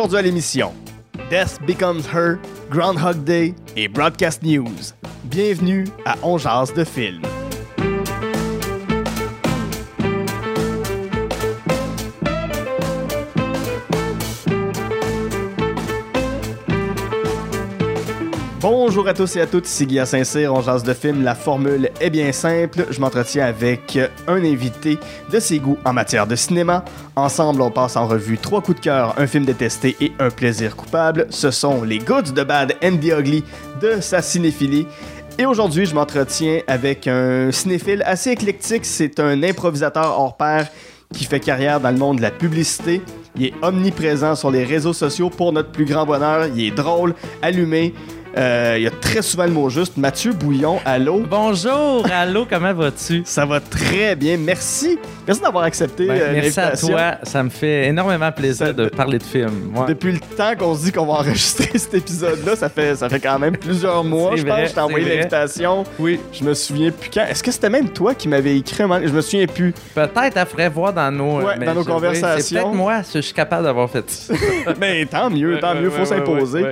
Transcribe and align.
Aujourd'hui 0.00 0.18
à 0.18 0.22
l'émission, 0.22 0.72
Death 1.28 1.58
Becomes 1.66 2.00
Her, 2.10 2.38
Groundhog 2.70 3.22
Day 3.22 3.54
et 3.76 3.86
Broadcast 3.86 4.42
News. 4.42 4.94
Bienvenue 5.24 5.88
à 6.06 6.16
On 6.22 6.38
Jase 6.38 6.72
de 6.72 6.84
film. 6.84 7.20
Bonjour 18.60 19.08
à 19.08 19.14
tous 19.14 19.36
et 19.36 19.40
à 19.40 19.46
toutes, 19.46 19.66
ici 19.66 19.86
Guy 19.86 20.04
Saint-Cyr, 20.04 20.52
on 20.52 20.60
jase 20.60 20.82
de 20.82 20.92
film. 20.92 21.24
La 21.24 21.34
formule 21.34 21.88
est 21.98 22.10
bien 22.10 22.30
simple. 22.30 22.84
Je 22.90 23.00
m'entretiens 23.00 23.46
avec 23.46 23.98
un 24.28 24.44
invité 24.44 24.98
de 25.32 25.40
ses 25.40 25.58
goûts 25.58 25.78
en 25.86 25.94
matière 25.94 26.26
de 26.26 26.36
cinéma. 26.36 26.84
Ensemble, 27.16 27.62
on 27.62 27.70
passe 27.70 27.96
en 27.96 28.06
revue 28.06 28.36
trois 28.36 28.60
coups 28.60 28.76
de 28.76 28.84
cœur, 28.84 29.14
un 29.16 29.26
film 29.26 29.46
détesté 29.46 29.96
et 30.02 30.12
un 30.18 30.28
plaisir 30.28 30.76
coupable. 30.76 31.26
Ce 31.30 31.50
sont 31.50 31.84
les 31.84 32.00
Goods 32.00 32.32
de 32.36 32.42
Bad 32.42 32.74
and 32.84 32.98
the 32.98 33.18
Ugly 33.18 33.44
de 33.80 34.02
sa 34.02 34.20
cinéphilie. 34.20 34.86
Et 35.38 35.46
aujourd'hui, 35.46 35.86
je 35.86 35.94
m'entretiens 35.94 36.60
avec 36.66 37.08
un 37.08 37.50
cinéphile 37.52 38.02
assez 38.04 38.32
éclectique. 38.32 38.84
C'est 38.84 39.20
un 39.20 39.42
improvisateur 39.42 40.20
hors 40.20 40.36
pair 40.36 40.66
qui 41.14 41.24
fait 41.24 41.40
carrière 41.40 41.80
dans 41.80 41.90
le 41.90 41.96
monde 41.96 42.18
de 42.18 42.22
la 42.22 42.30
publicité. 42.30 43.00
Il 43.36 43.46
est 43.46 43.54
omniprésent 43.62 44.34
sur 44.34 44.50
les 44.50 44.64
réseaux 44.64 44.92
sociaux 44.92 45.30
pour 45.30 45.50
notre 45.54 45.70
plus 45.70 45.86
grand 45.86 46.04
bonheur. 46.04 46.48
Il 46.54 46.60
est 46.66 46.70
drôle, 46.70 47.14
allumé. 47.40 47.94
Euh, 48.36 48.74
il 48.76 48.82
y 48.84 48.86
a 48.86 48.90
très 48.92 49.22
souvent 49.22 49.44
le 49.44 49.50
mot 49.50 49.68
juste. 49.70 49.96
Mathieu 49.96 50.32
Bouillon, 50.32 50.78
allô? 50.84 51.20
Bonjour, 51.28 52.06
allô, 52.12 52.46
comment 52.48 52.72
vas-tu? 52.72 53.22
Ça 53.24 53.44
va 53.44 53.58
très 53.60 54.14
bien, 54.14 54.36
merci. 54.36 54.98
Merci 55.26 55.42
d'avoir 55.42 55.64
accepté 55.64 56.06
Ben, 56.06 56.16
euh, 56.20 56.32
merci 56.34 56.60
à 56.60 56.76
toi, 56.76 57.14
ça 57.24 57.42
me 57.42 57.50
fait 57.50 57.88
énormément 57.88 58.30
plaisir 58.30 58.68
Ça- 58.68 58.72
de 58.72 58.86
parler 58.86 59.18
de 59.18 59.22
film. 59.24 59.72
Ouais. 59.74 59.86
Depuis 59.88 60.12
le 60.12 60.20
temps 60.20 60.54
qu'on 60.56 60.76
se 60.76 60.84
dit 60.84 60.92
qu'on 60.92 61.06
va 61.06 61.14
enregistrer 61.14 61.76
cet 61.76 61.92
épisode-là, 61.94 62.54
ça 62.54 62.68
fait, 62.68 62.94
ça 62.94 63.08
fait 63.08 63.18
quand 63.20 63.38
même 63.38 63.56
plusieurs 63.56 64.04
mois, 64.04 64.36
je 64.36 64.44
pense. 64.44 64.68
Je 64.68 64.74
t'ai 64.74 64.80
envoyé 64.80 65.08
l'invitation. 65.16 65.84
Oui, 65.98 66.20
Je 66.32 66.44
me 66.44 66.54
souviens 66.54 66.90
plus 66.92 67.10
quand. 67.12 67.24
Est-ce 67.28 67.42
que 67.42 67.50
c'était 67.50 67.70
même 67.70 67.88
toi 67.90 68.14
qui 68.14 68.28
m'avais 68.28 68.56
écrit 68.56 68.82
un? 68.84 69.06
Je 69.06 69.12
me 69.12 69.20
souviens 69.22 69.46
plus. 69.46 69.74
peut-être 69.94 70.46
ferait 70.48 70.68
voir 70.68 70.92
dans 70.92 71.10
nos, 71.10 71.40
Ouais, 71.42 71.54
mais 71.58 71.66
dans 71.66 71.74
nos 71.74 71.82
je- 71.82 71.88
oui, 71.88 71.92
conversations. 71.94 72.38
C'est 72.40 72.54
peut-être 72.54 72.74
moi, 72.74 73.02
je 73.12 73.20
suis 73.20 73.34
capable 73.34 73.64
d'avoir 73.64 73.90
fait 73.90 74.08
ça. 74.08 74.34
Mais 74.80 75.04
tant 75.10 75.28
mieux, 75.30 75.58
tant 75.60 75.74
mieux, 75.74 75.90
faut 75.90 76.04
s'imposer. 76.04 76.64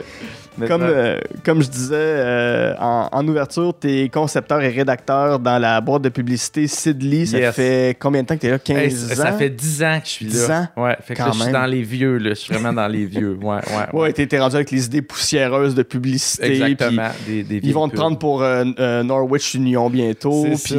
Comme, 0.66 0.82
euh, 0.82 1.18
comme 1.44 1.62
je 1.62 1.68
disais 1.68 1.94
euh, 1.96 2.74
en, 2.80 3.08
en 3.12 3.28
ouverture, 3.28 3.72
t'es 3.78 4.10
concepteur 4.12 4.60
et 4.62 4.68
rédacteur 4.70 5.38
dans 5.38 5.58
la 5.58 5.80
boîte 5.80 6.02
de 6.02 6.08
publicité 6.08 6.66
Sidley. 6.66 7.26
Ça 7.26 7.38
Yes. 7.38 7.54
fait 7.54 7.96
combien 7.98 8.22
de 8.22 8.26
temps 8.28 8.34
que 8.36 8.40
t'es 8.40 8.50
là? 8.50 8.58
15 8.58 8.78
Hey, 8.78 8.92
ans? 9.12 9.22
ça 9.22 9.32
fait 9.32 9.50
10 9.50 9.82
ans 9.84 9.98
que 10.00 10.06
je 10.06 10.10
suis 10.10 10.26
10 10.26 10.48
là. 10.48 10.60
ans? 10.76 10.82
Ouais, 10.82 10.96
fait 11.02 11.14
que 11.14 11.18
Quand 11.18 11.26
là, 11.26 11.32
je 11.36 11.42
suis 11.42 11.52
dans 11.52 11.66
les 11.66 11.82
vieux, 11.82 12.16
là. 12.18 12.30
Je 12.30 12.34
suis 12.34 12.52
vraiment 12.54 12.72
dans 12.72 12.88
les 12.88 13.04
vieux. 13.06 13.38
Ouais, 13.40 13.56
ouais. 13.56 14.00
Ouais, 14.00 14.12
t'es 14.12 14.26
t'es 14.26 14.38
rendu 14.40 14.56
avec 14.56 14.70
les 14.70 14.86
idées 14.86 15.02
poussiéreuses 15.02 15.74
de 15.74 15.82
publicité. 15.82 16.46
Exactement. 16.52 17.08
Des, 17.26 17.42
des 17.42 17.60
Ils 17.62 17.72
vont 17.74 17.88
te 17.88 17.94
prendre 17.96 18.18
pour 18.18 18.42
euh, 18.42 18.64
Norwich 19.02 19.54
Union 19.54 19.88
bientôt. 19.90 20.44
Puis 20.64 20.74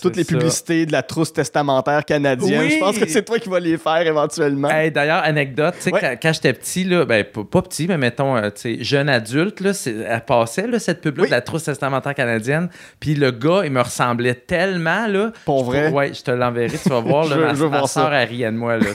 toutes 0.00 0.16
les 0.16 0.24
ça. 0.24 0.28
publicités 0.36 0.86
de 0.86 0.92
la 0.92 1.02
trousse 1.02 1.32
testamentaire 1.32 2.04
canadienne. 2.04 2.60
Oui. 2.62 2.70
Je 2.70 2.78
pense 2.78 2.98
que 2.98 3.08
c'est 3.08 3.24
toi 3.24 3.38
qui 3.38 3.48
vas 3.48 3.60
les 3.60 3.78
faire 3.78 4.06
éventuellement. 4.06 4.70
Hey, 4.70 4.90
D'ailleurs, 4.90 5.22
anecdote, 5.24 5.74
tu 5.78 5.82
sais, 5.84 5.92
Ouais. 5.92 6.00
quand, 6.00 6.14
quand 6.22 6.32
j'étais 6.32 6.52
petit, 6.52 6.84
là, 6.84 7.04
ben, 7.04 7.24
pas, 7.24 7.62
petit, 7.62 7.86
mais 7.88 7.98
mettons, 7.98 8.34
tu 8.50 8.82
jeune 8.84 9.08
adulte, 9.16 9.60
là, 9.60 9.72
elle 9.86 10.20
passait, 10.24 10.66
là, 10.66 10.78
cette 10.78 11.00
pub-là 11.00 11.22
Oui. 11.24 11.28
de 11.28 11.34
la 11.34 11.40
trousse 11.40 11.64
testamentaire 11.64 12.14
canadienne. 12.14 12.68
Puis 13.00 13.14
le 13.14 13.30
gars, 13.30 13.62
il 13.64 13.70
me 13.72 13.80
ressemblait 13.80 14.34
tellement, 14.34 15.06
là. 15.06 15.32
Pour 15.44 15.64
vrai? 15.64 15.90
Ouais, 15.90 16.12
je 16.14 16.22
te 16.22 16.30
l'enverrai, 16.30 16.76
tu 16.78 16.88
vas 16.88 17.00
voir, 17.00 17.26
là, 17.28 17.36
ma, 17.36 17.54
je 17.54 17.62
ma 17.64 17.68
voir 17.68 17.88
ça. 17.88 18.02
soeur, 18.02 18.14
elle 18.14 18.28
riait 18.28 18.50
de 18.52 18.56
moi, 18.56 18.78
là. 18.78 18.86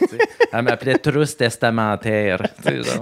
Elle 0.54 0.62
m'appelait 0.64 0.98
trousse 0.98 1.36
testamentaire. 1.38 2.42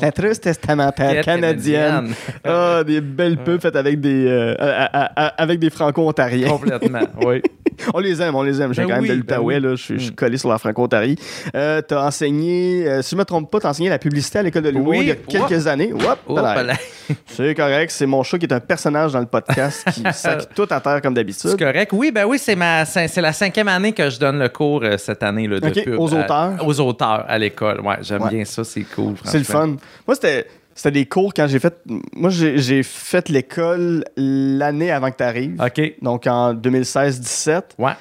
La 0.02 0.12
trousse 0.12 0.40
testamentaire 0.40 1.24
canadienne. 1.24 2.14
Ah, 2.44 2.84
des 2.86 3.02
belles 3.02 3.38
pubs 3.38 3.62
faites 3.62 3.76
avec 3.76 4.00
des, 4.00 4.26
euh, 4.28 4.56
avec 4.60 5.60
des 5.60 5.70
franco-ontariens. 5.70 6.50
Complètement, 6.50 7.00
oui. 7.26 7.42
On 7.94 8.00
les 8.00 8.22
aime, 8.22 8.36
on 8.36 8.44
les 8.44 8.62
aime. 8.62 8.74
J'ai 8.74 8.84
Ben 8.84 8.88
quand 8.90 8.96
même 8.96 9.04
de 9.04 9.08
ben 9.10 9.18
l'Outaouais, 9.18 9.58
oui. 9.60 9.72
Je 9.72 9.76
suis 9.76 10.08
Mm. 10.10 10.16
collé 10.16 10.38
sur 10.38 10.50
la 10.50 10.58
franco-ontarie. 10.58 11.16
Euh, 11.56 11.82
t'as 11.82 12.06
enseigné, 12.06 12.88
euh, 12.88 13.02
si 13.02 13.12
je 13.12 13.16
me 13.16 13.24
trompe 13.26 13.50
pas, 13.52 13.60
t'as 13.60 13.70
enseigné 13.70 13.90
la 13.90 14.00
publicité 14.00 14.40
à 14.40 14.44
l'école 14.44 14.64
de 14.64 14.70
l'humour 14.70 14.90
Oui. 14.90 15.00
il 15.02 15.08
y 15.08 15.12
a 15.12 15.16
quelques 15.16 15.68
années. 15.68 15.92
Voilà. 16.28 16.54
palais. 16.54 16.74
C'est 17.28 17.56
correct. 17.56 17.92
C'est 17.92 18.06
mon 18.06 18.24
chat 18.24 18.38
qui 18.38 18.46
est 18.46 18.54
un 18.54 18.60
personnage 18.60 19.12
dans 19.14 19.20
le 19.20 19.26
podcast 19.26 19.88
qui 19.94 20.04
sac 20.14 20.54
tout 20.54 20.68
à 20.70 20.80
terre 20.80 21.02
comme 21.02 21.14
d'habitude. 21.14 21.50
C'est 21.52 21.60
correct. 21.60 21.92
Oui, 21.94 22.12
ben 22.12 22.26
oui, 22.26 22.38
c'est 22.40 22.56
ma 22.56 22.84
cin- 22.84 23.08
c'est 23.08 23.22
la 23.22 23.34
cinquième 23.34 23.68
année 23.68 23.94
que 23.94 24.10
je 24.10 24.20
donne 24.20 24.40
le 24.40 24.50
cours 24.50 24.82
euh, 24.84 24.98
cette 24.98 25.24
année 25.24 25.48
là, 25.48 25.60
de 25.60 25.68
Ok, 25.68 25.84
pub. 25.84 26.00
aux 26.00 26.14
à- 26.14 26.20
auteurs? 26.24 26.68
aux 26.68 26.80
auteurs 26.80 27.26
à 27.28 27.38
l'école. 27.38 27.82
Ouais, 27.82 27.96
j'aime 28.02 28.22
Ouais. 28.24 28.30
bien 28.30 28.46
ça, 28.46 28.64
c'est 28.64 28.84
cool. 28.84 29.16
C'est 29.24 29.40
le 29.40 29.44
fun. 29.44 29.68
Moi, 30.08 30.16
c'était. 30.16 30.46
C'était 30.80 30.92
des 30.92 31.08
cours 31.08 31.34
quand 31.34 31.46
j'ai 31.46 31.60
fait. 31.60 31.78
Moi, 32.16 32.30
j'ai 32.30 32.84
fait 32.84 33.28
l'école 33.28 34.06
l'année 34.16 34.92
avant 34.92 35.12
que 35.12 35.18
tu 35.18 35.24
arrives. 35.24 35.62
OK. 35.62 35.96
Donc 36.02 36.26
en 36.26 36.54
2016-17. 36.54 37.64
Ouais. 37.78 37.92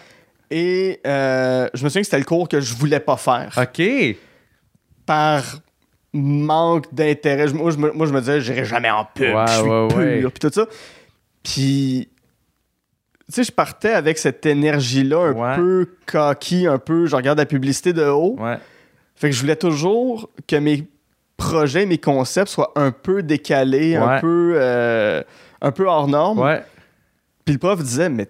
Et 0.53 1.00
euh, 1.05 1.69
je 1.75 1.83
me 1.83 1.89
souviens 1.89 2.03
que 2.03 2.06
c'était 2.06 2.21
le 2.21 2.25
cours 2.25 2.49
que 2.49 2.61
je 2.61 2.72
voulais 2.77 3.00
pas 3.00 3.16
faire. 3.16 3.53
OK. 3.61 3.83
Par 5.06 5.43
manque 6.12 6.94
d'intérêt. 6.94 7.49
Moi, 7.49 7.72
je 7.72 7.78
me, 7.78 7.91
moi, 7.91 8.06
je 8.06 8.12
me 8.12 8.21
disais, 8.21 8.41
j'irai 8.43 8.65
jamais 8.65 8.91
en 8.91 9.05
pub. 9.06 9.34
Ouais, 9.34 9.45
je 9.49 9.53
suis 9.55 9.62
ouais, 9.62 9.89
pur. 9.89 9.99
ouais. 9.99 10.21
Puis 10.21 10.39
tout 10.39 10.50
ça. 10.53 10.66
Puis. 11.43 12.09
Tu 13.27 13.34
sais, 13.34 13.43
je 13.43 13.50
partais 13.50 13.93
avec 13.93 14.19
cette 14.19 14.47
énergie-là 14.47 15.33
un 15.34 15.56
peu 15.56 15.97
cocky, 16.06 16.69
un 16.69 16.78
peu. 16.78 17.06
Je 17.06 17.16
regarde 17.16 17.41
la 17.41 17.47
publicité 17.47 17.93
de 17.93 18.05
haut. 18.05 18.37
Ouais. 18.39 18.56
Fait 19.16 19.31
que 19.31 19.34
je 19.34 19.41
voulais 19.41 19.56
toujours 19.56 20.31
que 20.47 20.55
mes 20.55 20.87
projets, 21.38 21.87
mes 21.87 21.97
concepts 21.97 22.50
soient 22.50 22.72
un 22.76 22.91
peu 22.91 23.22
décalés, 23.22 23.97
un 23.97 24.21
peu 24.21 24.53
euh, 24.56 25.22
un 25.62 25.72
peu 25.72 25.88
hors 25.88 26.09
norme. 26.09 26.38
Ouais. 26.41 26.62
Puis 27.47 27.54
le 27.54 27.59
prof 27.59 27.82
disait 27.82 28.10
mais 28.10 28.26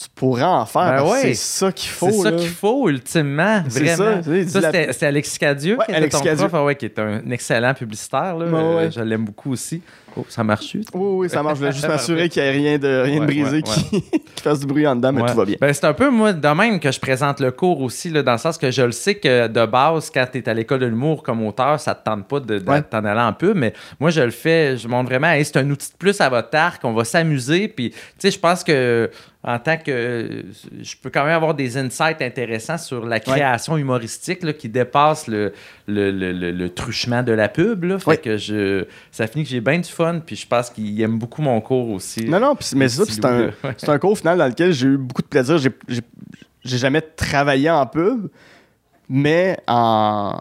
tu 0.00 0.08
pourrais 0.14 0.42
en 0.42 0.64
faire 0.64 1.04
Ben 1.04 1.10
ouais. 1.10 1.20
c'est 1.20 1.34
ça 1.34 1.70
qu'il 1.70 1.90
faut. 1.90 2.10
C'est 2.10 2.22
ça 2.22 2.32
qu'il 2.32 2.48
faut, 2.48 2.88
ultimement. 2.88 3.62
C'est 3.68 3.86
ça, 3.88 4.14
Vraiment. 4.20 4.48
Ça, 4.48 4.72
c'était 4.92 5.06
Alexis 5.06 5.38
Cadieux 5.38 5.76
Ouais, 5.76 5.84
qui 5.84 5.92
était 5.92 6.08
ton 6.08 6.20
prof, 6.20 6.50
ah 6.54 6.64
ouais, 6.64 6.76
qui 6.76 6.86
est 6.86 6.98
un 6.98 7.30
excellent 7.30 7.74
publicitaire. 7.74 8.36
Là. 8.36 8.46
Euh, 8.46 8.90
je 8.90 9.00
l'aime 9.00 9.24
beaucoup 9.26 9.52
aussi. 9.52 9.82
Oh, 10.16 10.26
ça 10.28 10.44
marche 10.44 10.74
Oui, 10.74 10.82
oui, 10.94 11.28
ça 11.30 11.42
marche. 11.42 11.54
Je 11.54 11.60
voulais 11.60 11.72
juste 11.72 11.88
m'assurer 11.88 12.28
qu'il 12.28 12.42
n'y 12.42 12.48
ait 12.48 12.52
rien 12.52 12.78
de, 12.78 13.02
rien 13.04 13.20
de 13.20 13.26
brisé 13.26 13.56
ouais, 13.56 13.62
Qui, 13.62 14.02
qui 14.34 14.42
fasse 14.42 14.60
du 14.60 14.66
bruit 14.66 14.86
en 14.86 14.94
dedans, 14.96 15.12
mais 15.12 15.22
tout 15.30 15.36
va 15.36 15.44
bien. 15.44 15.56
Ben, 15.60 15.72
c'est 15.72 15.84
un 15.86 15.94
peu 15.94 16.10
moi 16.10 16.32
de 16.32 16.48
même 16.48 16.78
que 16.80 16.90
je 16.90 17.00
présente 17.00 17.40
le 17.40 17.50
cours 17.50 17.80
aussi, 17.80 18.10
là, 18.10 18.22
dans 18.22 18.32
le 18.32 18.38
sens 18.38 18.58
que 18.58 18.70
je 18.70 18.82
le 18.82 18.92
sais 18.92 19.14
que 19.14 19.46
de 19.48 19.66
base, 19.66 20.10
quand 20.10 20.26
tu 20.30 20.38
es 20.38 20.48
à 20.48 20.54
l'école 20.54 20.80
de 20.80 20.86
l'humour 20.86 21.22
comme 21.22 21.44
auteur, 21.46 21.78
ça 21.80 21.94
te 21.94 22.04
tente 22.04 22.26
pas 22.28 22.40
de, 22.40 22.58
t'en 22.58 23.04
aller 23.04 23.20
en 23.20 23.32
pub, 23.32 23.56
mais 23.56 23.72
moi 24.00 24.10
je 24.10 24.20
le 24.22 24.30
fais, 24.30 24.76
je 24.76 24.88
montre 24.88 25.08
vraiment, 25.08 25.28
hey, 25.28 25.44
c'est 25.44 25.56
un 25.58 25.70
outil 25.70 25.90
de 25.92 25.96
plus 25.96 26.20
à 26.20 26.28
votre 26.28 26.54
arc, 26.56 26.82
on 26.84 26.92
va 26.92 27.04
s'amuser, 27.04 27.68
puis 27.68 27.90
tu 27.90 27.96
sais, 28.18 28.30
je 28.30 28.38
pense 28.38 28.64
que 28.64 29.10
en 29.44 29.58
tant 29.58 29.76
que 29.76 30.44
je 30.82 30.94
peux 31.02 31.10
quand 31.10 31.24
même 31.24 31.34
avoir 31.34 31.54
des 31.54 31.76
insights 31.76 32.22
intéressants 32.22 32.78
sur 32.78 33.04
la 33.04 33.18
création 33.18 33.76
humoristique 33.76 34.44
là, 34.44 34.52
qui 34.52 34.68
dépasse 34.68 35.26
le, 35.26 35.52
le, 35.88 36.12
le- 36.12 36.30
le- 36.32 36.52
le 36.52 36.68
truchement 36.70 37.24
de 37.24 37.32
la 37.32 37.48
pub. 37.48 37.82
Là. 37.82 37.98
Fait 37.98 38.06
Ouais. 38.10 38.16
que 38.18 38.36
je, 38.36 38.84
ça 39.10 39.26
finit 39.26 39.42
que 39.42 39.50
j'ai 39.50 39.60
bien 39.60 39.78
du 39.80 39.88
fun, 39.90 40.01
puis 40.24 40.36
je 40.36 40.46
pense 40.46 40.70
qu'il 40.70 41.00
aime 41.00 41.18
beaucoup 41.18 41.42
mon 41.42 41.60
cours 41.60 41.90
aussi. 41.90 42.24
Non, 42.24 42.40
non, 42.40 42.54
mais 42.74 42.88
c'est 42.88 43.04
ça, 43.04 43.12
c'est 43.12 43.24
un, 43.24 43.50
c'est 43.76 43.88
un 43.88 43.98
cours 43.98 44.16
final 44.16 44.38
dans 44.38 44.46
lequel 44.48 44.72
j'ai 44.72 44.86
eu 44.88 44.96
beaucoup 44.96 45.22
de 45.22 45.26
plaisir. 45.28 45.58
J'ai- 45.58 46.02
jamais 46.64 47.00
travaillé 47.00 47.68
en 47.70 47.86
pub, 47.86 48.28
mais 49.08 49.58
en, 49.66 50.38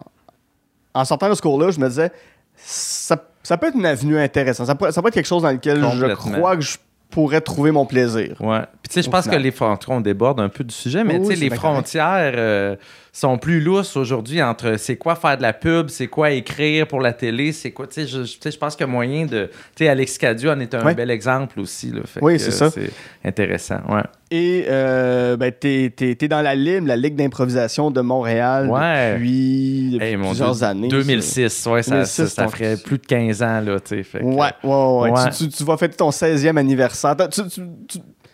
en 0.94 1.05
sortant 1.05 1.29
de 1.29 1.33
ce 1.35 1.41
cours-là, 1.41 1.72
je 1.72 1.79
me 1.79 1.88
disais, 1.88 2.11
ça, 2.55 3.17
ça 3.43 3.58
peut 3.58 3.67
être 3.67 3.75
une 3.75 3.85
avenue 3.85 4.17
intéressante. 4.19 4.67
Ça 4.67 4.75
peut, 4.75 4.91
ça 4.91 5.02
peut 5.02 5.08
être 5.08 5.13
quelque 5.16 5.25
chose 5.28 5.43
dans 5.43 5.52
lequel 5.52 5.84
je 5.84 6.05
crois 6.13 6.55
que 6.55 6.61
je 6.61 6.78
pourrais 7.09 7.41
trouver 7.41 7.72
mon 7.72 7.85
plaisir. 7.85 8.35
Ouais. 8.40 8.61
Puis 8.81 8.90
tu 8.90 8.93
sais, 8.93 9.02
je 9.03 9.09
pense 9.09 9.23
final. 9.23 9.40
que 9.40 9.43
les 9.43 9.52
frontières, 9.52 9.96
on 9.96 10.02
déborde 10.02 10.40
un 10.40 10.49
peu 10.49 10.63
du 10.63 10.73
sujet, 10.73 11.03
mais 11.03 11.17
Oui, 11.17 11.28
tu 11.29 11.35
sais, 11.35 11.40
les 11.40 11.49
frontières 11.55 12.34
euh, 12.35 12.75
sont 13.13 13.37
plus 13.37 13.59
lousses 13.59 13.97
aujourd'hui 13.97 14.41
entre 14.41 14.78
c'est 14.78 14.96
quoi 14.96 15.16
faire 15.16 15.35
de 15.35 15.41
la 15.41 15.52
pub, 15.52 15.90
c'est 15.90 16.08
quoi 16.08 16.31
écrire 16.31 16.87
pour 16.87 17.02
la 17.02 17.11
télé, 17.11 17.52
c'est 17.52 17.72
quoi, 17.72 17.85
tu 17.85 17.96
sais, 17.96 18.08
je, 18.08 18.23
je- 18.23 18.58
pense 18.58 18.75
qu'il 18.78 18.85
y 18.85 18.90
a 18.90 18.91
moyen 18.91 19.25
de, 19.25 19.49
tu 19.75 19.84
sais, 19.84 19.90
Alex 19.90 20.17
Cadieux 20.17 20.49
en 20.49 20.59
est 20.61 20.73
un 20.73 20.85
Ouais. 20.85 20.96
bel 20.96 21.11
exemple 21.11 21.59
aussi, 21.59 21.91
là. 21.91 22.02
Fait 22.05 22.22
Oui, 22.22 22.34
que, 22.34 22.40
c'est 22.40 22.52
ça. 22.52 22.69
C'est 22.69 22.90
intéressant, 23.25 23.79
ouais. 23.90 24.03
Et 24.34 24.66
euh, 24.69 25.35
ben, 25.35 25.52
t'es, 25.52 25.91
t'es- 25.93 26.16
t'es 26.16 26.29
dans 26.29 26.41
la 26.41 26.55
LIM, 26.55 26.87
la 26.87 26.96
Ligue 26.96 27.16
d'improvisation 27.17 27.91
de 27.91 27.99
Montréal, 27.99 28.69
Ouais. 28.69 29.16
depuis, 29.16 29.90
depuis 29.91 30.05
Hey, 30.08 30.16
mon 30.16 30.29
plusieurs 30.29 30.55
Dieu, 30.55 30.63
années. 30.66 30.87
2006, 30.87 31.66
ouais, 31.66 31.84
ça, 31.84 31.91
2006, 31.91 32.28
ça, 32.28 32.47
ferait 32.47 32.78
plus 32.78 32.97
de 32.97 33.05
15 33.05 33.43
ans, 33.43 33.59
là, 33.59 33.75
fait 33.85 34.03
que- 34.03 34.23
Ouais, 34.23 34.47
ouais, 34.63 35.02
ouais. 35.02 35.11
Ouais. 35.11 35.29
Tu, 35.37 35.49
tu- 35.49 35.58
tu 35.58 35.63
vas 35.66 35.75
fêter 35.75 35.97
ton 35.97 36.11
16e 36.11 36.58
anniversaire. 36.58 37.17
Tu, 37.29 37.41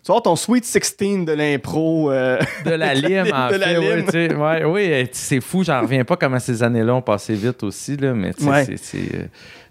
tu- 0.08 0.12
avoir 0.12 0.24
ton 0.24 0.36
Sweet 0.36 0.66
16 0.66 1.26
de 1.26 1.34
l'impro. 1.34 2.12
euh, 2.12 2.40
De 2.66 2.72
la 2.72 2.94
lime, 2.94 3.28
en 3.34 3.50
De 3.50 3.56
la 3.56 3.68
fait. 3.68 3.78
ouais, 3.78 3.96
lime. 3.98 4.06
tu 4.06 4.12
sais, 4.12 4.34
ouais, 4.36 4.64
oui, 4.66 5.08
c'est 5.12 5.42
fou, 5.42 5.64
j'en 5.64 5.82
reviens 5.82 6.04
pas 6.04 6.16
comment 6.16 6.40
ces 6.40 6.64
années-là 6.64 6.96
ont 6.96 7.02
passé 7.02 7.34
vite 7.36 7.62
aussi, 7.64 7.96
là, 7.98 8.14
mais 8.14 8.34
tu 8.34 8.44
sais, 8.44 8.50
Ouais. 8.50 8.66
c'est- 8.78 8.98
euh, 9.16 9.24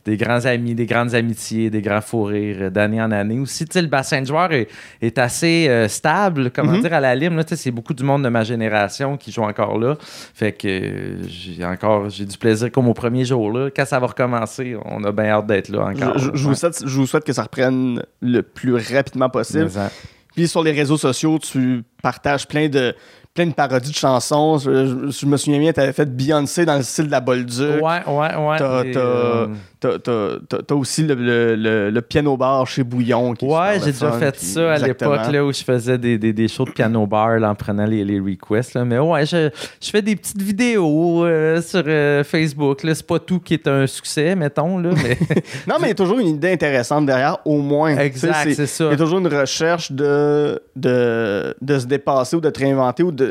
des 0.04 0.16
grands 0.16 0.44
amis, 0.46 0.76
des 0.76 0.86
grandes 0.86 1.16
amitiés, 1.16 1.68
des 1.68 1.82
grands 1.82 2.00
fous 2.00 2.22
rires 2.22 2.56
euh, 2.60 2.70
d'année 2.70 3.02
en 3.02 3.10
année. 3.10 3.40
Aussi, 3.40 3.64
tu 3.64 3.72
sais, 3.72 3.82
le 3.82 3.88
bassin 3.88 4.20
de 4.22 4.26
joueurs 4.28 4.52
est, 4.52 4.68
est 5.02 5.18
assez 5.18 5.66
euh, 5.68 5.88
stable, 5.88 6.52
comment 6.52 6.74
Mhm. 6.74 6.82
dire, 6.82 6.92
à 6.94 7.00
la 7.00 7.12
lime. 7.16 7.42
Tu 7.42 7.48
sais, 7.48 7.56
C'est 7.56 7.70
beaucoup 7.72 7.92
du 7.92 8.04
monde 8.04 8.22
de 8.22 8.28
ma 8.28 8.44
génération 8.44 9.16
qui 9.16 9.32
joue 9.32 9.42
encore 9.42 9.76
là. 9.80 9.96
Fait 10.00 10.52
que 10.52 11.16
j'ai 11.26 11.64
encore 11.64 12.08
j'ai 12.08 12.24
du 12.24 12.38
plaisir 12.38 12.70
comme 12.70 12.86
au 12.86 12.94
premier 12.94 13.24
jour. 13.24 13.50
Là. 13.50 13.68
Quand 13.74 13.84
ça 13.84 13.98
va 13.98 14.06
recommencer, 14.06 14.76
on 14.84 15.02
a 15.02 15.10
bien 15.10 15.24
hâte 15.30 15.46
d'être 15.48 15.70
là 15.70 15.86
encore. 15.86 16.16
je- 16.18 16.30
je 16.34 16.46
vous 16.46 16.54
souhaite, 16.54 16.84
je 16.86 16.96
vous 17.00 17.06
souhaite 17.08 17.24
que 17.24 17.32
ça 17.32 17.42
reprenne 17.42 18.00
le 18.20 18.42
plus 18.42 18.74
rapidement 18.76 19.28
possible. 19.28 19.68
Puis 20.36 20.48
sur 20.48 20.62
les 20.62 20.72
réseaux 20.72 20.98
sociaux, 20.98 21.38
tu 21.38 21.82
partages 22.02 22.46
plein 22.46 22.68
de, 22.68 22.94
plein 23.36 23.46
de 23.46 23.52
parodies 23.54 23.90
de 23.90 23.94
chansons. 23.96 24.58
Je, 24.58 24.86
je- 24.86 25.10
je 25.20 25.26
me 25.26 25.36
souviens 25.36 25.60
bien, 25.60 25.72
tu 25.72 25.78
avais 25.80 25.92
fait 25.92 26.06
Beyoncé 26.06 26.64
dans 26.64 26.76
le 26.76 26.82
style 26.82 27.06
de 27.06 27.10
la 27.12 27.20
Bolduc. 27.20 27.80
Ouais, 27.82 28.00
ouais, 28.06 28.34
ouais. 28.36 28.56
T'as- 28.58 28.82
euh, 28.88 29.46
aussi 30.70 31.02
le, 31.02 31.14
le- 31.14 31.54
le- 31.54 31.90
le 31.90 32.02
piano 32.02 32.36
bar 32.36 32.66
chez 32.66 32.82
Bouillon. 32.82 33.34
Qui 33.34 33.44
Ouais, 33.44 33.78
j'ai 33.84 33.92
déjà 33.92 34.10
fun, 34.10 34.18
fait 34.18 34.32
puis- 34.36 34.46
ça 34.46 34.72
à 34.72 34.78
l'époque 34.78 35.30
là, 35.30 35.44
où 35.44 35.52
je 35.52 35.62
faisais 35.62 35.98
des, 35.98 36.18
des, 36.18 36.32
des 36.32 36.48
shows 36.48 36.64
de 36.64 36.70
piano 36.70 37.06
bar 37.06 37.38
là, 37.38 37.50
en 37.50 37.54
prenant 37.54 37.84
les, 37.86 38.04
les 38.04 38.18
requests. 38.18 38.74
là. 38.74 38.84
Mais 38.84 38.98
ouais, 38.98 39.26
je, 39.26 39.50
je 39.80 39.90
fais 39.90 40.02
des 40.02 40.16
petites 40.16 40.40
vidéos 40.42 41.24
euh, 41.24 41.60
sur 41.60 41.82
euh, 41.86 42.24
Facebook. 42.24 42.82
là. 42.82 42.94
C'est 42.94 43.06
pas 43.06 43.18
tout 43.18 43.38
qui 43.38 43.54
est 43.54 43.68
un 43.68 43.86
succès, 43.86 44.34
mettons. 44.34 44.78
Là, 44.78 44.90
mais... 44.94 45.18
Non, 45.68 45.76
mais 45.80 45.86
il 45.86 45.88
y 45.88 45.92
a 45.92 45.94
toujours 45.94 46.18
une 46.18 46.28
idée 46.28 46.52
intéressante 46.52 47.06
derrière, 47.06 47.38
au 47.44 47.58
moins. 47.60 47.96
Exact, 47.98 48.34
c'est- 48.44 48.54
c'est 48.54 48.66
ça. 48.66 48.84
Il 48.86 48.90
y 48.92 48.94
a 48.94 48.96
toujours 48.96 49.18
une 49.18 49.28
recherche 49.28 49.92
de, 49.92 50.60
de, 50.74 51.54
de 51.60 51.78
se 51.78 51.86
dépasser 51.86 52.36
ou 52.36 52.40
de 52.40 52.50
te 52.50 52.58
réinventer 52.60 53.02
ou 53.02 53.12
de, 53.12 53.25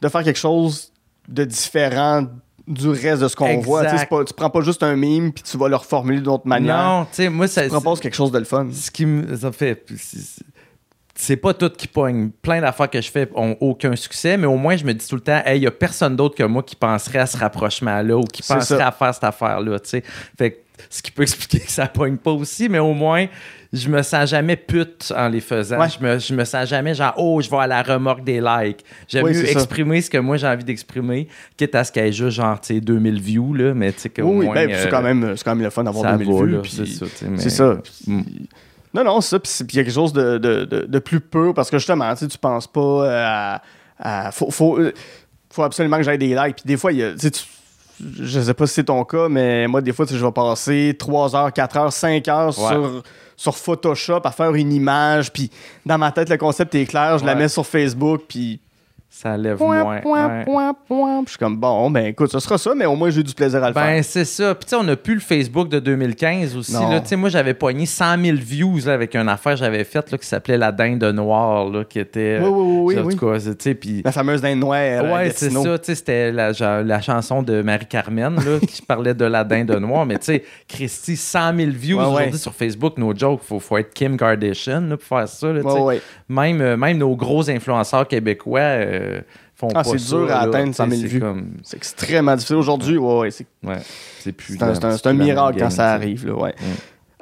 de 0.00 0.08
faire 0.08 0.22
quelque 0.24 0.38
chose 0.38 0.92
de 1.28 1.44
différent 1.44 2.26
du 2.66 2.88
reste 2.88 3.22
de 3.22 3.28
ce 3.28 3.34
qu'on 3.36 3.58
voit. 3.58 3.84
Tu 3.86 4.06
pas- 4.06 4.24
prends 4.36 4.50
pas 4.50 4.60
juste 4.60 4.82
un 4.82 4.94
meme 4.96 5.32
puis 5.32 5.42
tu 5.42 5.56
vas 5.58 5.68
le 5.68 5.76
reformuler 5.76 6.18
d'une 6.20 6.28
autre 6.28 6.46
manière. 6.46 6.76
Non, 6.76 7.04
tu 7.04 7.08
sais, 7.14 7.28
moi, 7.28 7.48
ça, 7.48 7.62
tu 7.64 7.68
proposes 7.70 8.00
quelque 8.00 8.14
chose 8.14 8.30
de 8.30 8.38
le 8.38 8.44
fun. 8.44 8.68
ce 8.72 8.90
qui 8.90 9.04
me 9.06 9.36
ça 9.36 9.50
fait. 9.52 9.84
c'est- 11.14 11.36
pas 11.36 11.54
tout 11.54 11.70
qui 11.70 11.86
pogne. 11.88 12.30
Plein 12.30 12.60
d'affaires 12.60 12.88
que 12.90 13.00
je 13.00 13.10
fais 13.10 13.28
ont 13.34 13.56
aucun 13.60 13.94
succès, 13.96 14.36
mais 14.36 14.46
au 14.46 14.56
moins, 14.56 14.76
je 14.76 14.84
me 14.84 14.92
dis 14.94 15.06
tout 15.06 15.16
le 15.16 15.20
temps, 15.20 15.40
hey, 15.44 15.58
il 15.58 15.62
y 15.62 15.66
a 15.66 15.70
personne 15.70 16.16
d'autre 16.16 16.36
que 16.36 16.42
moi 16.44 16.62
qui 16.62 16.76
penserait 16.76 17.18
à 17.20 17.26
ce 17.26 17.36
rapprochement-là 17.36 18.16
ou 18.16 18.24
qui 18.24 18.42
penserait 18.42 18.78
ça. 18.78 18.88
à 18.88 18.92
faire 18.92 19.14
cette 19.14 19.24
affaire-là, 19.24 19.78
tu 19.80 19.88
sais. 19.90 20.02
Fait 20.38 20.52
que 20.52 20.58
ce 20.88 21.02
qui 21.02 21.10
peut 21.10 21.22
expliquer 21.22 21.60
que 21.60 21.70
ça 21.70 21.86
pogne 21.86 22.16
pas 22.16 22.32
aussi, 22.32 22.68
mais 22.68 22.78
au 22.78 22.92
moins, 22.94 23.26
je 23.72 23.88
me 23.88 24.02
sens 24.02 24.28
jamais 24.28 24.56
pute 24.56 25.12
en 25.16 25.28
les 25.28 25.40
faisant. 25.40 25.78
Ouais. 25.80 25.86
Je, 25.88 26.04
me, 26.04 26.18
je 26.18 26.34
me 26.34 26.44
sens 26.44 26.68
jamais 26.68 26.94
genre, 26.94 27.14
oh, 27.16 27.40
je 27.40 27.48
vais 27.48 27.56
à 27.56 27.66
la 27.66 27.82
remorque 27.82 28.22
des 28.22 28.40
likes. 28.40 28.84
J'aime 29.08 29.24
Oui, 29.24 29.30
mieux 29.32 29.46
ça. 29.46 29.52
exprimer 29.52 30.00
ce 30.02 30.10
que 30.10 30.18
moi 30.18 30.36
j'ai 30.36 30.46
envie 30.46 30.64
d'exprimer, 30.64 31.26
quitte 31.56 31.74
à 31.74 31.82
ce 31.84 31.90
qu'il 31.92 32.04
y 32.04 32.08
ait 32.08 32.12
juste 32.12 32.36
genre, 32.36 32.60
tu 32.60 32.74
sais, 32.74 32.80
2000 32.80 33.20
views, 33.20 33.54
là, 33.54 33.72
mais 33.74 33.92
tu 33.92 34.00
sais, 34.00 34.08
qu'au 34.10 34.22
Oui, 34.24 34.48
ben, 34.52 34.68
c'est 34.74 34.86
euh, 34.86 34.90
quand, 34.90 35.02
même- 35.02 35.36
c'est 35.36 35.44
quand 35.44 35.54
même 35.54 35.64
le 35.64 35.70
fun 35.70 35.84
d'avoir 35.84 36.04
ça 36.04 36.16
2000 36.18 36.34
va, 36.34 36.44
vues. 36.44 36.52
là, 36.52 36.58
puis- 36.60 37.00
c'est 37.38 37.50
ça, 37.50 37.76
mais-. 38.06 38.14
Mm. 38.14 38.22
Non, 38.94 39.04
non, 39.04 39.20
ça, 39.22 39.38
puis 39.38 39.50
il 39.70 39.76
y 39.76 39.78
a 39.80 39.84
quelque 39.84 39.94
chose 39.94 40.12
de, 40.12 40.36
de, 40.36 40.64
de, 40.66 40.84
de 40.86 40.98
plus 40.98 41.20
pur 41.20 41.54
parce 41.54 41.70
que 41.70 41.78
justement, 41.78 42.14
tu 42.14 42.26
penses 42.38 42.66
pas 42.66 42.80
euh, 42.80 43.24
à. 43.26 43.62
à- 43.98 44.30
faut, 44.32 44.50
faut, 44.50 44.78
euh, 44.78 44.92
faut 45.50 45.62
absolument 45.62 45.96
que 45.96 46.02
j'aille 46.02 46.18
des 46.18 46.34
likes. 46.34 46.56
Puis 46.56 46.64
des 46.66 46.76
fois, 46.76 46.92
il 46.92 46.98
y 46.98 47.02
a. 47.04 47.14
tu 47.14 47.30
je 48.20 48.40
sais 48.40 48.54
pas 48.54 48.66
si 48.66 48.74
c'est 48.74 48.84
ton 48.84 49.04
cas, 49.04 49.28
mais 49.30 49.66
moi, 49.68 49.80
des 49.80 49.92
fois, 49.92 50.04
je 50.10 50.22
vais 50.22 50.32
passer 50.32 50.96
3 50.98 51.36
heures, 51.36 51.52
4 51.52 51.76
heures, 51.76 51.92
5 51.92 52.26
heures 52.28 52.58
Ouais. 52.58 52.68
sur, 52.72 53.02
sur 53.42 53.56
Photoshop 53.56 54.20
à 54.24 54.30
faire 54.30 54.54
une 54.54 54.72
image. 54.72 55.32
Puis 55.32 55.50
dans 55.84 55.98
ma 55.98 56.12
tête, 56.12 56.28
le 56.28 56.36
concept 56.36 56.74
est 56.76 56.86
clair. 56.86 57.18
Je 57.18 57.24
la 57.24 57.34
mets 57.34 57.48
sur 57.48 57.66
Facebook. 57.66 58.22
Puis. 58.28 58.60
Ça 59.14 59.36
lève 59.36 59.58
Point, 59.58 59.84
moins. 59.84 60.00
point, 60.00 60.38
ouais. 60.38 60.44
point, 60.44 60.74
point. 60.88 61.16
Puis 61.18 61.26
je 61.26 61.30
suis 61.32 61.38
comme, 61.38 61.58
bon, 61.58 61.90
ben 61.90 62.06
écoute, 62.06 62.32
ce 62.32 62.40
sera 62.40 62.56
ça, 62.56 62.74
mais 62.74 62.86
au 62.86 62.96
moins, 62.96 63.10
j'ai 63.10 63.22
du 63.22 63.34
plaisir 63.34 63.62
à 63.62 63.68
le 63.68 63.74
faire. 63.74 63.84
Ben, 63.84 64.02
c'est 64.02 64.24
ça. 64.24 64.54
Puis, 64.54 64.64
tu 64.64 64.70
sais, 64.70 64.76
on 64.76 64.84
n'a 64.84 64.96
plus 64.96 65.12
le 65.12 65.20
Facebook 65.20 65.68
de 65.68 65.80
2015 65.80 66.56
aussi. 66.56 66.72
Non. 66.72 66.88
Là. 66.88 67.00
Tu 67.02 67.08
sais, 67.08 67.16
moi, 67.16 67.28
j'avais 67.28 67.52
pogné 67.52 67.84
100 67.84 68.24
000 68.24 68.38
views 68.40 68.78
là, 68.86 68.94
avec 68.94 69.14
une 69.14 69.28
affaire 69.28 69.52
que 69.52 69.58
j'avais 69.58 69.84
faite 69.84 70.10
là, 70.10 70.16
qui 70.16 70.26
s'appelait 70.26 70.56
La 70.56 70.72
Dinde 70.72 71.04
Noire, 71.04 71.68
là, 71.68 71.84
qui 71.84 71.98
était. 71.98 72.38
Oui, 72.40 72.48
oui, 72.48 72.94
oui, 72.94 72.98
en 72.98 73.04
oui, 73.04 73.14
tout 73.14 73.26
cas, 73.28 73.38
tu 73.38 73.54
sais, 73.58 73.74
puis. 73.74 74.00
La 74.02 74.12
fameuse 74.12 74.40
dinde 74.40 74.60
noire. 74.60 74.80
à 74.80 75.02
Ouais, 75.02 75.30
c'est 75.36 75.50
ça. 75.50 75.78
Tu 75.78 75.84
sais, 75.84 75.94
c'était 75.94 76.32
la, 76.32 77.00
chanson 77.02 77.42
de 77.42 77.60
Marie-Carmen 77.60 78.36
là, 78.36 78.58
qui 78.66 78.80
parlait 78.88 79.12
de 79.14 79.26
la 79.26 79.44
dinde 79.44 79.72
noire. 79.72 80.06
Mais 80.06 80.18
tu 80.20 80.24
sais, 80.24 80.42
Christy, 80.66 81.16
100 81.16 81.54
000 81.54 81.70
views 81.70 81.98
Ouais, 81.98 82.04
ouais. 82.06 82.12
aujourd'hui 82.12 82.38
sur 82.38 82.54
Facebook, 82.54 82.96
no 82.96 83.14
joke. 83.14 83.42
Faut, 83.42 83.60
faut 83.60 83.76
être 83.76 83.92
Kim 83.92 84.16
Kardashian 84.16 84.80
là, 84.80 84.96
pour 84.96 85.06
faire 85.06 85.28
ça. 85.28 85.52
là, 85.52 85.62
ouais. 85.62 86.00
Même, 86.30 86.62
euh, 86.62 86.78
même 86.78 86.96
nos 86.96 87.14
gros 87.14 87.50
influenceurs 87.50 88.08
québécois 88.08 88.60
euh, 88.60 89.01
font 89.54 89.68
Ah, 89.70 89.82
pas 89.82 89.84
c'est 89.84 89.96
dur 90.08 90.24
à 90.24 90.26
là. 90.26 90.40
atteindre 90.40 90.74
100 90.74 90.88
000 90.88 90.90
Tu 90.90 90.96
sais, 90.96 91.02
c'est 91.02 91.08
vues. 91.14 91.20
comme- 91.20 91.50
C'est 91.62 91.76
extrêmement 91.76 92.34
difficile 92.34 92.56
aujourd'hui. 92.56 92.96
Ouais, 92.98 93.18
ouais, 93.18 93.30
c'est 93.30 93.46
Ouais, 93.62 93.78
c'est 94.20 94.32
plus. 94.32 94.56
c'est 94.58 95.06
un, 95.06 95.12
miracle 95.12 95.58
quand 95.58 95.70
ça 95.70 95.92
arrive. 95.92 96.26
Là, 96.26 96.34
ouais. 96.34 96.54
Mm. 96.60 96.64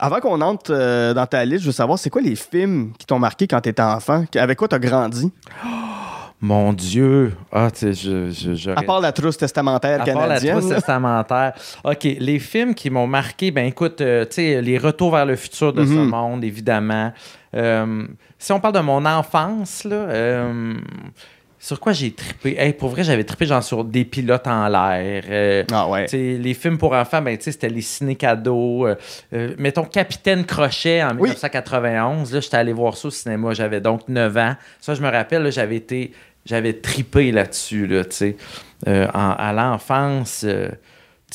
Avant 0.02 0.20
qu'on 0.20 0.40
entre 0.40 0.72
euh, 0.72 1.12
dans 1.12 1.26
ta 1.26 1.44
liste, 1.44 1.60
je 1.62 1.66
veux 1.66 1.72
savoir, 1.72 1.98
c'est 1.98 2.08
quoi 2.08 2.22
les 2.22 2.34
films 2.36 2.92
qui 2.98 3.04
t'ont 3.04 3.18
marqué 3.18 3.46
quand 3.46 3.60
t'étais 3.60 3.82
enfant? 3.82 4.24
Avec 4.34 4.58
quoi 4.58 4.66
t'as 4.68 4.78
grandi? 4.78 5.30
Mon 6.42 6.72
Dieu! 6.72 7.34
Ah, 7.52 7.68
tu 7.70 7.80
sais, 7.80 7.92
je, 7.92 8.30
je, 8.30 8.54
j'aurais- 8.54 8.78
À 8.78 8.82
part 8.82 9.02
la 9.02 9.12
trousse 9.12 9.36
testamentaire 9.36 10.00
À 10.00 10.04
part 10.06 10.14
la 10.14 10.22
canadienne. 10.36 10.58
trousse 10.58 10.70
testamentaire. 10.70 11.52
OK, 11.84 12.02
les 12.18 12.38
films 12.38 12.74
qui 12.74 12.88
m'ont 12.88 13.06
marqué, 13.06 13.50
ben 13.50 13.66
écoute, 13.66 14.00
euh, 14.00 14.24
tu 14.24 14.36
sais, 14.36 14.62
les 14.62 14.78
retours 14.78 15.10
vers 15.14 15.26
le 15.26 15.36
futur 15.36 15.74
de 15.74 15.84
ce 15.84 15.90
Mhm. 15.90 16.08
monde, 16.08 16.42
évidemment. 16.44 17.12
Euh, 17.54 18.06
si 18.38 18.52
on 18.52 18.60
parle 18.60 18.72
de 18.74 18.80
mon 18.80 19.04
enfance, 19.04 19.84
là, 19.84 19.96
euh, 19.96 20.74
sur 21.62 21.78
quoi 21.78 21.92
j'ai 21.92 22.10
trippé? 22.12 22.56
Hey, 22.58 22.72
pour 22.72 22.88
vrai, 22.88 23.04
j'avais 23.04 23.22
trippé 23.22 23.44
genre 23.44 23.62
sur 23.62 23.84
des 23.84 24.04
pilotes 24.06 24.46
en 24.46 24.66
l'air. 24.66 25.22
euh, 25.28 25.62
Ah 25.70 25.88
ouais. 25.88 26.06
les 26.12 26.54
films 26.54 26.78
pour 26.78 26.94
enfants, 26.94 27.20
ben, 27.20 27.36
c'était 27.38 27.68
les 27.68 27.82
ciné-cadeaux. 27.82 28.86
euh, 28.86 28.96
euh, 29.34 29.54
mettons 29.58 29.84
Capitaine 29.84 30.44
Crochet 30.46 31.02
en 31.02 31.10
Oui. 31.18 31.28
1991. 31.28 32.32
Là, 32.32 32.40
j'étais 32.40 32.56
allé 32.56 32.72
voir 32.72 32.96
ça 32.96 33.08
au 33.08 33.10
cinéma. 33.10 33.52
J'avais 33.52 33.80
donc 33.82 34.08
9 34.08 34.36
ans. 34.38 34.54
Ça, 34.80 34.94
je 34.94 35.02
me 35.02 35.08
rappelle, 35.10 35.52
j'avais 35.52 35.76
été. 35.76 36.12
J'avais 36.46 36.72
tripé 36.72 37.30
là-dessus, 37.30 37.86
là, 37.86 38.02
tu 38.06 38.16
sais. 38.16 38.36
À 38.86 39.52
l'enfance, 39.54 40.46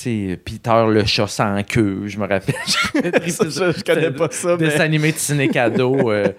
sais, 0.03 0.39
Peter 0.43 0.85
le 0.89 1.05
chat 1.05 1.27
sans 1.27 1.63
queue, 1.63 2.03
je 2.05 2.17
me 2.17 2.27
rappelle. 2.27 2.55
Ça, 3.29 3.45
je, 3.45 3.77
je 3.77 3.83
connais 3.83 4.11
pas 4.11 4.27
ça, 4.31 4.57
Des 4.57 4.67
mais 4.67 4.81
animés 4.81 5.11
de 5.11 5.17
ciné-cadeaux. 5.17 6.11
euh, 6.11 6.29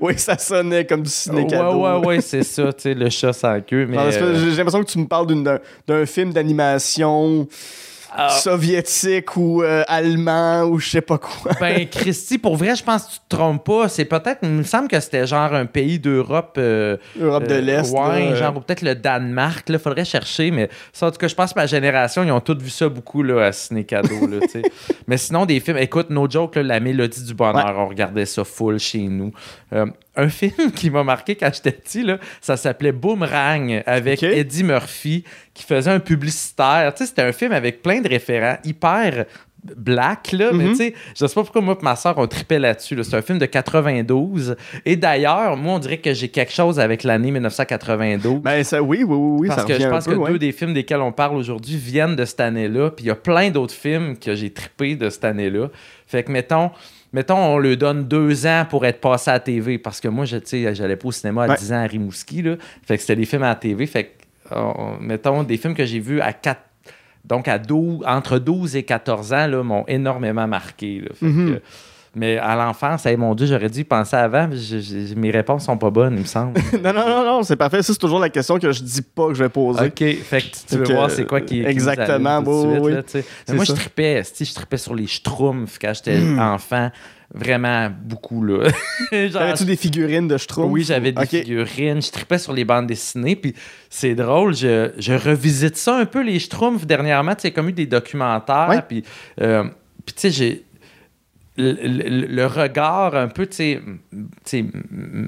oui, 0.00 0.14
ça 0.16 0.38
sonnait 0.38 0.84
comme 0.84 1.02
du 1.02 1.10
ciné 1.10 1.42
ouais, 1.42 1.58
ouais, 1.58 2.06
ouais, 2.06 2.20
c'est 2.20 2.42
ça, 2.42 2.72
tu 2.72 2.82
sais, 2.82 2.94
le 2.94 3.10
chat 3.10 3.32
sans 3.32 3.60
queue. 3.60 3.86
Mais, 3.86 3.98
euh, 3.98 4.34
J'ai 4.50 4.56
l'impression 4.56 4.82
que 4.82 4.90
tu 4.90 4.98
me 4.98 5.06
parles 5.06 5.26
d'un 5.86 6.06
film 6.06 6.32
d'animation 6.32 7.46
ah, 8.12 8.30
soviétique 8.30 9.36
ou 9.36 9.62
euh, 9.62 9.82
allemand 9.88 10.62
ou 10.64 10.78
je 10.78 10.90
sais 10.90 11.00
pas 11.00 11.18
quoi. 11.18 11.52
Ben, 11.60 11.86
Christy, 11.90 12.38
pour 12.38 12.56
vrai, 12.56 12.74
je 12.76 12.82
pense 12.82 13.04
que 13.04 13.12
tu 13.12 13.18
te 13.28 13.36
trompes 13.36 13.64
pas. 13.64 13.88
C'est 13.88 14.04
peut-être, 14.04 14.38
il 14.42 14.50
me 14.50 14.62
semble 14.62 14.88
que 14.88 14.98
c'était 15.00 15.26
genre 15.26 15.52
un 15.54 15.66
pays 15.66 15.98
d'Europe. 15.98 16.56
euh, 16.58 16.96
Europe 17.20 17.44
de 17.44 17.54
euh, 17.54 17.60
l'Est. 17.60 17.92
ouais, 17.92 18.30
là, 18.30 18.34
genre 18.34 18.62
peut-être 18.62 18.82
le 18.82 18.94
Danemark. 18.94 19.66
Il 19.68 19.78
faudrait 19.78 20.04
chercher, 20.04 20.50
mais 20.50 20.68
ça, 20.92 21.06
en 21.06 21.10
tout 21.10 21.18
cas, 21.18 21.28
je 21.28 21.34
pense 21.34 21.52
que 21.52 21.58
ma 21.58 21.66
génération, 21.66 22.22
ils 22.24 22.32
ont 22.32 22.40
tous 22.40 22.58
vu 22.58 22.70
ça 22.70 22.88
beaucoup 22.88 23.22
là, 23.22 23.46
à 23.46 23.52
Ciné 23.52 23.84
Cadeau. 23.84 24.26
là, 24.26 24.38
mais 25.06 25.16
sinon, 25.16 25.46
des 25.46 25.60
films, 25.60 25.78
écoute, 25.78 26.10
no 26.10 26.28
joke, 26.28 26.56
là, 26.56 26.62
La 26.62 26.80
Mélodie 26.80 27.24
du 27.24 27.34
Bonheur, 27.34 27.74
on 27.76 27.88
regardait 27.88 28.26
ça 28.26 28.44
full 28.44 28.78
chez 28.78 29.02
nous. 29.08 29.32
Un 30.16 30.28
film 30.28 30.72
qui 30.74 30.90
m'a 30.90 31.04
marqué 31.04 31.34
quand 31.36 31.50
j'étais 31.54 31.72
petit, 31.72 32.02
là, 32.02 32.18
ça 32.40 32.56
s'appelait 32.56 32.92
Boomerang 32.92 33.82
avec. 33.86 34.22
Eddie 34.22 34.64
Murphy 34.64 35.24
qui 35.54 35.64
faisait 35.64 35.90
un 35.90 36.00
publicitaire. 36.00 36.92
Tu 36.94 37.02
sais, 37.04 37.08
c'était 37.10 37.22
un 37.22 37.32
film 37.32 37.52
avec 37.52 37.82
plein 37.82 38.00
de 38.00 38.08
référents 38.08 38.56
hyper 38.64 39.24
black, 39.76 40.30
là, 40.30 40.50
mais 40.52 40.64
Mhm. 40.66 40.70
tu 40.70 40.76
sais, 40.76 40.94
je 41.18 41.26
sais 41.26 41.34
pas 41.34 41.42
pourquoi 41.42 41.60
moi 41.60 41.76
et 41.80 41.84
ma 41.84 41.96
soeur, 41.96 42.14
on 42.18 42.26
tripait 42.28 42.60
là-dessus. 42.60 42.94
là. 42.94 43.02
C'est 43.02 43.16
un 43.16 43.22
film 43.22 43.38
de 43.38 43.46
92. 43.46 44.54
Et 44.84 44.94
d'ailleurs, 44.94 45.56
moi, 45.56 45.74
on 45.74 45.78
dirait 45.80 45.98
que 45.98 46.14
j'ai 46.14 46.28
quelque 46.28 46.52
chose 46.52 46.78
avec 46.78 47.02
l'année 47.02 47.32
1992. 47.32 48.40
Ben, 48.42 48.62
ça, 48.62 48.80
oui, 48.80 48.98
oui, 49.02 49.16
oui, 49.16 49.36
oui, 49.40 49.48
parce 49.48 49.62
ça 49.62 49.66
que 49.66 49.74
je 49.80 49.88
pense 49.88 50.04
peu, 50.04 50.12
que 50.12 50.16
ouais. 50.18 50.30
deux 50.30 50.38
des 50.38 50.52
films 50.52 50.72
desquels 50.72 51.00
on 51.00 51.10
parle 51.10 51.36
aujourd'hui 51.36 51.76
viennent 51.76 52.14
de 52.14 52.24
cette 52.24 52.40
année-là. 52.40 52.90
Puis 52.90 53.06
il 53.06 53.08
y 53.08 53.10
a 53.10 53.16
plein 53.16 53.50
d'autres 53.50 53.74
films 53.74 54.16
que 54.16 54.34
j'ai 54.36 54.50
trippé 54.50 54.94
de 54.94 55.10
cette 55.10 55.24
année-là. 55.24 55.68
Fait 56.06 56.22
que, 56.22 56.30
mettons, 56.30 56.70
mettons, 57.12 57.36
on 57.38 57.58
lui 57.58 57.76
donne 57.76 58.04
deux 58.04 58.46
ans 58.46 58.66
pour 58.68 58.84
être 58.86 59.00
passé 59.00 59.30
à 59.30 59.34
la 59.34 59.40
TV. 59.40 59.78
Parce 59.78 60.00
que 60.00 60.08
moi, 60.08 60.24
je- 60.24 60.36
j'allais 60.74 60.96
pas 60.96 61.08
au 61.08 61.12
cinéma 61.12 61.44
à 61.44 61.48
Ouais. 61.48 61.56
10 61.56 61.72
ans 61.72 61.82
à 61.82 61.86
Rimouski. 61.86 62.42
Là. 62.42 62.56
Fait 62.84 62.96
que 62.96 63.00
c'était 63.02 63.16
des 63.16 63.24
films 63.24 63.42
à 63.42 63.48
la 63.50 63.54
TV. 63.56 63.86
Fait 63.86 64.04
que, 64.04 64.54
on- 64.54 64.98
mettons, 65.00 65.42
des 65.42 65.56
films 65.56 65.74
que 65.74 65.84
j'ai 65.84 66.00
vus 66.00 66.20
à 66.20 66.32
4 66.32 66.60
donc 67.24 67.48
à 67.48 67.58
12, 67.58 68.04
entre 68.06 68.38
12 68.38 68.76
et 68.76 68.84
14 68.84 69.32
ans, 69.32 69.48
là, 69.48 69.62
m'ont 69.64 69.84
énormément 69.88 70.46
marqué. 70.46 71.00
là. 71.00 71.08
Fait 71.14 71.26
Mhm. 71.26 71.54
que- 71.56 71.62
mais 72.16 72.38
à 72.38 72.56
l'enfance, 72.56 73.06
hey, 73.06 73.16
mon 73.16 73.34
Dieu, 73.34 73.46
j'aurais 73.46 73.68
dû 73.68 73.80
y 73.80 73.84
penser 73.84 74.16
avant. 74.16 74.48
mais 74.48 74.56
je- 74.56 74.80
je- 74.80 75.14
mes 75.14 75.30
réponses 75.30 75.66
sont 75.66 75.76
pas 75.78 75.90
bonnes, 75.90 76.14
il 76.14 76.20
me 76.20 76.24
semble. 76.24 76.54
Non, 76.82 76.92
non, 76.92 77.06
non, 77.08 77.24
non, 77.24 77.42
c'est 77.44 77.54
parfait. 77.56 77.82
Ça, 77.82 77.92
c'est 77.92 77.98
toujours 77.98 78.18
la 78.18 78.30
question 78.30 78.58
que 78.58 78.72
je 78.72 78.82
dis 78.82 79.02
pas 79.02 79.28
que 79.28 79.34
je 79.34 79.42
vais 79.44 79.48
poser. 79.50 79.84
OK, 79.86 79.98
fait 79.98 80.40
que 80.40 80.46
tu- 80.68 80.76
veux 80.78 80.84
voir 80.94 81.10
c'est 81.10 81.26
quoi 81.26 81.40
qui 81.42 81.56
qui 81.56 81.60
nous 81.62 81.68
exactement, 81.68 82.38
oui, 82.44 82.70
suite, 82.72 82.82
oui, 82.82 82.92
là, 82.94 83.02
c'est 83.06 83.54
Moi, 83.54 83.64
ça. 83.64 83.74
je 83.74 83.78
tripais, 83.80 84.22
si, 84.24 84.44
je 84.44 84.54
tripais 84.54 84.78
sur 84.78 84.94
les 84.94 85.06
schtroumpfs 85.06 85.78
quand 85.80 85.92
j'étais 85.94 86.18
Hmm. 86.18 86.38
enfant. 86.40 86.90
Vraiment 87.34 87.90
beaucoup, 88.04 88.44
là. 88.44 88.68
Genre, 89.12 89.42
Avais-tu 89.42 89.64
des 89.64 89.74
figurines 89.74 90.28
de 90.28 90.36
Schtroumpf? 90.38 90.70
oui, 90.72 90.84
j'avais 90.84 91.10
des 91.10 91.26
figurines, 91.26 92.00
je 92.00 92.10
tripais 92.12 92.38
sur 92.38 92.52
les 92.52 92.64
bandes 92.64 92.86
dessinées, 92.86 93.34
puis 93.34 93.52
c'est 93.90 94.14
drôle, 94.14 94.54
je, 94.54 94.92
je 94.96 95.12
revisite 95.12 95.76
ça 95.76 95.96
un 95.98 96.04
peu, 96.06 96.22
les 96.22 96.38
Schtroumpfs, 96.38 96.86
dernièrement, 96.86 97.34
tu 97.34 97.42
sais, 97.42 97.50
comme 97.50 97.68
eu 97.68 97.72
des 97.72 97.86
documentaires, 97.86 98.68
Ouais. 98.68 98.80
puis, 98.86 99.02
euh, 99.40 99.64
puis 100.06 100.14
tu 100.14 100.30
sais, 100.32 100.62
le, 101.58 102.26
le 102.26 102.46
regard 102.46 103.14
un 103.16 103.28
peu, 103.28 103.46
tu 103.46 103.80
sais, 104.44 104.64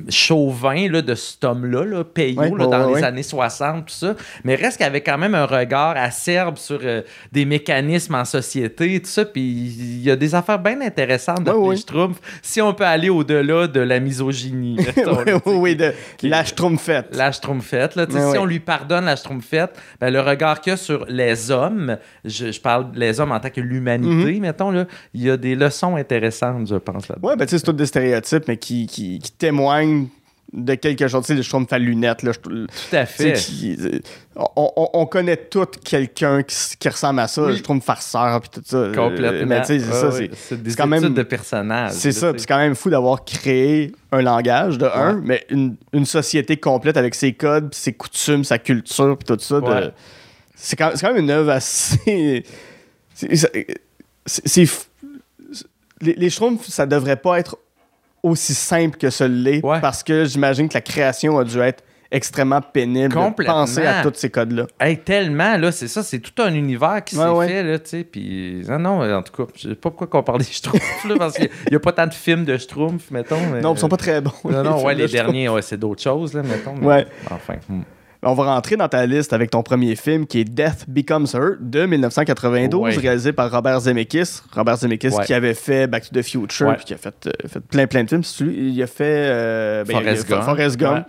chauvin 0.09 0.89
là, 0.89 1.03
de 1.03 1.15
cet 1.15 1.45
homme-là, 1.45 1.85
là, 1.85 2.05
Payot, 2.05 2.39
Ouais, 2.41 2.51
là, 2.51 2.55
ouais, 2.67 2.71
dans 2.71 2.91
ouais, 2.91 2.99
les 3.01 3.05
années 3.05 3.23
60, 3.23 3.87
tout 3.87 3.95
ça, 3.95 4.15
mais 4.45 4.55
reste 4.55 4.79
qu'avec 4.79 5.05
quand 5.05 5.19
même 5.19 5.35
un 5.35 5.47
regard 5.47 5.97
acerbe 5.97 6.57
sur 6.59 6.79
euh, 6.83 7.03
des 7.33 7.45
mécanismes 7.45 8.15
en 8.15 8.25
société, 8.25 9.01
tout 9.01 9.09
ça, 9.09 9.25
puis 9.25 9.43
il 9.43 10.03
y 10.03 10.11
a 10.11 10.17
des 10.17 10.35
affaires 10.35 10.59
bien 10.59 10.81
intéressantes 10.81 11.49
ouais. 11.49 11.71
les 11.71 11.77
Schtroumpfs, 11.77 12.21
si 12.43 12.61
on 12.61 12.73
peut 12.75 12.85
aller 12.85 13.09
au-delà 13.09 13.67
de 13.67 13.81
la 13.81 14.01
misogynie. 14.01 14.79
oui, 15.47 15.77
de 15.77 15.93
la 16.23 16.45
Schtroumpfette. 16.45 17.15
la 17.15 17.33
Schtroumpfette. 17.33 17.97
Là, 17.97 18.07
si 18.09 18.39
on 18.39 18.45
lui 18.45 18.61
pardonne 18.61 19.05
la 19.07 19.17
Schtroumpfette, 19.17 19.79
ben, 20.01 20.11
le 20.13 20.21
regard 20.21 20.61
qu'il 20.61 20.71
y 20.73 20.75
a 20.75 20.77
sur 20.77 21.05
les 21.09 21.51
hommes, 21.51 21.97
je, 22.25 22.53
je 22.53 22.61
parle 22.61 22.93
des 22.93 23.21
hommes 23.21 23.33
en 23.33 23.41
tant 23.41 23.51
que 23.51 23.61
l'humanité, 23.61 24.09
Mhm. 24.35 24.41
mettons, 24.41 24.71
là, 24.71 24.87
il 25.15 25.23
y 25.23 25.31
a 25.31 25.37
des 25.37 25.55
leçons 25.55 25.97
intéressantes, 25.97 26.18
je 26.21 26.77
pense. 26.77 27.09
Ouais, 27.23 27.37
ben 27.37 27.45
tu 27.47 27.51
sais, 27.51 27.59
c'est 27.59 27.65
tous 27.65 27.73
des 27.73 27.87
stéréotypes, 27.87 28.45
mais 28.49 28.57
qui, 28.57 28.87
qui, 28.87 29.19
qui 29.19 29.33
témoignent 29.33 30.09
de 30.51 30.75
quelque 30.77 31.07
chose. 31.09 31.21
Tu 31.23 31.27
sais, 31.29 31.35
le 31.35 31.43
Schtroumpf 31.43 31.71
à 31.75 31.79
lunettes, 31.79 32.23
là, 32.23 32.33
je- 32.33 32.39
Tout 32.41 32.67
à 32.93 33.05
fait. 33.05 33.35
qui- 33.35 33.77
euh, 33.79 33.99
on, 34.35 34.71
on- 34.77 34.89
on 34.95 35.05
connaît 35.05 35.37
tous 35.37 35.67
quelqu'un 35.85 36.43
qui, 36.43 36.57
qui 36.79 36.89
ressemble 36.89 37.21
à 37.21 37.29
ça, 37.29 37.43
Oui. 37.43 37.51
le 37.51 37.57
Schtroumpf 37.59 37.85
farceur, 37.85 38.41
puis 38.41 38.49
tout 38.55 38.63
ça. 38.65 38.89
Complètement. 38.95 39.47
Mais 39.47 39.61
tu 39.61 39.67
sais, 39.67 39.79
c'est 39.81 39.87
Ouais, 39.93 40.01
ça, 40.01 40.09
ouais. 40.09 40.31
c'est- 40.35 40.63
des 40.63 40.75
quand 40.75 40.87
même- 40.87 41.13
de 41.13 41.23
personnages. 41.23 41.93
C'est 41.93 42.13
ça, 42.13 42.33
c'est 42.35 42.47
quand 42.47 42.57
même 42.57 42.75
fou 42.75 42.89
d'avoir 42.89 43.25
créé 43.27 43.93
un 44.11 44.23
langage 44.23 44.79
de 44.79 44.87
un, 44.87 45.21
mais 45.23 45.45
une, 45.51 45.77
une 45.93 46.07
société 46.07 46.57
complète 46.57 46.97
avec 46.97 47.15
ses 47.15 47.35
codes, 47.35 47.75
ses 47.75 47.93
coutumes, 47.93 48.43
sa 48.43 48.59
culture, 48.59 49.19
puis 49.19 49.27
tout 49.37 49.43
ça. 49.43 49.59
Ouais. 49.59 49.91
C'est 50.55 50.77
quand, 50.77 50.93
c'est 50.95 51.07
quand 51.07 51.13
même 51.13 51.25
une 51.25 51.31
œuvre 51.31 51.51
assez. 51.51 52.43
c'est- 53.15 53.37
c'est- 53.37 53.67
c'est- 54.25 54.43
c'est 54.47 54.63
f- 54.65 54.87
les, 56.01 56.15
les 56.15 56.31
Schtroumpfs, 56.31 56.67
ça 56.69 56.87
devrait 56.87 57.17
pas 57.17 57.39
être 57.39 57.57
aussi 58.23 58.55
simple 58.55 58.97
que 58.99 59.11
ce 59.11 59.25
l'est, 59.25 59.65
Ouais. 59.65 59.81
parce 59.81 60.03
que 60.03 60.25
j'imagine 60.25 60.69
que 60.69 60.75
la 60.75 60.81
création 60.81 61.39
a 61.39 61.45
dû 61.45 61.59
être 61.61 61.85
extrêmement 62.11 62.63
pénible 62.63 63.15
de 63.15 63.45
penser 63.45 63.85
à 63.85 64.03
tous 64.03 64.13
ces 64.15 64.31
codes-là. 64.31 64.67
Hey, 64.81 64.97
tellement, 64.99 65.59
là, 65.59 65.71
c'est 65.71 65.89
ça, 65.89 66.03
c'est 66.03 66.19
tout 66.21 66.43
un 66.43 66.55
univers 66.55 67.05
qui 67.05 67.17
Ouais, 67.17 67.25
s'est 67.25 67.29
ouais. 67.31 67.49
fait, 67.49 67.63
là, 67.63 67.79
tu 67.79 67.89
sais, 67.91 68.05
puis... 68.05 68.63
Non, 68.67 68.79
non, 68.79 69.15
en 69.15 69.23
tout 69.23 69.45
cas, 69.45 69.53
je 69.55 69.69
sais 69.69 69.75
pas 69.75 69.91
pourquoi 69.91 70.07
qu'on 70.07 70.23
parle 70.23 70.39
des 70.39 70.45
Schtroumpfs, 70.51 71.05
là, 71.05 71.17
parce 71.19 71.35
qu'il 71.37 71.51
y 71.71 71.75
a 71.75 71.81
pas 71.81 71.93
tant 71.93 72.07
de 72.07 72.15
films 72.15 72.45
de 72.47 72.57
Schtroumpfs, 72.57 73.11
mettons. 73.11 73.37
mais- 73.53 73.61
Non, 73.61 73.75
ils 73.75 73.79
sont 73.79 73.91
pas 73.91 73.99
très 73.99 74.21
bons. 74.23 74.33
Non, 74.45 74.63
non, 74.65 74.83
ouais, 74.83 74.95
films 74.95 75.01
de 75.01 75.07
les 75.07 75.13
derniers, 75.13 75.49
ouais, 75.51 75.61
c'est 75.63 75.77
d'autres 75.77 76.03
choses, 76.03 76.33
là, 76.33 76.43
mettons. 76.43 76.75
mais- 76.77 76.87
Ouais. 76.87 77.07
Enfin, 77.31 77.55
hmm. 77.69 77.83
On 78.25 78.35
va 78.35 78.45
rentrer 78.53 78.77
dans 78.77 78.89
ta 78.89 79.07
liste 79.07 79.33
avec 79.33 79.51
ton 79.51 79.63
premier 79.63 79.95
film 79.95 80.27
qui 80.27 80.41
est 80.41 80.45
Death 80.45 80.87
Becomes 80.89 81.27
Her 81.33 81.51
de 81.61 81.87
1992, 81.87 82.81
Ouais. 82.83 82.97
réalisé 83.01 83.33
par 83.33 83.49
Robert 83.51 83.79
Zemeckis. 83.81 84.41
Robert 84.53 84.77
Zemeckis 84.79 85.11
Ouais. 85.11 85.25
qui 85.25 85.33
avait 85.35 85.55
fait 85.55 85.87
Back 85.87 86.11
to 86.11 86.21
the 86.21 86.25
Future, 86.25 86.75
puis 86.77 86.85
qui 86.85 86.95
a 86.95 86.97
fait, 86.97 87.15
euh, 87.27 87.49
fait 87.49 87.61
plein 87.61 87.87
plein 87.87 88.03
de 88.03 88.09
films. 88.09 88.23
Il 88.41 88.83
a 88.83 88.87
fait 88.89 89.05
euh, 89.29 89.85
ben, 89.85 89.93
il 89.93 89.97
a- 89.97 90.01
Forrest 90.01 90.09
il 90.09 90.11
a 90.11 90.25
fait 90.25 90.33
Gump. 90.35 90.45
Forrest 90.45 90.77
Gump. 90.77 91.07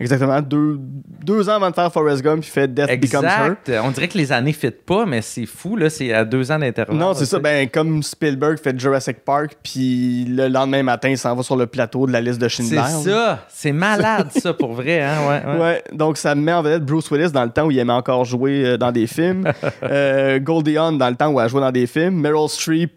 Exactement. 0.00 0.40
Deux, 0.40 0.78
deux 1.24 1.48
ans 1.48 1.54
avant 1.54 1.70
de 1.70 1.74
faire 1.74 1.92
Forrest 1.92 2.22
Gump, 2.22 2.44
il 2.44 2.50
fait 2.50 2.72
Death 2.72 3.00
Becomes 3.00 3.24
Her. 3.24 3.56
Exact. 3.66 3.80
On 3.84 3.90
dirait 3.90 4.08
que 4.08 4.18
les 4.18 4.32
années 4.32 4.50
ne 4.50 4.56
fit 4.56 4.70
pas, 4.70 5.06
mais 5.06 5.22
c'est 5.22 5.46
fou, 5.46 5.76
là. 5.76 5.90
C'est 5.90 6.12
à 6.12 6.24
deux 6.24 6.50
ans 6.50 6.58
d'intervalle. 6.58 6.96
Non, 6.96 7.14
c'est 7.14 7.26
ça. 7.26 7.38
Ben, 7.38 7.68
comme 7.68 8.02
Spielberg 8.02 8.58
fait 8.58 8.78
Jurassic 8.78 9.24
Park, 9.24 9.56
puis 9.62 10.24
le 10.28 10.48
lendemain 10.48 10.82
matin, 10.82 11.08
il 11.08 11.18
s'en 11.18 11.34
va 11.34 11.42
sur 11.42 11.56
le 11.56 11.66
plateau 11.66 12.06
de 12.06 12.12
la 12.12 12.20
liste 12.20 12.40
de 12.40 12.48
Schindler. 12.48 12.82
c'est 12.86 13.10
ça. 13.10 13.46
C'est 13.48 13.72
malade, 13.72 14.28
ça, 14.36 14.52
pour 14.52 14.72
vrai, 14.72 15.02
hein. 15.02 15.18
Ouais, 15.28 15.42
ouais. 15.52 15.60
Ouais, 15.60 15.84
donc 15.92 16.16
ça 16.16 16.34
met 16.34 16.52
en 16.52 16.62
vedette 16.62 16.84
Bruce 16.84 17.10
Willis 17.10 17.32
dans 17.32 17.44
le 17.44 17.50
temps 17.50 17.66
où 17.66 17.70
il 17.70 17.78
aimait 17.78 17.92
encore 17.92 18.24
jouer 18.24 18.64
euh, 18.64 18.78
dans 18.78 18.92
des 18.92 19.06
films. 19.06 19.44
euh, 19.82 20.38
Goldie 20.38 20.76
Hawn 20.76 20.98
dans 20.98 21.08
le 21.08 21.16
temps 21.16 21.28
où 21.28 21.40
elle 21.40 21.48
jouait 21.48 21.60
dans 21.60 21.72
des 21.72 21.86
films. 21.86 22.14
Meryl 22.14 22.48
Streep. 22.48 22.92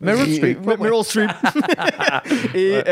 Meryl 0.00 0.34
Streep, 0.34 0.58
Meryl 0.66 1.02
Streep. 1.04 1.30
Et 2.54 2.74
euh, 2.76 2.82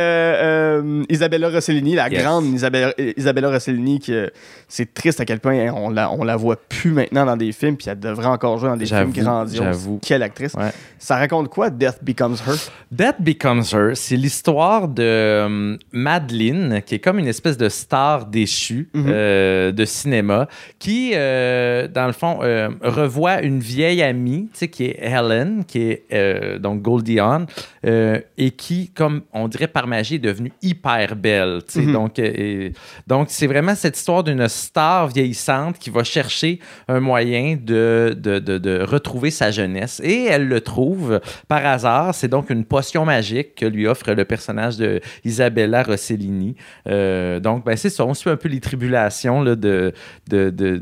euh, 0.83 1.05
Isabella 1.09 1.49
Rossellini, 1.51 1.95
la 1.95 2.09
Yes. 2.09 2.23
grande 2.23 2.47
Isabella, 2.47 2.93
Isabella 3.17 3.51
Rossellini, 3.51 3.99
qui, 4.01 4.13
euh, 4.15 4.29
c'est 4.69 4.93
triste 4.95 5.21
à 5.21 5.25
quel 5.25 5.41
point 5.41 5.59
hein, 5.69 5.73
on 5.77 5.91
la, 5.91 6.11
on 6.11 6.25
la 6.25 6.37
voit 6.37 6.57
plus 6.57 6.91
maintenant 6.93 7.25
dans 7.27 7.37
des 7.37 7.53
films, 7.53 7.77
puis 7.77 7.89
elle 7.91 7.99
devrait 8.01 8.27
encore 8.27 8.59
jouer 8.59 8.69
dans 8.71 8.77
des 8.77 8.87
films 8.87 9.13
grandioses. 9.13 9.57
j'avoue. 9.57 9.99
Quelle 10.03 10.23
actrice. 10.23 10.55
Ouais. 10.55 10.71
Ça 10.99 11.17
raconte 11.17 11.49
quoi, 11.49 11.71
Death 11.71 11.99
Becomes 12.03 12.37
Her? 12.47 12.55
That 12.97 13.17
Becomes 13.21 13.65
Her, 13.73 13.91
c'est 13.95 14.17
l'histoire 14.17 14.89
de 14.89 15.03
euh, 15.03 15.77
Madeleine, 15.93 16.83
qui 16.85 16.95
est 16.97 16.99
comme 16.99 17.19
une 17.19 17.27
espèce 17.29 17.57
de 17.57 17.69
star 17.69 18.27
déchue 18.27 18.89
Mhm. 18.95 19.07
euh, 19.09 19.73
de 19.73 19.85
cinéma, 19.85 20.49
qui, 20.79 21.13
euh, 21.15 21.89
dans 21.89 22.07
le 22.07 22.13
fond, 22.13 22.39
euh, 22.43 22.69
revoit 22.83 23.43
une 23.43 23.61
vieille 23.61 24.03
amie, 24.03 24.49
tu 24.53 24.59
sais, 24.61 24.69
qui 24.69 24.85
est 24.85 24.99
Helen, 25.01 25.65
qui 25.67 25.83
est 25.83 26.05
euh, 26.13 26.59
donc 26.59 26.83
Goldie 26.93 27.21
Hawn, 27.21 27.47
euh, 27.87 28.19
et 28.37 28.51
qui, 28.51 28.91
comme 28.91 29.23
on 29.33 29.49
dirait 29.49 29.67
par 29.67 29.87
magie, 29.87 30.17
est 30.17 30.19
devenue 30.19 30.53
hyper 30.63 31.17
belle. 31.17 31.61
Mhm. 31.75 31.93
Donc, 31.93 32.19
euh, 32.19 32.25
et- 32.25 32.73
donc, 33.07 33.29
c'est 33.31 33.47
vraiment 33.47 33.75
cette 33.75 33.97
histoire 33.97 34.23
d'une 34.23 34.47
star 34.49 35.09
vieillissante 35.09 35.79
qui 35.79 35.91
va 35.91 36.05
chercher 36.05 36.61
un 36.89 37.01
moyen 37.01 37.57
de, 37.61 38.15
de, 38.19 38.39
de- 38.39 38.59
de 38.59 38.83
retrouver 38.83 39.31
sa 39.31 39.51
jeunesse. 39.51 40.01
Et 40.05 40.25
elle 40.27 40.49
le 40.49 40.61
trouve 40.61 41.21
par 41.49 41.65
hasard. 41.65 42.15
C'est 42.15 42.29
donc 42.29 42.51
une 42.51 42.65
potion 42.65 43.05
magique 43.05 43.55
que 43.55 43.67
lui 43.67 43.87
offre 43.87 44.13
le 44.13 44.25
personnage 44.25 44.77
de 44.77 45.01
Isabella 45.25 45.83
Rossellini. 45.83 46.55
Euh, 46.89 47.41
donc, 47.41 47.65
ben, 47.65 47.77
c'est 47.77 47.91
ça. 47.91 48.05
On 48.05 48.15
suit 48.15 48.31
un 48.31 48.37
peu 48.37 48.49
les 48.49 48.61
tribulations 48.61 49.43
là, 49.43 49.55
de, 49.57 49.93
de, 50.29 50.51
de, 50.51 50.81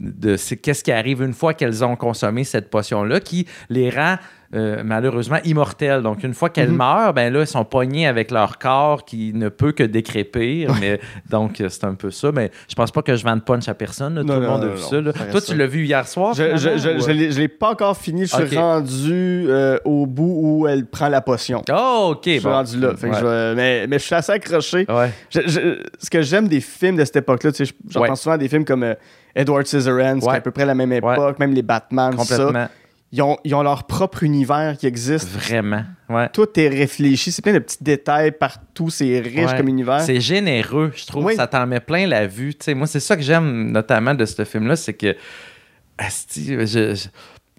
de, 0.00 0.36
qu'est-ce 0.62 0.84
qui 0.84 0.92
arrive 0.92 1.22
une 1.22 1.32
fois 1.34 1.54
qu'elles 1.54 1.84
ont 1.84 1.96
consommé 1.96 2.44
cette 2.44 2.70
potion-là 2.70 3.20
qui 3.20 3.46
les 3.68 3.90
rend 3.90 4.16
euh, 4.54 4.82
malheureusement 4.84 5.38
immortelles. 5.44 6.02
Donc, 6.02 6.24
une 6.24 6.34
fois 6.34 6.50
qu'elles 6.50 6.70
Mhm. 6.70 6.76
meurent, 6.76 7.14
ben 7.14 7.32
là, 7.32 7.40
elles 7.40 7.46
sont 7.46 7.64
poignées 7.64 8.06
avec 8.06 8.30
leur 8.32 8.58
corps 8.58 9.04
qui 9.04 9.32
ne 9.34 9.48
peut 9.48 9.72
que 9.72 9.82
décrépir. 9.84 10.72
Mais, 10.80 11.00
donc, 11.30 11.60
euh, 11.60 11.68
c'est 11.68 11.84
un 11.84 11.94
peu 11.94 12.10
ça. 12.10 12.32
Mais 12.32 12.50
je 12.68 12.74
pense 12.74 12.90
pas 12.90 13.02
que 13.02 13.14
je 13.14 13.24
vende 13.24 13.44
punch 13.44 13.68
à 13.68 13.74
personne. 13.74 14.14
là. 14.16 14.20
Tout 14.22 14.26
Non, 14.26 14.40
le 14.40 14.46
non, 14.46 14.52
monde 14.52 14.62
a 14.62 14.66
non, 14.66 14.74
vu 14.74 14.80
non, 14.80 14.86
ça. 14.88 15.00
là. 15.00 15.12
Toi, 15.12 15.40
ça. 15.40 15.52
tu 15.52 15.56
l'as 15.58 15.66
vu 15.66 15.84
hier 15.84 16.06
soir? 16.08 16.34
Je, 16.34 16.56
je 16.56 16.88
euh? 16.88 17.12
l'ai- 17.38 17.48
pas 17.48 17.70
encore 17.70 17.96
fini. 17.96 18.26
Je 18.26 18.34
suis 18.44 18.56
rendu 18.58 19.46
euh, 19.48 19.78
au 19.84 20.06
bout 20.06 20.38
où 20.42 20.66
elle 20.68 20.86
prend 20.86 21.08
la 21.08 21.20
potion. 21.20 21.62
Oh, 21.72 22.08
OK. 22.12 22.22
je 22.26 22.30
suis 22.30 22.40
bon. 22.40 22.50
rendu 22.50 22.78
là. 22.80 22.94
Fait 22.96 23.08
que 23.08 23.12
Ouais. 23.14 23.18
je 23.20 23.26
vais- 23.26 23.54
mais, 23.54 23.86
mais 23.86 23.98
je 23.98 24.04
suis 24.04 24.14
assez 24.14 24.32
accroché. 24.32 24.86
Ouais. 24.88 25.10
Je- 25.30 25.40
je- 25.46 25.82
ce 25.98 26.10
que 26.10 26.22
j'aime 26.22 26.48
des 26.48 26.60
films 26.60 26.96
de 26.96 27.04
cette 27.04 27.16
époque-là, 27.16 27.52
tu 27.52 27.64
sais, 27.66 27.72
j'entends 27.88 28.16
souvent 28.16 28.36
des 28.36 28.48
films 28.48 28.64
comme 28.64 28.82
euh, 28.82 28.94
Edward 29.34 29.66
Scissorhands, 29.66 30.18
Ouais. 30.20 30.36
à 30.36 30.40
peu 30.40 30.50
près 30.50 30.66
la 30.66 30.74
même 30.74 30.92
époque, 30.92 31.38
même 31.38 31.52
les 31.54 31.62
Batman, 31.62 32.14
tout 32.16 32.24
ça. 32.24 32.50
Ils 33.12 33.22
ont, 33.22 33.36
ils 33.44 33.54
ont 33.56 33.62
leur 33.62 33.84
propre 33.88 34.22
univers 34.22 34.76
qui 34.78 34.86
existe. 34.86 35.28
Vraiment. 35.28 35.82
Ouais. 36.08 36.28
Tout 36.32 36.46
est 36.58 36.68
réfléchi. 36.68 37.32
C'est 37.32 37.42
plein 37.42 37.54
de 37.54 37.58
petits 37.58 37.82
détails 37.82 38.30
partout. 38.30 38.88
C'est 38.88 39.18
riche 39.18 39.50
Ouais. 39.50 39.56
comme 39.56 39.68
univers. 39.68 40.00
C'est 40.02 40.20
généreux, 40.20 40.92
je 40.94 41.06
trouve. 41.06 41.24
Oui. 41.24 41.34
Ça 41.34 41.46
t'en 41.48 41.66
met 41.66 41.80
plein 41.80 42.06
la 42.06 42.26
vue. 42.28 42.54
Moi, 42.68 42.86
c'est 42.86 43.00
ça 43.00 43.16
que 43.16 43.22
j'aime 43.22 43.72
notamment 43.72 44.14
de 44.14 44.24
ce 44.24 44.44
film-là, 44.44 44.76
c'est 44.76 44.94
que. 44.94 45.16
asti, 45.98 46.46
je- 46.60 46.66
je- 46.66 46.94
tu 46.94 47.08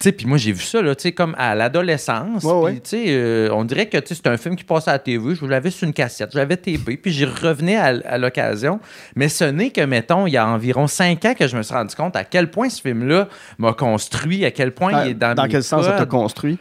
sais, 0.04 0.12
puis 0.12 0.26
moi, 0.26 0.38
j'ai 0.38 0.52
vu 0.52 0.64
ça, 0.64 0.82
là, 0.82 0.96
tu 0.96 1.04
sais, 1.04 1.12
comme 1.12 1.36
à 1.38 1.56
l'adolescence. 1.56 2.44
Ouais, 2.44 2.54
ouais. 2.54 2.72
Puis, 2.74 2.82
tu 2.82 2.90
sais, 2.90 3.04
euh, 3.10 3.50
on 3.52 3.64
dirait 3.64 3.88
que, 3.88 3.98
c'est 4.06 4.28
un 4.28 4.38
film 4.38 4.56
qui 4.56 4.64
passait 4.64 4.90
à 4.90 4.94
la 4.94 5.00
TV. 5.00 5.36
Je 5.36 5.46
l'avais 5.46 5.72
sur 5.72 5.88
une 5.88 5.94
cassette, 5.94 6.32
je 6.34 6.38
l'avais 6.38 6.58
tapé, 6.58 6.98
puis 6.98 7.12
j'y 7.12 7.26
revenais 7.26 7.78
à, 7.78 7.94
à 8.06 8.18
l'occasion. 8.18 8.80
Mais 9.16 9.30
ce 9.30 9.44
n'est 9.44 9.72
que, 9.72 9.82
mettons, 9.82 10.28
il 10.28 10.34
y 10.34 10.38
a 10.38 10.48
environ 10.48 10.88
cinq 10.88 11.26
ans 11.26 11.34
que 11.34 11.48
je 11.48 11.58
me 11.58 11.64
suis 11.64 11.74
rendu 11.74 11.96
compte 11.96 12.16
à 12.16 12.24
quel 12.24 12.50
point 12.50 12.70
ce 12.70 12.82
film-là 12.82 13.28
m'a 13.58 13.74
construit, 13.74 14.46
à 14.46 14.52
quel 14.52 14.72
point 14.72 15.04
il 15.04 15.12
est 15.12 15.14
dans 15.14 15.36
dans 15.36 15.48
quel 15.48 15.64
sens 15.64 15.86
ça 15.86 15.94
t'a 15.94 16.06
construit? 16.06 16.58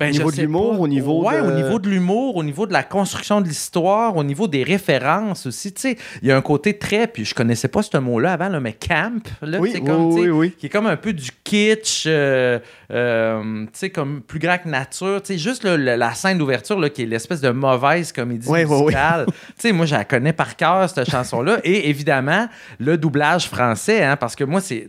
Ben, 0.00 0.08
Au 0.08 0.12
niveau 0.12 0.30
de 0.32 0.36
l'humour, 0.40 0.80
au 0.80 0.88
niveau 0.88 1.24
ouais, 1.28 1.42
de- 1.42 1.46
au 1.46 1.50
niveau 1.52 1.78
de 1.78 1.88
l'humour, 1.90 2.36
au 2.36 2.42
niveau 2.42 2.66
de 2.66 2.72
la 2.72 2.82
construction 2.82 3.40
de 3.42 3.46
l'histoire, 3.46 4.16
au 4.16 4.24
niveau 4.24 4.48
des 4.48 4.62
références 4.62 5.44
aussi. 5.46 5.72
Tu 5.74 5.80
sais, 5.82 5.96
il 6.22 6.28
y 6.28 6.32
a 6.32 6.36
un 6.36 6.40
côté 6.40 6.78
très, 6.78 7.06
puis 7.06 7.24
je 7.26 7.34
connaissais 7.34 7.68
pas 7.68 7.82
ce 7.82 7.96
mot-là 7.98 8.32
avant, 8.32 8.48
là, 8.48 8.60
mais 8.60 8.72
camp, 8.72 9.22
là, 9.42 9.58
Oui, 9.60 9.72
oui, 9.74 9.84
comme, 9.84 10.06
oui, 10.38 10.54
qui 10.58 10.66
est 10.66 10.68
comme 10.70 10.86
un 10.86 10.96
peu 10.96 11.12
du 11.12 11.30
kitsch, 11.44 12.04
euh, 12.06 12.58
euh, 12.90 13.64
tu 13.64 13.68
sais, 13.74 13.90
comme 13.90 14.20
plus 14.22 14.38
grand 14.38 14.58
que 14.58 14.68
nature. 14.68 15.20
Tu 15.22 15.34
sais, 15.34 15.38
juste 15.38 15.64
le- 15.64 15.76
la 15.76 16.14
scène 16.14 16.38
d'ouverture, 16.38 16.78
là, 16.80 16.88
qui 16.90 17.02
est 17.02 17.06
l'espèce 17.06 17.40
de 17.40 17.50
mauvaise 17.50 18.12
comédie 18.12 18.48
musicale. 18.84 19.26
tu 19.28 19.32
sais, 19.58 19.72
moi, 19.72 19.86
je 19.86 19.94
la 19.94 20.04
connais 20.04 20.32
par 20.32 20.56
cœur, 20.56 20.88
cette 20.88 21.10
chanson-là. 21.10 21.58
Et 21.64 21.90
évidemment, 21.90 22.48
le 22.78 22.96
doublage 22.96 23.48
français, 23.48 24.02
hein, 24.02 24.16
parce 24.16 24.34
que 24.34 24.44
moi, 24.44 24.60
c'est 24.60 24.88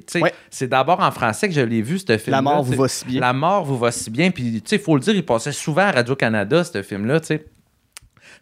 c'est 0.49 0.67
d'abord 0.67 0.99
en 1.01 1.11
français 1.11 1.47
que 1.49 1.53
je 1.53 1.61
l'ai 1.61 1.81
vu, 1.81 1.99
ce 1.99 2.17
film 2.17 2.31
La 2.35 2.41
mort 2.41 2.63
vous 2.63 2.73
va 2.73 2.87
si 2.87 3.05
bien. 3.05 3.19
La 3.19 3.33
mort 3.33 3.65
vous 3.65 3.77
va 3.77 3.91
si 3.91 4.09
bien. 4.09 4.31
Puis, 4.31 4.61
tu 4.61 4.69
sais, 4.69 4.75
il 4.77 4.81
faut 4.81 5.00
le 5.01 5.05
dire, 5.13 5.15
il 5.15 5.25
passait 5.25 5.51
souvent 5.51 5.81
à 5.87 5.91
Radio-Canada, 5.91 6.63
ce 6.63 6.81
film-là, 6.81 7.19
tu 7.19 7.27
sais. 7.27 7.45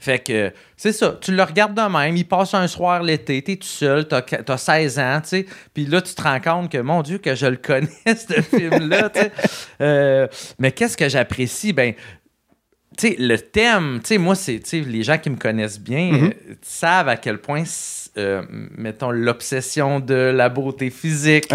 Fait 0.02 0.20
que, 0.20 0.54
c'est 0.78 0.94
ça, 0.94 1.18
tu 1.20 1.34
le 1.36 1.44
regardes 1.44 1.74
de 1.76 1.82
même, 1.82 2.16
il 2.16 2.26
passe 2.26 2.54
un 2.54 2.68
soir 2.68 3.04
l'été, 3.04 3.42
t'es 3.42 3.58
tout 3.58 3.68
seul, 3.68 4.08
t'as, 4.08 4.22
t'as 4.22 4.58
16 4.58 4.98
ans, 5.00 5.20
tu 5.22 5.30
sais, 5.30 5.46
puis 5.74 5.86
là, 5.88 6.02
tu 6.02 6.14
te 6.14 6.22
rends 6.22 6.40
compte 6.40 6.72
que, 6.72 6.78
mon 6.78 7.02
Dieu, 7.02 7.18
que 7.18 7.36
je 7.36 7.48
le 7.48 7.58
connais, 7.58 7.90
ce 8.06 8.42
film-là, 8.42 9.10
tu 9.10 9.20
sais. 9.20 9.32
Euh, 9.82 10.28
mais 10.58 10.72
qu'est-ce 10.72 10.96
que 10.96 11.10
j'apprécie? 11.10 11.74
Ben, 11.74 11.94
tu 12.98 13.10
sais, 13.10 13.16
le 13.20 13.38
thème, 13.40 14.00
tu 14.02 14.08
sais, 14.10 14.18
moi, 14.18 14.36
c'est, 14.36 14.60
tu 14.60 14.70
sais, 14.70 14.80
les 14.82 15.04
gens 15.04 15.18
qui 15.18 15.30
me 15.32 15.38
connaissent 15.38 15.80
bien 15.80 16.12
Mhm. 16.14 16.26
euh, 16.28 16.54
savent 16.62 17.10
à 17.10 17.18
quel 17.18 17.40
point 17.40 17.64
euh, 18.18 18.42
mettons, 18.78 19.12
l'obsession 19.12 20.00
de 20.00 20.14
la 20.14 20.50
beauté 20.50 20.90
physique. 20.90 21.48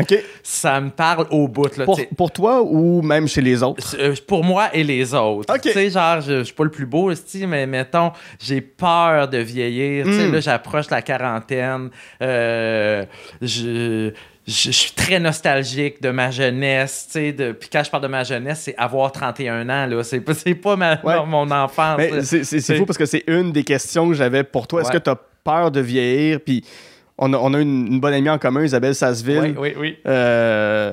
Ça 0.42 0.80
me 0.80 0.90
parle 0.90 1.26
au 1.30 1.48
bout. 1.48 1.76
Là, 1.76 1.84
Pour, 1.84 2.00
pour 2.16 2.30
toi 2.30 2.62
ou 2.62 3.02
même 3.02 3.26
chez 3.28 3.40
les 3.40 3.62
autres? 3.62 3.96
Euh, 3.98 4.14
pour 4.26 4.44
moi 4.44 4.68
et 4.72 4.84
les 4.84 5.14
autres. 5.14 5.52
Tu 5.60 5.70
sais, 5.72 5.90
genre, 5.90 6.20
je, 6.20 6.38
je 6.38 6.42
suis 6.44 6.54
pas 6.54 6.64
le 6.64 6.70
plus 6.70 6.86
beau, 6.86 7.10
mais 7.48 7.66
mettons, 7.66 8.12
j'ai 8.40 8.60
peur 8.60 9.28
de 9.28 9.38
vieillir. 9.38 10.04
Tu 10.06 10.12
sais, 10.12 10.26
Mm. 10.28 10.32
là, 10.32 10.40
j'approche 10.40 10.90
la 10.90 11.02
quarantaine. 11.02 11.90
Euh, 12.22 13.04
je, 13.42 14.12
je, 14.46 14.52
je 14.52 14.70
suis 14.70 14.92
très 14.92 15.18
nostalgique 15.20 16.02
de 16.02 16.10
ma 16.10 16.30
jeunesse. 16.30 17.06
Tu 17.06 17.12
sais, 17.12 17.32
de- 17.32 17.52
puis 17.52 17.68
quand 17.72 17.82
je 17.84 17.90
parle 17.90 18.02
de 18.02 18.08
ma 18.08 18.24
jeunesse, 18.24 18.60
c'est 18.64 18.74
avoir 18.76 19.10
31 19.12 19.68
ans. 19.70 19.86
Là. 19.86 20.02
C'est, 20.02 20.20
pas- 20.20 20.34
c'est 20.34 20.54
pas 20.54 20.76
ma, 20.76 21.00
Ouais. 21.02 21.24
mon 21.26 21.50
enfance. 21.50 21.98
C'est- 22.00 22.22
c'est 22.22 22.44
c'est 22.44 22.60
c'est- 22.60 22.76
fou 22.76 22.84
parce 22.86 22.98
que 22.98 23.06
c'est 23.06 23.24
une 23.26 23.52
des 23.52 23.64
questions 23.64 24.06
que 24.08 24.14
j'avais 24.14 24.44
pour 24.44 24.66
toi. 24.66 24.80
Est-ce 24.82 24.90
Ouais. 24.90 24.98
que 24.98 25.02
tu 25.04 25.10
as 25.10 25.18
peur 25.44 25.70
de 25.70 25.80
vieillir? 25.80 26.40
Puis 26.40 26.64
on 27.16 27.32
a, 27.32 27.36
on 27.38 27.54
a 27.54 27.60
une, 27.60 27.86
une 27.86 28.00
bonne 28.00 28.12
amie 28.14 28.28
en 28.28 28.38
commun, 28.38 28.64
Isabelle 28.64 28.94
Sasseville. 28.94 29.38
Oui, 29.40 29.54
oui, 29.58 29.74
oui. 29.78 29.96
Euh, 30.06 30.92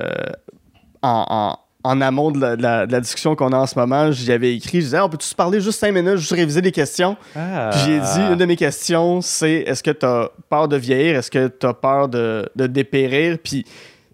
en, 1.02 1.26
en- 1.30 1.58
en 1.84 2.00
amont 2.02 2.32
de 2.32 2.40
la, 2.40 2.56
de 2.56 2.62
la- 2.62 2.86
de 2.86 2.92
la 2.92 3.00
discussion 3.00 3.36
qu'on 3.36 3.52
a 3.54 3.58
en 3.58 3.66
ce 3.66 3.78
moment, 3.78 4.12
j'y 4.12 4.32
avais 4.32 4.56
écrit, 4.56 4.80
je 4.80 4.86
disais, 4.86 4.98
Ah, 4.98 5.06
on 5.06 5.10
peut-tu 5.10 5.26
se 5.28 5.36
parler 5.36 5.60
juste 5.62 5.80
cinq 5.80 5.92
minutes, 5.94 6.18
juste 6.18 6.32
réviser 6.34 6.62
les 6.62 6.72
questions? 6.72 7.18
Ah. 7.36 7.70
Puis 7.72 7.82
j'ai 7.86 8.00
dit, 8.00 8.20
une 8.32 8.36
de 8.36 8.46
mes 8.46 8.56
questions, 8.56 9.22
c'est 9.22 9.52
est-ce 9.68 9.82
que 9.84 9.92
tu 9.92 10.06
as 10.06 10.30
peur 10.50 10.68
de 10.68 10.78
vieillir? 10.78 11.18
Est-ce 11.18 11.32
que 11.32 11.48
tu 11.48 11.66
as 11.66 11.74
peur 11.74 12.08
de, 12.08 12.48
de 12.56 12.68
dépérir? 12.68 13.38
Puis 13.44 13.66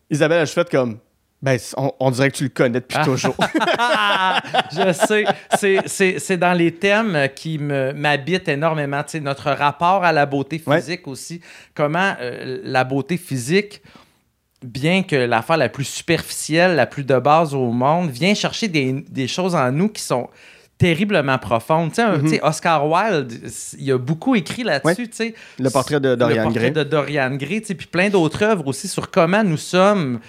Isabelle 0.10 0.40
a 0.40 0.46
juste 0.46 0.54
fait 0.56 0.70
comme, 0.70 0.98
ben, 1.42 1.60
on, 1.78 1.92
on 2.00 2.10
dirait 2.10 2.32
que 2.32 2.38
tu 2.38 2.44
le 2.46 2.50
connais 2.50 2.80
depuis 2.80 2.98
toujours. 3.04 3.36
Ah, 3.78 4.42
je 4.72 4.92
sais. 4.92 6.16
C'est- 6.20 6.38
dans 6.38 6.54
les 6.58 6.72
thèmes 6.74 7.28
qui 7.36 7.60
m'habitent 7.60 8.48
énormément. 8.48 9.04
Tu 9.04 9.12
sais, 9.12 9.20
notre 9.20 9.52
rapport 9.52 10.04
à 10.04 10.12
la 10.12 10.26
beauté 10.26 10.60
Ouais. 10.66 10.80
physique 10.80 11.08
aussi. 11.08 11.40
Comment 11.76 12.16
euh, 12.22 12.60
la 12.64 12.84
beauté 12.84 13.18
physique, 13.18 13.82
bien 14.64 15.04
que 15.04 15.16
l'affaire 15.16 15.58
la 15.58 15.70
plus 15.70 15.84
superficielle, 15.86 16.76
la 16.76 16.86
plus 16.86 17.04
de 17.04 17.18
base 17.20 17.54
au 17.54 17.72
monde, 17.72 18.10
vient 18.10 18.34
chercher 18.34 18.68
des, 18.68 18.92
des 19.10 19.28
choses 19.28 19.54
en 19.56 19.72
nous 19.72 19.90
qui 19.90 20.02
sont 20.02 20.30
terriblement 20.78 21.38
profondes. 21.40 21.90
Tu 21.90 21.96
sais, 21.96 22.02
un- 22.04 22.18
Mhm. 22.18 22.40
Oscar 22.44 22.88
Wilde, 22.88 23.34
il 23.80 23.92
a 23.92 23.98
beaucoup 23.98 24.36
écrit 24.36 24.64
là-dessus. 24.64 25.08
tu 25.10 25.16
sais. 25.16 25.36
le 25.60 25.70
portrait 25.70 26.00
de 26.00 26.14
Dorian 26.16 26.38
le 26.38 26.44
portrait 26.44 26.60
Gray. 26.72 26.72
de 26.72 26.84
Dorian 26.84 27.36
Gray, 27.36 27.62
puis 27.62 27.88
plein 27.88 28.10
d'autres 28.10 28.44
œuvres 28.44 28.68
aussi 28.68 28.88
sur 28.88 29.10
comment 29.10 29.44
nous 29.44 29.58
sommes. 29.58 30.20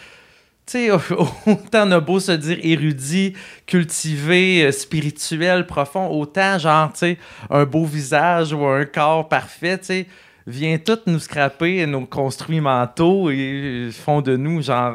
Tu 0.67 0.73
sais, 0.73 0.91
autant 1.47 1.87
on 1.89 1.93
a 1.93 2.01
beau 2.01 2.21
se 2.21 2.33
dire 2.33 2.59
érudit, 2.63 3.35
cultivé, 3.67 4.65
euh, 4.65 4.73
spirituel, 4.73 5.67
profond, 5.67 6.09
autant 6.09 6.59
genre, 6.59 6.93
tu 6.93 6.99
sais, 7.01 7.19
un 7.51 7.65
beau 7.65 7.85
visage 7.85 8.53
ou 8.53 8.65
un 8.67 8.85
corps 8.85 9.29
parfait, 9.29 9.79
tu 9.79 9.85
sais, 9.85 10.07
vient 10.49 10.79
tout 10.79 10.99
nous 11.07 11.19
scraper 11.19 11.85
nos 11.87 12.07
construits 12.07 12.61
mentaux 12.61 13.31
et 13.31 13.91
font 13.93 14.21
de 14.23 14.37
nous, 14.37 14.63
genre, 14.63 14.95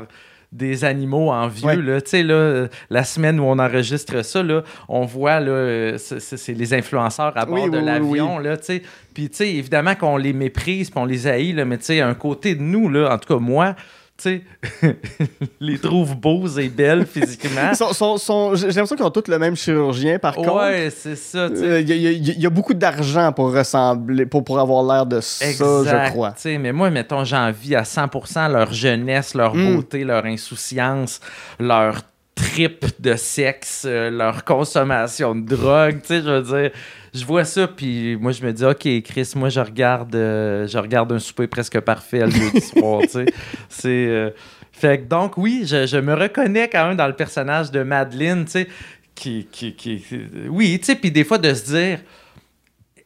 des 0.52 0.84
animaux 0.86 1.32
en 1.32 1.48
vieux, 1.48 1.66
Ouais. 1.66 1.76
là. 1.78 2.02
Tu 2.02 2.10
sais, 2.12 2.24
là, 2.24 2.68
la 2.92 3.04
semaine 3.04 3.40
où 3.40 3.44
on 3.44 3.58
enregistre 3.58 4.24
ça, 4.24 4.44
là, 4.44 4.62
on 4.88 5.04
voit, 5.04 5.40
là, 5.40 5.98
c'est- 5.98 6.54
les 6.54 6.74
influenceurs 6.76 7.36
à 7.36 7.46
bord 7.46 7.56
Oui, 7.56 7.70
de 7.72 7.78
oui, 7.78 7.80
oui, 7.80 7.86
l'avion, 7.86 8.38
là, 8.38 8.58
sais. 8.62 8.84
Puis, 9.16 9.30
évidemment 9.58 9.96
qu'on 9.96 10.18
les 10.18 10.34
méprise, 10.34 10.90
puis 10.92 11.00
on 11.00 11.06
les 11.06 11.26
haït, 11.28 11.54
là, 11.54 11.66
mais 11.66 11.78
tu 11.80 11.86
sais, 11.86 12.02
un 12.02 12.14
côté 12.14 12.54
de 12.56 12.62
nous, 12.62 12.88
là, 12.90 13.12
en 13.14 13.18
tout 13.18 13.34
cas, 13.34 13.40
moi, 13.40 13.76
tu 14.16 14.42
sais, 14.82 14.96
les 15.60 15.80
trouve 15.80 16.16
beaux 16.16 16.48
et 16.48 16.70
belles 16.70 17.06
physiquement. 17.06 17.72
J'ai 17.74 18.66
l'impression 18.68 18.96
qu'ils 18.96 19.06
ont 19.06 19.10
tous 19.10 19.28
le 19.30 19.40
même 19.40 19.56
chirurgien, 19.56 20.20
par 20.20 20.36
contre. 20.36 20.56
Ouais, 20.56 20.90
c'est 20.96 21.16
ça, 21.16 21.50
sais. 21.56 21.64
Euh, 21.64 21.80
Il 21.82 21.90
y, 21.90 21.92
a- 21.94 21.96
il 21.96 22.02
y 22.04 22.08
a- 22.08 22.34
il 22.36 22.42
y 22.42 22.46
a 22.46 22.50
beaucoup 22.50 22.74
d'argent 22.76 23.32
pour 23.32 23.52
ressembler, 23.54 24.26
pour, 24.26 24.44
pour 24.44 24.60
avoir 24.60 24.84
l'air 24.84 25.06
de 25.06 25.20
ça, 25.20 26.06
je 26.06 26.10
crois. 26.12 26.34
mais 26.60 26.72
moi, 26.72 26.90
mettons, 26.92 27.24
j'envie 27.24 27.76
à 27.76 27.84
100% 27.84 28.48
leur 28.52 28.72
jeunesse, 28.74 29.34
leur 29.34 29.56
Mm. 29.56 29.76
beauté, 29.76 30.04
leur 30.04 30.26
insouciance, 30.26 31.20
leur 31.60 32.02
trip 32.36 32.86
de 33.00 33.16
sexe, 33.16 33.84
euh, 33.88 34.10
leur 34.10 34.44
consommation 34.44 35.36
de 35.36 35.56
drogue, 35.56 36.02
tu 36.02 36.08
sais, 36.08 36.22
je 36.22 36.30
veux 36.30 36.42
dire, 36.62 36.72
je 37.14 37.24
vois 37.26 37.46
ça, 37.46 37.68
puis 37.68 38.16
moi, 38.20 38.32
je 38.32 38.44
me 38.46 38.52
dis, 38.52 38.66
OK, 38.66 38.88
Chris, 39.04 39.32
moi, 39.36 39.50
je 39.50 39.60
regarde, 39.60 40.16
euh, 40.16 40.68
je 40.68 40.78
regarde 40.78 41.12
un 41.12 41.20
souper 41.20 41.48
presque 41.48 41.80
parfait 41.82 42.20
le 42.26 42.32
jeudi 42.32 42.62
soir, 42.78 43.02
tu 43.04 43.10
sais. 43.10 43.26
C'est... 43.70 44.08
euh, 44.08 44.30
fait 44.72 45.00
que 45.02 45.04
donc, 45.06 45.38
oui, 45.38 45.64
je, 45.66 45.86
je 45.86 45.98
me 45.98 46.14
reconnais 46.16 46.68
quand 46.68 46.88
même 46.88 46.98
dans 46.98 47.06
le 47.08 47.14
personnage 47.16 47.70
de 47.72 47.84
Madeleine, 47.84 48.46
tu 48.46 48.52
sais, 48.52 48.68
qui, 49.14 49.48
qui, 49.52 49.76
qui- 49.76 50.04
Oui, 50.50 50.80
tu 50.80 50.86
sais, 50.86 50.96
puis 50.96 51.12
des 51.12 51.24
fois 51.24 51.38
de 51.38 51.54
se 51.54 51.66
dire, 51.72 52.00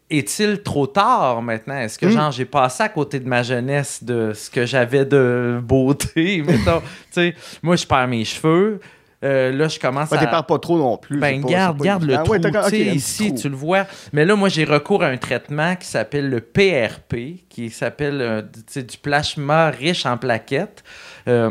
est-il 0.09 0.61
trop 0.63 0.87
tard 0.87 1.41
maintenant? 1.41 1.77
Est-ce 1.77 1.99
que, 1.99 2.05
Mm. 2.05 2.11
genre, 2.11 2.31
j'ai 2.31 2.45
passé 2.45 2.83
à 2.83 2.89
côté 2.89 3.19
de 3.19 3.27
ma 3.27 3.43
jeunesse 3.43 4.01
de 4.03 4.31
ce 4.33 4.49
que 4.49 4.65
j'avais 4.65 5.03
de 5.03 5.59
beauté, 5.61 6.41
mettons? 6.47 6.79
tu 6.79 6.85
sais, 7.11 7.35
moi, 7.61 7.75
je 7.75 7.85
perds 7.85 8.07
mes 8.07 8.23
cheveux. 8.23 8.79
Euh, 9.23 9.51
là, 9.51 9.67
je 9.67 9.79
commence 9.79 10.11
Ouais, 10.11 10.17
à... 10.17 10.25
t'es 10.25 10.29
pas 10.29 10.43
pas 10.43 10.59
trop 10.59 10.77
non 10.77 10.97
plus. 10.97 11.19
Ben, 11.19 11.41
pas- 11.41 11.47
garde, 11.49 11.81
garde 11.81 12.03
le 12.03 12.15
trou. 12.23 12.33
Ouais, 12.33 12.39
petit 12.39 12.89
ici, 12.95 13.29
trou. 13.29 13.37
tu 13.41 13.49
le 13.49 13.55
vois. 13.55 13.85
Mais 14.13 14.25
là, 14.25 14.35
moi, 14.35 14.47
j'ai 14.49 14.63
recours 14.63 15.03
à 15.03 15.07
un 15.07 15.17
traitement 15.17 15.75
qui 15.75 15.87
s'appelle 15.87 16.29
le 16.29 16.39
PRP, 16.39 17.43
qui 17.49 17.69
s'appelle 17.71 18.21
euh, 18.21 18.41
du 18.41 18.97
plasma 19.01 19.69
riche 19.71 20.05
en 20.05 20.17
plaquettes. 20.17 20.83
Euh, 21.27 21.49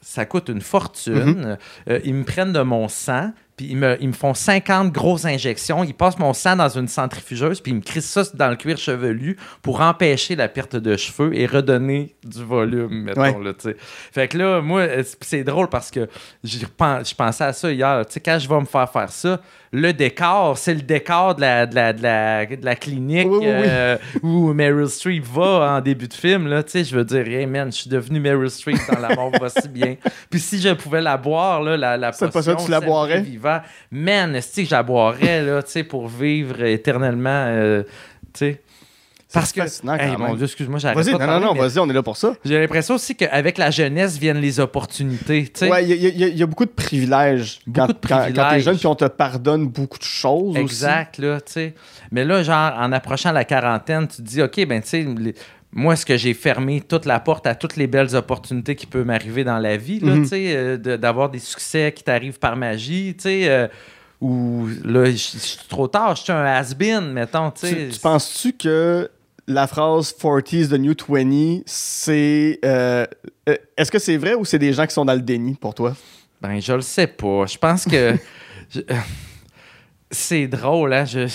ça 0.00 0.26
coûte 0.26 0.48
une 0.48 0.60
fortune. 0.60 1.56
Euh, 1.88 2.00
ils 2.04 2.14
me 2.14 2.24
prennent 2.24 2.52
de 2.52 2.60
mon 2.60 2.88
sang, 2.88 3.30
puis 3.56 3.66
ils 3.70 3.76
me, 3.76 3.96
ils 4.00 4.08
me 4.08 4.12
font 4.12 4.34
50 4.34 4.92
grosses 4.92 5.24
injections. 5.24 5.84
Ils 5.84 5.94
passent 5.94 6.18
mon 6.18 6.32
sang 6.32 6.56
dans 6.56 6.68
une 6.68 6.88
centrifugeuse, 6.88 7.60
puis 7.60 7.72
ils 7.72 7.76
me 7.76 7.80
crissent 7.80 8.10
ça 8.10 8.22
dans 8.34 8.48
le 8.48 8.56
cuir 8.56 8.76
chevelu 8.76 9.36
pour 9.62 9.80
empêcher 9.80 10.34
la 10.36 10.48
perte 10.48 10.76
de 10.76 10.96
cheveux 10.96 11.36
et 11.36 11.46
redonner 11.46 12.14
du 12.24 12.42
volume, 12.42 13.04
mettons, 13.04 13.20
Ouais. 13.20 13.36
là. 13.44 13.52
Fait 14.12 14.28
que 14.28 14.38
là, 14.38 14.60
moi, 14.60 14.80
euh, 14.80 15.02
c'est- 15.20 15.44
drôle 15.44 15.68
parce 15.68 15.90
que 15.90 16.08
je 16.42 17.14
pensais 17.14 17.44
à 17.44 17.52
ça 17.52 17.70
hier. 17.70 18.04
Tu 18.06 18.14
sais, 18.14 18.20
quand 18.20 18.38
je 18.38 18.48
vais 18.48 18.60
me 18.60 18.64
faire 18.66 18.90
faire 18.90 19.10
ça, 19.10 19.40
le 19.76 19.92
décor, 19.92 20.56
c'est 20.56 20.72
le 20.72 20.82
décor 20.82 21.34
de 21.34 21.40
la, 21.40 21.66
de 21.66 21.74
la, 21.74 21.92
de 21.92 22.00
la, 22.00 22.46
de 22.46 22.64
la 22.64 22.76
clinique 22.76 23.26
Oui, 23.28 23.38
oui, 23.40 23.46
oui. 23.46 23.64
euh, 23.66 23.96
où 24.22 24.52
Meryl 24.52 24.88
Streep 24.88 25.24
va 25.24 25.76
en 25.76 25.80
début 25.80 26.06
de 26.06 26.14
film. 26.14 26.46
Là, 26.46 26.62
je 26.72 26.94
veux 26.96 27.04
dire, 27.04 27.26
hey 27.26 27.44
man, 27.46 27.72
je 27.72 27.78
suis 27.78 27.90
devenu 27.90 28.20
Meryl 28.20 28.48
Streep 28.48 28.78
dans 28.88 29.00
La 29.00 29.16
mort 29.16 29.32
va 29.40 29.48
si 29.48 29.68
bien. 29.68 29.96
Puis 30.30 30.38
si 30.38 30.60
je 30.60 30.68
pouvais 30.74 31.02
la 31.02 31.16
boire, 31.16 31.60
là, 31.60 31.76
la, 31.76 31.96
la 31.96 32.12
potion, 32.12 32.28
potion, 32.30 32.56
tu 32.64 32.70
la 32.70 32.80
boirais? 32.80 33.20
vivant, 33.22 33.60
man, 33.90 34.36
est-ce 34.36 34.60
que 34.60 34.64
je 34.64 34.70
la 34.70 34.84
boirais 34.84 35.42
là, 35.42 35.60
pour 35.88 36.06
vivre 36.06 36.62
éternellement, 36.62 37.46
euh, 37.48 37.82
sais? 38.32 38.62
Parce 39.34 39.52
que, 39.52 39.60
fascinant, 39.60 39.94
Hey, 39.96 40.16
mon. 40.16 40.34
Dieu, 40.34 40.44
excuse-moi, 40.46 40.78
j'arrête 40.78 40.96
Vas-y, 40.96 41.12
non, 41.12 41.18
non, 41.18 41.26
parler, 41.26 41.44
non, 41.46 41.54
vas-y, 41.54 41.78
on 41.78 41.90
est 41.90 41.92
là 41.92 42.02
pour 42.02 42.16
ça. 42.16 42.34
J'ai 42.44 42.58
l'impression 42.58 42.94
aussi 42.94 43.14
qu'avec 43.14 43.58
la 43.58 43.70
jeunesse 43.70 44.16
viennent 44.16 44.40
les 44.40 44.60
opportunités, 44.60 45.44
tu 45.44 45.50
sais. 45.60 45.70
Ouais, 45.70 45.84
il 45.84 45.90
y, 45.90 45.92
a- 45.92 45.96
il 46.08 46.18
y 46.18 46.24
a- 46.24 46.28
il 46.28 46.38
y 46.38 46.42
a 46.42 46.46
beaucoup 46.46 46.64
de 46.64 46.70
privilèges. 46.70 47.60
Beaucoup 47.66 47.80
quand, 47.80 47.86
de 47.88 47.92
quand- 47.92 48.08
Quand, 48.08 48.24
t'es 48.26 48.32
privilèges. 48.32 48.64
jeune, 48.64 48.78
puis 48.78 48.86
on 48.86 48.94
te 48.94 49.04
pardonne 49.06 49.66
beaucoup 49.66 49.98
de 49.98 50.04
choses 50.04 50.56
Exact, 50.56 51.18
là, 51.18 51.40
tu 51.40 51.52
sais. 51.52 51.74
Mais 52.10 52.24
là, 52.24 52.42
genre, 52.42 52.72
en 52.78 52.92
approchant 52.92 53.32
la 53.32 53.44
quarantaine, 53.44 54.06
tu 54.08 54.16
te 54.18 54.22
dis, 54.22 54.40
OK, 54.42 54.64
ben, 54.66 54.80
tu 54.80 54.88
sais, 54.88 55.06
moi, 55.72 55.94
est-ce 55.94 56.06
que 56.06 56.16
j'ai 56.16 56.34
fermé 56.34 56.80
toute 56.80 57.04
la 57.04 57.18
porte 57.18 57.48
à 57.48 57.56
toutes 57.56 57.74
les 57.76 57.88
belles 57.88 58.14
opportunités 58.14 58.76
qui 58.76 58.86
peuvent 58.86 59.04
m'arriver 59.06 59.42
dans 59.42 59.58
la 59.58 59.76
vie, 59.76 59.98
là, 59.98 60.12
Mhm. 60.14 60.22
tu 60.22 60.28
sais, 60.28 60.44
euh, 60.54 60.76
de- 60.76 60.96
d'avoir 60.96 61.28
des 61.30 61.40
succès 61.40 61.92
qui 61.94 62.04
t'arrivent 62.04 62.38
par 62.38 62.54
magie, 62.56 63.14
tu 63.16 63.22
sais, 63.24 63.48
euh, 63.48 63.66
ou 64.20 64.68
là, 64.84 65.06
je 65.10 65.16
suis 65.16 65.58
trop 65.68 65.88
tard, 65.88 66.14
je 66.16 66.22
suis 66.22 66.32
un 66.32 66.44
has-been, 66.44 67.12
mettons, 67.12 67.50
tu 67.50 67.66
aussi. 67.66 67.74
sais. 67.74 67.86
Tu, 67.86 67.92
tu 67.94 67.98
penses-tu 68.00 68.52
que 68.52 69.10
la 69.46 69.66
phrase 69.66 70.14
40s 70.18 70.68
the 70.68 70.78
new 70.78 70.94
20, 71.08 71.62
c'est. 71.66 72.58
euh, 72.64 73.06
euh, 73.48 73.56
Est-ce 73.76 73.90
que 73.90 73.98
c'est 73.98 74.16
vrai 74.16 74.34
ou 74.34 74.44
c'est 74.44 74.58
des 74.58 74.72
gens 74.72 74.86
qui 74.86 74.94
sont 74.94 75.04
dans 75.04 75.14
le 75.14 75.20
déni 75.22 75.54
pour 75.54 75.74
toi? 75.74 75.94
Ben, 76.40 76.60
je 76.60 76.72
le 76.72 76.80
sais 76.82 77.06
pas. 77.06 77.46
Je 77.46 77.58
pense 77.58 77.84
que. 77.84 78.16
je- 78.70 78.80
C'est 80.14 80.46
drôle, 80.46 80.92
hein? 80.92 81.04
Je, 81.04 81.26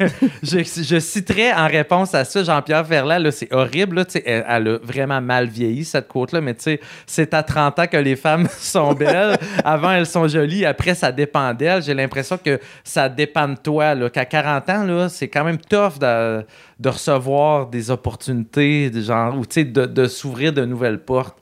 je, 0.42 0.58
je 0.82 0.98
citerai 1.00 1.52
en 1.52 1.66
réponse 1.66 2.14
à 2.14 2.24
ça 2.24 2.44
Jean-Pierre 2.44 2.86
Ferland, 2.86 3.18
là, 3.18 3.32
c'est 3.32 3.52
horrible, 3.52 3.96
là, 3.96 4.04
elle, 4.24 4.44
elle 4.48 4.68
a 4.68 4.78
vraiment 4.82 5.20
mal 5.20 5.48
vieilli, 5.48 5.84
cette 5.84 6.06
quote-là, 6.06 6.40
mais 6.40 6.54
tu 6.54 6.62
sais, 6.62 6.80
c'est 7.04 7.34
à 7.34 7.42
30 7.42 7.78
ans 7.80 7.86
que 7.88 7.96
les 7.96 8.14
femmes 8.14 8.46
sont 8.58 8.92
belles. 8.94 9.36
Avant, 9.64 9.90
elles 9.90 10.06
sont 10.06 10.28
jolies, 10.28 10.64
après, 10.64 10.94
ça 10.94 11.10
dépend 11.10 11.52
d'elles. 11.52 11.82
J'ai 11.82 11.94
l'impression 11.94 12.38
que 12.38 12.60
ça 12.84 13.08
dépend 13.08 13.48
de 13.48 13.56
toi, 13.56 13.94
là, 13.96 14.08
qu'à 14.08 14.24
40 14.24 14.70
ans, 14.70 14.84
là, 14.84 15.08
c'est 15.08 15.28
quand 15.28 15.42
même 15.44 15.58
tough 15.58 15.98
de, 16.00 16.44
de 16.78 16.88
recevoir 16.88 17.66
des 17.66 17.90
opportunités, 17.90 18.88
de 18.90 19.00
genre, 19.00 19.36
ou 19.36 19.44
tu 19.46 19.54
sais, 19.54 19.64
de, 19.64 19.84
de 19.84 20.06
s'ouvrir 20.06 20.52
de 20.52 20.64
nouvelles 20.64 21.00
portes. 21.00 21.36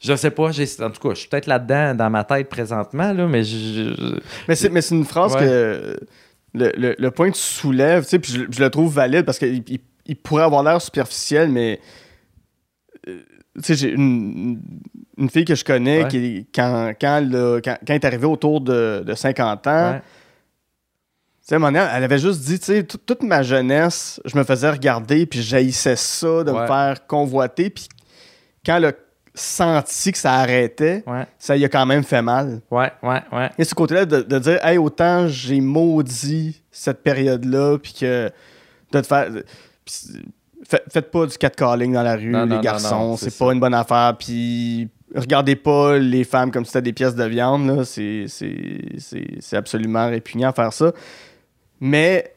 Je 0.00 0.14
sais 0.14 0.30
pas, 0.30 0.52
j'ai, 0.52 0.64
en 0.80 0.90
tout 0.90 1.00
cas, 1.08 1.14
je 1.14 1.20
suis 1.20 1.28
peut-être 1.28 1.48
là-dedans 1.48 1.92
dans 1.96 2.08
ma 2.08 2.22
tête 2.22 2.48
présentement, 2.48 3.12
là, 3.12 3.26
mais 3.26 3.42
je, 3.42 3.56
je- 3.96 4.20
Mais 4.46 4.54
c'est, 4.54 4.68
mais 4.68 4.80
c'est 4.80 4.94
une 4.94 5.04
phrase 5.04 5.34
Ouais. 5.34 5.40
que. 5.40 5.96
Le, 6.54 6.72
le- 6.76 6.96
le 6.98 7.10
point 7.10 7.30
que 7.30 7.36
tu 7.36 7.42
soulèves, 7.42 8.04
tu 8.04 8.10
sais, 8.10 8.18
puis 8.18 8.32
je, 8.32 8.40
je 8.50 8.60
le 8.60 8.70
trouve 8.70 8.92
valide 8.92 9.24
parce 9.24 9.38
qu'il 9.38 9.62
il- 9.68 9.80
il 10.06 10.16
pourrait 10.16 10.44
avoir 10.44 10.62
l'air 10.62 10.80
superficiel, 10.80 11.48
mais. 11.50 11.80
euh, 13.08 13.20
Tu 13.56 13.62
sais, 13.64 13.74
j'ai 13.74 13.90
une, 13.90 14.60
une 15.16 15.28
fille 15.30 15.44
que 15.44 15.54
je 15.56 15.64
connais 15.64 16.04
Ouais. 16.04 16.08
qui, 16.08 16.46
quand, 16.54 16.92
quand, 17.00 17.16
elle 17.18 17.34
a- 17.36 17.60
quand, 17.60 17.76
quand 17.84 17.88
elle 17.92 17.94
est 17.96 18.04
arrivée 18.04 18.26
autour 18.26 18.60
de, 18.60 19.02
de 19.04 19.14
50 19.14 19.66
ans, 19.66 19.90
ouais. 19.92 20.02
sais, 21.42 21.58
elle 21.92 22.04
avait 22.04 22.18
juste 22.18 22.40
dit, 22.42 22.58
tu 22.60 22.66
sais, 22.66 22.84
toute- 22.84 23.04
ma 23.24 23.42
jeunesse, 23.42 24.20
je 24.24 24.36
me 24.38 24.44
faisais 24.44 24.70
regarder, 24.70 25.26
puis 25.26 25.42
j'haïssais 25.42 25.96
ça, 25.96 26.44
de 26.44 26.52
me 26.52 26.66
faire 26.66 27.06
convoiter, 27.06 27.68
puis 27.70 27.88
quand 28.64 28.76
a 28.86 28.92
senti 29.38 30.12
que 30.12 30.18
ça 30.18 30.34
arrêtait, 30.34 31.02
Ouais, 31.06 31.26
ça 31.38 31.56
y 31.56 31.64
a 31.64 31.68
quand 31.68 31.86
même 31.86 32.02
fait 32.04 32.22
mal. 32.22 32.60
ouais, 32.70 32.90
ouais, 33.02 33.20
ouais. 33.32 33.50
Et 33.58 33.64
ce 33.64 33.74
côté-là 33.74 34.04
de, 34.04 34.20
de 34.22 34.38
dire, 34.38 34.64
hey, 34.64 34.78
autant 34.78 35.26
j'ai 35.28 35.60
maudit 35.60 36.62
cette 36.70 37.02
période-là, 37.02 37.78
puis 37.78 37.94
que 37.98 38.30
de 38.92 39.00
te 39.00 39.06
faire. 39.06 39.28
fait- 39.86 40.82
faites 40.90 41.10
pas 41.10 41.26
du 41.26 41.36
catcalling 41.38 41.92
dans 41.92 42.02
la 42.02 42.16
rue, 42.16 42.30
Non, 42.30 42.44
les 42.44 42.56
non, 42.56 42.60
garçons, 42.60 43.16
c'est 43.16 43.36
pas 43.38 43.46
ça. 43.46 43.52
une 43.52 43.60
bonne 43.60 43.74
affaire, 43.74 44.14
puis 44.18 44.88
regardez 45.14 45.56
pas 45.56 45.96
les 45.98 46.24
femmes 46.24 46.50
comme 46.50 46.64
si 46.64 46.72
c'était 46.72 46.82
des 46.82 46.92
pièces 46.92 47.14
de 47.14 47.24
viande, 47.24 47.84
c'est 47.84 48.26
absolument 49.56 50.08
répugnant 50.08 50.50
à 50.50 50.52
faire 50.52 50.72
ça. 50.72 50.92
Mais 51.80 52.34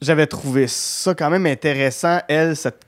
j'avais 0.00 0.26
trouvé 0.26 0.66
ça 0.68 1.14
quand 1.14 1.30
même 1.30 1.46
intéressant, 1.46 2.18
elle, 2.28 2.54
cette 2.56 2.78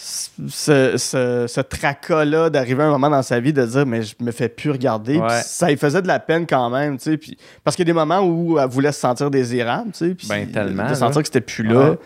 ce, 0.00 0.96
ce, 0.96 1.46
ce 1.48 1.60
tracas-là 1.60 2.50
d'arriver 2.50 2.84
à 2.84 2.86
un 2.86 2.90
moment 2.90 3.10
dans 3.10 3.22
sa 3.22 3.40
vie 3.40 3.52
de 3.52 3.64
dire 3.66 3.84
mais 3.84 4.02
je 4.02 4.14
me 4.20 4.30
fais 4.30 4.48
plus 4.48 4.70
regarder 4.70 5.18
Ouais. 5.18 5.42
Ça 5.42 5.68
lui 5.68 5.76
faisait 5.76 6.02
de 6.02 6.06
la 6.06 6.20
peine 6.20 6.46
quand 6.46 6.70
même 6.70 6.98
tu 6.98 7.10
sais 7.10 7.16
puis 7.16 7.36
parce 7.64 7.74
qu'il 7.74 7.84
y 7.84 7.86
a 7.90 7.92
des 7.92 7.98
moments 7.98 8.20
où 8.20 8.58
elle 8.58 8.68
voulait 8.68 8.92
se 8.92 9.00
sentir 9.00 9.30
désirable 9.30 9.90
tu 9.92 9.98
sais 10.10 10.14
puis 10.14 10.28
Ben, 10.28 10.50
tellement, 10.50 10.88
de 10.88 10.94
sentir 10.94 11.20
que 11.22 11.26
c'était 11.26 11.40
plus 11.40 11.64
là 11.64 11.90
Ouais. 11.90 11.98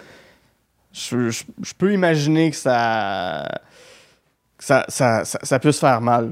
je, 0.92 1.28
je- 1.28 1.44
je 1.62 1.72
peux 1.76 1.92
imaginer 1.92 2.50
que 2.50 2.56
ça 2.56 3.46
que 4.56 4.64
ça, 4.64 4.84
ça, 4.88 5.24
ça, 5.24 5.38
ça 5.42 5.58
peut 5.58 5.72
se 5.72 5.80
faire 5.80 6.00
mal 6.00 6.30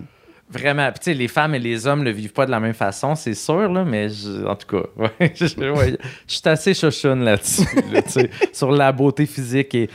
Vraiment. 0.52 0.90
Puis, 0.90 0.98
tu 0.98 1.04
sais, 1.04 1.14
les 1.14 1.28
femmes 1.28 1.54
et 1.54 1.58
les 1.60 1.86
hommes 1.86 2.02
le 2.02 2.10
vivent 2.10 2.32
pas 2.32 2.44
de 2.44 2.50
la 2.50 2.58
même 2.58 2.74
façon, 2.74 3.14
c'est 3.14 3.34
sûr, 3.34 3.70
là, 3.72 3.84
mais 3.84 4.08
je- 4.08 4.44
en 4.46 4.56
tout 4.56 4.66
cas, 4.66 4.86
ouais, 5.20 5.32
je, 5.34 5.44
ouais, 5.70 5.96
je 6.26 6.34
suis 6.34 6.42
assez 6.48 6.74
chochonne 6.74 7.22
là-dessus, 7.24 7.62
là, 7.92 8.00
sur 8.52 8.72
la 8.72 8.90
beauté 8.90 9.26
physique 9.26 9.74
et 9.76 9.88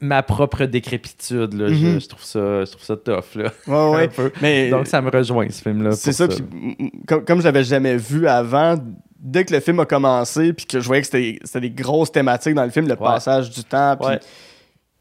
ma 0.00 0.22
propre 0.22 0.64
décrépitude. 0.66 1.54
Là, 1.54 1.68
je- 1.68 1.74
Mhm. 1.74 2.00
je, 2.00 2.06
trouve 2.08 2.22
ça, 2.24 2.64
je 2.64 2.70
trouve 2.72 2.82
ça 2.84 2.96
tough. 2.96 3.34
Là, 3.36 3.52
ouais 3.66 3.74
un 3.74 3.90
ouais 3.92 4.08
peu. 4.08 4.30
mais 4.42 4.68
Donc, 4.70 4.86
ça 4.86 5.00
me 5.00 5.10
rejoint, 5.10 5.48
ce 5.48 5.62
film-là. 5.62 5.92
c'est 5.92 6.12
ça, 6.12 6.28
puis 6.28 6.44
comme, 7.06 7.24
comme 7.24 7.38
je 7.40 7.44
l'avais 7.44 7.64
jamais 7.64 7.96
vu 7.96 8.26
avant 8.28 8.76
dès 9.18 9.44
que 9.46 9.54
le 9.54 9.60
film 9.60 9.80
a 9.80 9.86
commencé 9.86 10.52
puis 10.52 10.66
que 10.66 10.78
je 10.78 10.86
voyais 10.86 11.02
que 11.02 11.06
c'était 11.08 11.60
des 11.60 11.70
grosses 11.70 12.12
thématiques 12.12 12.54
dans 12.54 12.64
le 12.64 12.70
film 12.70 12.86
le 12.86 12.96
passage 12.96 13.50
du 13.50 13.64
temps 13.64 13.96
puis. 13.98 14.16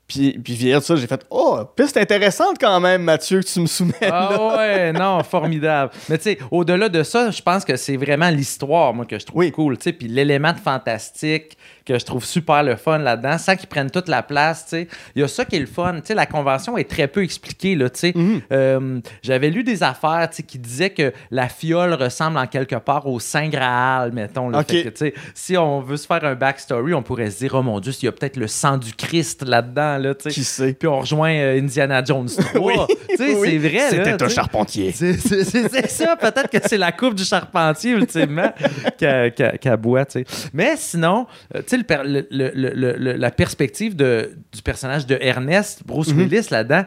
Puis, 0.08 0.38
puis 0.44 0.54
vieillir 0.54 0.80
de 0.82 0.84
ça, 0.86 0.96
j'ai 0.96 1.08
fait 1.08 1.26
Oh, 1.32 1.60
piste 1.76 1.98
intéressante 1.98 2.58
quand 2.60 2.80
même, 2.80 3.02
Mathieu, 3.04 3.42
que 3.42 3.48
tu 3.48 3.60
me 3.60 3.66
soumets. 3.66 3.94
là. 4.02 4.30
Ah 4.32 4.56
ouais, 4.58 4.94
non, 4.94 5.24
formidable. 5.24 5.92
Mais 6.10 6.18
tu 6.20 6.26
sais, 6.26 6.38
au-delà 6.52 6.90
de 6.90 7.02
ça, 7.02 7.32
je 7.32 7.42
pense 7.42 7.66
que 7.66 7.76
c'est 7.76 7.98
vraiment 7.98 8.30
l'histoire, 8.30 8.94
moi, 8.94 9.06
que 9.06 9.18
je 9.18 9.26
trouve 9.26 9.40
Oui. 9.40 9.52
cool, 9.52 9.78
puis 9.78 10.08
l'élément 10.08 10.54
de 10.54 10.60
fantastique 10.60 11.58
que 11.86 12.00
je 12.00 12.06
trouve 12.06 12.26
super 12.26 12.64
le 12.64 12.76
fun 12.76 12.98
là-dedans, 12.98 13.38
sans 13.38 13.56
qu'ils 13.56 13.68
prennent 13.70 13.92
toute 13.92 14.08
la 14.08 14.24
place, 14.24 14.64
tu 14.64 14.70
sais. 14.72 14.88
Il 15.16 15.22
y 15.22 15.24
a 15.24 15.28
ça 15.28 15.46
qui 15.46 15.56
est 15.56 15.60
le 15.60 15.66
fun, 15.68 15.94
tu 15.98 16.02
sais, 16.08 16.14
la 16.16 16.26
convention 16.26 16.78
est 16.78 16.90
très 16.90 17.08
peu 17.08 17.24
expliquée, 17.24 17.76
là, 17.76 17.90
tu 17.90 18.00
sais. 18.00 18.12
Mhm. 18.16 18.42
Euh, 18.52 19.00
J'avais 19.22 19.50
lu 19.52 19.64
des 19.64 19.84
affaires, 19.84 20.28
tu 20.32 20.38
sais, 20.38 20.44
qui 20.44 20.58
disaient 20.58 20.90
que 20.90 21.14
la 21.32 21.48
fiole 21.48 21.94
ressemble 21.94 22.38
en 22.38 22.48
quelque 22.48 22.76
part 22.76 23.06
au 23.08 23.20
Saint 23.20 23.50
Graal, 23.50 24.12
mettons, 24.14 24.50
là. 24.50 24.60
Ok. 24.62 24.68
Fait 24.72 24.84
que, 24.84 24.90
tu 24.90 24.96
sais, 24.98 25.14
si 25.36 25.58
on 25.58 25.80
veut 25.82 25.98
se 25.98 26.08
faire 26.08 26.24
un 26.24 26.36
backstory, 26.36 26.94
on 26.94 27.04
pourrait 27.04 27.30
se 27.30 27.38
dire, 27.40 27.54
oh 27.54 27.62
mon 27.62 27.80
Dieu, 27.80 27.92
s'il 27.92 28.06
y 28.06 28.10
a 28.10 28.12
peut-être 28.12 28.38
le 28.38 28.48
sang 28.48 28.78
du 28.78 28.94
Christ 28.94 29.44
là-dedans, 29.44 29.98
là. 30.00 30.14
Qui 30.16 30.44
sait? 30.44 30.74
Puis 30.74 30.88
on 30.88 31.02
rejoint 31.02 31.32
euh, 31.34 31.60
Indiana 31.60 32.04
Jones 32.04 32.28
3. 32.30 32.56
Oui, 32.66 32.96
Tu 33.10 33.18
sais, 33.18 33.36
oui. 33.36 33.50
c'est 33.52 33.58
vrai. 33.70 33.90
C'était 33.92 34.24
un 34.24 34.28
charpentier. 34.30 34.92
C'est 34.92 35.88
ça, 35.88 36.16
peut-être 36.16 36.50
que 36.50 36.58
c'est 36.68 36.78
la 36.78 36.92
coupe 36.92 37.14
du 37.16 37.24
charpentier, 37.24 37.92
ultimement, 37.92 38.52
qu'elle 38.98 39.34
qu'elle- 39.34 39.60
qu'elle 39.60 39.78
boit. 39.78 40.06
Mais 40.54 40.74
sinon, 40.78 41.28
euh, 41.54 41.60
tu 41.60 41.64
sais, 41.68 41.75
le 41.78 41.84
per- 41.84 42.04
le- 42.04 42.28
le- 42.32 42.52
le- 42.54 42.96
le- 42.98 43.14
la 43.18 43.32
perspective 43.32 43.96
de, 43.96 44.32
du 44.54 44.62
personnage 44.62 45.06
de 45.06 45.18
Ernest, 45.22 45.84
Bruce 45.86 46.14
Mhm. 46.14 46.20
Willis, 46.20 46.48
là-dedans, 46.52 46.86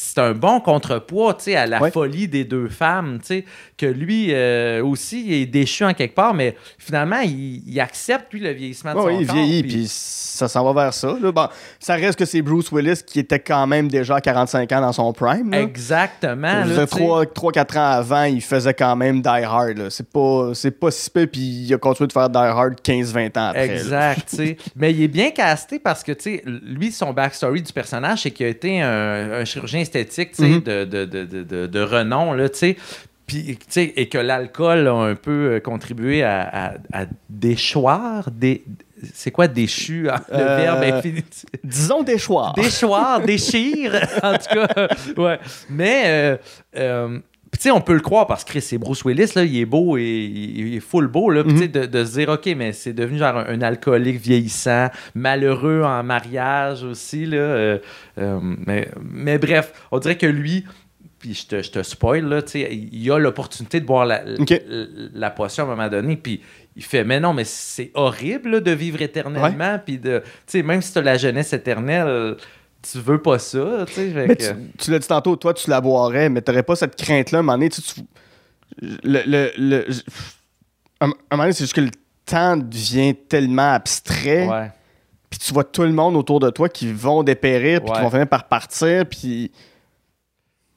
c'est 0.00 0.18
un 0.20 0.32
bon 0.32 0.60
contrepoids, 0.60 1.34
tu 1.34 1.44
sais, 1.44 1.56
à 1.56 1.66
la 1.66 1.80
Ouais. 1.82 1.90
folie 1.90 2.28
des 2.28 2.44
deux 2.44 2.68
femmes, 2.68 3.18
tu 3.20 3.26
sais, 3.26 3.44
que 3.76 3.86
lui 3.86 4.28
euh, 4.30 4.80
aussi 4.84 5.24
il 5.26 5.32
est 5.34 5.46
déchu 5.46 5.84
en 5.84 5.92
quelque 5.92 6.14
part, 6.14 6.34
mais 6.34 6.54
finalement, 6.78 7.18
il, 7.20 7.62
il 7.68 7.80
accepte, 7.80 8.32
lui, 8.32 8.38
le 8.40 8.50
vieillissement 8.50 8.92
de 8.94 8.98
Ouais, 8.98 9.02
son 9.12 9.18
oui, 9.18 9.26
il 9.28 9.32
vieillit, 9.32 9.62
puis- 9.64 9.86
ça 9.88 10.46
s'en 10.46 10.62
va 10.72 10.84
vers 10.84 10.94
ça. 10.94 11.16
là. 11.20 11.32
Bon, 11.32 11.48
ça 11.80 11.94
reste 11.96 12.16
que 12.16 12.24
c'est 12.24 12.42
Bruce 12.42 12.70
Willis 12.70 13.00
qui 13.04 13.18
était 13.18 13.40
quand 13.40 13.66
même 13.66 13.88
déjà 13.88 14.16
à 14.16 14.20
45 14.20 14.70
ans 14.70 14.80
dans 14.80 14.92
son 14.92 15.12
prime. 15.12 15.50
là. 15.50 15.60
Exactement. 15.62 16.62
Je 16.62 16.68
veux 16.68 16.76
là, 16.76 16.86
dire, 16.86 16.96
tu 16.96 17.02
sais. 17.04 17.62
3-4 17.64 17.76
ans 17.78 17.90
avant, 17.90 18.22
il 18.22 18.40
faisait 18.40 18.74
quand 18.74 18.94
même 18.94 19.20
Die 19.20 19.28
Hard. 19.28 19.88
C'est 19.90 20.08
pas, 20.08 20.52
pas 20.80 20.90
si 20.92 21.10
peu, 21.10 21.26
puis 21.26 21.40
il 21.40 21.74
a 21.74 21.78
continué 21.78 22.06
de 22.06 22.12
faire 22.12 22.30
Die 22.30 22.38
Hard 22.38 22.74
15-20 22.84 23.36
ans 23.36 23.48
après. 23.48 23.68
Exact. 23.68 24.40
Mais 24.76 24.92
il 24.92 25.02
est 25.02 25.08
bien 25.08 25.30
casté 25.30 25.80
parce 25.80 26.04
que, 26.04 26.12
lui, 26.46 26.92
son 26.92 27.12
backstory 27.12 27.62
du 27.62 27.72
personnage, 27.72 28.22
c'est 28.22 28.30
qu'il 28.30 28.46
a 28.46 28.50
été 28.50 28.80
un, 28.80 29.32
un 29.40 29.44
chirurgien 29.44 29.80
esthétique, 29.88 30.32
tu 30.32 30.42
sais, 30.42 30.48
Mhm. 30.48 30.60
de, 30.60 30.84
de, 30.84 31.04
de, 31.04 31.66
de, 31.66 31.80
renom, 31.80 32.32
là, 32.34 32.48
tu 32.48 32.58
sais. 32.58 32.76
Puis, 33.26 33.58
et 33.76 34.08
que 34.08 34.16
l'alcool 34.18 34.86
a 34.88 34.92
un 34.94 35.14
peu 35.14 35.52
euh, 35.56 35.60
contribué 35.60 36.22
à, 36.22 36.40
à, 36.40 36.72
à 37.02 37.06
déchoir, 37.28 38.30
des... 38.30 38.64
c'est 39.12 39.30
quoi 39.30 39.48
déchu, 39.48 40.08
hein, 40.08 40.20
le 40.30 40.36
Euh, 40.38 40.56
verbe 40.56 40.82
infinitif? 40.94 41.44
Disons 41.62 42.02
des 42.02 42.16
choix. 42.16 42.52
Déchoir, 42.56 43.20
déchire, 43.20 43.92
en 44.22 44.32
tout 44.32 44.54
cas. 44.54 44.88
Ouais. 45.16 45.38
Mais, 45.68 46.02
euh, 46.06 46.36
euh, 46.76 47.18
puis 47.50 47.58
tu 47.58 47.62
sais, 47.64 47.70
on 47.70 47.80
peut 47.80 47.94
le 47.94 48.00
croire 48.00 48.26
parce 48.26 48.44
que 48.44 48.50
Chris, 48.50 48.60
c'est 48.60 48.78
Bruce 48.78 49.04
Willis, 49.04 49.32
là, 49.34 49.42
il 49.44 49.58
est 49.58 49.64
beau 49.64 49.96
et 49.96 50.02
il, 50.02 50.74
est 50.76 50.80
full 50.80 51.06
beau, 51.06 51.30
là. 51.30 51.44
Puis 51.44 51.56
sais, 51.58 51.68
de, 51.68 51.86
de 51.86 52.04
se 52.04 52.18
dire, 52.18 52.28
OK, 52.28 52.46
mais 52.56 52.72
c'est 52.72 52.92
devenu 52.92 53.18
genre 53.18 53.36
un, 53.38 53.46
un 53.46 53.62
alcoolique 53.62 54.20
vieillissant, 54.20 54.88
malheureux 55.14 55.82
en 55.82 56.02
mariage 56.02 56.82
aussi, 56.84 57.24
là. 57.26 57.36
euh, 57.38 57.78
euh, 58.18 58.38
mais, 58.66 58.88
mais 59.02 59.38
bref, 59.38 59.72
on 59.90 59.98
dirait 59.98 60.16
que 60.18 60.26
lui, 60.26 60.64
puis 61.18 61.34
je 61.34 61.46
te, 61.46 61.62
je 61.62 61.70
te 61.70 61.82
spoil, 61.82 62.24
là, 62.28 62.42
tu 62.42 62.50
sais, 62.52 62.68
il 62.70 63.10
a 63.10 63.18
l'opportunité 63.18 63.80
de 63.80 63.86
boire 63.86 64.04
la, 64.06 64.22
Ok. 64.38 64.50
la, 64.50 64.84
la 65.14 65.30
potion 65.30 65.64
à 65.64 65.66
un 65.66 65.70
moment 65.76 65.88
donné, 65.88 66.16
puis 66.16 66.40
il 66.76 66.84
fait, 66.84 67.02
mais 67.02 67.18
non, 67.18 67.32
mais 67.34 67.42
c'est 67.44 67.90
horrible 67.94 68.50
là, 68.50 68.60
de 68.60 68.70
vivre 68.70 69.02
éternellement, 69.02 69.80
puis 69.84 69.98
de, 69.98 70.18
tu 70.20 70.30
sais, 70.46 70.62
même 70.62 70.80
si 70.80 70.92
tu 70.92 70.98
as 70.98 71.02
la 71.02 71.16
jeunesse 71.16 71.52
éternelle, 71.52 72.36
tu 72.82 72.98
veux 72.98 73.20
pas 73.20 73.38
ça, 73.38 73.84
tu 73.86 73.92
sais. 73.94 74.10
fait 74.10 74.26
Mais 74.26 74.36
que- 74.36 74.42
tu, 74.52 74.54
tu 74.78 74.90
l'as 74.90 74.98
dit 74.98 75.08
tantôt, 75.08 75.36
toi, 75.36 75.52
tu 75.54 75.68
la 75.70 75.80
boirais, 75.80 76.28
mais 76.28 76.40
t'aurais 76.42 76.62
pas 76.62 76.76
cette 76.76 76.96
crainte-là. 76.96 77.38
À 77.38 77.40
un 77.40 77.42
moment 77.42 77.58
donné, 77.58 77.68
tu, 77.70 77.82
tu- 77.82 78.00
le, 78.80 79.22
le, 79.26 79.50
le- 79.58 79.86
un, 81.00 81.06
moment 81.06 81.16
donné, 81.44 81.52
c'est 81.52 81.64
juste 81.64 81.74
que 81.74 81.80
le 81.80 81.90
temps 82.24 82.56
devient 82.56 83.14
tellement 83.28 83.72
abstrait, 83.72 84.46
Ouais. 84.48 84.70
puis 85.30 85.38
tu 85.38 85.52
vois 85.52 85.64
tout 85.64 85.82
le 85.82 85.92
monde 85.92 86.16
autour 86.16 86.40
de 86.40 86.50
toi 86.50 86.68
qui 86.68 86.92
vont 86.92 87.22
dépérir, 87.22 87.80
puis 87.80 87.90
qui 87.92 87.96
Ouais. 87.98 88.04
vont 88.04 88.10
finir 88.10 88.28
par 88.28 88.48
partir, 88.48 89.04
puis... 89.06 89.50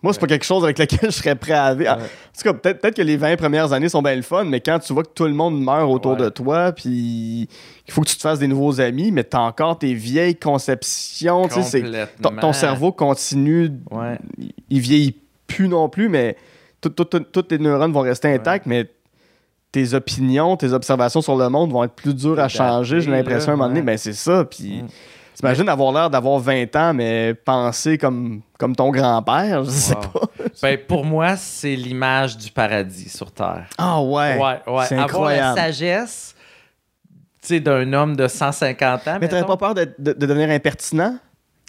Moi, 0.04 0.14
c'est 0.14 0.20
pas 0.20 0.26
quelque 0.28 0.46
chose 0.46 0.64
avec 0.64 0.80
lequel 0.80 1.00
je 1.04 1.10
serais 1.16 1.36
prêt 1.36 1.54
à 1.54 1.74
vivre. 1.76 1.92
En 1.92 1.98
Ouais. 1.98 2.02
tout 2.36 2.42
cas, 2.44 2.54
peut-être 2.54 2.82
peut-être 2.82 2.96
que 2.96 3.02
les 3.04 3.18
20 3.18 3.36
premières 3.38 3.72
années 3.72 3.88
sont 3.90 4.02
bien 4.02 4.16
le 4.16 4.24
fun, 4.24 4.46
mais 4.46 4.60
quand 4.60 4.80
tu 4.80 4.94
vois 4.94 5.04
que 5.04 5.12
tout 5.14 5.26
le 5.26 5.34
monde 5.34 5.62
meurt 5.64 5.88
autour 5.90 6.14
Ouais. 6.14 6.18
de 6.26 6.30
toi, 6.30 6.72
puis 6.72 7.48
il 7.88 7.92
faut 7.94 8.02
que 8.02 8.08
tu 8.10 8.16
te 8.16 8.22
fasses 8.22 8.40
des 8.40 8.48
nouveaux 8.48 8.82
amis, 8.82 9.12
mais 9.12 9.24
t'as 9.24 9.42
encore 9.42 9.78
tes 9.78 9.94
vieilles 9.94 10.36
conceptions, 10.36 11.48
tu 11.48 11.62
sais, 11.62 11.84
c'est- 11.84 12.08
ton, 12.40 12.54
cerveau 12.54 12.92
continue, 12.92 13.70
Ouais. 13.92 14.18
il 14.70 14.80
vieillit 14.80 15.16
plus 15.46 15.68
non 15.68 15.88
plus, 15.88 16.10
mais 16.10 16.36
toutes 16.82 17.48
tes 17.48 17.60
neurones 17.60 17.92
vont 17.94 18.02
rester 18.02 18.28
intacts, 18.34 18.66
mais 18.66 18.90
tes 19.72 19.94
opinions, 19.94 20.58
tes 20.58 20.74
observations 20.74 21.22
sur 21.22 21.36
le 21.38 21.48
monde 21.48 21.72
vont 21.72 21.84
être 21.84 21.94
plus 21.94 22.16
dures 22.16 22.40
à 22.40 22.48
changer, 22.48 23.02
j'ai 23.02 23.12
l'impression, 23.12 23.52
à 23.52 23.54
un 23.54 23.58
moment 23.58 23.70
donné, 23.70 23.82
ben 23.84 23.98
c'est 23.98 24.14
ça, 24.14 24.46
puis... 24.46 24.82
Mm. 24.82 24.88
T'imagines 25.42 25.70
avoir 25.70 25.92
l'air 25.92 26.10
d'avoir 26.10 26.40
20 26.40 26.76
ans, 26.76 26.94
mais 26.94 27.34
penser 27.34 27.98
comme, 27.98 28.42
comme 28.58 28.76
ton 28.76 28.92
grand-père, 28.92 29.64
je 29.64 29.70
sais 29.72 29.96
Wow. 29.96 30.02
pas. 30.02 30.22
Ben, 30.62 30.78
pour 30.88 31.04
moi, 31.06 31.36
c'est 31.38 31.76
l'image 31.76 32.38
du 32.38 32.52
paradis 32.52 33.10
sur 33.10 33.32
Terre. 33.32 33.66
Ah 33.78 34.02
ouais, 34.02 34.38
Ouais, 34.38 34.60
ouais. 34.68 34.86
c'est 34.88 34.96
Avoir 34.98 34.98
la 34.98 35.04
incroyable. 35.04 35.58
sagesse, 35.58 36.36
d'un 37.50 37.92
homme 37.94 38.16
de 38.16 38.28
150 38.28 39.08
ans. 39.08 39.18
Mais 39.20 39.28
t'aurais 39.28 39.46
pas 39.46 39.58
peur 39.58 39.74
de, 39.74 39.86
de- 39.98 40.14
de 40.14 40.26
devenir 40.26 40.50
impertinent? 40.52 41.18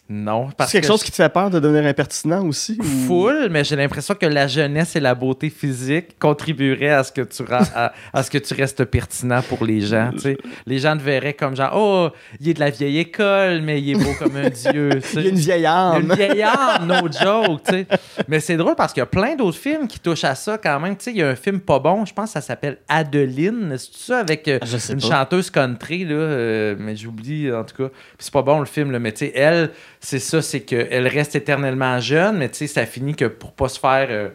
Non, 0.09 0.51
C'est 0.59 0.73
quelque 0.73 0.83
que 0.83 0.87
chose 0.89 1.03
qui 1.03 1.11
te 1.11 1.17
fait 1.17 1.29
peur 1.33 1.49
de 1.49 1.59
devenir 1.59 1.87
impertinent 1.89 2.45
aussi? 2.47 2.77
ou- 2.79 2.85
full, 3.07 3.49
mais 3.51 3.65
j'ai 3.65 3.77
l'impression 3.77 4.15
que 4.15 4.27
la 4.27 4.47
jeunesse 4.47 4.95
et 4.95 5.01
la 5.01 5.15
beauté 5.15 5.49
physique 5.49 6.19
contribueraient 6.19 6.91
à 6.91 7.03
ce 7.03 7.13
que 7.13 7.23
tu, 7.23 7.43
ra- 7.45 7.63
à, 7.75 7.93
à 8.13 8.23
ce 8.23 8.31
que 8.31 8.37
tu 8.37 8.53
restes 8.53 8.85
pertinent 8.85 9.41
pour 9.49 9.65
les 9.65 9.81
gens. 9.81 10.11
tu 10.13 10.19
sais. 10.19 10.39
Les 10.67 10.81
gens 10.81 10.99
te 10.99 11.03
verraient 11.03 11.33
comme 11.33 11.57
genre, 11.57 11.71
oh, 11.75 12.09
il 12.41 12.49
est 12.51 12.55
de 12.55 12.61
la 12.61 12.69
vieille 12.69 12.99
école, 12.99 13.63
mais 13.63 13.81
il 13.81 13.93
est 13.93 14.05
beau 14.05 14.11
comme 14.19 14.37
un 14.37 14.51
dieu. 14.51 14.91
Il 15.15 15.19
a 15.19 15.29
une 15.29 15.37
vieille 15.37 15.67
âme. 15.67 16.03
une 16.03 16.15
vieille 16.15 16.43
âme, 16.43 16.87
no 16.87 16.95
joke, 17.11 17.63
tu 17.65 17.73
sais. 17.73 17.87
Mais 18.29 18.41
c'est 18.41 18.57
drôle 18.59 18.75
parce 18.75 18.93
qu'il 18.93 19.01
y 19.01 19.05
a 19.05 19.07
plein 19.07 19.35
d'autres 19.35 19.57
films 19.57 19.87
qui 19.89 19.99
touchent 19.99 20.25
à 20.25 20.35
ça 20.35 20.59
quand 20.59 20.79
même. 20.81 20.95
Tu 20.97 21.05
sais, 21.05 21.11
il 21.13 21.19
y 21.19 21.23
a 21.23 21.29
un 21.29 21.37
film 21.37 21.61
pas 21.61 21.79
bon, 21.79 22.05
je 22.05 22.13
pense 22.13 22.27
que 22.31 22.33
ça 22.35 22.41
s'appelle 22.43 22.79
Adeline. 22.87 23.77
C'est 23.79 24.13
ça 24.13 24.19
avec 24.19 24.47
euh, 24.49 24.59
une 24.91 25.01
pas. 25.01 25.07
chanteuse 25.07 25.49
country, 25.49 26.05
là, 26.05 26.15
euh, 26.17 26.77
mais 26.79 26.97
j'oublie 26.97 27.51
en 27.51 27.65
tout 27.65 27.85
cas. 27.85 27.91
C'est 28.19 28.33
pas 28.33 28.43
bon 28.43 28.59
le 28.61 28.67
film, 28.67 28.91
là, 28.91 28.99
mais 28.99 29.13
tu 29.13 29.21
sais, 29.27 29.33
elle, 29.35 29.71
c'est 30.05 30.19
ça, 30.19 30.43
c'est 30.43 30.61
qu'elle 30.61 31.07
reste 31.09 31.35
éternellement 31.37 31.99
jeune, 32.01 32.37
mais 32.39 32.49
tu 32.51 32.59
sais, 32.59 32.67
ça 32.67 32.85
finit 32.87 33.15
que 33.15 33.25
pour 33.27 33.53
pas 33.53 33.69
se 33.69 33.79
faire. 33.81 34.09
euh, 34.11 34.29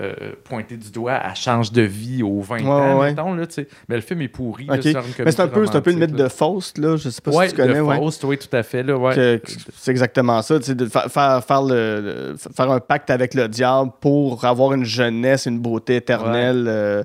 euh, 0.00 0.14
pointer 0.44 0.78
du 0.78 0.90
doigt, 0.90 1.20
elle 1.22 1.36
change 1.36 1.70
de 1.70 1.82
vie 1.82 2.22
aux 2.22 2.40
20 2.40 2.60
Ouais, 2.60 2.64
ans, 2.66 2.98
ouais. 3.00 3.10
mettons, 3.10 3.34
là, 3.34 3.46
tu 3.46 3.56
sais. 3.56 3.68
Mais 3.90 3.96
le 3.96 4.00
film 4.00 4.22
est 4.22 4.28
pourri. 4.28 4.64
là, 4.64 4.76
une 4.76 4.82
Mais 5.22 5.30
c'est 5.32 5.40
un 5.40 5.48
peu, 5.48 5.66
c'est 5.66 5.76
un 5.76 5.82
peu 5.82 5.90
le 5.92 5.98
mythe 5.98 6.12
de. 6.16 6.28
Faust, 6.28 6.78
là. 6.78 6.96
Je 6.96 7.10
sais 7.10 7.20
pas 7.20 7.30
ouais, 7.30 7.48
si 7.48 7.54
tu 7.54 7.60
connais, 7.60 7.74
de 7.74 7.80
ouais. 7.82 7.96
Faust, 7.98 8.24
oui, 8.24 8.38
tout 8.38 8.56
à 8.56 8.62
fait, 8.62 8.82
là, 8.82 8.96
ouais. 8.96 9.42
C'est 9.76 9.90
exactement 9.90 10.40
ça, 10.40 10.58
tu 10.60 10.64
sais, 10.64 10.74
de 10.74 10.86
fa- 10.86 11.10
faire, 11.10 11.44
faire, 11.44 11.62
le, 11.62 12.36
faire 12.56 12.70
un 12.70 12.80
pacte 12.80 13.10
avec 13.10 13.34
le 13.34 13.48
diable 13.48 13.90
pour 14.00 14.42
avoir 14.46 14.72
une 14.72 14.84
jeunesse, 14.86 15.44
une 15.44 15.58
beauté 15.60 15.96
éternelle 15.96 16.64
euh, 16.68 17.02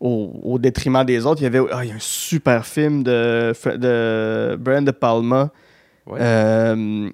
au, 0.00 0.32
au 0.42 0.58
détriment 0.58 1.04
des 1.04 1.24
autres. 1.26 1.42
Il 1.42 1.44
y 1.44 1.46
avait 1.46 1.60
ah, 1.70 1.84
il 1.84 1.90
y 1.90 1.92
a 1.92 1.94
un 1.94 1.98
super 2.00 2.66
film 2.66 3.04
de, 3.04 3.52
de 3.76 4.56
Brian 4.58 4.82
De 4.82 4.90
Palma, 4.90 5.50
euh, 6.10 7.08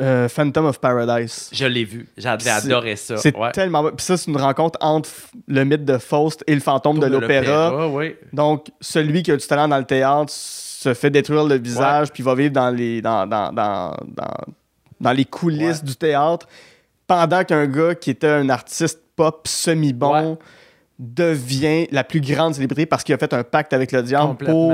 euh, 0.00 0.28
Phantom 0.28 0.66
of 0.66 0.80
Paradise. 0.80 1.50
Je 1.52 1.66
l'ai 1.66 1.84
vu. 1.84 2.08
J'avais 2.16 2.48
adoré 2.48 2.96
ça. 2.96 3.18
C'est 3.18 3.36
ouais. 3.36 3.52
tellement. 3.52 3.84
Puis 3.90 4.06
ça, 4.06 4.16
c'est 4.16 4.30
une 4.30 4.38
rencontre 4.38 4.78
entre 4.80 5.10
le 5.46 5.64
mythe 5.64 5.84
de 5.84 5.98
Faust 5.98 6.42
et 6.46 6.54
le 6.54 6.60
fantôme 6.60 6.98
de 6.98 7.06
l'opéra. 7.06 7.90
Donc, 8.32 8.68
celui 8.80 9.22
qui 9.22 9.32
a 9.32 9.36
du 9.36 9.46
talent 9.46 9.68
dans 9.68 9.78
le 9.78 9.84
théâtre 9.84 10.32
se 10.32 10.94
fait 10.94 11.10
détruire 11.10 11.44
le 11.44 11.56
visage, 11.56 12.10
puis 12.10 12.22
va 12.22 12.34
vivre 12.34 12.52
dans 12.52 12.70
les, 12.70 13.02
dans, 13.02 13.26
dans, 13.26 13.52
dans, 13.52 13.94
dans, 15.00 15.12
les 15.12 15.24
coulisses 15.24 15.84
du 15.84 15.96
théâtre, 15.96 16.46
pendant 17.06 17.44
qu'un 17.44 17.66
gars 17.66 17.94
qui 17.94 18.10
était 18.10 18.28
un 18.28 18.48
artiste 18.48 19.00
pop 19.14 19.46
semi-bon 19.46 20.38
devient 20.98 21.86
la 21.90 22.04
plus 22.04 22.20
grande 22.20 22.54
célébrité 22.54 22.86
parce 22.86 23.04
qu'il 23.04 23.14
a 23.14 23.18
fait 23.18 23.32
un 23.34 23.44
pacte 23.44 23.72
avec 23.74 23.92
le 23.92 24.02
diable 24.02 24.36
pour 24.36 24.72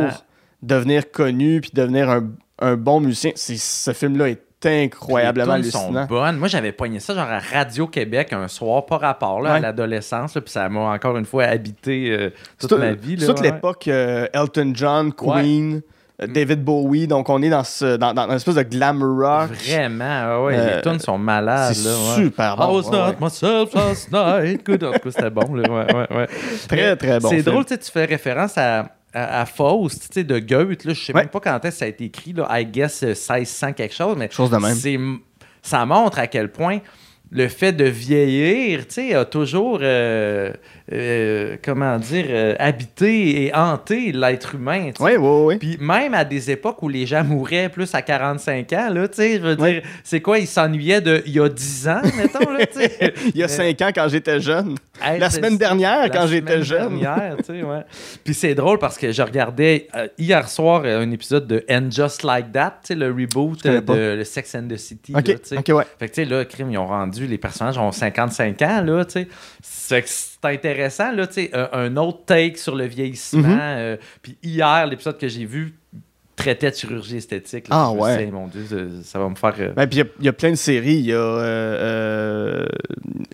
devenir 0.63 1.11
connu, 1.11 1.61
puis 1.61 1.71
devenir 1.75 2.09
un, 2.09 2.31
un 2.61 2.77
bon 2.77 3.01
musicien. 3.01 3.33
Ce 3.35 3.93
film-là 3.93 4.29
est 4.29 4.52
incroyablement 4.67 5.57
les 5.57 5.71
sont 5.71 5.93
bonnes. 6.07 6.37
Moi, 6.37 6.49
j'avais 6.49 6.73
pogné 6.73 7.01
ça 7.01 7.15
genre 7.15 7.29
à 7.29 7.39
Radio-Québec 7.39 8.33
un 8.33 8.49
soir, 8.49 8.87
pas 8.87 8.99
rapport 8.99 9.41
là, 9.41 9.55
à 9.55 9.61
l'adolescence. 9.61 10.33
Puis 10.35 10.53
ça 10.53 10.69
m'a 10.69 10.81
encore 10.81 11.17
une 11.17 11.25
fois 11.25 11.45
habité 11.45 12.11
euh, 12.11 12.31
toute 12.59 12.73
ma 12.73 12.93
vie. 12.93 13.17
là, 13.17 13.27
toute 13.27 13.41
ouais. 13.41 13.51
l'époque 13.51 13.89
euh, 13.89 14.27
Elton 14.33 14.73
John, 14.75 15.13
Queen, 15.13 15.83
euh, 16.21 16.27
David 16.27 16.63
Bowie. 16.63 17.07
Donc, 17.07 17.29
on 17.29 17.43
est 17.43 17.51
dans, 17.51 17.65
ce, 17.65 17.97
dans, 17.97 18.15
dans 18.15 18.29
une 18.29 18.37
espèce 18.37 18.55
de 18.55 18.63
glam 18.63 19.03
rock. 19.03 19.51
Vraiment, 19.51 20.05
ah 20.05 20.43
ouais, 20.43 20.57
Euh, 20.57 20.77
les 20.77 20.83
tunes 20.83 21.01
sont 21.01 21.19
malades. 21.19 21.75
C'est 21.75 22.23
super 22.23 22.57
bon. 22.57 22.65
I 22.65 22.75
was 22.75 22.91
ouais, 22.91 22.99
not 22.99 23.15
myself 23.21 23.75
last 23.75 24.13
night. 24.13 24.65
Good. 24.65 24.85
En 24.85 24.93
tout 24.93 24.99
cas, 24.99 25.11
c'était 25.11 25.31
bon. 25.31 25.55
Là. 25.55 25.71
Ouais, 25.71 25.95
ouais, 25.95 26.17
ouais. 26.17 26.29
Très, 26.69 26.97
très 26.97 27.21
bon. 27.21 27.29
C'est 27.31 27.43
drôle, 27.43 27.65
tu 27.65 27.77
fais 27.93 28.05
référence 28.05 28.57
à, 28.57 28.87
à, 29.15 29.41
à 29.43 29.47
Faust, 29.47 30.09
tu 30.09 30.15
sais, 30.15 30.25
de 30.25 30.39
Goethe. 30.39 30.85
Là, 30.85 30.95
je 30.95 31.05
sais 31.05 31.13
Ouais. 31.15 31.21
même 31.23 31.29
pas 31.31 31.41
quand 31.41 31.65
est-ce 31.65 31.79
ça 31.79 31.85
a 31.85 31.89
été 31.89 32.05
écrit, 32.05 32.33
là, 32.33 32.47
I 32.51 32.65
guess 32.67 33.03
euh, 33.03 33.09
1600 33.09 33.73
quelque 33.75 33.95
chose, 33.95 34.17
mais 34.19 34.31
Chose 34.31 34.51
de 34.51 34.57
même. 34.57 35.19
ça 35.63 35.85
montre 35.87 36.19
à 36.19 36.27
quel 36.27 36.51
point 36.51 36.79
le 37.35 37.49
fait 37.49 37.73
de 37.73 37.85
vieillir, 37.85 38.87
tu 38.87 38.95
sais, 38.95 39.15
a 39.15 39.25
toujours, 39.25 39.79
euh, 39.81 40.53
euh, 40.93 41.57
comment 41.65 41.99
dire, 41.99 42.27
euh, 42.29 42.55
habité 42.59 43.45
et 43.45 43.55
hanté 43.55 44.13
l'être 44.13 44.55
humain. 44.55 44.91
Oui, 45.01 45.13
oui, 45.17 45.45
oui. 45.47 45.57
Puis 45.57 45.79
même 45.81 46.13
à 46.13 46.27
des 46.27 46.51
époques 46.51 46.83
où 46.83 46.91
les 46.91 47.07
gens 47.07 47.25
mouraient 47.25 47.71
plus 47.71 47.95
à 47.95 48.03
45 48.03 48.71
ans, 48.75 48.91
là, 48.93 49.09
tu 49.09 49.15
sais, 49.15 49.39
je 49.39 49.41
veux 49.41 49.57
dire, 49.57 49.83
c'est 50.05 50.21
quoi, 50.21 50.39
ils 50.39 50.47
s'ennuyaient 50.47 51.01
de 51.01 51.23
il 51.25 51.33
y 51.33 51.41
a 51.41 51.49
10 51.49 51.89
ans, 51.89 52.03
mettons, 52.19 52.51
là, 52.51 52.67
tu 52.67 52.81
sais? 52.81 53.15
Il 53.35 53.41
y 53.41 53.43
a 53.43 53.49
cinq 53.49 53.81
ans 53.81 53.91
quand 53.95 54.09
j'étais 54.09 54.41
jeune. 54.41 54.75
Hey, 55.01 55.19
La 55.19 55.31
semaine 55.31 55.57
dernière, 55.57 56.11
quand 56.11 56.27
j'étais 56.27 56.63
jeune. 56.63 57.01
dernière, 57.01 57.37
tu 57.39 57.45
sais, 57.45 57.63
ouais. 57.63 57.81
Puis 58.23 58.35
c'est 58.35 58.55
drôle 58.55 58.79
parce 58.79 58.99
que 58.99 59.11
je 59.11 59.23
regardais 59.23 59.89
hier 60.19 60.49
soir 60.49 60.85
un 60.85 61.11
épisode 61.11 61.47
de 61.47 61.65
And 61.71 61.91
Just 61.91 62.25
Like 62.25 62.53
That, 62.53 62.81
tu 62.83 62.89
sais, 62.89 62.95
le 62.95 63.07
reboot 63.07 63.65
de 63.65 64.17
le 64.17 64.25
Sex 64.25 64.55
and 64.55 64.69
the 64.69 64.77
City. 64.77 65.15
Ok, 65.17 65.29
là, 65.29 65.75
ouais. 65.75 65.85
Fait 65.99 66.09
que, 66.09 66.15
tu 66.15 66.23
sais, 66.23 66.29
là, 66.29 66.45
crime, 66.45 66.71
ils 66.71 66.79
ont 66.79 66.87
rendu, 66.87 67.22
les 67.27 67.39
personnages 67.39 67.79
ont 67.79 67.93
55 67.93 68.63
ans, 68.63 68.83
là, 68.85 69.05
tu 69.05 69.27
sais. 69.63 70.05
C'est 70.07 70.45
intéressant, 70.45 71.13
là, 71.13 71.27
tu 71.27 71.35
sais, 71.35 71.51
un, 71.55 71.69
un 71.73 71.97
autre 71.97 72.25
take 72.27 72.57
sur 72.57 72.75
le 72.75 72.85
vieillissement. 72.87 73.43
Mhm. 73.49 73.59
euh, 73.61 73.97
puis 74.23 74.37
hier, 74.43 74.87
l'épisode 74.87 75.19
que 75.19 75.29
j'ai 75.29 75.45
vu 75.45 75.75
traitait 76.35 76.71
de 76.71 76.75
chirurgie 76.77 77.19
esthétique. 77.19 77.69
là. 77.69 77.77
Ah, 77.77 77.91
Je 77.95 77.99
ouais. 78.01 78.27
mon 78.31 78.49
Dieu, 78.49 78.65
ça- 78.69 79.05
ça 79.05 79.19
va 79.19 79.29
me 79.29 79.35
faire... 79.35 79.55
euh, 79.61 79.73
Ben, 79.77 79.87
puis 79.87 79.99
il 79.99 80.03
y 80.03 80.03
a- 80.03 80.11
il 80.21 80.25
y, 80.25 80.29
a 80.29 80.33
plein 80.33 80.51
de 80.51 80.57
séries. 80.57 80.95
Il 80.95 81.07
y 81.07 81.13
a 81.13 81.17
euh, 81.17 82.67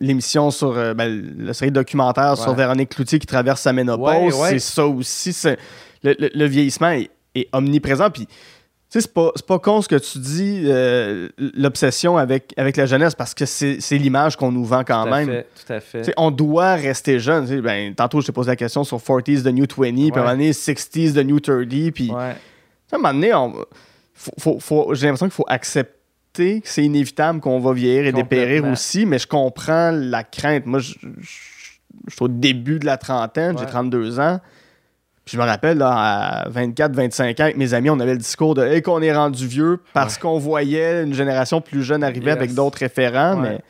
l'émission 0.01 0.51
sur 0.51 0.72
ben, 0.94 1.35
la 1.38 1.55
série 1.55 1.70
documentaire 1.70 2.37
sur. 2.37 2.55
Véronique 2.55 2.90
Cloutier 2.90 3.18
qui 3.18 3.27
traverse 3.27 3.61
sa 3.62 3.72
ménopause. 3.72 4.35
Ouais, 4.35 4.40
ouais. 4.40 4.48
C'est 4.51 4.59
ça 4.59 4.87
aussi. 4.87 5.37
Le, 6.03 6.14
le- 6.18 6.31
le 6.35 6.44
vieillissement 6.46 6.90
est, 6.90 7.11
est 7.35 7.48
omniprésent. 7.53 8.11
Puis, 8.11 8.27
sais, 8.90 9.01
c'est 9.03 9.12
pas, 9.12 9.33
pas 9.46 9.59
con 9.59 9.83
ce 9.83 9.88
que 9.88 9.96
tu 9.96 10.18
dis, 10.18 10.62
euh, 10.64 11.29
l'obsession 11.55 12.16
avec, 12.16 12.55
avec 12.57 12.77
la 12.77 12.87
jeunesse, 12.87 13.14
parce 13.14 13.35
que 13.35 13.44
c'est 13.44 13.79
l'image 13.92 14.37
qu'on 14.37 14.51
nous 14.53 14.64
vend 14.64 14.83
quand 14.85 15.05
tout 15.05 15.11
même. 15.11 15.29
fait, 15.29 15.46
tout 15.66 15.72
à 15.72 15.81
fait. 15.81 16.14
On 16.16 16.31
doit 16.31 16.74
rester 16.74 17.18
jeune. 17.20 17.61
Ben, 17.61 17.94
tantôt, 17.94 18.20
je 18.20 18.27
t'ai 18.27 18.33
posé 18.33 18.48
la 18.51 18.57
question 18.57 18.85
sur 18.85 18.98
40s 18.98 19.42
de 19.42 19.51
New 19.51 19.66
20, 19.66 19.92
puis 19.92 20.11
à 20.14 20.16
un 20.16 20.18
moment 20.20 20.31
donné, 20.31 20.53
60s 20.53 21.12
de 21.12 21.22
New 21.22 21.40
30. 21.40 21.90
Puis, 21.92 22.11
Ouais. 22.11 22.16
à 22.16 22.94
un 22.94 22.96
moment 22.98 23.12
donné, 23.12 23.35
on- 23.35 23.55
faut- 24.14 24.33
faut- 24.38 24.59
faut- 24.61 24.94
j'ai 24.94 25.07
l'impression 25.07 25.27
qu'il 25.27 25.35
faut 25.35 25.44
accepter 25.48 26.61
que 26.61 26.68
c'est 26.68 26.85
inévitable 26.85 27.40
qu'on 27.40 27.59
va 27.61 27.72
vieillir 27.72 28.07
et 28.07 28.12
dépérir 28.12 28.64
aussi, 28.64 29.05
mais 29.07 29.18
je 29.18 29.27
comprends 29.27 29.90
la 29.90 30.22
crainte. 30.24 30.66
Moi, 30.66 30.79
je, 30.79 30.92
je- 31.20 31.29
je 32.07 32.14
suis 32.14 32.22
au 32.24 32.29
début 32.29 32.79
de 32.79 32.87
la 32.87 32.96
trentaine, 32.96 33.57
j'ai 33.59 33.64
Ouais. 33.64 33.70
32 33.70 34.20
ans. 34.20 34.40
Puis 35.28 35.36
je 35.36 35.42
me 35.42 35.46
rappelle, 35.46 35.76
là, 35.76 35.92
à 36.44 36.48
24, 36.48 36.94
25 36.96 37.38
ans, 37.40 37.42
avec 37.42 37.58
mes 37.58 37.74
amis, 37.74 37.90
on 37.90 38.00
avait 38.00 38.12
le 38.12 38.18
discours 38.18 38.54
de 38.54 38.64
hey, 38.64 38.80
qu'on 38.80 39.02
est 39.02 39.12
rendu 39.14 39.46
vieux 39.46 39.78
parce 39.92 40.14
Ouais. 40.14 40.20
qu'on 40.22 40.38
voyait 40.38 41.02
une 41.02 41.12
génération 41.12 41.60
plus 41.60 41.82
jeune 41.82 42.02
arriver 42.02 42.28
Yes. 42.28 42.36
avec 42.36 42.54
d'autres 42.54 42.78
référents, 42.78 43.34
Ouais. 43.42 43.50
mais 43.50 43.60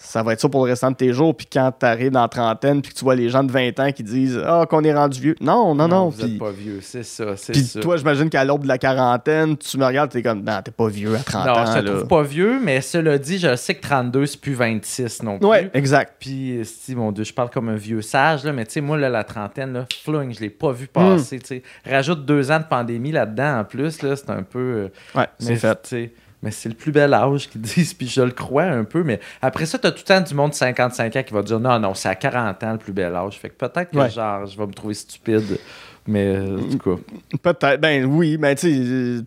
ça 0.00 0.22
va 0.22 0.32
être 0.32 0.40
ça 0.40 0.48
pour 0.48 0.64
le 0.64 0.70
restant 0.70 0.90
de 0.92 0.96
tes 0.96 1.12
jours. 1.12 1.36
Puis 1.36 1.46
quand 1.52 1.72
tu 1.78 1.84
arrives 1.84 2.12
dans 2.12 2.22
la 2.22 2.28
trentaine, 2.28 2.80
puis 2.80 2.92
que 2.92 2.96
tu 2.98 3.04
vois 3.04 3.16
les 3.16 3.28
gens 3.28 3.42
de 3.42 3.50
20 3.50 3.80
ans 3.80 3.90
qui 3.92 4.02
disent 4.04 4.40
Ah, 4.46 4.64
qu'on 4.70 4.84
est 4.84 4.94
rendu 4.94 5.20
vieux. 5.20 5.34
Non, 5.40 5.74
non, 5.74 5.88
non. 5.88 6.08
vous 6.08 6.22
Puis- 6.22 6.32
êtes 6.34 6.38
pas 6.38 6.50
vieux, 6.52 6.78
c'est 6.82 7.02
ça, 7.02 7.36
c'est 7.36 7.52
puis 7.52 7.62
ça. 7.62 7.80
toi, 7.80 7.96
j'imagine 7.96 8.30
qu'à 8.30 8.44
l'aube 8.44 8.62
de 8.62 8.68
la 8.68 8.78
quarantaine, 8.78 9.56
tu 9.58 9.76
me 9.76 9.84
regardes, 9.84 10.10
t'es 10.10 10.22
comme, 10.22 10.42
non, 10.44 10.60
t'es 10.64 10.70
pas 10.70 10.88
vieux 10.88 11.14
à 11.16 11.18
30 11.18 11.46
non, 11.46 11.52
ans. 11.52 11.66
je 11.66 11.80
te 11.80 11.86
trouve 11.86 12.06
pas 12.06 12.22
vieux, 12.22 12.60
mais 12.62 12.80
cela 12.80 13.18
dit, 13.18 13.38
je 13.38 13.56
sais 13.56 13.74
que 13.74 13.82
32, 13.82 14.26
c'est 14.26 14.40
plus 14.40 14.54
26 14.54 15.22
non 15.24 15.38
plus. 15.38 15.48
Ouais, 15.48 15.70
exact. 15.74 16.14
Puis, 16.20 16.60
si, 16.64 16.94
mon 16.94 17.10
Dieu, 17.12 17.24
je 17.24 17.32
parle 17.34 17.50
comme 17.50 17.68
un 17.68 17.74
vieux 17.76 18.00
sage, 18.02 18.44
là, 18.44 18.52
mais 18.52 18.64
tu 18.66 18.74
sais, 18.74 18.80
moi, 18.80 18.96
là, 18.96 19.08
la 19.08 19.24
trentaine, 19.24 19.72
là, 19.72 19.86
flung, 20.04 20.32
je 20.32 20.40
l'ai 20.40 20.50
pas 20.50 20.70
vu 20.72 20.86
passer, 20.86 21.40
tu 21.40 21.46
sais. 21.46 21.62
Rajoute 21.84 22.24
deux 22.24 22.50
ans 22.52 22.58
de 22.60 22.64
pandémie 22.64 23.10
là-dedans, 23.12 23.58
en 23.60 23.64
plus, 23.64 24.00
là, 24.02 24.14
c'est 24.14 24.30
un 24.30 24.42
peu... 24.44 24.58
euh, 24.58 24.88
Ouais, 25.18 25.26
c'est 25.38 25.56
fait. 25.56 25.96
Mais 26.42 26.50
c'est 26.52 26.68
le 26.68 26.74
plus 26.76 26.92
bel 26.92 27.12
âge 27.14 27.48
qu'ils 27.48 27.60
disent, 27.62 27.94
puis 27.94 28.06
je 28.06 28.22
le 28.22 28.30
crois 28.30 28.64
un 28.64 28.84
peu. 28.84 29.02
Mais 29.02 29.18
après 29.42 29.66
ça, 29.66 29.78
t'as 29.78 29.90
tout 29.90 29.98
le 30.08 30.14
temps 30.14 30.20
du 30.20 30.34
monde 30.34 30.50
de 30.50 30.54
55 30.56 31.16
ans 31.16 31.22
qui 31.24 31.34
va 31.34 31.42
dire 31.42 31.58
non, 31.58 31.78
non, 31.80 31.94
c'est 31.94 32.08
à 32.08 32.14
40 32.14 32.62
ans 32.62 32.72
le 32.72 32.78
plus 32.78 32.92
bel 32.92 33.14
âge. 33.14 33.38
Fait 33.38 33.48
que 33.50 33.54
peut-être 33.54 33.90
que 33.90 33.98
Ouais. 33.98 34.10
genre, 34.10 34.46
je 34.46 34.56
vais 34.56 34.66
me 34.66 34.72
trouver 34.72 34.94
stupide. 34.94 35.58
Mais 36.06 36.26
euh, 36.36 36.58
en 36.58 36.76
tout 36.76 36.78
cas. 36.96 37.02
Peut-être. 37.42 37.80
Ben 37.80 38.04
oui, 38.04 38.36
mais 38.38 38.54
tu 38.54 38.72
sais, 38.72 38.80
euh, 38.80 39.20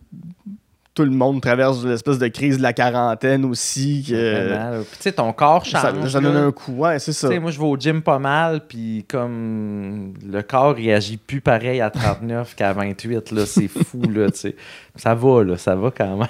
tout 0.93 1.03
le 1.03 1.11
monde 1.11 1.41
traverse 1.41 1.83
l'espèce 1.85 2.17
de 2.17 2.27
crise 2.27 2.57
de 2.57 2.63
la 2.63 2.73
quarantaine 2.73 3.45
aussi. 3.45 4.05
Que. 4.09 4.79
Puis 4.81 4.97
tu 4.97 5.03
sais, 5.03 5.11
ton 5.11 5.31
corps 5.33 5.63
change. 5.65 5.81
ça, 5.81 6.09
ça 6.09 6.19
donne 6.21 6.35
un 6.37 6.51
coup. 6.51 6.73
Ouais, 6.73 6.97
c'est 6.99 7.13
ça. 7.13 7.27
Tu 7.27 7.33
sais, 7.35 7.39
moi, 7.39 7.51
je 7.51 7.59
vais 7.59 7.65
au 7.65 7.77
gym 7.77 8.01
pas 8.01 8.19
mal, 8.19 8.61
puis 8.67 9.05
comme 9.07 10.13
le 10.25 10.41
corps 10.41 10.75
réagit 10.75 11.17
plus 11.17 11.39
pareil 11.41 11.81
à 11.81 11.89
39 11.89 12.55
qu'à 12.55 12.73
28, 12.73 13.31
là, 13.31 13.45
c'est 13.45 13.67
fou, 13.67 14.01
là, 14.09 14.31
tu 14.31 14.39
sais. 14.39 14.55
Ça 14.95 15.13
va, 15.13 15.43
là, 15.43 15.57
ça 15.57 15.75
va 15.75 15.91
quand 15.91 16.17
même. 16.17 16.27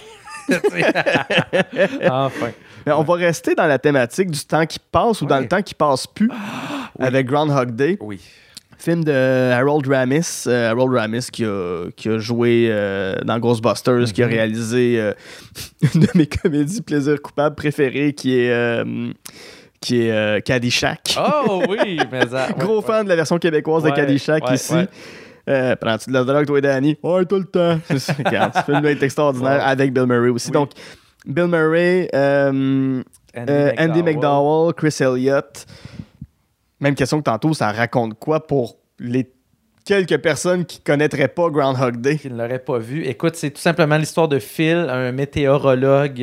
Enfin. 2.10 2.52
Mais 2.86 2.92
on 2.94 3.04
va 3.04 3.14
rester 3.16 3.54
dans 3.56 3.68
la 3.68 3.78
thématique 3.78 4.32
du 4.32 4.40
temps 4.40 4.66
qui 4.66 4.80
passe 4.80 5.22
ou 5.22 5.26
dans 5.26 5.40
le 5.40 5.48
temps 5.48 5.62
qui 5.62 5.76
passe 5.76 6.08
plus 6.08 6.30
oui. 6.30 7.06
avec 7.06 7.28
Groundhog 7.28 7.72
Day. 7.72 7.98
Oui. 8.02 8.20
Film 8.80 9.04
de 9.04 9.52
Harold 9.52 9.88
Ramis. 9.88 10.46
euh, 10.48 10.72
Harold 10.72 10.92
Ramis 10.96 11.28
qui 11.32 11.46
a, 11.46 11.86
qui 11.96 12.10
a 12.10 12.18
joué 12.18 12.68
euh, 12.72 13.14
dans 13.24 13.38
Ghostbusters, 13.38 14.12
qui 14.12 14.24
a 14.24 14.26
Mhm. 14.26 14.32
réalisé 14.34 15.00
euh, 15.00 15.14
une 15.94 16.02
de 16.02 16.08
mes 16.16 16.26
comédies 16.26 16.82
plaisir 16.82 17.22
coupable 17.22 17.56
préférées 17.56 18.14
qui 18.14 18.40
est, 18.40 18.84
qui 19.80 20.02
est 20.02 20.12
euh, 20.12 20.40
Caddyshack. 20.40 21.16
Oh 21.20 21.62
oui, 21.70 22.00
mais 22.12 22.28
ça. 22.32 22.48
ouais, 22.48 22.54
Gros 22.58 22.80
ouais. 22.82 22.86
fan 22.88 23.04
de 23.04 23.10
la 23.10 23.16
version 23.16 23.38
québécoise 23.38 23.84
de 23.84 23.92
Caddyshack 23.92 24.50
ici. 24.52 24.74
Euh, 25.50 25.76
Prends-tu 25.76 26.10
de 26.10 26.14
la 26.16 26.24
drogue, 26.24 26.46
toi 26.46 26.58
et 26.58 26.62
Danny? 26.62 26.98
Ouais, 27.04 27.26
tout 27.26 27.38
le 27.38 27.46
temps. 27.46 27.80
Regarde, 28.26 28.54
ce 28.56 28.62
film 28.72 28.86
est 28.86 29.02
extraordinaire 29.04 29.58
Ouais. 29.58 29.64
avec 29.64 29.94
Bill 29.94 30.06
Murray 30.06 30.30
aussi. 30.30 30.48
Oui. 30.50 30.54
Donc, 30.54 30.72
Bill 31.26 31.48
Murray, 31.48 32.10
euh, 32.14 33.02
Andy, 33.36 33.52
euh, 33.52 33.72
Andy 33.78 34.04
McDowell. 34.04 34.16
McDowell, 34.16 34.74
Chris 34.76 34.98
Elliott. 35.00 35.66
Même 36.80 36.96
question 36.96 37.20
que 37.20 37.24
tantôt, 37.24 37.54
ça 37.54 37.72
raconte 37.72 38.18
quoi 38.20 38.46
pour 38.48 38.78
les 39.00 39.32
quelques 39.86 40.18
personnes 40.20 40.66
qui 40.66 40.80
connaîtraient 40.82 41.28
pas 41.28 41.50
Groundhog 41.50 41.98
Day? 42.02 42.18
qui 42.18 42.30
ne 42.30 42.38
l'aurait 42.38 42.60
pas 42.60 42.78
vu. 42.80 43.04
Écoute, 43.06 43.36
c'est 43.36 43.52
tout 43.52 43.62
simplement 43.62 43.98
l'histoire 43.98 44.28
de 44.28 44.40
Phil, 44.40 44.88
un 44.90 45.12
météorologue 45.12 46.20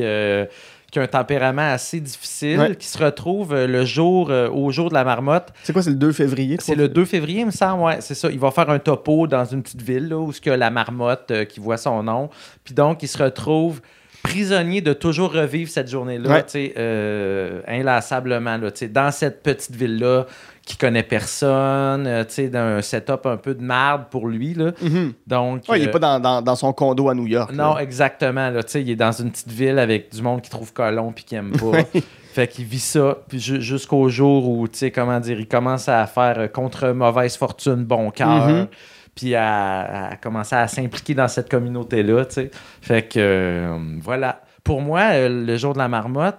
qui 0.90 0.98
a 0.98 1.02
un 1.02 1.06
tempérament 1.06 1.70
assez 1.72 2.00
difficile, 2.00 2.58
Ouais. 2.58 2.74
qui 2.76 2.86
se 2.86 2.96
retrouve 3.02 3.52
euh, 3.52 3.66
le 3.66 3.84
jour, 3.84 4.30
euh, 4.30 4.48
au 4.48 4.70
jour 4.70 4.88
de 4.88 4.94
la 4.94 5.04
marmotte. 5.04 5.48
C'est 5.62 5.72
quoi, 5.74 5.82
c'est 5.82 5.90
le 5.90 5.96
2 5.96 6.12
février? 6.12 6.56
C'est 6.60 6.74
le 6.74 6.88
2 6.88 7.04
février, 7.04 7.40
il 7.40 7.46
me 7.46 7.50
semble, 7.50 7.82
ouais, 7.82 7.98
c'est 8.00 8.14
ça. 8.14 8.30
Il 8.30 8.38
va 8.38 8.50
faire 8.50 8.70
un 8.70 8.78
topo 8.78 9.26
dans 9.26 9.44
une 9.44 9.62
petite 9.62 9.82
ville 9.82 10.08
là, 10.08 10.16
où 10.16 10.32
il 10.32 10.48
y 10.48 10.50
a 10.50 10.56
la 10.56 10.70
marmotte 10.70 11.30
euh, 11.30 11.44
qui 11.44 11.60
voit 11.60 11.76
son 11.76 12.02
nom. 12.02 12.30
Puis 12.64 12.72
donc, 12.74 13.02
il 13.02 13.08
se 13.08 13.22
retrouve 13.22 13.80
prisonnier 14.22 14.80
de 14.80 14.92
toujours 14.92 15.32
revivre 15.32 15.70
cette 15.70 15.88
journée-là, 15.88 16.28
Ouais. 16.28 16.42
tu 16.42 16.50
sais, 16.50 16.74
euh, 16.76 17.60
inlassablement, 17.68 18.56
là, 18.56 18.70
tu 18.70 18.78
sais, 18.80 18.88
dans 18.88 19.10
cette 19.12 19.42
petite 19.42 19.74
ville-là 19.74 20.26
qui 20.68 20.76
connaît 20.76 21.02
personne, 21.02 22.06
euh, 22.06 22.24
tu 22.24 22.34
sais, 22.34 22.48
d'un 22.48 22.82
setup 22.82 23.24
un 23.24 23.38
peu 23.38 23.54
de 23.54 23.62
marde 23.62 24.04
pour 24.10 24.28
lui, 24.28 24.52
là. 24.52 24.72
Mhm. 24.82 25.14
Donc, 25.26 25.62
Ouais, 25.66 25.80
il 25.80 25.84
est 25.84 25.88
euh, 25.88 25.92
pas 25.92 25.98
dans, 25.98 26.20
dans- 26.20 26.42
dans 26.42 26.56
son 26.56 26.74
condo 26.74 27.08
à 27.08 27.14
New 27.14 27.26
York. 27.26 27.52
non, 27.52 27.74
là. 27.76 27.82
exactement. 27.82 28.50
Là, 28.50 28.62
Tu 28.62 28.72
sais, 28.72 28.82
il 28.82 28.90
est 28.90 28.96
dans 28.96 29.12
une 29.12 29.30
petite 29.30 29.50
ville 29.50 29.78
avec 29.78 30.12
du 30.14 30.20
monde 30.20 30.42
qui 30.42 30.50
trouve 30.50 30.72
colon 30.74 31.10
puis 31.12 31.24
qui 31.24 31.36
aime 31.36 31.52
pas. 31.52 31.78
fait 32.34 32.46
qu'il 32.48 32.66
vit 32.66 32.78
ça 32.78 33.16
jusqu'au 33.32 34.10
jour 34.10 34.46
où, 34.48 34.68
tu 34.68 34.76
sais, 34.78 34.90
comment 34.90 35.18
dire, 35.20 35.40
il 35.40 35.48
commence 35.48 35.88
à 35.88 36.06
faire 36.06 36.38
euh, 36.38 36.48
contre 36.48 36.88
mauvaise 36.90 37.36
fortune 37.38 37.84
bon 37.84 38.10
cœur. 38.10 38.48
Mhm. 38.48 38.66
Puis 39.14 39.34
à, 39.34 40.10
à 40.10 40.16
commencer 40.16 40.54
à 40.54 40.68
s'impliquer 40.68 41.14
dans 41.14 41.28
cette 41.28 41.50
communauté-là, 41.50 42.26
tu 42.26 42.34
sais. 42.34 42.50
Fait 42.82 43.02
que, 43.08 43.18
euh, 43.18 43.78
voilà. 44.02 44.42
Pour 44.64 44.82
moi, 44.82 45.28
Le 45.28 45.56
jour 45.56 45.72
de 45.72 45.78
la 45.78 45.88
marmotte, 45.88 46.38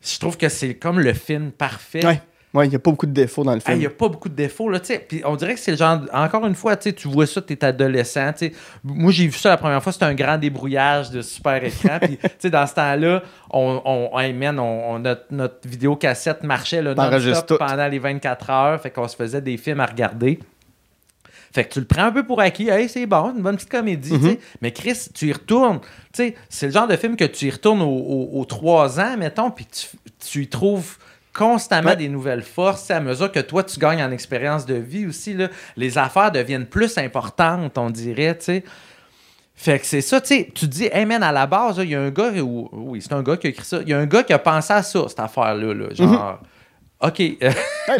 je 0.00 0.16
trouve 0.20 0.36
que 0.36 0.48
c'est 0.48 0.74
comme 0.74 1.00
le 1.00 1.12
film 1.12 1.50
parfait. 1.50 2.06
Ouais. 2.06 2.22
Ouais, 2.54 2.66
il 2.66 2.70
n'y 2.70 2.76
a 2.76 2.78
pas 2.78 2.90
beaucoup 2.90 3.06
de 3.06 3.12
défauts 3.12 3.44
dans 3.44 3.52
le 3.52 3.58
Ah, 3.58 3.72
Il 3.72 3.72
film. 3.72 3.78
n'y 3.80 3.86
a 3.86 3.90
pas 3.90 4.08
beaucoup 4.08 4.30
de 4.30 4.34
défauts, 4.34 4.70
là, 4.70 4.80
tu 4.80 4.86
sais. 4.86 5.04
Puis 5.06 5.20
on 5.26 5.36
dirait 5.36 5.52
que 5.54 5.60
c'est 5.60 5.72
le 5.72 5.76
genre. 5.76 6.00
Encore 6.14 6.46
une 6.46 6.54
fois, 6.54 6.76
tu 6.76 6.94
vois 7.06 7.26
ça, 7.26 7.42
tu 7.42 7.52
es 7.52 7.62
adolescent. 7.64 8.30
Moi, 8.82 9.12
j'ai 9.12 9.26
vu 9.26 9.36
ça 9.38 9.50
la 9.50 9.58
première 9.58 9.82
fois, 9.82 9.92
c'était 9.92 10.06
un 10.06 10.14
grand 10.14 10.38
débrouillage 10.38 11.10
de 11.10 11.20
super 11.20 11.62
écran. 11.62 11.98
Puis, 12.02 12.16
tu 12.16 12.28
sais, 12.38 12.50
dans 12.50 12.66
ce 12.66 12.74
temps-là, 12.74 13.22
on, 13.50 13.82
on, 14.14 14.18
hey, 14.18 14.32
man, 14.32 14.58
on, 14.58 14.94
on- 14.94 14.98
notre, 14.98 15.24
notre 15.30 15.68
vidéocassette 15.68 16.42
marchait 16.42 16.80
là, 16.80 16.94
non-stop 16.94 17.58
pendant 17.58 17.86
les 17.86 17.98
24 17.98 18.50
heures. 18.50 18.80
Fait 18.80 18.90
qu'on 18.90 19.08
se 19.08 19.16
faisait 19.16 19.42
des 19.42 19.58
films 19.58 19.80
à 19.80 19.86
regarder. 19.86 20.38
Fait 21.52 21.64
que 21.64 21.72
tu 21.74 21.80
le 21.80 21.86
prends 21.86 22.04
un 22.04 22.12
peu 22.12 22.24
pour 22.24 22.40
acquis. 22.40 22.68
Hey, 22.68 22.88
c'est 22.88 23.06
bon, 23.06 23.34
une 23.36 23.42
bonne 23.42 23.56
petite 23.56 23.70
comédie. 23.70 24.18
sais. 24.22 24.38
Mais 24.60 24.72
Chris, 24.72 24.98
tu 25.14 25.28
y 25.28 25.32
retournes. 25.32 25.80
C'est 26.12 26.34
le 26.62 26.70
genre 26.70 26.86
de 26.86 26.96
film 26.96 27.16
que 27.16 27.24
tu 27.24 27.46
y 27.46 27.50
retournes 27.50 27.82
aux, 27.82 27.86
aux- 27.86 28.40
aux 28.40 28.44
trois 28.44 29.00
ans, 29.00 29.16
mettons, 29.18 29.50
puis 29.50 29.66
tu, 29.66 29.86
tu 30.30 30.42
y 30.42 30.48
trouves 30.48 30.96
constamment 31.38 31.90
Ouais. 31.90 31.96
des 31.96 32.08
nouvelles 32.08 32.42
forces. 32.42 32.90
À 32.90 32.98
mesure 33.00 33.30
que 33.30 33.40
toi, 33.40 33.62
tu 33.62 33.78
gagnes 33.78 34.02
en 34.02 34.10
expérience 34.10 34.66
de 34.66 34.74
vie 34.74 35.06
aussi, 35.06 35.34
là, 35.34 35.48
les 35.76 35.96
affaires 35.96 36.32
deviennent 36.32 36.66
plus 36.66 36.98
importantes, 36.98 37.78
on 37.78 37.90
dirait, 37.90 38.36
tu 38.36 38.44
sais. 38.46 38.64
Fait 39.54 39.78
que 39.78 39.86
c'est 39.86 40.00
ça, 40.02 40.20
tu 40.20 40.28
sais, 40.28 40.44
tu 40.54 40.66
te 40.66 40.70
dis, 40.72 40.88
hey 40.92 41.04
man, 41.04 41.22
à 41.22 41.32
la 41.32 41.46
base, 41.46 41.78
il 41.78 41.90
y 41.90 41.94
a 41.94 42.00
un 42.00 42.10
gars, 42.10 42.30
ou- 42.42 42.68
oui, 42.72 43.00
c'est 43.02 43.12
un 43.12 43.22
gars 43.22 43.36
qui 43.36 43.46
a 43.48 43.50
écrit 43.50 43.64
ça, 43.64 43.78
il 43.82 43.88
y 43.88 43.92
a 43.92 43.98
un 43.98 44.06
gars 44.06 44.22
qui 44.22 44.32
a 44.32 44.38
pensé 44.38 44.72
à 44.72 44.82
ça, 44.82 45.00
cette 45.08 45.18
affaire-là, 45.20 45.74
là, 45.74 45.86
genre, 45.94 46.38
OK, 47.00 47.22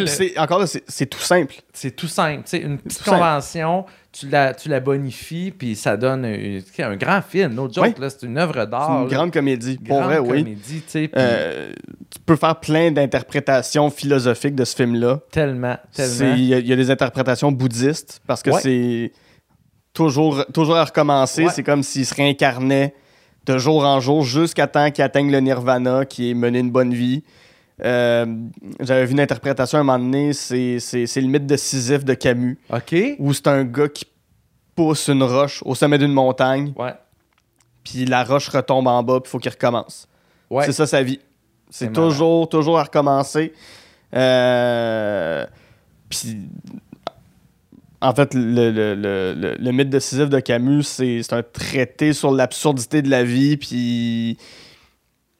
c'est- 0.07 0.37
encore 0.39 0.59
là, 0.59 0.67
c'est 0.67 1.07
tout 1.07 1.21
simple. 1.21 1.55
c'est 1.73 1.93
tout 1.95 2.09
simple. 2.09 2.43
Une 2.57 2.79
petite 2.79 2.99
simple. 3.05 3.11
convention, 3.19 3.85
tu 4.11 4.29
la, 4.29 4.53
tu 4.55 4.69
la 4.69 4.81
bonifies, 4.81 5.53
puis 5.53 5.77
ça 5.77 5.97
donne 5.97 6.25
un, 6.25 6.59
un 6.81 6.97
grand 6.97 7.23
film. 7.23 7.55
No 7.55 7.71
joke, 7.73 7.97
là, 7.99 8.11
c'est 8.11 8.27
une 8.27 8.37
œuvre 8.39 8.65
d'art. 8.67 9.03
une 9.05 9.09
là. 9.09 9.15
grande 9.15 9.33
comédie. 9.33 9.77
Pour 9.79 9.99
Grande 10.01 10.05
vrai, 10.11 10.19
oui. 10.19 10.43
comédie, 10.43 10.83
puis 10.91 11.09
Euh, 11.17 11.73
tu 12.11 12.19
peux 12.27 12.35
faire 12.35 12.59
plein 12.59 12.91
d'interprétations 12.91 13.89
philosophiques 13.91 14.57
de 14.57 14.65
ce 14.65 14.75
film-là. 14.75 15.21
tellement, 15.31 15.77
tellement. 15.95 16.35
Il 16.37 16.45
y, 16.47 16.55
a- 16.55 16.59
il 16.59 16.67
y 16.67 16.73
a 16.73 16.77
des 16.77 16.91
interprétations 16.91 17.53
bouddhistes 17.53 18.21
parce 18.27 18.43
que 18.43 18.51
c'est 18.61 19.13
toujours, 19.95 20.45
toujours 20.53 20.77
à 20.77 20.85
recommencer. 20.85 21.47
C'est 21.55 21.63
comme 21.63 21.85
s'il 21.85 22.05
se 22.05 22.15
réincarnait 22.17 22.95
de 23.47 23.59
jour 23.59 23.85
en 23.85 24.01
jour 24.01 24.25
jusqu'à 24.25 24.67
temps 24.67 24.91
qu'il 24.91 25.05
atteigne 25.05 25.31
le 25.31 25.39
nirvana, 25.41 26.05
qui 26.05 26.31
est 26.31 26.35
mener 26.35 26.59
une 26.59 26.71
bonne 26.73 26.93
vie. 26.93 27.23
Euh, 27.85 28.27
J'avais 28.81 29.05
vu 29.07 29.13
une 29.13 29.21
interprétation 29.21 29.79
à 29.79 29.81
un 29.81 29.85
moment 29.85 29.99
donné, 29.99 30.33
c'est 30.33 30.79
le 31.17 31.27
mythe 31.29 31.47
de 31.47 31.57
Sisyphe 31.57 32.05
de 32.05 32.15
Camus, 32.15 32.59
OK. 32.71 32.95
où 33.19 33.33
c'est 33.33 33.47
un 33.49 33.65
gars 33.65 33.89
qui 33.89 34.05
pousse 34.75 35.09
une 35.09 35.23
roche 35.23 35.63
au 35.65 35.75
sommet 35.75 35.99
d'une 35.99 36.13
montagne, 36.13 36.73
Ouais. 36.77 36.95
puis 37.85 38.05
la 38.05 38.25
roche 38.25 38.49
retombe 38.49 38.87
en 38.89 39.03
bas, 39.03 39.21
puis 39.21 39.29
il 39.29 39.31
faut 39.31 39.39
qu'il 39.39 39.51
recommence. 39.53 40.07
Ouais. 40.51 40.65
C'est 40.67 40.73
ça 40.73 40.87
sa 40.87 41.03
vie. 41.03 41.21
C'est 41.71 41.93
toujours, 41.93 42.49
toujours 42.49 42.79
à 42.79 42.85
recommencer. 42.85 43.53
Euh, 44.15 45.45
Puis, 46.09 46.39
en 48.01 48.15
fait, 48.15 48.33
le, 48.35 48.71
le- 48.71 48.95
le- 48.95 49.57
le- 49.59 49.73
mythe 49.73 49.91
de 49.91 49.99
Sisyphe 49.99 50.31
de 50.31 50.41
Camus, 50.41 50.85
c'est 50.85 51.23
c'est 51.23 51.35
un 51.35 51.43
traité 51.43 52.13
sur 52.15 52.31
l'absurdité 52.31 53.03
de 53.03 53.11
la 53.11 53.25
vie, 53.25 53.57
puis, 53.59 54.39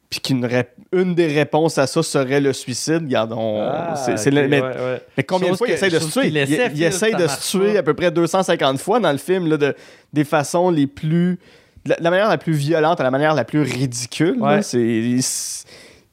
puis 0.09 0.19
qu'une 0.21 0.47
une 0.91 1.13
des 1.13 1.27
réponses 1.27 1.77
à 1.77 1.85
ça 1.85 2.01
serait 2.01 2.41
le 2.41 2.51
suicide. 2.53 3.03
Regarde, 3.03 3.31
on- 3.37 3.61
Ah, 3.61 3.95
c'est- 3.95 4.17
c'est 4.17 4.29
ok, 4.29 4.35
le- 4.35 4.47
mais, 4.47 4.61
ouais, 4.61 4.67
ouais. 4.67 5.01
mais 5.17 5.23
combien 5.23 5.49
Chose 5.49 5.53
de 5.53 5.57
fois 5.59 5.67
il 5.67 5.73
essaie 5.73 5.89
de 5.89 5.99
se 5.99 6.11
tuer? 6.11 6.27
Il, 6.29 6.37
essaie, 6.37 7.11
il 7.11 7.15
de 7.17 7.27
se 7.27 7.51
tuer 7.51 7.73
pas. 7.73 7.79
à 7.79 7.83
peu 7.83 7.93
près 7.93 8.09
250 8.11 8.79
fois 8.79 8.99
dans 8.99 9.11
le 9.11 9.19
film, 9.19 9.47
là, 9.47 9.57
de, 9.57 9.75
des 10.11 10.23
façons 10.23 10.71
les 10.71 10.87
plus... 10.87 11.37
de 11.85 11.91
La, 11.91 11.97
la 11.99 12.09
manière 12.09 12.27
la 12.29 12.37
plus 12.39 12.53
violente 12.53 12.99
à 12.99 13.03
la 13.03 13.11
manière 13.11 13.35
la 13.35 13.43
plus 13.43 13.61
ridicule. 13.61 14.37
là. 14.39 14.55
Ouais. 14.55 14.61
C'est, 14.63 14.81
il, 14.81 15.19
s- 15.19 15.65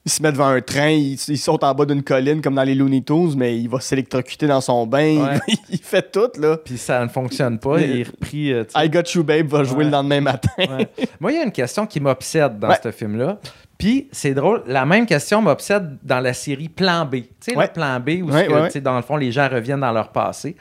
il 0.04 0.12
se 0.12 0.22
met 0.22 0.30
devant 0.30 0.46
un 0.48 0.60
train, 0.60 0.90
il, 0.90 1.14
il 1.14 1.38
saute 1.38 1.64
en 1.64 1.74
bas 1.74 1.84
d'une 1.86 2.02
colline 2.02 2.40
comme 2.42 2.54
dans 2.54 2.62
les 2.62 2.74
Looney 2.76 3.02
Tunes, 3.02 3.32
mais 3.36 3.58
il 3.58 3.68
va 3.68 3.80
s'électrocuter 3.80 4.46
dans 4.46 4.60
son 4.60 4.86
bain. 4.86 5.24
Ouais. 5.26 5.38
Il, 5.48 5.56
il 5.70 5.78
fait 5.82 6.12
tout, 6.12 6.28
là. 6.38 6.58
Puis 6.58 6.76
ça 6.78 7.02
ne 7.02 7.08
fonctionne 7.08 7.58
pas. 7.58 7.80
Il 7.80 8.00
est 8.00 8.02
repris. 8.04 8.52
euh. 8.52 8.62
I 8.76 8.88
Got 8.90 9.00
You 9.14 9.24
Babe 9.24 9.48
va 9.48 9.64
jouer 9.64 9.78
Ouais. 9.78 9.84
le 9.84 9.90
lendemain 9.90 10.20
matin. 10.20 10.50
Ouais. 10.58 10.86
Moi, 11.18 11.32
il 11.32 11.38
y 11.38 11.40
a 11.40 11.44
une 11.44 11.50
question 11.50 11.86
qui 11.86 11.98
m'obsède 11.98 12.58
dans 12.58 12.68
Ouais. 12.68 12.76
ce 12.82 12.90
film-là. 12.92 13.38
Puis, 13.78 14.08
c'est 14.10 14.32
drôle, 14.32 14.62
la 14.66 14.86
même 14.86 15.04
question 15.04 15.42
m'obsède 15.42 15.98
dans 16.02 16.20
la 16.20 16.32
série 16.32 16.70
Plan 16.70 17.04
B. 17.04 17.16
Tu 17.16 17.26
sais, 17.40 17.56
Ouais. 17.56 17.66
le 17.66 17.72
Plan 17.74 18.00
B, 18.00 18.22
où 18.22 18.30
Ouais, 18.32 18.46
que, 18.72 18.78
dans 18.78 18.96
le 18.96 19.02
fond, 19.02 19.16
les 19.16 19.30
gens 19.32 19.48
reviennent 19.50 19.80
dans 19.80 19.92
leur 19.92 20.12
passé. 20.12 20.56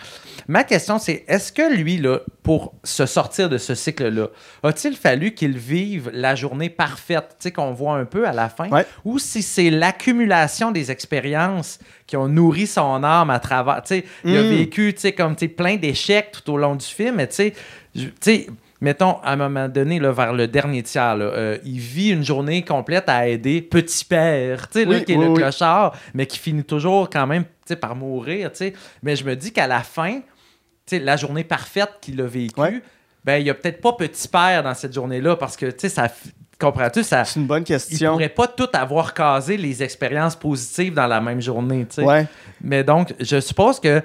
Ma 0.50 0.66
question, 0.66 1.00
c'est 1.00 1.24
est-ce 1.28 1.54
que 1.54 1.74
lui, 1.74 1.96
là, 1.98 2.20
pour 2.44 2.74
se 2.84 3.06
sortir 3.06 3.48
de 3.50 3.58
ce 3.58 3.74
cycle-là, 3.74 4.28
a-t-il 4.64 4.98
fallu 4.98 5.34
qu'il 5.34 5.58
vive 5.58 6.12
la 6.14 6.36
journée 6.36 6.70
parfaite, 6.70 7.30
tu 7.40 7.44
sais, 7.46 7.52
qu'on 7.54 7.72
voit 7.72 7.96
un 7.96 8.06
peu 8.06 8.28
à 8.28 8.34
la 8.34 8.50
fin, 8.50 8.68
ou 9.06 9.18
si 9.18 9.42
c'est 9.42 9.70
l'accumulation 9.70 10.72
des 10.72 10.92
expériences 10.92 11.80
qui 12.08 12.18
ont 12.18 12.28
nourri 12.28 12.68
son 12.68 13.02
âme 13.04 13.30
à 13.30 13.40
travers, 13.40 13.82
tu 13.84 13.96
sais, 13.96 14.06
il 14.26 14.36
a 14.38 14.44
Mm. 14.44 14.50
vécu, 14.50 14.94
tu 14.94 15.00
sais, 15.02 15.12
comme, 15.14 15.36
tu 15.36 15.46
sais, 15.46 15.48
plein 15.50 15.78
d'échecs 15.78 16.32
tout 16.34 16.52
au 16.52 16.58
long 16.58 16.76
du 16.76 16.86
film, 16.86 17.16
mais 17.16 17.28
tu 17.28 17.36
sais, 17.36 17.54
tu 17.96 18.12
sais, 18.20 18.48
mettons, 18.86 19.18
à 19.24 19.32
un 19.32 19.36
moment 19.36 19.68
donné, 19.68 20.00
là, 20.00 20.12
vers 20.12 20.32
le 20.32 20.48
dernier 20.48 20.84
tiers, 20.84 21.16
là, 21.16 21.26
euh, 21.26 21.58
il 21.66 21.80
vit 21.80 22.12
une 22.12 22.24
journée 22.24 22.64
complète 22.64 23.10
à 23.10 23.28
aider 23.28 23.62
Petit 23.64 24.06
Père, 24.06 24.70
tu 24.70 24.80
sais, 24.82 24.88
Oui, 24.88 25.04
qui 25.04 25.14
est 25.14 25.18
oui, 25.18 25.26
le 25.26 25.32
oui. 25.32 25.38
clochard, 25.38 25.96
mais 26.14 26.28
qui 26.28 26.38
finit 26.38 26.64
toujours 26.64 27.10
quand 27.10 27.26
même 27.26 27.46
par 27.82 27.96
mourir. 27.96 28.52
tu 28.52 28.58
sais. 28.60 28.74
Mais 29.02 29.16
je 29.16 29.26
me 29.26 29.36
dis 29.36 29.52
qu'à 29.52 29.66
la 29.66 29.80
fin, 29.82 30.20
tu 30.20 30.22
sais, 30.86 31.00
la 31.00 31.18
journée 31.18 31.44
parfaite 31.44 31.90
qu'il 32.00 32.22
a 32.22 32.26
vécue, 32.28 32.60
Ouais. 32.60 32.80
ben, 33.24 33.38
il 33.38 33.46
n'y 33.46 33.50
a 33.50 33.56
peut-être 33.56 33.82
pas 33.82 33.94
Petit 33.94 34.28
Père 34.28 34.62
dans 34.62 34.76
cette 34.76 34.94
journée-là 34.94 35.36
parce 35.36 35.58
que, 35.58 35.66
tu 35.66 35.74
sais, 35.80 35.90
ça. 35.90 36.08
Comprends-tu? 36.60 37.04
Ça, 37.04 37.26
C'est 37.26 37.40
une 37.40 37.48
bonne 37.48 37.64
il 37.64 37.66
question. 37.66 38.14
pourrait 38.14 38.30
pas 38.30 38.48
tout 38.48 38.70
avoir 38.72 39.14
casé 39.14 39.58
les 39.58 39.84
expériences 39.84 40.36
positives 40.38 40.94
dans 40.94 41.08
la 41.08 41.20
même 41.20 41.42
journée. 41.42 41.86
Ouais. 41.98 42.28
Mais 42.62 42.82
donc, 42.84 43.14
je 43.20 43.42
suppose 43.42 43.80
que, 43.80 44.02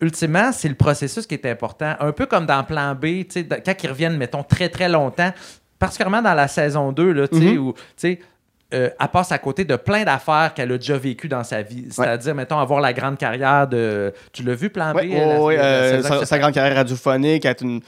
ultimement, 0.00 0.52
c'est 0.52 0.68
le 0.68 0.74
processus 0.74 1.26
qui 1.26 1.34
est 1.34 1.46
important. 1.46 1.94
Un 2.00 2.12
peu 2.12 2.26
comme 2.26 2.46
dans 2.46 2.62
Plan 2.64 2.94
B, 2.94 3.22
quand 3.64 3.82
ils 3.82 3.88
reviennent, 3.88 4.16
mettons, 4.16 4.42
très, 4.42 4.68
très 4.68 4.88
longtemps, 4.88 5.32
particulièrement 5.78 6.22
dans 6.22 6.34
la 6.34 6.48
saison 6.48 6.92
2, 6.92 7.12
là, 7.12 7.28
tu 7.28 7.38
sais, 7.38 7.44
Mhm. 7.44 7.58
où, 7.58 7.74
euh, 8.04 8.90
elle 8.98 9.08
passe 9.12 9.30
à 9.32 9.38
côté 9.38 9.64
de 9.64 9.76
plein 9.76 10.04
d'affaires 10.04 10.52
qu'elle 10.54 10.72
a 10.72 10.78
déjà 10.78 10.96
vécues 10.98 11.28
dans 11.28 11.44
sa 11.44 11.62
vie. 11.62 11.86
C'est-à-dire, 11.90 12.34
mettons, 12.34 12.58
avoir 12.58 12.80
la 12.80 12.92
grande 12.92 13.16
carrière 13.18 13.68
de... 13.68 14.12
Tu 14.32 14.42
l'as 14.42 14.54
vu, 14.54 14.68
Plan 14.70 14.92
B? 14.92 14.96
Ouais, 14.96 15.56
la- 15.56 15.98
la 15.98 16.06
euh, 16.16 16.24
sa, 16.24 16.38
grande 16.38 16.52
carrière 16.52 16.76
radiophonique, 16.76 17.44
être 17.44 17.62
une 17.62 17.80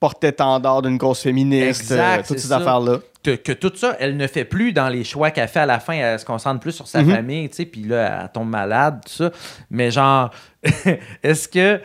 porte-étendard 0.00 0.82
d'une 0.82 0.98
cause 0.98 1.20
féministe, 1.20 1.82
Exact, 1.82 2.20
euh, 2.24 2.28
toutes 2.28 2.38
ces 2.38 2.52
affaires-là. 2.52 2.98
Que, 3.30 3.52
tout 3.52 3.72
ça, 3.74 3.96
elle 4.00 4.16
ne 4.16 4.26
fait 4.26 4.44
plus 4.44 4.72
dans 4.72 4.88
les 4.88 5.04
choix 5.04 5.30
qu'elle 5.30 5.48
fait 5.48 5.60
à 5.60 5.66
la 5.66 5.80
fin. 5.80 5.94
Elle 5.94 6.18
se 6.18 6.24
concentre 6.24 6.60
plus 6.60 6.72
sur 6.72 6.86
sa 6.86 7.02
Mhm. 7.02 7.10
famille, 7.14 7.48
tu 7.48 7.56
sais, 7.56 7.64
puis 7.66 7.82
là, 7.84 8.20
elle 8.24 8.32
tombe 8.32 8.48
malade, 8.50 9.00
tout 9.06 9.12
ça. 9.12 9.30
Mais 9.70 9.90
genre, 9.90 10.30
est-ce 11.22 11.48
que 11.48 11.80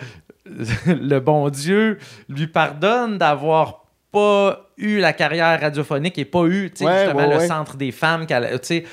le 0.88 1.20
bon 1.20 1.50
Dieu 1.50 1.98
lui 2.28 2.48
pardonne 2.48 3.18
d'avoir 3.18 3.86
pas 4.12 4.66
eu 4.78 4.98
la 5.00 5.14
carrière 5.14 5.60
radiophonique 5.62 6.18
et 6.18 6.26
pas 6.26 6.46
eu, 6.46 6.72
tu 6.72 6.78
sais, 6.80 6.86
Ouais, 6.86 7.00
justement, 7.04 7.20
ouais, 7.20 7.30
le 7.30 7.38
ouais. 7.38 7.48
centre 7.48 7.78
des 7.78 7.92
femmes, 7.92 8.26
qu'elle, 8.26 8.50
tu 8.60 8.68
sais, 8.68 8.84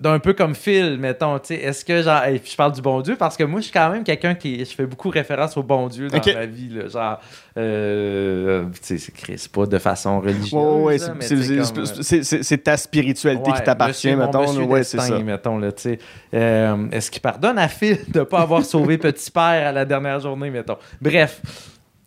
d'un 0.00 0.18
peu 0.18 0.32
comme 0.32 0.54
Phil, 0.54 0.98
mettons, 0.98 1.38
tu 1.38 1.48
sais, 1.48 1.54
est-ce 1.56 1.84
que 1.84 2.02
genre, 2.02 2.24
et 2.24 2.38
puis 2.38 2.50
je 2.50 2.56
parle 2.56 2.72
du 2.72 2.80
bon 2.82 3.00
Dieu? 3.00 3.14
Parce 3.16 3.36
que 3.36 3.44
moi, 3.44 3.60
je 3.60 3.64
suis 3.66 3.72
quand 3.72 3.90
même 3.90 4.02
quelqu'un 4.02 4.34
qui, 4.34 4.58
je 4.64 4.74
fais 4.74 4.86
beaucoup 4.86 5.08
référence 5.10 5.56
au 5.56 5.62
bon 5.62 5.86
Dieu 5.88 6.08
dans 6.08 6.20
ma 6.34 6.46
vie, 6.46 6.68
là, 6.70 6.88
genre, 6.88 7.20
euh, 7.56 8.64
tu 8.82 8.98
sais, 8.98 9.12
c'est- 9.36 9.52
pas 9.52 9.66
de 9.66 9.78
façon 9.78 10.20
religieuse, 10.20 10.52
Ouais, 10.52 10.82
ouais, 10.82 10.98
c'est- 10.98 12.52
euh, 12.52 12.56
ta 12.56 12.76
spiritualité 12.76 13.50
Ouais, 13.50 13.56
qui 13.56 13.62
t'appartient, 13.62 14.14
mon 14.14 14.26
mettons. 14.26 14.52
là. 14.52 14.64
Ouais, 14.64 14.82
c'est 14.84 14.98
ça. 14.98 15.18
mettons, 15.20 15.58
là, 15.58 15.72
tu 15.72 15.82
sais. 15.82 15.98
Euh, 16.34 16.88
Est-ce 16.90 17.10
qu'il 17.10 17.22
pardonne 17.22 17.58
à 17.58 17.68
Phil 17.68 17.98
de 18.08 18.18
ne 18.20 18.24
pas 18.24 18.40
avoir 18.40 18.64
sauvé 18.64 18.98
Petit 18.98 19.30
Père 19.30 19.68
à 19.68 19.72
la 19.72 19.84
dernière 19.84 20.20
journée, 20.20 20.50
mettons? 20.50 20.76
Bref, 21.00 21.40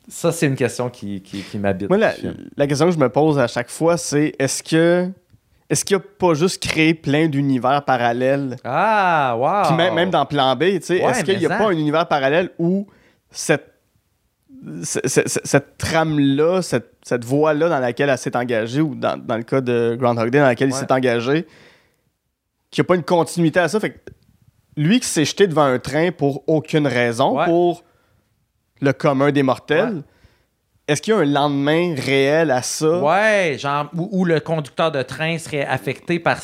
ça, 0.07 0.31
c'est 0.31 0.47
une 0.47 0.55
question 0.55 0.89
qui, 0.89 1.21
qui, 1.21 1.41
qui 1.41 1.57
m'habite. 1.57 1.89
Moi, 1.89 1.97
la 1.97 2.67
question 2.67 2.87
que 2.87 2.91
je 2.93 2.99
me 2.99 3.09
pose 3.09 3.39
à 3.39 3.47
chaque 3.47 3.69
fois, 3.69 3.97
c'est 3.97 4.33
est-ce 4.39 4.61
que 4.61 5.09
est-ce 5.71 5.83
qu'il 5.85 5.95
a 5.95 5.99
pas 5.99 6.33
juste 6.35 6.61
créé 6.61 6.93
plein 6.93 7.27
d'univers 7.27 7.83
parallèles? 7.85 8.57
Ah, 8.63 9.35
wow! 9.37 9.67
Puis 9.69 9.75
même, 9.77 9.95
même 9.95 10.09
dans 10.11 10.25
Plan 10.25 10.55
B, 10.55 10.63
tu 10.63 10.81
sais, 10.81 11.03
Ouais, 11.03 11.11
est-ce 11.11 11.23
qu'il 11.23 11.39
n'y 11.39 11.45
a 11.45 11.49
pas 11.49 11.57
ça. 11.59 11.65
un 11.67 11.71
univers 11.71 12.07
parallèle 12.07 12.51
où 12.59 12.85
cette, 13.31 13.71
cette, 14.83 15.77
trame-là, 15.77 16.61
cette 16.61 16.89
cette 17.03 17.25
voie-là 17.25 17.67
dans 17.67 17.79
laquelle 17.79 18.09
elle 18.09 18.17
s'est 18.19 18.37
engagée, 18.37 18.79
ou 18.81 18.93
dans, 18.93 19.17
dans 19.17 19.35
le 19.37 19.41
cas 19.43 19.59
de 19.59 19.97
Groundhog 19.99 20.29
Day, 20.29 20.37
dans 20.39 20.45
laquelle 20.45 20.69
il 20.69 20.73
s'est 20.75 20.91
engagé, 20.91 21.47
qu'il 22.69 22.83
n'y 22.83 22.85
a 22.85 22.87
pas 22.87 22.95
une 22.95 23.03
continuité 23.03 23.59
à 23.59 23.67
ça? 23.67 23.79
Fait 23.79 23.89
que 23.93 23.97
lui 24.77 24.99
qui 24.99 25.07
s'est 25.07 25.25
jeté 25.25 25.47
devant 25.47 25.63
un 25.63 25.79
train 25.79 26.11
pour 26.11 26.43
aucune 26.47 26.85
raison, 26.85 27.39
Ouais. 27.39 27.45
pour 27.45 27.83
le 28.81 28.93
commun 28.93 29.31
des 29.31 29.41
mortels, 29.41 29.95
Ouais. 29.95 30.01
Est-ce 30.91 31.01
qu'il 31.01 31.13
y 31.13 31.17
a 31.17 31.19
un 31.19 31.25
lendemain 31.25 31.95
réel 31.95 32.51
à 32.51 32.61
ça? 32.61 32.99
Ouais, 32.99 33.57
genre, 33.57 33.89
où, 33.95 34.09
où 34.11 34.25
le 34.25 34.39
conducteur 34.39 34.91
de 34.91 35.01
train 35.01 35.37
serait 35.37 35.65
affecté 35.65 36.19
par, 36.19 36.37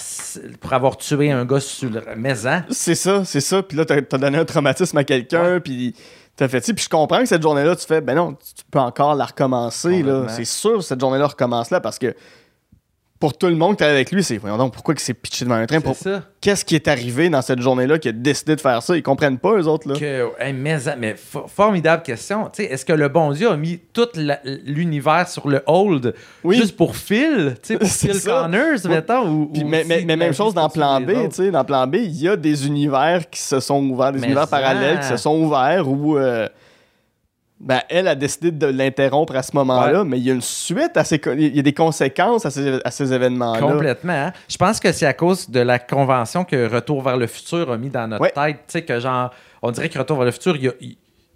pour 0.62 0.74
avoir 0.74 0.98
tué 0.98 1.32
un 1.32 1.46
gars 1.46 1.60
sur 1.60 1.90
le 1.90 2.16
maison? 2.16 2.62
C'est 2.70 2.96
ça, 2.96 3.26
c'est 3.26 3.42
ça. 3.42 3.62
Puis 3.62 3.78
là, 3.78 3.86
t'as 3.86 3.98
as 3.98 4.18
donné 4.18 4.38
un 4.38 4.46
traumatisme 4.46 4.98
à 4.98 5.04
quelqu'un, 5.04 5.60
puis 5.60 5.96
t'as 6.36 6.48
fait. 6.48 6.62
Puis 6.62 6.86
je 6.86 6.90
comprends 6.90 7.20
que 7.20 7.26
cette 7.26 7.42
journée-là, 7.42 7.76
tu 7.76 7.86
fais, 7.86 8.00
ben 8.00 8.16
non, 8.16 8.34
tu 8.34 8.64
peux 8.72 8.80
encore 8.80 9.16
la 9.16 9.26
recommencer. 9.26 10.04
C'est 10.30 10.46
sûr, 10.46 10.82
cette 10.84 11.00
journée-là 11.00 11.28
recommence 11.28 11.70
là, 11.70 11.80
parce 11.82 12.00
que 12.00 12.16
pour 13.20 13.38
tout 13.38 13.48
le 13.48 13.56
monde 13.56 13.76
qui 13.78 13.84
était 13.84 13.92
avec 13.92 14.12
lui, 14.12 14.24
c'est, 14.24 14.38
voyons 14.38 14.58
donc, 14.58 14.74
pourquoi 14.74 14.94
il 14.94 15.00
s'est 15.00 15.14
pitché 15.16 15.44
devant 15.46 15.56
un 15.56 15.66
train? 15.66 15.82
Pour- 15.82 15.96
ça. 15.96 16.22
Qu'est-ce 16.40 16.64
qui 16.64 16.76
est 16.76 16.88
arrivé 16.88 17.30
dans 17.30 17.42
cette 17.42 17.60
journée-là 17.62 17.98
qui 17.98 18.10
a 18.10 18.12
décidé 18.12 18.56
de 18.56 18.62
faire 18.62 18.82
ça? 18.84 18.96
Ils 18.96 19.02
comprennent 19.02 19.40
pas, 19.40 19.54
eux 19.58 19.68
autres, 19.68 19.88
là. 19.90 19.96
Que, 20.00 20.28
hey, 20.40 20.54
mais, 20.54 20.78
mais 21.00 21.14
fo- 21.14 21.48
formidable 21.48 22.04
question. 22.04 22.50
Est-ce 22.58 22.86
que 22.86 22.94
le 22.94 23.10
bon 23.10 23.32
Dieu 23.32 23.50
a 23.50 23.58
mis 23.58 23.80
tout 23.92 24.08
l'univers 24.66 25.28
sur 25.28 25.48
le 25.48 25.62
hold 25.66 26.14
Oui. 26.44 26.58
juste 26.58 26.76
pour 26.76 26.96
Phil? 26.96 27.56
Pour 27.80 27.88
Phil 27.90 28.14
ça. 28.16 28.42
Connors, 28.44 28.88
mettons? 28.88 29.28
Ou, 29.30 29.46
Puis, 29.48 29.64
ou 29.64 29.68
mais, 29.68 29.84
même 30.06 30.34
chose 30.34 30.52
se 30.52 30.56
dans 30.56 30.70
plan 30.70 31.02
B, 31.02 31.10
autres? 31.10 31.30
tu 31.30 31.36
sais, 31.46 31.52
dans 31.52 31.64
plan 31.66 31.88
B, 31.88 31.96
il 31.96 32.22
y 32.22 32.30
a 32.30 32.36
des 32.36 32.68
univers 32.68 33.30
qui 33.30 33.42
se 33.42 33.60
sont 33.60 33.84
ouverts, 33.90 34.12
des 34.12 34.20
Mais 34.20 34.28
univers 34.28 34.44
ça. 34.48 34.58
parallèles 34.58 35.00
qui 35.00 35.08
se 35.08 35.18
sont 35.18 35.36
ouverts 35.42 35.88
où 35.90 36.18
euh, 36.18 36.48
ben, 37.60 37.82
elle 37.90 38.08
a 38.08 38.16
décidé 38.16 38.52
de 38.52 38.68
l'interrompre 38.68 39.36
à 39.36 39.42
ce 39.42 39.56
moment-là, 39.56 40.04
mais 40.04 40.20
il 40.20 40.24
y 40.26 40.30
a 40.30 40.34
une 40.34 40.42
suite 40.42 40.96
à 40.96 41.04
ces, 41.04 41.20
il 41.38 41.56
y 41.56 41.60
a 41.60 41.64
des 41.64 41.74
conséquences 41.74 42.46
à 42.46 42.52
ces, 42.52 42.80
à 42.86 42.92
ces 42.92 43.12
événements-là. 43.14 43.60
Complètement. 43.62 44.14
hein. 44.14 44.34
Je 44.48 44.58
pense 44.58 44.80
que 44.80 44.92
c'est 44.92 45.06
à 45.08 45.14
cause 45.14 45.50
de 45.50 45.60
la 45.60 45.80
convention 45.80 46.44
que 46.44 46.72
Retour 46.72 47.02
vers 47.02 47.18
le 47.18 47.26
futur 47.28 47.72
a 47.72 47.78
mis 47.78 47.90
dans 47.90 48.08
notre 48.08 48.22
Ouais. 48.22 48.32
tête. 48.32 48.58
Tu 48.68 48.74
sais, 48.74 48.82
que 48.84 49.00
genre, 49.00 49.32
on 49.62 49.72
dirait 49.72 49.90
que 49.90 49.98
Retour 49.98 50.18
vers 50.18 50.26
le 50.26 50.32
futur, 50.32 50.56
il 50.56 50.64
y 50.66 50.68
a, 50.68 50.72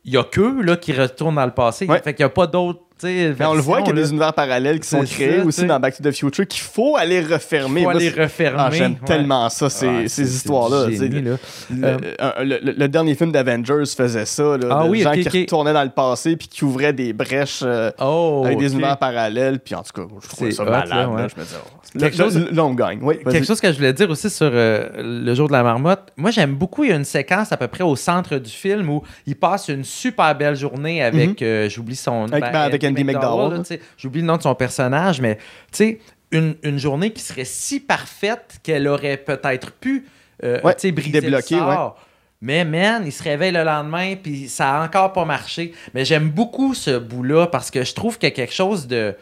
y 0.05 0.17
a 0.17 0.24
qu'eux 0.24 0.61
là, 0.61 0.78
qui 0.78 0.93
retournent 0.93 1.36
dans 1.36 1.45
le 1.45 1.51
passé. 1.51 1.88
Ouais. 1.88 1.99
Fait 2.03 2.13
qu'il 2.13 2.24
n'y 2.24 2.28
a 2.28 2.34
pas 2.34 2.45
d'autres. 2.47 2.82
Mais 3.04 3.45
on 3.45 3.54
le 3.54 3.62
voit 3.62 3.82
qu'il 3.82 3.95
y 3.95 3.99
a 3.99 4.02
des 4.02 4.10
univers 4.10 4.34
parallèles 4.34 4.80
qui 4.80 4.88
sont 4.89 5.04
créés 5.04 5.39
ça, 5.39 5.45
aussi 5.45 5.66
dans 5.66 5.80
Back 5.80 5.95
to 5.97 6.04
the 6.04 6.14
Future 6.14 6.47
qu'il 6.47 6.62
faut 6.62 6.95
aller 6.97 7.22
refermer. 7.22 7.82
Faut 7.82 7.91
Moi, 7.91 7.93
aller 7.95 8.10
refermer. 8.10 8.58
Ah, 8.60 8.70
J'aime 8.72 8.91
ouais. 8.93 8.97
tellement 9.06 9.49
ça, 9.49 9.70
ces, 9.70 9.88
Ah, 9.88 10.04
histoires-là. 10.22 10.88
Le, 10.88 11.38
Euh, 11.84 11.97
un- 12.20 12.43
le- 12.43 12.60
le- 12.64 12.72
le 12.78 12.88
dernier 12.88 13.16
film 13.16 13.32
d'Avengers 13.32 13.84
faisait 13.95 14.26
ça. 14.26 14.58
Là, 14.58 14.68
Ah 14.80 14.84
de 14.86 14.89
oui, 14.89 15.02
gens 15.02 15.12
qui 15.14 15.28
ok. 15.28 15.34
retournaient 15.34 15.74
dans 15.74 15.84
le 15.84 15.89
passé 15.89 16.36
puis 16.36 16.47
qui 16.47 16.64
ouvraient 16.64 16.93
des 16.93 17.14
brèches 17.14 17.62
euh, 17.64 17.91
Oh, 17.99 18.43
avec 18.45 18.58
des 18.60 18.72
univers 18.74 18.97
parallèles. 18.97 19.60
Puis 19.60 19.76
en 19.76 19.84
tout 19.84 19.93
cas, 19.93 20.08
je 20.24 20.28
trouvais 20.30 20.52
ça 20.52 20.64
hot, 20.64 20.70
malade. 20.70 21.10
ouais. 21.10 21.28
Je 21.36 21.41
me 21.41 21.45
oh, 21.56 21.99
Quelque 21.99 22.18
chose- 22.18 22.76
gagne. 22.76 22.99
Oui. 23.02 23.16
Quelque 23.30 23.45
chose 23.45 23.60
que 23.60 23.72
je 23.72 23.78
voulais 23.78 23.93
dire 23.93 24.10
aussi 24.10 24.30
sur 24.30 24.49
euh, 24.52 24.88
le 24.97 25.34
jour 25.36 25.47
de 25.47 25.54
la 25.54 25.64
marmotte. 25.64 26.12
Moi, 26.18 26.32
j'aime 26.32 26.56
beaucoup. 26.56 26.84
Il 26.84 26.89
y 26.89 26.93
a 26.93 26.95
une 26.95 27.04
séquence 27.06 27.52
à 27.52 27.58
peu 27.58 27.68
près 27.68 27.84
au 27.84 27.95
centre 27.95 28.38
du 28.38 28.49
film 28.52 28.89
où 28.89 29.04
il 29.26 29.36
passe 29.36 29.68
une 29.68 29.84
super 29.84 30.34
belle 30.36 30.56
journée 30.56 31.04
avec, 31.04 31.41
euh, 31.41 31.68
j'oublie 31.70 31.95
son 31.95 32.28
Mhm. 32.28 32.34
Avec- 32.34 32.52
ben, 32.54 32.60
avec 32.62 32.84
Andy 32.91 33.03
McDowell. 33.03 33.79
J'oublie 33.97 34.21
le 34.21 34.27
nom 34.27 34.37
de 34.37 34.41
son 34.43 34.55
personnage, 34.55 35.19
mais 35.21 35.35
tu 35.35 35.41
sais, 35.71 35.99
une, 36.31 36.55
une 36.63 36.77
journée 36.77 37.11
qui 37.11 37.21
serait 37.21 37.45
si 37.45 37.79
parfaite 37.79 38.59
qu'elle 38.63 38.87
aurait 38.87 39.17
peut-être 39.17 39.71
pu 39.73 40.05
euh, 40.43 40.59
Ouais, 40.63 40.75
briser 40.91 41.21
débloquer, 41.21 41.55
le 41.55 41.61
sort. 41.61 41.99
Mais 42.41 42.65
man, 42.65 43.03
il 43.05 43.11
se 43.11 43.21
réveille 43.21 43.51
le 43.51 43.63
lendemain 43.63 44.15
puis 44.15 44.47
ça 44.49 44.77
a 44.81 44.85
encore 44.85 45.13
pas 45.13 45.25
marché. 45.25 45.73
Mais 45.93 46.05
j'aime 46.05 46.29
beaucoup 46.29 46.73
ce 46.73 46.97
bout-là 46.97 47.47
parce 47.47 47.69
que 47.69 47.83
je 47.83 47.93
trouve 47.93 48.17
qu'il 48.17 48.29
y 48.29 48.31
a 48.31 48.35
quelque 48.35 48.53
chose 48.53 48.87
de 48.87 49.15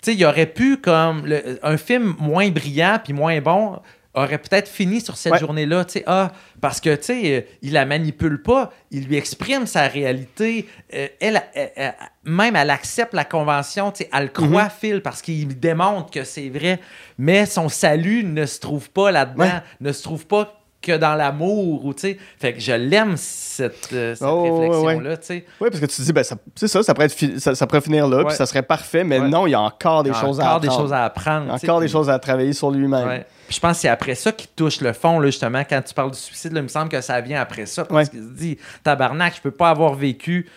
tu 0.00 0.12
sais, 0.12 0.16
il 0.16 0.24
aurait 0.24 0.46
pu, 0.46 0.76
comme 0.76 1.26
le- 1.26 1.58
un 1.62 1.76
film 1.76 2.14
moins 2.20 2.48
brillant 2.50 2.98
puis 3.02 3.12
moins 3.12 3.40
bon, 3.40 3.80
aurait 4.14 4.38
peut-être 4.38 4.68
fini 4.68 5.00
sur 5.00 5.16
cette 5.16 5.32
Ouais. 5.34 5.38
journée-là. 5.38 5.84
Tu 5.84 5.92
sais, 5.94 6.04
ah, 6.06 6.32
parce 6.60 6.80
que, 6.80 6.94
tu 6.96 7.02
sais, 7.04 7.34
euh, 7.36 7.40
il 7.62 7.72
la 7.72 7.84
manipule 7.84 8.42
pas, 8.42 8.72
il 8.90 9.04
lui 9.06 9.16
exprime 9.16 9.66
sa 9.66 9.86
réalité. 9.86 10.66
Euh, 10.94 11.06
elle, 11.20 11.42
elle- 11.54 11.72
elle- 11.76 11.94
même, 12.24 12.56
elle 12.56 12.70
accepte 12.70 13.14
la 13.14 13.24
convention, 13.24 13.92
tu 13.92 14.04
sais, 14.04 14.10
elle 14.12 14.32
croit, 14.32 14.64
Mhm. 14.64 14.70
Phil, 14.80 15.02
parce 15.02 15.22
qu'il 15.22 15.58
démontre 15.60 16.10
que 16.10 16.24
c'est 16.24 16.48
vrai. 16.48 16.80
Mais 17.18 17.46
son 17.46 17.68
salut 17.68 18.24
ne 18.24 18.44
se 18.46 18.58
trouve 18.60 18.90
pas 18.90 19.10
là-dedans, 19.10 19.44
Ouais. 19.44 19.62
ne 19.80 19.92
se 19.92 20.02
trouve 20.02 20.26
pas 20.26 20.54
que 20.80 20.96
dans 20.96 21.14
l'amour, 21.16 21.84
ou 21.84 21.92
tu 21.92 22.02
sais. 22.02 22.18
Fait 22.38 22.52
que 22.54 22.60
je 22.60 22.72
l'aime, 22.72 23.16
cette, 23.16 23.88
euh, 23.92 24.14
cette 24.14 24.26
Oh, 24.26 24.42
ouais. 24.42 24.50
réflexion-là, 24.68 25.16
tu 25.16 25.26
sais. 25.26 25.44
Oui, 25.60 25.68
parce 25.70 25.80
que 25.80 25.86
tu 25.86 25.96
te 25.96 26.02
dis, 26.02 26.12
ben, 26.12 26.22
c'est 26.54 26.68
ça, 26.68 26.82
ça 26.84 26.94
pourrait, 26.94 27.06
être 27.06 27.38
ça, 27.40 27.54
ça 27.56 27.66
pourrait 27.66 27.80
finir 27.80 28.06
là, 28.08 28.24
puis 28.24 28.34
ça 28.36 28.46
serait 28.46 28.62
parfait, 28.62 29.02
mais 29.04 29.18
non, 29.20 29.46
il 29.46 29.50
y 29.50 29.54
a 29.54 29.60
encore 29.60 30.02
des 30.04 30.10
Il 30.10 30.12
y 30.14 30.16
a 30.16 30.20
choses 30.20 30.40
à 30.40 30.44
encore 30.44 30.60
des 30.60 30.68
choses 30.70 30.92
à 30.92 31.04
apprendre. 31.04 31.52
Encore 31.52 31.80
des 31.80 31.88
choses 31.88 32.08
à 32.08 32.18
travailler 32.18 32.52
sur 32.52 32.70
lui-même. 32.70 33.24
Ouais. 33.48 33.50
Puis 33.50 33.56
je 33.56 33.60
pense 33.60 33.76
que 33.76 33.80
c'est 33.82 33.88
après 33.88 34.14
ça 34.14 34.32
qu'il 34.32 34.48
touche 34.54 34.80
le 34.80 34.92
fond, 34.92 35.18
là, 35.20 35.26
justement, 35.26 35.62
quand 35.68 35.80
tu 35.82 35.94
parles 35.94 36.10
du 36.10 36.18
suicide, 36.18 36.52
là, 36.52 36.60
il 36.60 36.64
me 36.64 36.68
semble 36.68 36.88
que 36.90 37.00
ça 37.00 37.20
vient 37.20 37.40
après 37.40 37.66
ça. 37.66 37.84
Parce 37.84 38.04
Ouais. 38.06 38.10
qu'il 38.10 38.20
se 38.22 38.34
dit, 38.38 38.58
tabarnak, 38.84 39.36
je 39.36 39.40
peux 39.40 39.50
pas 39.50 39.70
avoir 39.70 39.94
vécu 39.94 40.48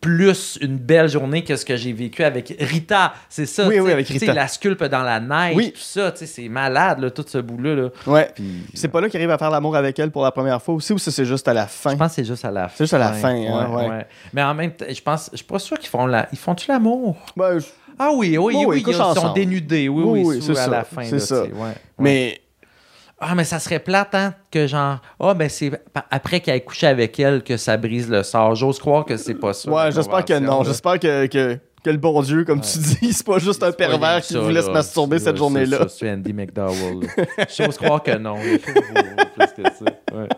plus 0.00 0.58
une 0.60 0.76
belle 0.76 1.08
journée 1.08 1.42
que 1.42 1.56
ce 1.56 1.64
que 1.64 1.74
j'ai 1.74 1.92
vécu 1.92 2.22
avec 2.22 2.54
Rita. 2.60 3.14
C'est 3.30 3.46
ça. 3.46 3.66
Oui, 3.66 3.80
oui, 3.80 3.90
avec 3.90 4.06
Rita. 4.06 4.32
la 4.34 4.46
sculpe 4.46 4.84
dans 4.84 5.02
la 5.02 5.18
neige, 5.18 5.56
Oui. 5.56 5.72
tout 5.72 5.80
ça. 5.80 6.12
tu 6.12 6.18
sais, 6.18 6.26
C'est 6.26 6.48
malade, 6.48 7.00
là, 7.00 7.10
tout 7.10 7.24
ce 7.26 7.38
bout-là. 7.38 7.74
là. 7.74 7.88
Ouais. 8.06 8.30
Puis, 8.34 8.66
C'est 8.74 8.88
pas 8.88 9.00
là 9.00 9.08
qu'il 9.08 9.18
arrive 9.18 9.30
à 9.30 9.38
faire 9.38 9.50
l'amour 9.50 9.74
avec 9.74 9.98
elle 9.98 10.10
pour 10.10 10.22
la 10.22 10.30
première 10.30 10.60
fois 10.62 10.74
aussi, 10.74 10.92
ou 10.92 10.98
ça, 10.98 11.10
c'est 11.10 11.24
juste 11.24 11.48
à 11.48 11.54
la 11.54 11.66
fin? 11.66 11.92
je 11.92 11.96
pense 11.96 12.08
que 12.10 12.14
c'est 12.16 12.24
juste 12.24 12.44
à 12.44 12.50
la 12.50 12.68
fin. 12.68 12.74
C'est 12.76 12.84
juste 12.84 12.94
à 12.94 12.98
la 12.98 13.12
fin, 13.14 13.30
hein, 13.34 13.68
ouais. 13.74 14.06
Mais 14.34 14.42
en 14.42 14.54
même 14.54 14.72
temps, 14.72 14.84
je 14.88 15.00
pense, 15.00 15.30
je 15.32 15.38
suis 15.38 15.46
pas 15.46 15.58
sûr 15.58 15.78
qu'ils 15.78 15.88
font 15.88 16.06
la, 16.06 16.28
ils 16.30 16.38
font-tu 16.38 16.70
l'amour? 16.70 17.16
Ben, 17.34 17.58
je- 17.58 17.64
Ah 17.98 18.10
oui, 18.14 18.36
oui, 18.38 18.54
Oui, 18.56 18.64
oui, 18.66 18.84
ils 18.86 18.94
sont 18.94 19.32
dénudés, 19.32 19.88
oui, 19.88 20.02
Oui, 20.04 20.22
oui, 20.24 20.42
sous- 20.42 20.52
à 20.52 20.54
ça, 20.56 20.70
la 20.70 20.84
fin. 20.84 21.04
c'est 21.04 21.18
ça. 21.18 21.42
ouais, 21.44 21.50
ouais. 21.52 21.72
Mais 21.98 22.40
Ah, 23.18 23.34
mais 23.34 23.44
ça 23.44 23.58
serait 23.58 23.78
plate, 23.78 24.14
hein, 24.14 24.34
que 24.50 24.66
genre, 24.66 24.98
ah, 25.20 25.32
ben 25.34 25.48
c'est 25.48 25.70
après 26.10 26.40
qu'il 26.40 26.52
ait 26.52 26.60
couché 26.60 26.86
avec 26.86 27.18
elle 27.18 27.42
que 27.42 27.56
ça 27.56 27.76
brise 27.78 28.10
le 28.10 28.22
sort. 28.22 28.54
J'ose 28.54 28.78
croire 28.78 29.04
que 29.06 29.16
c'est 29.16 29.34
pas 29.34 29.54
ça. 29.54 29.70
ouais, 29.70 29.90
j'espère 29.92 30.24
que 30.24 30.38
non. 30.38 30.62
J'espère 30.64 30.98
que, 31.00 31.26
que, 31.26 31.58
que 31.82 31.90
le 31.90 31.96
bon 31.96 32.20
Dieu, 32.20 32.44
comme 32.44 32.60
tu 32.60 32.76
dis, 32.78 33.12
c'est 33.14 33.24
pas 33.24 33.38
juste 33.38 33.62
un 33.62 33.72
pervers 33.72 34.20
qui 34.20 34.34
ça, 34.34 34.40
voulait 34.40 34.60
là. 34.60 34.66
se 34.66 34.70
masturber 34.70 35.18
cette 35.18 35.36
journée-là. 35.38 35.78
ça, 35.78 35.88
C'est 35.88 36.10
Andy 36.10 36.34
McDowell. 36.34 37.08
J'ose 37.56 37.78
croire 37.78 38.02
que 38.02 38.18
non. 38.18 38.36
Plus 38.40 38.58
que 39.56 39.62
ça. 39.62 39.84
Ouais. 40.14 40.28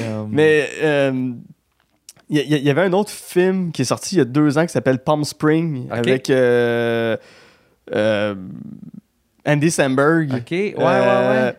Euh, 0.00 0.24
Mais 0.28 0.68
euh, 0.82 1.32
il 2.30 2.38
y, 2.40 2.58
y 2.64 2.70
avait 2.70 2.82
un 2.82 2.92
autre 2.92 3.10
film 3.10 3.72
qui 3.72 3.82
est 3.82 3.86
sorti 3.86 4.16
il 4.16 4.18
y 4.18 4.20
a 4.20 4.24
deux 4.24 4.58
ans 4.58 4.66
qui 4.66 4.72
s'appelle 4.72 4.98
Palm 4.98 5.24
Spring 5.24 5.86
avec 5.90 6.28
euh, 6.30 7.16
euh, 7.94 8.34
Andy 9.46 9.70
Samberg. 9.70 10.32
Ok, 10.34 10.50
ouais, 10.50 10.74
euh, 10.78 10.78
ouais, 10.78 11.44
ouais. 11.46 11.56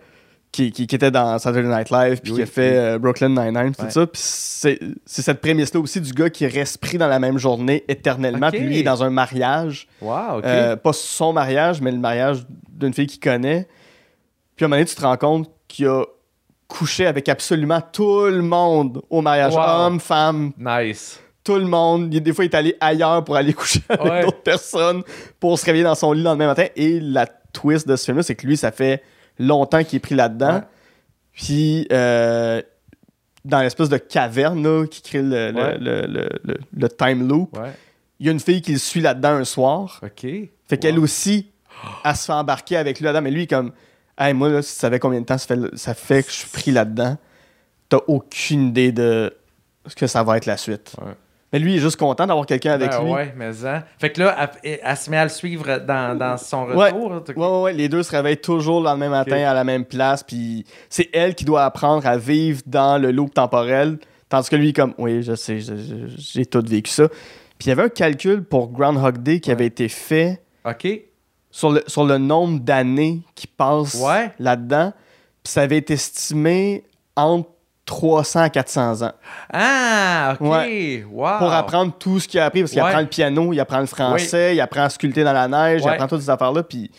Qui, 0.52 0.72
qui, 0.72 0.88
qui 0.88 0.96
était 0.96 1.12
dans 1.12 1.38
Saturday 1.38 1.68
Night 1.68 1.92
Live, 1.92 2.22
puis 2.24 2.32
Oui, 2.32 2.38
qui 2.38 2.44
a 2.44 2.46
fait 2.48 2.94
oui. 2.94 3.00
Brooklyn 3.00 3.30
Nine-Nine, 3.30 3.76
tout 3.76 3.84
Ouais. 3.86 3.92
ça. 3.92 4.08
Puis 4.08 4.22
c'est 4.24 4.80
c'est 5.06 5.22
cette 5.22 5.42
prémisse-là 5.42 5.80
aussi 5.80 6.02
du 6.02 6.12
gars 6.12 6.30
qui 6.32 6.48
reste 6.48 6.80
pris 6.80 6.98
dans 6.98 7.08
la 7.08 7.20
même 7.20 7.38
journée 7.38 7.84
éternellement, 7.88 8.50
puis 8.50 8.60
lui 8.62 8.76
il 8.78 8.80
est 8.80 8.84
dans 8.84 9.04
un 9.04 9.12
mariage. 9.12 9.88
Wow, 10.02 10.38
ok. 10.40 10.46
Euh, 10.46 10.76
pas 10.76 10.94
son 10.94 11.34
mariage, 11.34 11.82
mais 11.82 11.92
le 11.92 12.00
mariage 12.00 12.46
d'une 12.70 12.94
fille 12.94 13.06
qu'il 13.08 13.20
connaît. 13.20 13.68
Puis 14.56 14.64
à 14.64 14.66
un 14.66 14.70
moment 14.70 14.78
donné, 14.78 14.86
tu 14.90 14.96
te 14.96 15.02
rends 15.02 15.18
compte 15.18 15.50
qu'il 15.68 15.86
a 15.88 16.04
couché 16.70 17.06
avec 17.06 17.28
absolument 17.28 17.82
tout 17.82 18.26
le 18.28 18.42
monde 18.42 19.02
au 19.10 19.22
mariage. 19.22 19.54
Wow. 19.56 19.62
Hommes, 19.62 20.00
femmes, 20.00 20.52
nice. 20.58 21.20
tout 21.44 21.56
le 21.56 21.66
monde. 21.66 22.14
Il- 22.14 22.22
Des 22.24 22.32
fois, 22.32 22.46
il 22.46 22.50
est 22.50 22.56
allé 22.56 22.76
ailleurs 22.80 23.26
pour 23.26 23.36
aller 23.36 23.54
coucher 23.62 23.82
avec 23.90 24.06
Ouais. 24.10 24.22
d'autres 24.24 24.42
personnes 24.44 25.02
pour 25.40 25.60
se 25.60 25.66
réveiller 25.66 25.84
dans 25.84 25.96
son 25.96 26.14
lit 26.14 26.20
le 26.22 26.26
lendemain 26.26 26.48
matin. 26.48 26.66
Et 26.78 27.00
la 27.02 27.26
twist 27.26 27.88
de 27.88 27.96
ce 27.98 28.06
film-là, 28.06 28.24
c'est 28.24 28.36
que 28.36 28.46
lui, 28.48 28.56
ça 28.56 28.72
fait 28.72 29.04
longtemps 29.40 29.84
qu'il 29.84 29.98
est 29.98 30.00
pris 30.00 30.16
là-dedans. 30.16 30.54
Ouais. 30.56 30.62
Puis, 31.34 31.88
euh, 31.92 32.62
dans 33.46 33.62
l'espèce 33.62 33.90
de 33.90 33.98
caverne 33.98 34.62
là, 34.62 34.86
qui 34.86 35.02
crée 35.02 35.22
le, 35.22 35.52
le- 35.52 35.58
Ouais. 35.58 35.78
le- 35.80 36.30
le- 36.74 36.90
time 36.90 37.28
loop, 37.28 37.58
il 38.20 38.26
y 38.26 38.30
a 38.30 38.32
une 38.32 38.40
fille 38.40 38.62
qui 38.62 38.74
le 38.74 38.78
suit 38.78 39.02
là-dedans 39.02 39.30
un 39.36 39.44
soir. 39.46 40.02
Ok. 40.04 40.28
Fait 40.68 40.78
qu'elle 40.78 41.00
aussi, 41.00 41.50
elle 42.04 42.16
se 42.16 42.26
fait 42.26 42.34
embarquer 42.34 42.76
avec 42.78 43.00
lui 43.00 43.06
là-dedans. 43.06 43.22
Mais 43.22 43.32
lui, 43.32 43.48
comme, 43.48 43.72
hey, 44.20 44.34
moi, 44.34 44.50
là, 44.50 44.62
si 44.62 44.74
tu 44.74 44.80
savais 44.80 45.00
combien 45.00 45.22
de 45.22 45.26
temps 45.26 45.38
ça 45.38 45.48
fait, 45.56 45.78
ça 45.78 45.94
fait 45.94 46.24
que 46.24 46.30
je 46.30 46.36
suis 46.36 46.50
pris 46.50 46.72
là-dedans, 46.72 47.18
t'as 47.88 48.00
aucune 48.08 48.68
idée 48.68 48.92
de 48.92 49.34
ce 49.88 49.96
que 49.96 50.08
ça 50.08 50.24
va 50.24 50.38
être 50.38 50.46
la 50.46 50.58
suite. 50.58 50.94
Ouais. 51.02 51.14
Mais 51.52 51.58
lui, 51.58 51.74
il 51.74 51.78
est 51.78 51.82
juste 51.82 51.98
content 51.98 52.28
d'avoir 52.28 52.46
quelqu'un 52.46 52.74
avec 52.74 52.92
Ben 52.92 53.04
lui. 53.04 53.12
Ouais, 53.12 53.34
mais 53.36 53.52
ça. 53.54 53.84
Fait 53.98 54.12
que 54.12 54.22
là, 54.22 54.52
elle, 54.62 54.80
elle 54.84 54.98
se 54.98 55.10
met 55.10 55.18
à 55.18 55.24
le 55.24 55.30
suivre 55.30 55.80
dans, 55.80 56.16
dans 56.16 56.38
son 56.38 56.66
retour. 56.68 56.78
Ouais, 56.80 57.34
ouais, 57.36 57.62
ouais, 57.62 57.74
les 57.74 57.90
deux 57.90 58.04
se 58.04 58.12
réveillent 58.12 58.38
toujours 58.38 58.82
le 58.82 58.86
lendemain 58.86 59.10
matin 59.10 59.38
à 59.50 59.56
la 59.56 59.64
même 59.64 59.84
place, 59.86 60.22
puis 60.22 60.64
c'est 60.90 61.10
elle 61.12 61.34
qui 61.34 61.46
doit 61.46 61.66
apprendre 61.66 62.06
à 62.06 62.18
vivre 62.18 62.62
dans 62.68 63.02
le 63.02 63.12
loop 63.12 63.34
temporel, 63.34 63.98
tandis 64.30 64.48
que 64.48 64.56
lui, 64.58 64.74
comme, 64.74 64.94
oui, 65.00 65.24
je 65.24 65.34
sais, 65.34 65.58
j'ai 65.60 66.46
tout 66.46 66.62
vécu 66.64 66.92
ça. 66.92 67.08
Puis 67.08 67.66
il 67.66 67.70
y 67.70 67.72
avait 67.72 67.84
un 67.84 67.90
calcul 67.90 68.44
pour 68.44 68.72
Groundhog 68.72 69.18
Day 69.18 69.40
qui 69.40 69.50
Ouais. 69.50 69.56
avait 69.56 69.66
été 69.66 69.90
fait 69.90 70.44
OK. 70.64 70.88
Sur 71.52 71.72
le, 71.72 71.84
sur 71.88 72.04
le 72.06 72.18
nombre 72.18 72.60
d'années 72.60 73.22
qui 73.36 73.48
passent 73.48 73.96
Ouais. 73.96 74.32
là-dedans. 74.40 74.94
Puis 75.44 75.54
ça 75.54 75.62
avait 75.62 75.78
été 75.78 75.94
estimé 75.94 76.84
entre 77.16 77.50
300 77.86 78.42
à 78.42 78.50
400 78.50 79.02
ans. 79.02 79.12
Ah, 79.52 80.36
OK. 80.40 80.48
Ouais. 80.48 81.04
Wow. 81.12 81.38
Pour 81.40 81.52
apprendre 81.52 81.94
tout 81.98 82.20
ce 82.20 82.28
qu'il 82.28 82.40
a 82.40 82.46
appris, 82.46 82.62
parce 82.62 82.72
qu'il 82.72 82.82
Ouais. 82.82 82.88
apprend 82.88 83.02
le 83.02 83.08
piano, 83.08 83.52
il 83.52 83.60
apprend 83.60 83.80
le 83.80 83.88
français, 83.88 84.56
il 84.56 84.62
apprend 84.62 84.82
à 84.84 84.90
sculpter 84.90 85.24
dans 85.24 85.34
la 85.34 85.48
neige, 85.48 85.82
il 85.84 85.90
apprend 85.90 86.08
toutes 86.08 86.22
ces 86.22 86.30
affaires-là. 86.30 86.62
Puis 86.64 86.92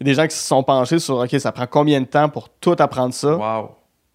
y 0.00 0.02
a 0.02 0.04
des 0.04 0.14
gens 0.14 0.26
qui 0.26 0.34
se 0.36 0.44
sont 0.44 0.62
penchés 0.64 0.98
sur, 0.98 1.18
OK, 1.18 1.30
ça 1.38 1.52
prend 1.52 1.66
combien 1.68 2.00
de 2.00 2.06
temps 2.06 2.28
pour 2.28 2.48
tout 2.48 2.74
apprendre 2.78 3.14
ça? 3.14 3.36
Wow. 3.36 3.70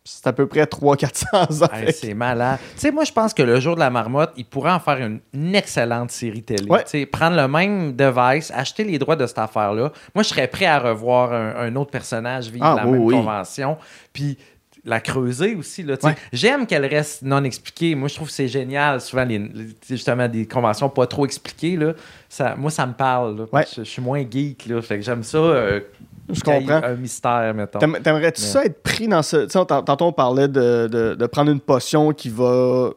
C'est 0.10 0.26
à 0.28 0.32
peu 0.34 0.48
près 0.48 0.64
300-400 0.64 1.64
ans. 1.66 1.68
Hey, 1.74 1.92
c'est 1.92 2.14
malade. 2.14 2.60
Tu 2.76 2.80
sais, 2.80 2.92
moi, 2.92 3.04
je 3.04 3.12
pense 3.12 3.34
que 3.34 3.44
le 3.44 3.60
jour 3.60 3.76
de 3.76 3.82
la 3.82 3.90
marmotte, 3.90 4.32
il 4.38 4.46
pourrait 4.46 4.72
en 4.72 4.80
faire 4.80 4.98
une, 5.06 5.20
une 5.34 5.54
excellente 5.54 6.12
série 6.12 6.44
télé. 6.44 6.70
Ouais. 6.70 7.06
Prendre 7.08 7.36
le 7.36 7.48
même 7.48 7.94
device, 7.94 8.52
acheter 8.56 8.84
les 8.86 8.98
droits 9.00 9.18
de 9.18 9.26
cette 9.28 9.38
affaire-là. 9.40 9.92
Moi, 10.16 10.24
je 10.24 10.30
serais 10.30 10.48
prêt 10.48 10.66
à 10.66 10.80
revoir 10.80 11.34
un, 11.34 11.56
un 11.58 11.76
autre 11.76 11.92
personnage 11.92 12.48
vivre 12.50 12.66
Ah, 12.66 12.76
la 12.78 12.86
oui, 12.88 12.92
même 12.94 13.02
oui. 13.04 13.14
convention. 13.16 13.78
Puis 14.14 14.38
la 14.86 15.02
creuser 15.02 15.56
aussi. 15.56 15.84
Là. 15.84 15.96
Ouais. 16.02 16.16
J'aime 16.32 16.66
qu'elle 16.66 16.86
reste 16.86 17.22
non 17.24 17.44
expliquée. 17.44 17.94
Moi, 17.94 18.08
je 18.08 18.16
trouve 18.16 18.28
que 18.30 18.34
c'est 18.34 18.48
génial. 18.48 19.02
Souvent, 19.02 19.26
les, 19.26 19.52
justement, 19.90 20.30
des 20.30 20.46
conventions 20.48 20.88
pas 20.88 21.06
trop 21.08 21.26
expliquées. 21.26 21.76
Là, 21.76 21.92
ça, 22.30 22.56
moi, 22.56 22.72
ça 22.72 22.86
me 22.86 22.94
parle. 22.94 23.40
là. 23.40 23.46
Ouais. 23.52 23.66
Je, 23.76 23.84
je 23.84 23.90
suis 23.90 24.02
moins 24.02 24.22
geek. 24.22 24.66
Là, 24.68 24.82
fait 24.82 24.96
que 24.96 25.02
j'aime 25.04 25.24
ça. 25.24 25.38
euh, 25.38 25.82
Je 26.30 26.42
comprends. 26.42 26.84
Un 26.84 26.96
mystère, 26.96 27.54
mettons. 27.54 27.80
T'aim- 27.80 28.02
T'aimerais-tu 28.04 28.42
Mais- 28.42 28.48
ça 28.48 28.66
être 28.66 28.84
pris 28.84 29.08
dans 29.08 29.22
ce. 29.24 29.38
Tu 29.46 29.50
sais, 29.52 29.58
on 29.60 29.66
t'en- 29.66 29.82
tantôt 29.84 30.06
on 30.06 30.12
parlait 30.14 30.48
de, 30.48 30.88
de- 30.92 31.16
de 31.16 31.26
prendre 31.28 31.52
une 31.52 31.60
potion 31.62 32.12
qui 32.12 32.30
va 32.30 32.92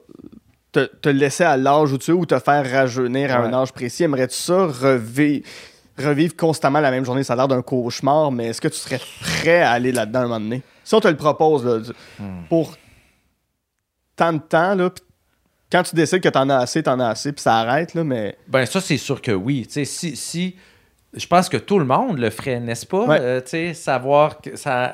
te, 0.73 0.85
te 0.87 1.09
laisser 1.09 1.45
à 1.45 1.57
l'âge 1.57 1.93
où 1.93 1.99
tu 1.99 2.11
es 2.11 2.15
ou 2.15 2.27
te 2.27 2.39
faire 2.39 2.69
rajeunir 2.71 3.33
à 3.35 3.39
un 3.41 3.53
âge 3.53 3.73
précis. 3.73 4.03
Aimerais-tu 4.05 4.37
ça 4.37 4.67
revivre, 4.67 5.45
revivre 5.99 6.35
constamment 6.37 6.81
la 6.81 6.91
même 6.91 7.05
journée? 7.05 7.23
Ça 7.25 7.35
a 7.35 7.37
l'air 7.37 7.49
d'un 7.49 7.63
cauchemar, 7.63 8.33
mais 8.33 8.47
est-ce 8.49 8.61
que 8.61 8.69
tu 8.69 8.77
serais 8.79 9.01
prêt 9.21 9.61
à 9.63 9.71
aller 9.73 9.93
là-dedans 9.93 10.21
un 10.21 10.23
moment 10.25 10.41
donné? 10.41 10.63
Si 10.85 10.95
on 10.95 11.01
te 11.01 11.09
le 11.09 11.17
propose, 11.17 11.65
là, 11.65 11.79
Hmm. 12.19 12.43
pour 12.49 12.75
tant 14.17 14.33
de 14.33 14.39
temps, 14.39 14.75
là, 14.75 14.91
pis 14.91 15.03
quand 15.73 15.85
tu 15.85 15.95
décides 15.95 16.21
que 16.21 16.29
t'en 16.29 16.49
as 16.49 16.57
assez, 16.57 16.83
t'en 16.83 16.99
as 16.99 17.09
assez, 17.11 17.33
puis 17.33 17.43
ça 17.43 17.55
arrête, 17.59 17.95
là, 17.95 18.03
mais. 18.03 18.37
Ben 18.49 18.67
ça, 18.67 18.81
c'est 18.81 18.97
sûr 18.97 19.23
que 19.23 19.31
oui. 19.31 19.65
Tu 19.69 19.73
sais, 19.75 19.85
si, 19.85 20.17
si, 20.17 20.57
je 21.15 21.27
pense 21.27 21.49
que 21.49 21.57
tout 21.57 21.79
le 21.79 21.85
monde 21.85 22.19
le 22.19 22.31
ferait, 22.31 22.61
n'est-ce 22.61 22.87
pas? 22.87 23.05
Ouais. 23.07 23.19
Euh, 23.21 23.41
tu 23.41 23.49
sais, 23.51 23.75
savoir 23.75 24.41
que 24.41 24.57
ça... 24.57 24.93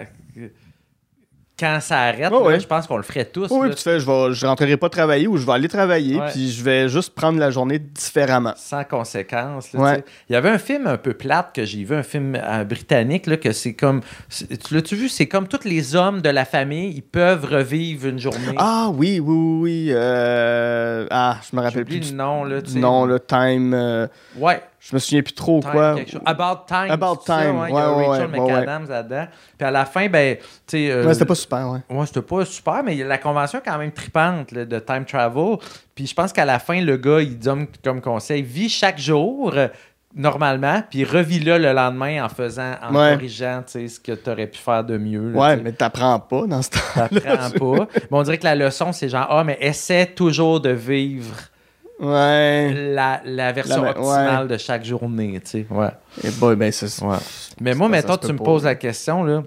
Quand 1.59 1.79
ça 1.81 2.01
arrête, 2.01 2.31
Ouais, 2.31 2.39
là, 2.39 2.45
ouais. 2.45 2.61
je 2.61 2.67
pense 2.67 2.87
qu'on 2.87 2.99
le 2.99 3.03
ferait 3.03 3.25
tous. 3.25 3.49
Oui, 3.51 3.69
puis 3.69 3.77
tu 3.77 3.83
fais, 3.83 3.99
je, 3.99 4.05
vais, 4.05 4.35
je 4.35 4.45
rentrerai 4.45 4.77
pas 4.77 4.91
travailler 4.91 5.27
ou 5.27 5.39
je 5.39 5.47
vais 5.47 5.53
aller 5.53 5.69
travailler, 5.69 6.21
puis 6.31 6.51
je 6.51 6.63
vais 6.63 6.87
juste 6.91 7.15
prendre 7.15 7.39
la 7.39 7.51
journée 7.51 7.79
différemment. 7.79 8.53
sans 8.57 8.85
conséquence. 8.85 9.73
là. 9.73 9.97
Il 10.29 10.35
y 10.35 10.37
avait 10.37 10.51
un 10.51 10.59
film 10.59 10.87
un 10.87 10.99
peu 10.99 11.15
plate 11.15 11.55
que 11.55 11.65
j'ai 11.65 11.83
vu, 11.83 11.95
un 11.95 12.03
film 12.03 12.35
euh, 12.39 12.65
britannique, 12.65 13.27
là, 13.27 13.39
que 13.39 13.53
c'est 13.53 13.73
comme... 13.73 14.03
Tu 14.29 14.75
l'as-tu 14.75 14.97
vu? 14.97 15.09
C'est 15.09 15.29
comme 15.29 15.49
tous 15.49 15.65
les 15.67 15.97
hommes 15.97 16.21
de 16.21 16.29
la 16.29 16.45
famille, 16.45 16.93
ils 16.95 17.01
peuvent 17.03 17.47
revivre 17.47 18.07
une 18.09 18.19
journée. 18.19 18.55
Ah 18.59 18.91
oui, 18.93 19.19
oui, 19.19 19.35
oui, 19.35 19.61
oui. 19.63 19.91
euh, 19.95 21.07
Ah, 21.11 21.39
je 21.51 21.57
me 21.57 21.63
rappelle 21.63 21.87
plus 21.87 22.01
du 22.01 22.13
nom, 22.13 22.45
là, 22.45 22.61
tu 22.61 22.77
nom, 22.77 23.07
le 23.07 23.19
time. 23.19 24.09
Ouais. 24.37 24.61
Je 24.89 24.95
me 24.95 25.01
souviens 25.01 25.23
plus 25.23 25.33
trop 25.33 25.61
Time 25.61 25.71
quoi. 25.73 25.97
About 26.27 26.61
Time. 26.69 26.91
About 26.91 27.17
Time, 27.25 27.59
ouais, 27.61 27.71
Il 27.71 27.75
y 27.75 27.79
a 27.79 27.93
ouais, 27.93 27.97
ouais, 27.97 28.07
Rachel 28.07 28.31
ouais. 28.31 28.41
McAdams 28.41 28.89
là-dedans. 28.89 29.27
Puis 29.59 29.67
à 29.67 29.71
la 29.73 29.85
fin, 29.85 30.09
ben, 30.09 30.37
tu 30.37 30.43
sais... 30.67 30.91
euh, 30.93 31.13
c'était 31.13 31.25
pas 31.25 31.35
super, 31.35 31.69
ouais. 31.71 31.81
Ouais, 31.91 32.07
c'était 32.07 32.23
pas 32.23 32.45
super, 32.45 32.83
mais 32.85 32.95
la 32.97 33.19
convention 33.19 33.59
est 33.59 33.69
quand 33.69 33.79
même 33.79 33.91
tripante 33.91 34.53
là, 34.53 34.65
de 34.65 34.79
time 34.79 35.05
travel. 35.05 35.57
Puis 35.95 36.07
je 36.07 36.15
pense 36.15 36.33
qu'à 36.33 36.45
la 36.45 36.61
fin, 36.61 36.81
le 36.81 36.97
gars, 36.97 37.21
il 37.21 37.37
donne 37.39 37.67
comme 37.83 38.01
conseil 38.01 38.43
vis 38.43 38.69
chaque 38.69 38.99
jour 39.01 39.53
euh, 39.57 39.67
normalement, 40.15 40.83
puis 40.89 41.05
revis-le 41.05 41.59
le 41.59 41.73
lendemain 41.73 42.25
en 42.25 42.29
faisant, 42.29 42.75
en 42.83 42.95
Ouais. 42.95 43.15
corrigeant 43.15 43.63
tu 43.67 43.73
sais, 43.73 43.89
ce 43.89 43.99
que 44.01 44.13
tu 44.13 44.31
aurais 44.31 44.47
pu 44.47 44.59
faire 44.59 44.85
de 44.85 44.97
mieux. 44.97 45.31
là, 45.33 45.39
Ouais, 45.39 45.57
mais 45.57 45.73
t'apprends 45.73 46.19
pas 46.21 46.47
dans 46.47 46.63
ce 46.63 46.71
temps. 46.71 46.79
T'apprends 46.95 47.51
pas. 47.77 47.89
Mais 47.95 48.07
on 48.19 48.23
dirait 48.23 48.39
que 48.39 48.45
la 48.45 48.55
leçon, 48.55 48.93
c'est 48.93 49.09
genre, 49.09 49.27
ah, 49.29 49.43
mais 49.45 49.59
essaie 49.61 50.07
toujours 50.07 50.61
de 50.61 50.71
vivre 50.71 51.35
Ouais. 51.99 52.93
la, 52.95 53.23
la 53.25 53.53
version 53.53 53.83
La- 53.83 53.91
optimale 53.91 54.49
de 54.49 54.57
chaque 54.59 54.85
journée, 54.85 55.41
tu 55.45 55.51
sais. 55.51 55.67
Ouais. 55.71 55.89
Et 56.23 56.31
boy, 56.31 56.55
ben 56.57 56.71
c'est 56.71 57.03
Ouais. 57.03 57.17
Mais 57.61 57.75
moi, 57.75 57.89
se 57.89 58.27
tu 58.27 58.33
me 58.33 58.39
poses 58.39 58.65
la 58.65 58.75
question, 58.75 59.25
là. 59.25 59.43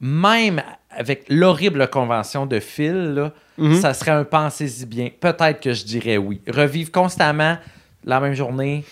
Même 0.00 0.62
avec 0.90 1.24
l'horrible 1.28 1.88
convention 1.88 2.44
de 2.46 2.60
Phil, 2.60 3.14
là, 3.14 3.32
Mhm. 3.58 3.80
ça 3.80 3.94
serait 3.94 4.10
un 4.10 4.24
pensez-y 4.24 4.84
bien. 4.84 5.08
Peut-être 5.18 5.60
que 5.60 5.72
je 5.72 5.84
dirais 5.84 6.18
oui. 6.18 6.40
Revivre 6.46 6.92
constamment 6.92 7.56
la 8.04 8.20
même 8.20 8.34
journée, 8.34 8.84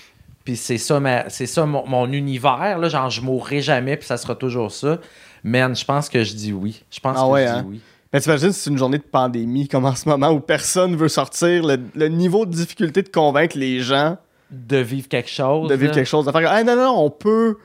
puis 0.44 0.56
c'est 0.56 0.78
ça, 0.78 1.00
ma- 1.00 1.28
c'est 1.28 1.46
ça 1.46 1.66
mon, 1.66 1.86
mon 1.86 2.10
univers, 2.10 2.78
là, 2.78 2.88
genre 2.88 3.10
je 3.10 3.20
mourrai 3.20 3.60
jamais, 3.60 3.96
puis 3.98 4.06
ça 4.06 4.16
sera 4.16 4.34
toujours 4.34 4.72
ça. 4.72 4.98
Man, 5.42 5.76
je 5.76 5.84
pense 5.84 6.08
que 6.08 6.24
je 6.24 6.32
dis 6.34 6.52
oui. 6.54 6.82
Je 6.90 7.00
pense 7.00 7.18
Ah 7.20 7.24
que 7.26 7.30
ouais, 7.30 7.46
je 7.46 7.48
hein? 7.52 7.62
dis 7.62 7.68
oui. 7.68 7.80
Mais 8.14 8.20
t'imagines, 8.20 8.52
c'est 8.52 8.70
une 8.70 8.78
journée 8.78 8.98
de 8.98 9.02
pandémie 9.02 9.68
comme 9.68 9.84
en 9.84 9.94
ce 9.94 10.08
moment 10.08 10.30
où 10.30 10.40
personne 10.40 10.94
veut 10.96 11.08
sortir, 11.08 11.66
le, 11.66 11.76
le 11.94 12.08
niveau 12.08 12.46
de 12.46 12.52
difficulté 12.52 13.02
de 13.02 13.08
convaincre 13.08 13.58
les 13.58 13.80
gens 13.80 14.16
De 14.50 14.76
vivre 14.78 15.08
quelque 15.08 15.28
chose. 15.28 15.68
de 15.68 15.74
vivre 15.74 15.90
là. 15.90 15.94
quelque 15.96 16.06
chose, 16.08 16.24
de 16.24 16.30
faire 16.32 16.48
ah 16.50 16.62
non, 16.64 16.76
non, 16.76 16.94
on 17.04 17.10
peut. 17.10 17.56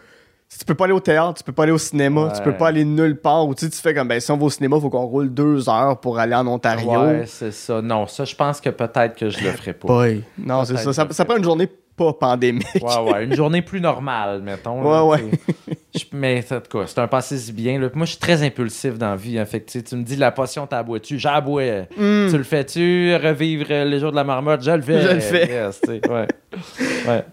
Si 0.52 0.58
tu 0.58 0.66
peux 0.66 0.74
pas 0.74 0.86
aller 0.86 0.93
au 0.93 1.00
théâtre, 1.00 1.36
tu 1.36 1.43
peux 1.43 1.52
pas 1.52 1.62
aller 1.64 1.72
au 1.72 1.78
cinéma, 1.78 2.32
tu 2.36 2.41
peux 2.41 2.50
Ouais. 2.50 2.58
pas 2.58 2.70
aller 2.70 2.84
nulle 2.84 3.16
part. 3.18 3.45
Ou 3.47 3.54
tu 3.54 3.66
sais, 3.66 3.72
tu 3.72 3.78
fais 3.80 3.93
comme 3.93 4.08
ben 4.08 4.20
si 4.20 4.32
on 4.32 4.38
va 4.38 4.45
au 4.45 4.50
cinéma, 4.50 4.78
il 4.78 4.82
faut 4.82 4.89
qu'on 4.89 5.06
roule 5.06 5.32
deux 5.32 5.70
heures 5.70 6.00
pour 6.00 6.18
aller 6.18 6.34
en 6.34 6.47
Ontario. 6.47 6.89
Ouais, 7.00 7.26
c'est 7.28 7.52
ça. 7.52 7.84
Non, 7.84 8.08
ça, 8.08 8.26
je 8.26 8.34
pense 8.36 8.60
que 8.60 8.72
peut-être 8.72 9.16
que 9.16 9.30
je 9.30 9.43
le 9.43 9.52
ferai 9.52 9.74
pas. 9.74 9.88
Boy. 9.88 10.24
Non, 10.39 10.66
c'est 10.66 10.78
ça. 10.78 10.91
Ça, 10.91 11.06
ça 11.12 11.26
prend 11.26 11.38
une 11.38 11.43
journée 11.43 11.70
pas 11.95 12.14
pandémique. 12.14 12.66
Ouais, 12.82 13.12
ouais. 13.14 13.26
Une 13.26 13.36
journée 13.36 13.62
plus 13.62 13.80
normale, 13.82 14.41
mettons. 14.41 14.82
là, 14.89 15.06
Ouais, 15.06 15.20
tu 15.20 15.54
sais. 15.54 15.79
Je- 15.96 16.04
mais 16.14 16.46
en 16.52 16.60
tout 16.62 16.78
cas, 16.78 16.86
c'est 16.88 17.00
un 17.00 17.08
passé 17.08 17.38
si 17.38 17.52
bien. 17.52 17.80
là. 17.80 17.90
Moi, 17.96 18.06
je 18.06 18.12
suis 18.12 18.20
très 18.20 18.44
impulsif 18.44 18.98
dans 18.98 19.10
la 19.10 19.16
vie. 19.16 19.40
hein. 19.40 19.46
Fait 19.46 19.62
que, 19.62 19.80
tu 19.80 19.96
me 19.96 20.04
dis 20.04 20.16
la 20.16 20.32
potion, 20.32 20.68
t'as 20.68 20.84
bois-tu? 20.84 21.18
J'en 21.18 21.42
bois. 21.42 21.64
Hmm. 21.98 22.28
Tu 22.30 22.38
le 22.38 22.44
fais-tu? 22.44 23.16
Revivre 23.16 23.68
les 23.70 24.00
jours 24.00 24.12
de 24.12 24.16
la 24.16 24.24
marmotte? 24.24 24.62
Je 24.64 24.72
le 24.72 24.82
fais. 24.82 25.02
Je 25.02 25.08
le 25.16 25.20
fais. 25.20 25.48
Yes, 25.48 25.82
tu 25.82 25.90
sais, 26.00 26.02
ouais. 26.10 26.28
ouais. 27.08 27.26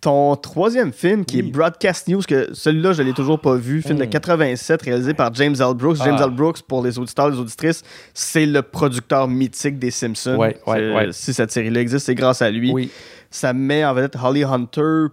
Ton 0.00 0.34
troisième 0.34 0.92
film, 0.92 1.24
qui 1.24 1.40
Oui. 1.40 1.48
est 1.48 1.52
Broadcast 1.52 2.08
News, 2.08 2.22
que 2.26 2.52
celui-là, 2.54 2.92
je 2.92 3.02
l'ai 3.04 3.12
toujours 3.12 3.40
pas 3.40 3.54
vu, 3.54 3.82
film 3.82 3.98
de 3.98 4.04
Mm. 4.04 4.08
87, 4.10 4.82
réalisé 4.82 5.14
par 5.14 5.32
James 5.34 5.54
L. 5.60 5.74
Brooks. 5.76 5.98
James 6.02 6.16
Ah. 6.18 6.24
L. 6.24 6.30
Brooks, 6.30 6.62
pour 6.62 6.82
les 6.82 6.98
auditeurs 6.98 7.30
les 7.30 7.38
auditrices, 7.38 7.84
c'est 8.12 8.46
le 8.46 8.62
producteur 8.62 9.28
mythique 9.28 9.78
des 9.78 9.92
Simpsons. 9.92 10.34
Ouais, 10.36 10.56
ouais. 10.66 11.08
Si 11.12 11.32
cette 11.32 11.52
série-là 11.52 11.80
existe, 11.80 12.06
c'est 12.06 12.16
grâce 12.16 12.42
à 12.42 12.50
lui. 12.50 12.72
Oui. 12.72 12.90
Ça 13.30 13.52
met 13.52 13.84
en 13.84 13.94
vedette 13.94 14.16
Holly 14.20 14.42
Hunter 14.42 15.04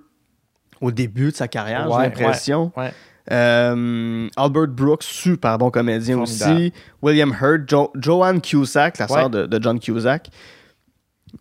au 0.81 0.91
début 0.91 1.31
de 1.31 1.35
sa 1.35 1.47
carrière, 1.47 1.89
Ouais, 1.89 1.95
j'ai 1.97 2.03
l'impression. 2.03 2.71
ouais. 2.77 2.91
Euh, 3.31 4.27
Albert 4.37 4.67
Brooks, 4.69 5.03
super 5.03 5.57
bon 5.59 5.69
comédien 5.69 6.15
Formidable. 6.15 6.51
aussi. 6.55 6.73
William 7.01 7.35
Hurt, 7.39 7.69
Jo- 7.69 7.91
Joanne 7.95 8.41
Cusack, 8.41 8.97
la 8.97 9.07
sœur 9.07 9.29
de, 9.29 9.45
de 9.45 9.61
John 9.61 9.79
Cusack. 9.79 10.29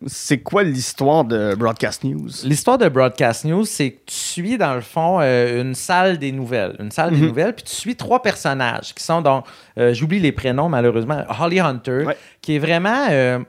C'est 0.05 0.37
quoi 0.41 0.61
l'histoire 0.61 1.25
de 1.25 1.55
Broadcast 1.55 2.03
News? 2.03 2.29
L'histoire 2.43 2.77
de 2.77 2.87
Broadcast 2.89 3.43
News, 3.43 3.65
c'est 3.65 3.89
que 3.93 4.01
tu 4.05 4.13
suis, 4.15 4.55
dans 4.59 4.75
le 4.75 4.81
fond, 4.81 5.17
euh, 5.19 5.63
une 5.63 5.73
salle 5.73 6.19
des 6.19 6.31
nouvelles. 6.31 6.75
Une 6.79 6.91
salle 6.91 7.11
Mhm. 7.11 7.19
des 7.19 7.27
nouvelles, 7.27 7.55
puis 7.55 7.63
tu 7.63 7.73
suis 7.75 7.95
trois 7.95 8.21
personnages 8.21 8.93
qui 8.93 9.03
sont 9.03 9.21
donc, 9.23 9.45
euh, 9.79 9.91
j'oublie 9.95 10.19
les 10.19 10.31
prénoms 10.31 10.69
malheureusement, 10.69 11.23
Holly 11.41 11.59
Hunter, 11.59 12.03
Ouais. 12.05 12.17
qui 12.39 12.55
est 12.55 12.59
vraiment, 12.59 13.07
euh, 13.09 13.39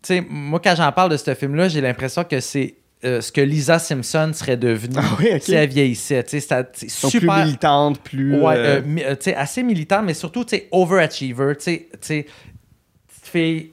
tu 0.00 0.14
sais, 0.14 0.26
moi 0.30 0.60
quand 0.62 0.76
j'en 0.76 0.92
parle 0.92 1.10
de 1.10 1.16
ce 1.16 1.34
film-là, 1.34 1.66
j'ai 1.66 1.80
l'impression 1.80 2.22
que 2.22 2.38
c'est 2.38 2.76
euh, 3.04 3.20
ce 3.20 3.30
que 3.30 3.40
Lisa 3.40 3.78
Simpson 3.78 4.32
serait 4.34 4.56
devenue 4.56 4.96
Ah 4.98 5.16
oui, 5.20 5.40
si 5.40 5.54
elle 5.54 5.68
vieillissait. 5.68 6.22
Plus 6.24 7.10
super. 7.20 7.36
plus. 8.02 8.34
Ouais, 8.40 8.54
euh, 8.56 8.78
euh, 8.78 8.82
mi- 8.84 9.02
tu 9.02 9.16
sais, 9.20 9.34
assez 9.36 9.62
militant, 9.62 10.02
mais 10.02 10.14
surtout, 10.14 10.44
overachiever, 10.72 11.54
fille 13.22 13.70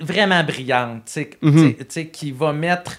vraiment 0.00 0.44
brillante, 0.44 1.02
Mhm. 1.42 1.74
qui 2.12 2.30
va 2.32 2.52
mettre 2.52 2.98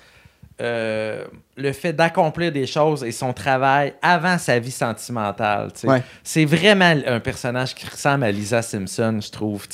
euh, 0.60 1.24
le 1.56 1.72
fait 1.72 1.94
d'accomplir 1.94 2.52
des 2.52 2.66
choses 2.66 3.04
et 3.04 3.12
son 3.12 3.32
travail 3.32 3.94
avant 4.02 4.40
sa 4.40 4.58
vie 4.58 4.72
sentimentale. 4.72 5.70
Ouais. 5.84 6.02
C'est 6.24 6.46
vraiment 6.46 6.96
un 7.06 7.20
personnage 7.20 7.76
qui 7.76 7.86
ressemble 7.86 8.24
à 8.24 8.32
Lisa 8.32 8.64
Simpson, 8.64 9.20
je 9.24 9.30
trouve, 9.30 9.68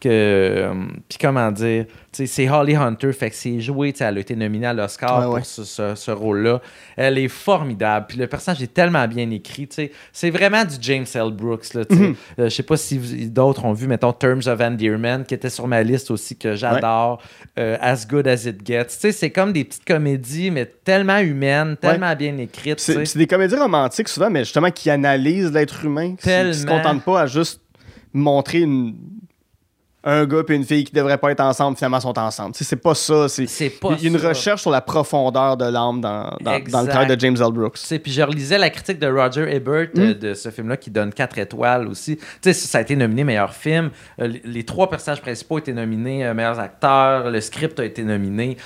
que... 0.00 0.08
euh, 0.08 0.74
Puis 1.08 1.18
comment 1.20 1.50
dire, 1.52 1.86
tu 1.86 1.92
sais, 2.12 2.26
c'est 2.26 2.48
Holly 2.48 2.74
Hunter, 2.76 3.12
fait 3.12 3.30
que 3.30 3.36
c'est 3.36 3.60
joué, 3.60 3.92
tu 3.92 3.98
sais, 3.98 4.04
elle 4.04 4.16
a 4.16 4.20
été 4.20 4.34
nominée 4.34 4.66
à 4.66 4.72
l'Oscar 4.72 5.18
Ouais, 5.18 5.24
pour 5.26 5.34
ouais. 5.34 5.42
ce, 5.44 5.64
ce- 5.64 5.94
ce 5.94 6.10
rôle-là. 6.10 6.60
Elle 6.96 7.18
est 7.18 7.28
formidable. 7.28 8.06
Puis 8.08 8.18
le 8.18 8.26
personnage 8.26 8.62
est 8.62 8.72
tellement 8.72 9.06
bien 9.06 9.30
écrit. 9.30 9.68
tu 9.68 9.74
sais. 9.76 9.92
C'est 10.12 10.30
vraiment 10.30 10.64
du 10.64 10.76
James 10.80 11.04
L. 11.14 11.30
Brooks. 11.32 11.74
Là, 11.74 11.84
tu 11.84 11.96
sais. 11.96 12.02
Euh, 12.38 12.44
je 12.44 12.48
sais 12.48 12.62
pas 12.62 12.76
si 12.76 12.98
d'autres 13.28 13.64
ont 13.64 13.72
vu, 13.72 13.86
mettons, 13.86 14.12
Terms 14.12 14.46
of 14.46 14.60
Endearment, 14.60 15.24
qui 15.24 15.34
était 15.34 15.50
sur 15.50 15.66
ma 15.68 15.82
liste 15.82 16.10
aussi, 16.10 16.36
que 16.36 16.54
j'adore. 16.54 17.20
Euh, 17.58 17.76
as 17.80 18.06
Good 18.06 18.26
as 18.26 18.44
It 18.46 18.66
Gets. 18.66 18.86
Tu 18.86 18.90
sais, 18.98 19.12
C'est 19.12 19.30
comme 19.30 19.52
des 19.52 19.64
petites 19.64 19.84
comédies, 19.84 20.50
mais 20.50 20.64
tellement 20.66 21.18
humaines, 21.18 21.76
tellement 21.76 22.14
bien 22.16 22.36
écrites. 22.38 22.80
C'est 22.80 23.16
des 23.18 23.26
comédies 23.26 23.56
romantiques 23.56 24.08
souvent, 24.08 24.30
mais 24.30 24.40
justement 24.44 24.70
qui 24.70 24.88
analysent 24.90 25.52
l'être 25.52 25.84
humain, 25.84 26.10
qui, 26.16 26.28
qui 26.28 26.54
se 26.54 26.66
contentent 26.66 27.04
pas 27.04 27.22
à 27.22 27.26
juste 27.26 27.60
montrer 28.12 28.60
une 28.60 28.94
un 30.04 30.24
gars 30.26 30.42
et 30.48 30.54
une 30.54 30.64
fille 30.64 30.84
qui 30.84 30.92
devraient 30.92 31.18
pas 31.18 31.32
être 31.32 31.40
ensemble, 31.40 31.76
finalement 31.76 31.98
sont 32.00 32.16
ensemble. 32.18 32.54
C'est 32.54 32.76
pas 32.76 32.94
ça. 32.94 33.28
C'est 33.28 33.44
il 33.44 34.02
y 34.02 34.06
a 34.06 34.10
une 34.10 34.18
ça. 34.18 34.28
recherche 34.28 34.62
sur 34.62 34.70
la 34.70 34.80
profondeur 34.80 35.56
de 35.56 35.64
l'âme 35.64 36.00
dans, 36.00 36.36
dans, 36.40 36.60
dans 36.70 36.82
le 36.82 36.88
travail 36.88 37.08
de 37.08 37.18
James 37.20 37.36
L. 37.38 37.52
Brooks. 37.52 37.78
Puis 38.02 38.12
je 38.12 38.22
relisais 38.22 38.58
la 38.58 38.70
critique 38.70 38.98
de 39.00 39.08
Roger 39.08 39.52
Ebert 39.54 39.88
euh, 39.96 40.14
Hmm. 40.14 40.18
de 40.18 40.34
ce 40.34 40.50
film-là 40.50 40.76
qui 40.76 40.90
donne 40.90 41.12
4 41.12 41.38
étoiles 41.38 41.88
aussi. 41.88 42.16
Tu 42.16 42.24
sais, 42.42 42.52
ça 42.52 42.78
a 42.78 42.80
été 42.82 42.94
nominé 42.94 43.24
meilleur 43.24 43.52
film. 43.52 43.90
Euh, 44.20 44.28
les, 44.28 44.42
les 44.44 44.64
trois 44.64 44.88
personnages 44.88 45.20
principaux 45.20 45.56
ont 45.56 45.58
été 45.58 45.72
nominés 45.72 46.24
euh, 46.26 46.32
meilleurs 46.34 46.60
acteurs. 46.60 47.30
Le 47.30 47.40
script 47.40 47.78
a 47.80 47.84
été 47.84 48.04
nominé. 48.04 48.56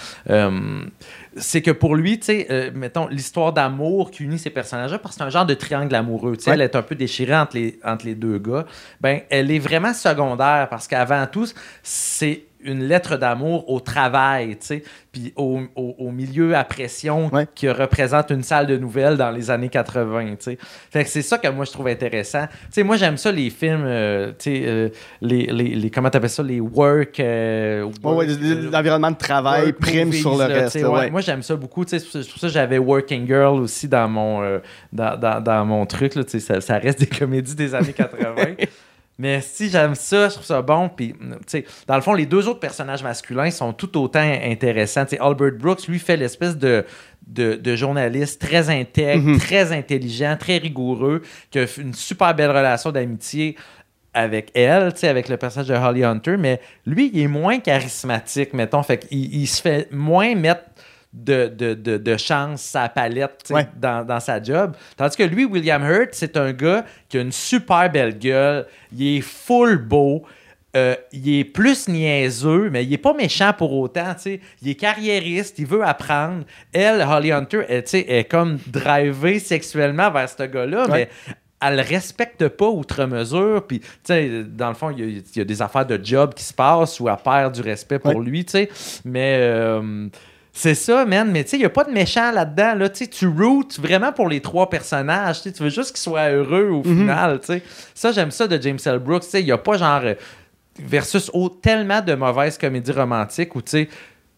C'est 1.36 1.62
que 1.62 1.70
pour 1.70 1.94
lui, 1.96 2.18
tu 2.20 2.26
sais, 2.26 2.46
euh, 2.50 2.70
mettons, 2.74 3.06
l'histoire 3.08 3.52
d'amour 3.52 4.10
qui 4.10 4.24
unit 4.24 4.38
ces 4.38 4.50
personnages-là, 4.50 4.98
parce 4.98 5.14
que 5.14 5.18
c'est 5.20 5.24
un 5.26 5.30
genre 5.30 5.46
de 5.46 5.54
triangle 5.54 5.94
amoureux. 5.94 6.36
Tu 6.36 6.44
sais, 6.44 6.50
Ouais. 6.50 6.56
elle 6.56 6.62
est 6.62 6.76
un 6.76 6.82
peu 6.82 6.94
déchirée 6.94 7.34
entre 7.36 7.56
les, 7.56 7.78
entre 7.84 8.04
les 8.06 8.14
deux 8.14 8.38
gars. 8.38 8.66
Ben, 9.00 9.20
elle 9.30 9.50
est 9.50 9.58
vraiment 9.58 9.94
secondaire 9.94 10.68
parce 10.70 10.86
qu'avant 10.88 11.26
tout, 11.26 11.46
c'est 11.82 12.44
une 12.64 12.84
lettre 12.84 13.16
d'amour 13.16 13.68
au 13.70 13.80
travail, 13.80 14.50
tu 14.50 14.66
sais, 14.66 14.82
puis 15.10 15.32
au, 15.36 15.60
au- 15.76 15.94
au 15.98 16.10
milieu 16.10 16.54
à 16.56 16.64
pression 16.64 17.28
Ouais. 17.32 17.46
qui 17.54 17.68
représente 17.70 18.30
une 18.30 18.42
salle 18.42 18.66
de 18.66 18.76
nouvelles 18.76 19.16
dans 19.16 19.30
les 19.30 19.50
années 19.50 19.68
80, 19.68 20.30
tu 20.30 20.36
sais. 20.40 20.58
Fait 20.90 21.04
que 21.04 21.10
c'est 21.10 21.22
ça 21.22 21.38
que 21.38 21.48
moi 21.48 21.64
je 21.64 21.72
trouve 21.72 21.88
intéressant. 21.88 22.46
Tu 22.46 22.52
sais, 22.70 22.82
moi 22.82 22.96
j'aime 22.96 23.16
ça 23.16 23.30
les 23.32 23.50
films, 23.50 23.84
euh, 23.84 24.32
tu 24.38 24.50
sais, 24.56 24.62
euh, 24.66 24.88
les, 25.20 25.46
les, 25.46 25.74
les- 25.74 25.90
comment 25.90 26.10
t'appelles 26.10 26.30
ça, 26.30 26.42
les 26.42 26.60
work, 26.60 27.20
euh, 27.20 27.82
Ouais, 27.84 27.90
ouais, 28.14 28.26
work, 28.26 28.72
L'environnement 28.72 29.10
de 29.10 29.16
travail 29.16 29.72
prime 29.72 30.06
movies, 30.06 30.20
sur 30.20 30.32
le 30.32 30.38
là, 30.38 30.46
reste. 30.46 30.76
là. 30.76 31.10
Moi, 31.10 31.20
j'aime 31.20 31.42
ça 31.42 31.56
beaucoup. 31.56 31.84
tu 31.84 31.98
sais, 31.98 31.98
C'est 31.98 32.28
pour 32.28 32.38
ça- 32.38 32.46
que 32.46 32.52
j'avais 32.52 32.78
Working 32.78 33.26
Girl 33.26 33.60
aussi 33.60 33.88
dans 33.88 34.08
mon, 34.08 34.42
euh, 34.42 34.58
dans, 34.92 35.16
dans- 35.18 35.40
dans 35.40 35.64
mon 35.64 35.84
truc. 35.86 36.14
Là, 36.14 36.24
tu 36.24 36.30
sais, 36.32 36.40
ça, 36.40 36.60
ça 36.60 36.78
reste 36.78 37.00
des 37.00 37.06
comédies 37.06 37.54
des 37.54 37.74
années 37.74 37.92
80. 37.92 38.54
Mais 39.22 39.40
si 39.40 39.70
j'aime 39.70 39.94
ça, 39.94 40.28
je 40.28 40.34
trouve 40.34 40.44
ça 40.46 40.60
bon. 40.62 40.88
Puis, 40.88 41.14
dans 41.86 41.94
le 41.94 42.02
fond, 42.02 42.12
les 42.12 42.26
deux 42.26 42.48
autres 42.48 42.58
personnages 42.58 43.04
masculins 43.04 43.52
sont 43.52 43.72
tout 43.72 43.96
autant 43.96 44.18
intéressants. 44.20 45.04
Albert 45.20 45.52
Brooks, 45.60 45.86
lui, 45.86 46.00
fait 46.00 46.16
l'espèce 46.16 46.56
de, 46.56 46.84
de, 47.24 47.54
de 47.54 47.76
journaliste 47.76 48.40
très 48.40 48.68
intègre, 48.68 49.22
Mhm. 49.28 49.38
très 49.38 49.70
intelligent, 49.72 50.36
très 50.36 50.58
rigoureux, 50.58 51.22
qui 51.52 51.60
a 51.60 51.66
une 51.78 51.94
super 51.94 52.34
belle 52.34 52.50
relation 52.50 52.90
d'amitié 52.90 53.54
avec 54.14 54.50
elle, 54.54 54.92
avec 55.04 55.28
le 55.28 55.36
personnage 55.36 55.68
de 55.68 55.74
Holly 55.74 56.04
Hunter, 56.04 56.36
mais 56.36 56.60
lui, 56.84 57.10
il 57.14 57.22
est 57.22 57.26
moins 57.28 57.60
charismatique, 57.60 58.52
mettons. 58.54 58.82
Fait 58.82 58.98
qu'il 58.98 59.34
il 59.34 59.46
se 59.46 59.62
fait 59.62 59.88
moins 59.92 60.34
mettre 60.34 60.64
de, 61.12 61.48
de, 61.48 61.74
de, 61.74 61.98
de 61.98 62.16
chance 62.16 62.62
sa 62.62 62.88
palette 62.88 63.44
Ouais. 63.50 63.68
dans, 63.76 64.04
dans 64.06 64.20
sa 64.20 64.42
job. 64.42 64.74
Tandis 64.96 65.16
que 65.16 65.22
lui, 65.24 65.44
William 65.44 65.82
Hurt, 65.84 66.10
c'est 66.12 66.36
un 66.36 66.52
gars 66.52 66.84
qui 67.08 67.18
a 67.18 67.20
une 67.20 67.32
super 67.32 67.90
belle 67.90 68.18
gueule, 68.18 68.66
il 68.96 69.18
est 69.18 69.20
full 69.20 69.76
beau. 69.76 70.22
euh, 70.74 70.94
il 71.12 71.38
est 71.38 71.44
plus 71.44 71.86
niaiseux, 71.86 72.70
mais 72.70 72.82
il 72.86 72.92
est 72.94 72.98
pas 72.98 73.12
méchant 73.12 73.52
pour 73.52 73.74
autant. 73.74 74.14
Il 74.24 74.68
est 74.70 74.74
carriériste, 74.74 75.58
il 75.58 75.66
veut 75.66 75.84
apprendre. 75.84 76.44
Elle, 76.72 77.02
Holly 77.02 77.30
Hunter, 77.30 77.62
elle, 77.68 77.84
est 77.92 78.24
comme 78.30 78.58
drivée 78.66 79.38
sexuellement 79.38 80.10
vers 80.10 80.30
ce 80.30 80.44
gars-là, 80.44 80.86
Ouais. 80.86 80.90
mais 81.26 81.36
elle 81.60 81.76
le 81.76 81.82
respecte 81.82 82.48
pas 82.48 82.68
outre 82.68 83.04
mesure. 83.04 83.66
Puis, 83.66 83.82
dans 84.08 84.68
le 84.68 84.74
fond, 84.74 84.88
il 84.90 84.98
y, 84.98 85.02
a, 85.02 85.06
il 85.06 85.38
y 85.38 85.40
a 85.42 85.44
des 85.44 85.60
affaires 85.60 85.84
de 85.84 86.00
job 86.02 86.32
qui 86.32 86.42
se 86.42 86.54
passent 86.54 86.98
où 87.00 87.06
elle 87.08 87.16
perd 87.22 87.54
du 87.54 87.60
respect 87.60 87.98
pour 87.98 88.16
Ouais. 88.16 88.24
lui, 88.24 88.42
tu 88.46 88.52
sais. 88.52 88.70
Mais 89.04 89.36
euh, 89.40 90.08
c'est 90.52 90.74
ça, 90.74 91.04
man. 91.06 91.30
Mais 91.30 91.44
tu 91.44 91.50
sais, 91.50 91.56
il 91.56 91.60
n'y 91.60 91.64
a 91.66 91.70
pas 91.70 91.84
de 91.84 91.90
méchant 91.92 92.30
là-dedans. 92.30 92.74
Là. 92.74 92.88
Tu 92.90 93.26
routes 93.26 93.78
vraiment 93.80 94.12
pour 94.12 94.28
les 94.28 94.40
trois 94.40 94.68
personnages. 94.68 95.42
Tu 95.42 95.50
veux 95.62 95.70
juste 95.70 95.90
qu'ils 95.92 96.00
soient 96.02 96.28
heureux 96.30 96.68
au 96.70 96.82
Mhm. 96.86 96.98
final, 97.00 97.40
tu 97.40 97.46
sais. 97.46 97.62
Ça, 97.94 98.12
j'aime 98.12 98.30
ça 98.30 98.46
de 98.46 98.60
James 98.60 98.78
L. 98.84 98.98
Brooks. 98.98 99.24
Il 99.34 99.44
n'y 99.44 99.52
a 99.52 99.58
pas 99.58 99.76
genre... 99.78 100.02
euh, 100.04 100.14
versus 100.78 101.30
au- 101.34 101.48
tellement 101.50 102.00
de 102.00 102.14
mauvaises 102.14 102.56
comédies 102.56 102.92
romantiques 102.92 103.54
où, 103.54 103.60
tu 103.62 103.70
sais, 103.70 103.88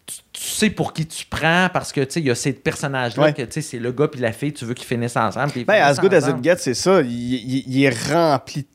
tu, 0.05 0.41
sais 0.41 0.69
pour 0.69 0.91
qui 0.93 1.05
tu 1.07 1.25
prends 1.25 1.69
parce 1.73 1.91
que 1.93 2.01
tu 2.01 2.11
sais 2.11 2.19
il 2.19 2.27
y 2.27 2.29
a 2.29 2.35
ces 2.35 2.53
personnages 2.53 3.15
là 3.17 3.23
Ouais. 3.23 3.33
que 3.33 3.41
tu 3.41 3.53
sais 3.53 3.61
c'est 3.61 3.79
le 3.79 3.91
gars 3.91 4.07
puis 4.07 4.19
la 4.21 4.31
fille 4.33 4.53
tu 4.53 4.63
veux 4.65 4.75
qu'ils 4.75 4.85
finissent 4.85 5.15
ensemble 5.17 5.47
Ben, 5.47 5.53
finissent 5.65 5.69
as 5.81 5.95
good 5.99 6.13
as 6.13 6.29
it 6.29 6.43
gets, 6.43 6.57
c'est 6.57 6.73
ça. 6.75 7.01
Il, 7.01 7.09
il- 7.09 7.63
il 7.67 7.83
est 7.85 8.13
rempli 8.13 8.61
de 8.63 8.67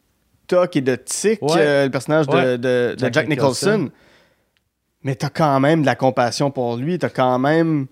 toc 0.48 0.74
et 0.74 0.80
de 0.80 0.92
Ouais. 0.92 1.48
euh, 1.58 1.84
le 1.84 1.90
personnage 1.90 2.26
de, 2.26 2.32
Ouais. 2.34 2.58
de- 2.58 2.94
de 2.94 2.96
Jack 2.98 3.12
Jack, 3.14 3.28
Nicholson. 3.28 3.70
Nicholson. 3.78 3.92
Mais 5.02 5.14
t'as 5.14 5.30
quand 5.30 5.58
même 5.60 5.80
de 5.82 5.86
la 5.86 5.94
compassion 5.94 6.50
pour 6.50 6.76
lui. 6.76 6.98
T'as 6.98 7.08
quand 7.08 7.38
même. 7.38 7.86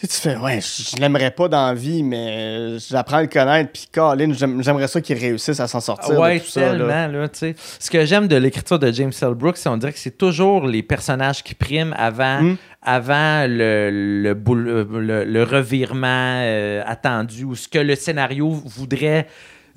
Tu 0.00 0.06
sais, 0.06 0.14
tu 0.14 0.28
fais, 0.28 0.36
ouais, 0.36 0.60
je, 0.60 0.90
je 0.92 1.00
l'aimerais 1.00 1.32
pas 1.32 1.48
dans 1.48 1.66
la 1.66 1.74
vie, 1.74 2.04
mais 2.04 2.78
j'apprends 2.78 3.16
à 3.16 3.22
le 3.22 3.26
connaître. 3.26 3.72
Puis, 3.72 3.88
Colin, 3.92 4.32
j'aime- 4.32 4.62
j'aimerais 4.62 4.86
ça 4.86 5.00
qu'il 5.00 5.18
réussisse 5.18 5.58
à 5.58 5.66
s'en 5.66 5.80
sortir. 5.80 6.16
Ouais, 6.18 6.38
de 6.38 6.44
tout 6.44 6.50
ça, 6.50 6.60
tellement, 6.60 6.86
là. 6.86 7.08
là, 7.08 7.28
tu 7.28 7.38
sais. 7.40 7.54
Ce 7.80 7.90
que 7.90 8.04
j'aime 8.06 8.28
de 8.28 8.36
l'écriture 8.36 8.78
de 8.78 8.92
James 8.92 9.10
L. 9.20 9.34
Brooks, 9.34 9.56
c'est 9.56 9.68
on 9.68 9.76
dirait 9.76 9.92
que 9.92 9.98
c'est 9.98 10.16
toujours 10.16 10.68
les 10.68 10.84
personnages 10.84 11.42
qui 11.42 11.56
priment 11.56 11.94
avant, 11.98 12.42
Mm. 12.42 12.56
avant 12.82 13.46
le, 13.48 13.90
le, 14.22 14.34
boule- 14.34 14.86
le- 15.00 15.24
le 15.24 15.42
revirement 15.42 16.06
euh, 16.44 16.80
attendu 16.86 17.42
ou 17.42 17.56
ce 17.56 17.66
que 17.66 17.80
le 17.80 17.96
scénario 17.96 18.48
voudrait. 18.50 19.26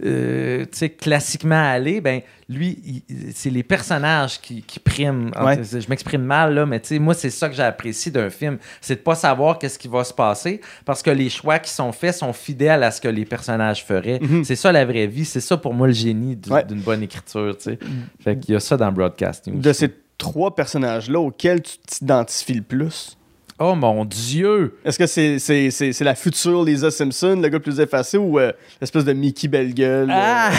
Euh, 0.04 0.64
tu 0.72 0.78
sais, 0.78 0.90
classiquement 0.90 1.62
aller, 1.72 2.02
ben 2.02 2.22
lui, 2.50 3.04
c'est 3.34 3.50
les 3.50 3.64
personnages 3.64 4.42
qui, 4.42 4.62
qui 4.62 4.80
priment. 4.80 5.32
En- 5.36 5.46
Ouais. 5.46 5.62
Je 5.64 5.88
m'exprime 5.90 6.24
mal, 6.24 6.54
là, 6.54 6.66
mais 6.66 6.80
tu 6.80 6.90
sais, 6.90 7.00
moi, 7.00 7.14
c'est 7.14 7.30
ça 7.30 7.48
que 7.50 7.56
j'apprécie 7.56 8.12
d'un 8.12 8.30
film. 8.30 8.58
C'est 8.82 8.96
de 8.96 9.00
pas 9.02 9.16
savoir 9.16 9.58
qu'est-ce 9.60 9.80
qui 9.80 9.88
va 9.88 10.04
se 10.04 10.14
passer 10.14 10.60
parce 10.86 11.02
que 11.02 11.10
les 11.12 11.30
choix 11.30 11.60
qui 11.60 11.72
sont 11.72 11.92
faits 11.92 12.16
sont 12.16 12.34
fidèles 12.34 12.84
à 12.84 12.92
ce 12.92 13.00
que 13.02 13.08
les 13.08 13.26
personnages 13.26 13.84
feraient. 13.86 14.20
Mhm. 14.22 14.44
C'est 14.44 14.56
ça 14.56 14.72
la 14.72 14.86
vraie 14.86 15.08
vie. 15.08 15.26
C'est 15.26 15.40
ça 15.42 15.56
pour 15.58 15.74
moi 15.74 15.88
le 15.88 15.94
génie 15.94 16.38
Ouais. 16.50 16.64
d'une 16.66 16.82
bonne 16.82 17.04
écriture, 17.04 17.56
tu 17.58 17.64
sais. 17.72 17.80
Fait 18.24 18.38
qu'il 18.38 18.54
y 18.54 18.58
a 18.58 18.60
ça 18.60 18.76
dans 18.78 18.92
Broadcasting. 18.92 19.60
De 19.62 19.74
ces 19.74 19.90
trois 20.18 20.54
personnages-là 20.56 21.20
auxquels 21.20 21.62
tu 21.62 21.78
t'identifies 21.88 22.54
le 22.56 22.62
plus. 22.64 23.18
Oh 23.64 23.76
mon 23.76 24.06
Dieu! 24.06 24.78
Est-ce 24.84 24.98
que 24.98 25.06
c'est 25.06 25.38
c'est- 25.38 25.70
c'est- 25.70 25.94
c'est 25.94 26.04
la 26.04 26.16
future 26.16 26.64
Lisa 26.64 26.90
Simpson, 26.90 27.36
le 27.42 27.48
gars 27.48 27.58
le 27.58 27.60
plus 27.60 27.80
effacé, 27.80 28.18
ou 28.18 28.40
euh, 28.40 28.52
l'espèce 28.80 29.06
de 29.06 29.14
Mickey 29.14 29.48
belle 29.48 29.74
gueule? 29.74 30.10
euh? 30.10 30.14
Ah! 30.16 30.52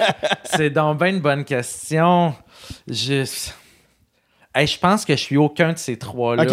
c'est 0.44 0.70
donc 0.70 0.98
bien 0.98 1.08
une 1.08 1.20
bonne 1.20 1.44
question. 1.44 2.34
Je... 2.88 3.24
Hey, 4.54 4.66
je 4.66 4.78
pense 4.78 5.04
que 5.04 5.14
je 5.14 5.20
suis 5.20 5.36
aucun 5.36 5.74
de 5.74 5.78
ces 5.78 5.98
trois-là. 5.98 6.44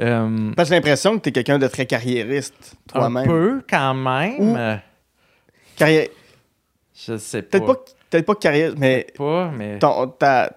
Euh, 0.00 0.52
Parce 0.54 0.68
que 0.68 0.74
j'ai 0.74 0.78
l'impression 0.80 1.16
que 1.18 1.22
t'es 1.22 1.32
quelqu'un 1.32 1.58
de 1.58 1.66
très 1.66 1.84
carriériste, 1.86 2.76
un 2.94 3.00
toi-même. 3.00 3.26
peu, 3.26 3.62
quand 3.68 3.94
même. 3.94 4.34
Ou- 4.38 4.56
Carrière... 5.76 6.06
Je 7.06 7.16
sais 7.16 7.42
pas. 7.42 7.58
Peut-être 7.58 7.66
pas, 7.66 7.84
peut-être 8.10 8.26
pas 8.26 8.34
carrière, 8.36 8.72
mais 8.76 9.06
Pas, 9.16 9.50
mais... 9.56 9.78
ton- 9.80 10.06
ta, 10.08 10.50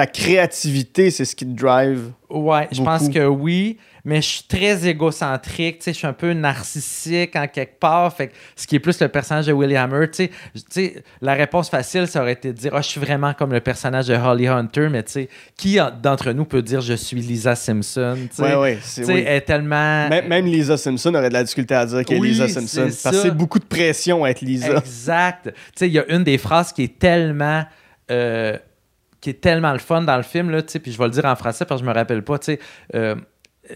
ta 0.00 0.06
créativité, 0.06 1.10
c'est 1.10 1.26
ce 1.26 1.36
qui 1.36 1.44
te 1.44 1.60
drive. 1.60 2.12
Ouais, 2.30 2.68
je 2.72 2.82
pense 2.82 3.08
que 3.10 3.26
oui, 3.26 3.76
mais 4.04 4.22
je 4.22 4.26
suis 4.28 4.44
très 4.44 4.88
égocentrique, 4.88 5.78
tu 5.80 5.84
sais, 5.84 5.92
je 5.92 5.98
suis 5.98 6.06
un 6.06 6.14
peu 6.14 6.32
narcissique 6.32 7.36
en 7.36 7.46
quelque 7.46 7.78
part, 7.78 8.10
fait 8.16 8.28
que 8.28 8.32
ce 8.56 8.66
qui 8.66 8.76
est 8.76 8.78
plus 8.78 8.98
le 9.00 9.08
personnage 9.08 9.46
de 9.46 9.52
William 9.52 9.92
Hurt, 9.92 10.12
tu 10.12 10.30
sais, 10.70 11.02
la 11.20 11.34
réponse 11.34 11.68
facile, 11.68 12.06
ça 12.06 12.22
aurait 12.22 12.32
été 12.32 12.52
de 12.52 12.56
dire, 12.56 12.72
ah, 12.74 12.80
je 12.80 12.88
suis 12.88 13.00
vraiment 13.00 13.34
comme 13.34 13.52
le 13.52 13.60
personnage 13.60 14.06
de 14.06 14.14
Holly 14.14 14.46
Hunter, 14.46 14.88
mais 14.90 15.02
tu 15.02 15.12
sais, 15.12 15.28
qui 15.56 15.78
en- 15.78 15.90
d'entre 15.90 16.32
nous 16.32 16.46
peut 16.46 16.62
dire 16.62 16.80
je 16.80 16.94
suis 16.94 17.16
Lisa 17.20 17.54
Simpson, 17.54 18.16
tu 18.30 18.36
sais, 18.36 18.42
Ouais, 18.42 18.54
ouais. 18.54 18.78
oui. 18.98 19.04
elle 19.26 19.36
est 19.36 19.40
tellement... 19.42 20.08
Même, 20.08 20.28
même 20.28 20.46
Lisa 20.46 20.78
Simpson 20.78 21.14
aurait 21.14 21.28
de 21.28 21.34
la 21.34 21.44
difficulté 21.44 21.74
à 21.74 21.84
dire 21.84 22.04
qu'elle 22.06 22.16
est 22.16 22.20
Oui, 22.20 22.28
Lisa 22.30 22.48
Simpson. 22.48 22.88
ça. 22.90 23.10
Parce 23.10 23.16
que 23.22 23.28
c'est 23.28 23.36
beaucoup 23.36 23.58
de 23.58 23.64
pression 23.66 24.24
à 24.24 24.30
être 24.30 24.40
Lisa. 24.40 24.78
Exact. 24.78 25.44
Tu 25.52 25.52
sais, 25.76 25.88
il 25.88 25.92
y 25.92 25.98
a 25.98 26.10
une 26.10 26.24
des 26.24 26.38
phrases 26.38 26.72
qui 26.72 26.84
est 26.84 26.98
tellement. 26.98 27.64
euh, 28.10 28.56
qui 29.20 29.30
est 29.30 29.40
tellement 29.40 29.72
le 29.72 29.78
fun 29.78 30.02
dans 30.02 30.16
le 30.16 30.22
film, 30.22 30.50
là, 30.50 30.62
tu 30.62 30.72
sais, 30.72 30.78
puis 30.78 30.92
je 30.92 30.98
vais 30.98 31.04
le 31.04 31.10
dire 31.10 31.24
en 31.24 31.36
français 31.36 31.64
parce 31.64 31.80
que 31.80 31.86
je 31.86 31.90
me 31.90 31.94
rappelle 31.94 32.22
pas, 32.22 32.38
tu 32.38 32.46
sais. 32.46 32.60
euh, 32.94 33.16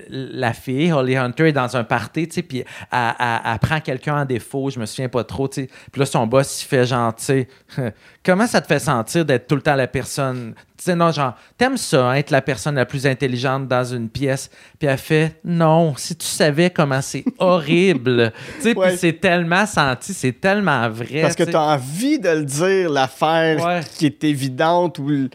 la 0.09 0.53
fille, 0.53 0.93
Holly 0.93 1.17
Hunter, 1.17 1.49
est 1.49 1.53
dans 1.53 1.77
un 1.77 1.85
party, 1.85 2.29
tu 2.29 2.35
sais, 2.35 2.43
puis 2.43 2.59
elle, 2.93 3.15
elle- 3.19 3.41
elle 3.45 3.59
prend 3.59 3.81
quelqu'un 3.81 4.23
en 4.23 4.25
défaut, 4.25 4.71
je 4.71 4.79
me 4.81 4.87
souviens 4.87 5.09
pas 5.09 5.25
trop, 5.25 5.49
tu 5.49 5.63
sais. 5.63 5.69
Puis 5.93 5.99
là, 6.01 6.07
son 6.07 6.27
boss, 6.27 6.63
il 6.63 6.67
fait 6.67 6.85
genre, 6.87 7.15
tu 7.15 7.25
sais, 7.25 7.49
comment 8.25 8.47
ça 8.47 8.61
te 8.61 8.67
fait 8.67 8.79
sentir 8.79 9.25
d'être 9.25 9.47
tout 9.47 9.57
le 9.57 9.63
temps 9.63 9.75
la 9.75 9.87
personne, 9.87 10.55
tu 10.77 10.85
sais, 10.85 10.95
non, 10.97 11.11
genre, 11.13 11.35
t'aimes 11.57 11.77
ça, 11.77 12.07
hein, 12.11 12.15
être 12.15 12.31
la 12.31 12.43
personne 12.43 12.75
la 12.75 12.87
plus 12.87 13.07
intelligente 13.07 13.69
dans 13.69 13.85
une 13.85 14.09
pièce? 14.09 14.51
Puis 14.79 14.89
elle 14.89 14.99
fait, 14.99 15.41
non, 15.45 15.95
si 15.97 16.17
tu 16.17 16.27
savais 16.27 16.71
comment 16.71 17.01
c'est 17.03 17.25
horrible, 17.39 18.33
tu 18.57 18.63
sais, 18.63 18.77
Ouais. 18.77 18.89
puis 18.89 18.99
c'est 18.99 19.21
tellement 19.21 19.67
senti, 19.67 20.13
c'est 20.15 20.41
tellement 20.41 20.89
vrai. 20.91 21.23
Parce 21.23 21.35
que 21.35 21.43
tu 21.45 21.47
sais. 21.47 21.51
tu 21.53 21.57
as 21.57 21.63
envie 21.63 22.19
de 22.19 22.29
le 22.31 22.45
dire, 22.45 22.91
l'affaire 22.91 23.65
Ouais. 23.65 23.81
qui 23.97 24.07
est 24.07 24.25
évidente 24.25 24.99
ou 24.99 25.29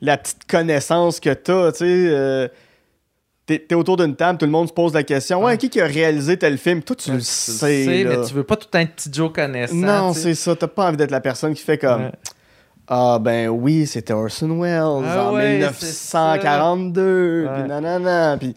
la 0.00 0.18
petite 0.18 0.46
connaissance 0.46 1.18
que 1.18 1.32
tu 1.32 1.50
as. 1.50 1.72
Tu 1.72 1.78
sais, 1.78 1.84
euh, 1.86 2.48
t'es, 3.46 3.58
t'es 3.58 3.74
autour 3.74 3.96
d'une 3.96 4.14
table, 4.16 4.38
tout 4.38 4.46
le 4.46 4.52
monde 4.52 4.68
se 4.68 4.72
pose 4.72 4.92
la 4.94 5.02
question 5.02 5.42
Ouais, 5.44 5.56
qui, 5.58 5.68
qui 5.70 5.80
a 5.80 5.86
réalisé 5.86 6.36
tel 6.36 6.58
film? 6.58 6.82
Toi, 6.82 6.96
tu 6.96 7.10
Ouais, 7.10 7.16
le 7.16 7.20
tu 7.22 7.26
sais. 7.26 8.04
là. 8.04 8.16
mais 8.18 8.26
tu 8.26 8.34
veux 8.34 8.44
pas 8.44 8.56
tout 8.56 8.68
un 8.74 8.86
petit 8.86 9.10
Joe 9.12 9.32
connaissant. 9.32 9.74
non, 9.74 10.12
sais. 10.12 10.20
c'est 10.20 10.34
ça. 10.34 10.56
T'as 10.56 10.66
pas 10.68 10.86
envie 10.88 10.96
d'être 10.96 11.10
la 11.10 11.20
personne 11.20 11.54
qui 11.54 11.62
fait 11.62 11.78
comme 11.78 12.04
Ouais. 12.04 12.12
Ah, 12.86 13.18
ben 13.18 13.48
oui, 13.48 13.86
c'était 13.86 14.12
Orson 14.12 14.60
Welles 14.60 14.78
Ah 14.82 15.30
en 15.30 15.34
ouais, 15.34 15.58
1942. 15.58 17.46
c'est 17.46 17.52
Puis 17.60 17.68
nanana. 17.68 18.36
Puis 18.38 18.54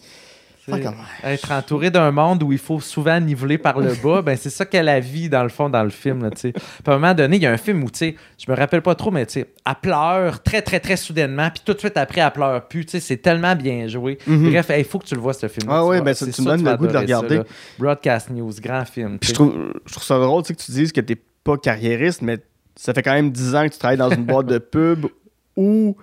être 1.23 1.51
entouré 1.51 1.89
d'un 1.89 2.11
monde 2.11 2.43
où 2.43 2.51
il 2.51 2.57
faut 2.57 2.79
souvent 2.79 3.19
niveler 3.19 3.57
par 3.57 3.79
le 3.79 3.93
bas, 4.03 4.21
ben 4.21 4.35
c'est 4.37 4.49
ça 4.49 4.65
qu'est 4.65 4.83
la 4.83 4.99
vie, 4.99 5.29
dans 5.29 5.43
le 5.43 5.49
fond, 5.49 5.69
dans 5.69 5.83
le 5.83 5.89
film. 5.89 6.23
Là, 6.23 6.29
Puis 6.31 6.53
à 6.85 6.91
un 6.91 6.93
moment 6.95 7.13
donné, 7.13 7.37
il 7.37 7.43
y 7.43 7.45
a 7.45 7.51
un 7.51 7.57
film 7.57 7.83
où, 7.83 7.89
tu 7.89 8.15
je 8.37 8.51
me 8.51 8.55
rappelle 8.55 8.81
pas 8.81 8.95
trop, 8.95 9.11
mais 9.11 9.25
tu 9.25 9.39
elle 9.39 9.75
pleure 9.81 10.43
très, 10.43 10.61
très, 10.61 10.79
très 10.79 10.97
soudainement, 10.97 11.49
puis 11.49 11.61
tout 11.65 11.73
de 11.73 11.79
suite 11.79 11.97
après, 11.97 12.21
elle 12.21 12.31
pleure 12.31 12.67
plus. 12.67 12.85
Tu 12.85 12.99
c'est 12.99 13.17
tellement 13.17 13.55
bien 13.55 13.87
joué. 13.87 14.17
Mhm. 14.27 14.49
Bref, 14.49 14.71
il 14.77 14.83
faut 14.85 14.99
que 14.99 15.05
tu 15.05 15.15
le 15.15 15.21
vois, 15.21 15.33
ce 15.33 15.47
film. 15.47 15.67
Ah 15.69 15.85
oui, 15.85 16.01
ben 16.01 16.13
ça, 16.13 16.25
tu 16.25 16.41
me 16.41 16.47
donnes 16.47 16.63
le 16.63 16.77
goût 16.77 16.87
de 16.87 16.93
le 16.93 16.99
regarder. 16.99 17.37
Ça, 17.37 17.43
Broadcast 17.79 18.29
News, 18.29 18.53
grand 18.61 18.85
film. 18.85 19.19
Puis 19.19 19.29
je 19.29 19.33
trouve, 19.33 19.55
je 19.85 19.91
trouve 19.91 20.03
ça 20.03 20.19
drôle 20.19 20.43
tu 20.43 20.53
que 20.53 20.61
tu 20.61 20.71
dises 20.71 20.91
que 20.91 21.01
t'es 21.01 21.17
pas 21.43 21.57
carriériste, 21.57 22.21
mais 22.21 22.39
ça 22.75 22.93
fait 22.93 23.01
quand 23.01 23.13
même 23.13 23.31
10 23.31 23.55
ans 23.55 23.63
que 23.67 23.73
tu 23.73 23.79
travailles 23.79 23.97
dans 23.97 24.09
une 24.09 24.25
boîte 24.25 24.47
de 24.47 24.59
pub 24.59 25.07
où 25.55 25.95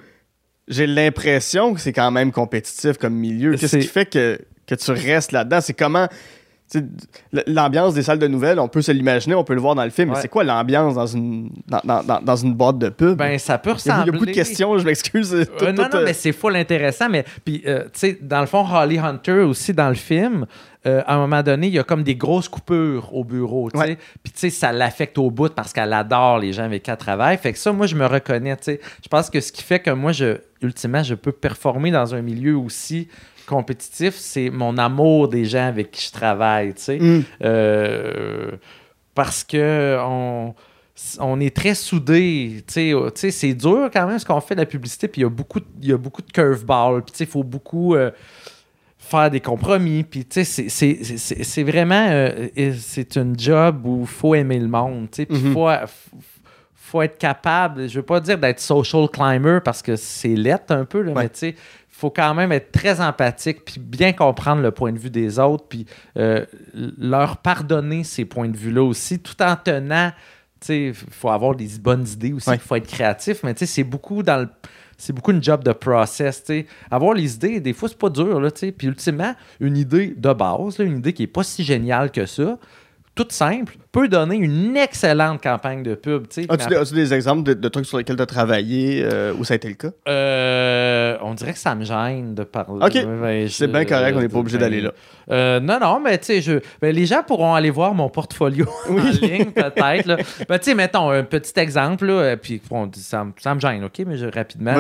j'ai 0.69 0.87
l'impression 0.87 1.75
que 1.75 1.81
c'est 1.81 1.93
quand 1.93 2.11
même 2.11 2.33
compétitif 2.33 2.99
comme 2.99 3.15
milieu. 3.15 3.57
Qu'est-ce 3.57 3.77
qui 3.77 3.87
fait 3.87 4.07
que, 4.07 4.39
que 4.67 4.75
tu 4.75 4.91
restes 4.93 5.33
là-dedans? 5.33 5.61
C'est 5.61 5.75
comment. 5.75 6.09
L'ambiance 7.47 7.95
des 7.95 8.03
salles 8.03 8.19
de 8.19 8.27
nouvelles, 8.27 8.59
on 8.59 8.69
peut 8.69 8.81
se 8.83 8.91
l'imaginer, 8.91 9.35
on 9.35 9.45
peut 9.45 9.55
le 9.55 9.61
voir 9.61 9.75
dans 9.75 9.85
le 9.85 9.91
film, 9.91 10.11
mais 10.11 10.17
c'est 10.21 10.29
quoi 10.29 10.45
l'ambiance 10.45 10.95
dans 10.95 11.07
une, 11.07 11.51
dans, 11.69 11.81
dans- 11.85 12.03
dans- 12.03 12.21
dans 12.23 12.37
une 12.37 12.55
boîte 12.55 12.79
de 12.79 12.89
pub? 12.89 13.17
Ben, 13.19 13.39
ça 13.39 13.59
peut 13.59 13.71
a, 13.71 13.75
il 13.75 13.87
y 13.87 13.91
a 13.91 13.95
ressembler. 13.97 14.13
beaucoup 14.13 14.27
de 14.27 14.31
questions, 14.33 14.77
je 14.79 14.85
m'excuse. 14.85 15.35
Euh, 15.35 15.45
Tout- 15.45 15.67
non, 15.67 15.75
tout, 15.75 15.83
non, 15.83 15.89
euh, 16.01 16.05
mais 16.07 16.15
c'est 16.15 16.33
full 16.33 16.57
intéressant. 16.57 17.09
Mais 17.11 17.25
puis, 17.45 17.63
euh, 17.67 17.85
tu 17.85 17.91
sais, 17.95 18.19
dans 18.21 18.41
le 18.41 18.47
fond, 18.47 18.67
Holly 18.67 18.99
Hunter 18.99 19.41
aussi 19.41 19.73
dans 19.75 19.89
le 19.91 19.95
film, 19.95 20.47
euh, 20.87 21.03
à 21.07 21.15
un 21.15 21.19
moment 21.19 21.43
donné, 21.43 21.67
il 21.69 21.75
y 21.75 21.79
a 21.79 21.85
comme 21.85 22.03
des 22.03 22.17
grosses 22.17 22.49
coupures 22.49 23.15
au 23.15 23.25
bureau, 23.25 23.71
tu 23.71 23.79
sais. 23.79 23.85
Ouais. 23.87 23.99
Puis, 24.23 24.33
tu 24.33 24.41
sais, 24.41 24.51
ça 24.51 24.73
l'affecte 24.73 25.19
au 25.19 25.31
bout 25.31 25.55
parce 25.55 25.73
qu'elle 25.73 25.93
adore 25.93 26.39
les 26.39 26.53
gens 26.55 26.65
avec 26.65 26.83
qui 26.83 26.91
elle 26.91 26.97
travaille. 26.97 27.37
Fait 27.39 27.53
que 27.53 27.59
ça, 27.59 27.73
moi, 27.73 27.87
je 27.87 27.95
me 27.95 28.07
reconnais, 28.07 28.57
tu 28.57 28.65
sais. 28.65 28.81
Je 29.03 29.09
pense 29.09 29.29
que 29.31 29.41
ce 29.41 29.53
qui 29.53 29.63
fait 29.63 29.81
que 29.81 29.91
moi, 29.91 30.13
je, 30.13 30.39
ultimement, 30.63 31.03
je 31.03 31.15
peux 31.15 31.33
performer 31.33 31.91
dans 31.91 32.15
un 32.15 32.23
milieu 32.23 32.57
aussi 32.57 33.09
compétitif, 33.47 34.15
c'est 34.17 34.51
mon 34.51 34.77
amour 34.79 35.29
des 35.29 35.45
gens 35.45 35.67
avec 35.69 35.91
qui 35.91 36.07
je 36.07 36.13
travaille, 36.13 36.75
tu 36.75 36.83
sais. 36.83 37.01
hum, 37.01 37.23
Euh, 37.43 38.51
parce 39.15 39.45
que 39.45 39.97
on, 40.01 40.55
on 41.21 41.41
est 41.41 41.55
très 41.55 41.75
soudés. 41.75 42.65
Tu 42.67 42.95
sais, 43.15 43.31
c'est 43.31 43.55
dur 43.55 43.89
quand 43.93 44.07
même 44.07 44.19
ce 44.19 44.25
qu'on 44.27 44.41
fait 44.41 44.55
de 44.55 44.61
la 44.61 44.67
publicité. 44.67 45.07
Puis 45.09 45.21
il 45.21 45.25
y 45.25 45.27
a 45.27 45.31
beaucoup, 45.31 45.61
il 45.83 45.89
y 45.89 45.93
a 45.93 45.97
beaucoup 45.99 46.23
de 46.23 46.31
curveball. 46.33 47.03
Puis 47.05 47.13
tu 47.13 47.19
sais, 47.19 47.25
il 47.25 47.31
faut 47.31 47.45
beaucoup 47.45 47.95
euh, 47.95 48.11
faire 48.99 49.31
des 49.31 49.41
compromis. 49.41 50.03
Puis 50.03 50.25
tu 50.25 50.45
sais, 50.45 50.69
c'est- 50.69 51.63
vraiment 51.63 52.07
euh, 52.11 52.49
c'est 52.79 53.17
une 53.17 53.39
job 53.39 53.87
où 53.87 54.01
il 54.03 54.07
faut 54.07 54.35
aimer 54.35 54.59
le 54.59 54.69
monde. 54.69 55.09
Tu 55.13 55.17
sais, 55.23 55.27
puis 55.27 55.39
il 55.39 55.45
Mhm. 55.49 55.53
faut, 55.53 55.69
faut 56.75 57.03
être 57.03 57.19
capable. 57.19 57.89
Je 57.89 57.97
veux 57.97 58.05
pas 58.05 58.21
dire 58.21 58.39
d'être 58.39 58.61
social 58.61 59.09
climber 59.09 59.59
parce 59.65 59.83
que 59.83 59.95
c'est 59.97 60.35
lettre 60.35 60.73
un 60.75 60.85
peu, 60.85 61.03
là, 61.03 61.13
Ouais. 61.13 61.23
mais 61.25 61.29
tu 61.29 61.39
sais 61.39 61.55
faut 61.97 62.11
quand 62.11 62.35
même 62.35 62.51
être 62.53 62.73
très 62.73 63.01
empathique 63.01 63.65
puis 63.65 63.79
bien 63.79 64.13
comprendre 64.13 64.63
le 64.63 64.73
point 64.73 64.93
de 64.93 64.99
vue 64.99 65.11
des 65.11 65.39
autres 65.39 65.65
puis 65.69 65.87
euh, 66.19 66.45
leur 66.99 67.37
pardonner 67.37 68.03
ces 68.03 68.25
points 68.25 68.49
de 68.49 68.57
vue-là 68.57 68.83
aussi 68.83 69.21
tout 69.21 69.41
en 69.41 69.55
tenant 69.57 70.11
tu 70.61 70.67
sais 70.67 70.83
il 70.89 70.95
faut 70.95 71.31
avoir 71.31 71.55
des 71.55 71.69
bonnes 71.81 72.07
idées 72.07 72.33
aussi 72.33 72.49
il 72.49 72.53
Ouais. 72.55 72.59
faut 72.59 72.75
être 72.75 72.89
créatif 72.89 73.43
mais 73.45 73.55
tu 73.55 73.61
sais 73.61 73.67
c'est 73.73 73.85
beaucoup 73.85 74.23
dans 74.25 74.39
le 74.39 74.49
c'est 74.97 75.13
beaucoup 75.13 75.33
une 75.33 75.43
job 75.43 75.65
de 75.65 75.73
process, 75.73 76.45
tu 76.45 76.47
sais. 76.53 76.67
Avoir 76.89 77.15
les 77.15 77.35
idées, 77.35 77.59
des 77.59 77.73
fois, 77.73 77.89
c'est 77.89 77.99
pas 77.99 78.11
dur, 78.11 78.41
là, 78.41 78.49
tu 78.53 78.61
sais. 78.61 78.71
Puis 78.73 78.87
ultimement, 78.87 79.35
une 79.59 79.77
idée 79.77 80.15
de 80.17 80.33
base, 80.33 80.79
là, 80.79 80.85
une 80.85 80.99
idée 80.99 81.13
qui 81.13 81.25
est 81.25 81.27
pas 81.27 81.43
si 81.43 81.65
géniale 81.65 82.13
que 82.13 82.27
ça, 82.27 82.59
toute 83.15 83.33
simple, 83.33 83.77
peut 83.93 84.09
donner 84.09 84.37
une 84.37 84.77
excellente 84.77 85.41
campagne 85.43 85.83
de 85.85 85.95
pub. 85.95 86.25
As-tu 86.27 86.47
Mais 86.71 86.85
des, 86.93 87.15
exemples 87.15 87.45
de, 87.45 87.55
de 87.55 87.69
trucs 87.69 87.87
sur 87.87 87.97
lesquels 87.99 88.17
tu 88.17 88.23
as 88.23 88.27
travaillé 88.27 89.03
euh, 89.05 89.33
où 89.39 89.45
ça 89.45 89.55
a 89.55 89.57
été 89.57 89.69
le 89.69 89.75
cas? 89.75 89.91
Euh, 90.09 91.17
on 91.23 91.35
dirait 91.35 91.53
que 91.53 91.59
ça 91.59 91.75
me 91.75 91.85
gêne 91.85 92.35
de 92.35 92.43
parler. 92.45 92.85
Ok. 92.85 93.49
C'est 93.51 93.69
bien 93.71 93.85
correct, 93.85 94.15
on 94.17 94.21
n'est 94.21 94.29
pas 94.29 94.39
obligé 94.39 94.59
d'aller 94.59 94.81
là. 94.81 94.93
euh, 95.31 95.61
non, 95.61 95.79
non, 95.81 96.01
mais 96.01 96.19
tu 96.19 96.25
sais, 96.27 96.41
je... 96.43 96.55
ben, 96.83 96.95
les 96.95 97.07
gens 97.07 97.23
pourront 97.23 97.55
aller 97.55 97.71
voir 97.71 97.95
mon 97.95 98.09
portfolio 98.09 98.67
en 98.89 98.95
ligne, 98.97 99.53
peut-être. 99.53 100.07
Ben, 100.49 100.59
tu 100.59 100.65
sais, 100.65 100.75
mettons 100.75 101.11
un 101.11 101.23
petit 101.23 101.53
exemple, 101.61 102.07
là, 102.07 102.37
puis 102.37 102.61
bon, 102.69 102.91
ça, 102.95 103.25
me- 103.25 103.33
ça 103.39 103.55
me 103.55 103.61
gêne, 103.61 103.85
OK, 103.85 104.03
mais 104.07 104.17
je, 104.17 104.27
rapidement. 104.27 104.75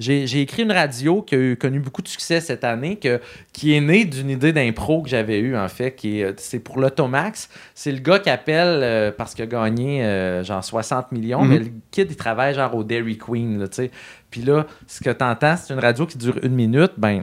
J'ai 0.00 0.40
écrit 0.40 0.62
une 0.64 0.72
radio 0.72 1.22
qui 1.22 1.34
a 1.34 1.38
eu- 1.38 1.56
connu 1.56 1.78
beaucoup 1.78 2.02
de 2.02 2.08
succès 2.08 2.40
cette 2.40 2.64
année, 2.64 2.96
que, 2.96 3.20
qui 3.52 3.74
est 3.74 3.80
née 3.80 4.04
d'une 4.04 4.30
idée 4.30 4.52
d'impro 4.52 5.02
que 5.02 5.08
j'avais 5.08 5.38
eue, 5.38 5.56
en 5.56 5.68
fait, 5.68 5.92
qui 5.94 6.20
est, 6.20 6.38
c'est 6.40 6.58
pour 6.58 6.80
l'Automax. 6.80 7.48
C'est 7.80 7.92
le 7.92 8.00
gars 8.00 8.18
qui 8.18 8.28
appelle 8.28 8.80
euh, 8.82 9.12
parce 9.16 9.36
qu'il 9.36 9.44
a 9.44 9.46
gagné 9.46 10.04
euh, 10.04 10.42
genre 10.42 10.64
60 10.64 11.12
millions, 11.12 11.42
Mhm. 11.44 11.48
mais 11.48 11.58
le 11.60 11.66
kid, 11.92 12.10
il 12.10 12.16
travaille 12.16 12.52
genre 12.52 12.74
au 12.74 12.82
Dairy 12.82 13.16
Queen, 13.16 13.56
là, 13.60 13.68
tu 13.68 13.76
sais. 13.76 13.90
Puis 14.32 14.42
là, 14.42 14.66
ce 14.88 15.00
que 15.00 15.10
tu 15.10 15.24
entends, 15.24 15.56
c'est 15.56 15.72
une 15.72 15.78
radio 15.78 16.04
qui 16.04 16.18
dure 16.18 16.40
une 16.42 16.56
minute, 16.56 16.94
ben 16.96 17.22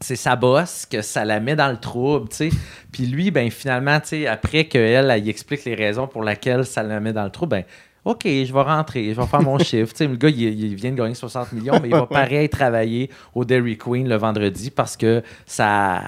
c'est 0.00 0.14
sa 0.14 0.36
bosse 0.36 0.86
que 0.86 1.02
ça 1.02 1.24
la 1.24 1.40
met 1.40 1.56
dans 1.56 1.72
le 1.72 1.78
trouble, 1.78 2.28
tu 2.28 2.36
sais. 2.36 2.50
Puis 2.92 3.06
lui, 3.06 3.32
ben 3.32 3.50
finalement, 3.50 3.98
tu 3.98 4.10
sais, 4.10 4.26
après 4.28 4.66
qu'elle, 4.66 5.10
elle, 5.10 5.28
explique 5.28 5.64
les 5.64 5.74
raisons 5.74 6.06
pour 6.06 6.22
lesquelles 6.22 6.64
ça 6.64 6.84
la 6.84 7.00
met 7.00 7.12
dans 7.12 7.24
le 7.24 7.30
trouble, 7.30 7.50
ben 7.50 7.64
OK, 8.04 8.22
je 8.26 8.52
vais 8.52 8.62
rentrer, 8.62 9.12
je 9.12 9.20
vais 9.20 9.26
faire 9.26 9.42
mon 9.42 9.58
chiffre. 9.58 9.92
Tu 9.92 9.98
sais, 9.98 10.06
le 10.06 10.14
gars, 10.14 10.28
il, 10.28 10.40
il 10.40 10.74
vient 10.76 10.92
de 10.92 10.96
gagner 10.96 11.14
60 11.14 11.50
millions, 11.50 11.80
mais 11.82 11.88
il 11.88 11.96
va 11.96 12.06
pareil 12.06 12.48
travailler 12.48 13.10
au 13.34 13.44
Dairy 13.44 13.76
Queen 13.76 14.08
le 14.08 14.14
vendredi 14.14 14.70
parce 14.70 14.96
que 14.96 15.20
ça... 15.46 16.00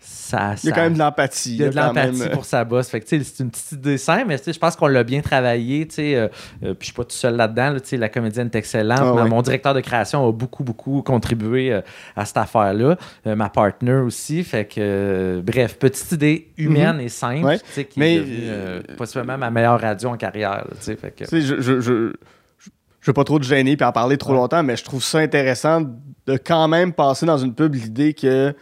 ça 0.00 0.54
Il 0.62 0.68
y 0.68 0.70
a 0.70 0.74
ça- 0.74 0.76
quand 0.76 0.82
même 0.82 0.94
de 0.94 0.98
l'empathie. 0.98 1.50
il 1.54 1.56
y 1.56 1.64
a 1.64 1.70
de 1.70 1.76
l'empathie 1.76 2.20
même, 2.20 2.30
pour 2.30 2.44
sa 2.44 2.64
bosse. 2.64 2.88
Fait 2.88 3.00
que, 3.00 3.08
c'est 3.08 3.40
une 3.40 3.50
petite 3.50 3.72
idée 3.72 3.98
simple, 3.98 4.26
mais 4.28 4.36
je 4.46 4.58
pense 4.58 4.76
qu'on 4.76 4.86
l'a 4.86 5.02
bien 5.02 5.20
travaillé. 5.20 5.86
euh, 5.98 6.28
euh, 6.62 6.74
puis 6.74 6.76
je 6.80 6.84
suis 6.86 6.92
pas 6.92 7.04
tout 7.04 7.16
seul 7.16 7.34
là-dedans. 7.36 7.70
là, 7.70 7.80
la 7.98 8.08
comédienne 8.08 8.46
est 8.52 8.56
excellente. 8.56 9.00
Ah. 9.18 9.24
Mon 9.24 9.42
directeur 9.42 9.74
de 9.74 9.80
création 9.80 10.26
a 10.28 10.32
beaucoup, 10.32 10.62
beaucoup 10.62 11.02
contribué 11.02 11.72
euh, 11.72 11.80
à 12.16 12.24
cette 12.24 12.36
affaire-là. 12.36 12.96
Euh, 13.26 13.34
ma 13.34 13.48
partner 13.48 13.94
aussi. 13.94 14.44
Fait 14.44 14.66
que, 14.66 15.42
bref, 15.44 15.78
petite 15.78 16.12
idée 16.12 16.48
humaine 16.56 17.00
et 17.00 17.08
simple, 17.08 17.38
Mhm. 17.38 17.44
Ouais. 17.44 17.58
tu 17.58 17.64
sais, 17.72 17.84
qui 17.84 17.98
Mais, 17.98 18.14
est 18.14 18.20
devenue 18.20 18.96
possiblement 18.96 19.36
ma 19.38 19.50
meilleure 19.50 19.80
radio 19.80 20.10
en 20.10 20.16
carrière. 20.16 20.64
là, 20.68 20.94
fait 20.96 21.10
que, 21.16 21.24
je, 21.30 21.40
je, 21.40 21.60
je, 21.60 21.80
je- 21.80 22.12
je 23.00 23.06
veux 23.10 23.14
pas 23.14 23.24
trop 23.24 23.38
te 23.38 23.44
gêner 23.44 23.76
puis 23.76 23.86
en 23.86 23.92
parler 23.92 24.16
trop 24.18 24.32
Ouais. 24.32 24.36
longtemps, 24.38 24.62
mais 24.62 24.76
je 24.76 24.84
trouve 24.84 25.02
ça 25.02 25.18
intéressant 25.18 25.80
de 26.26 26.36
quand 26.36 26.68
même 26.68 26.92
passer 26.92 27.26
dans 27.26 27.38
une 27.38 27.54
pub 27.54 27.74
l'idée 27.74 28.12
que 28.12 28.54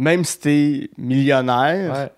même 0.00 0.24
si 0.24 0.38
t'es 0.38 0.90
millionnaire, 0.96 1.92
ouais. 1.92 2.06
tu 2.06 2.12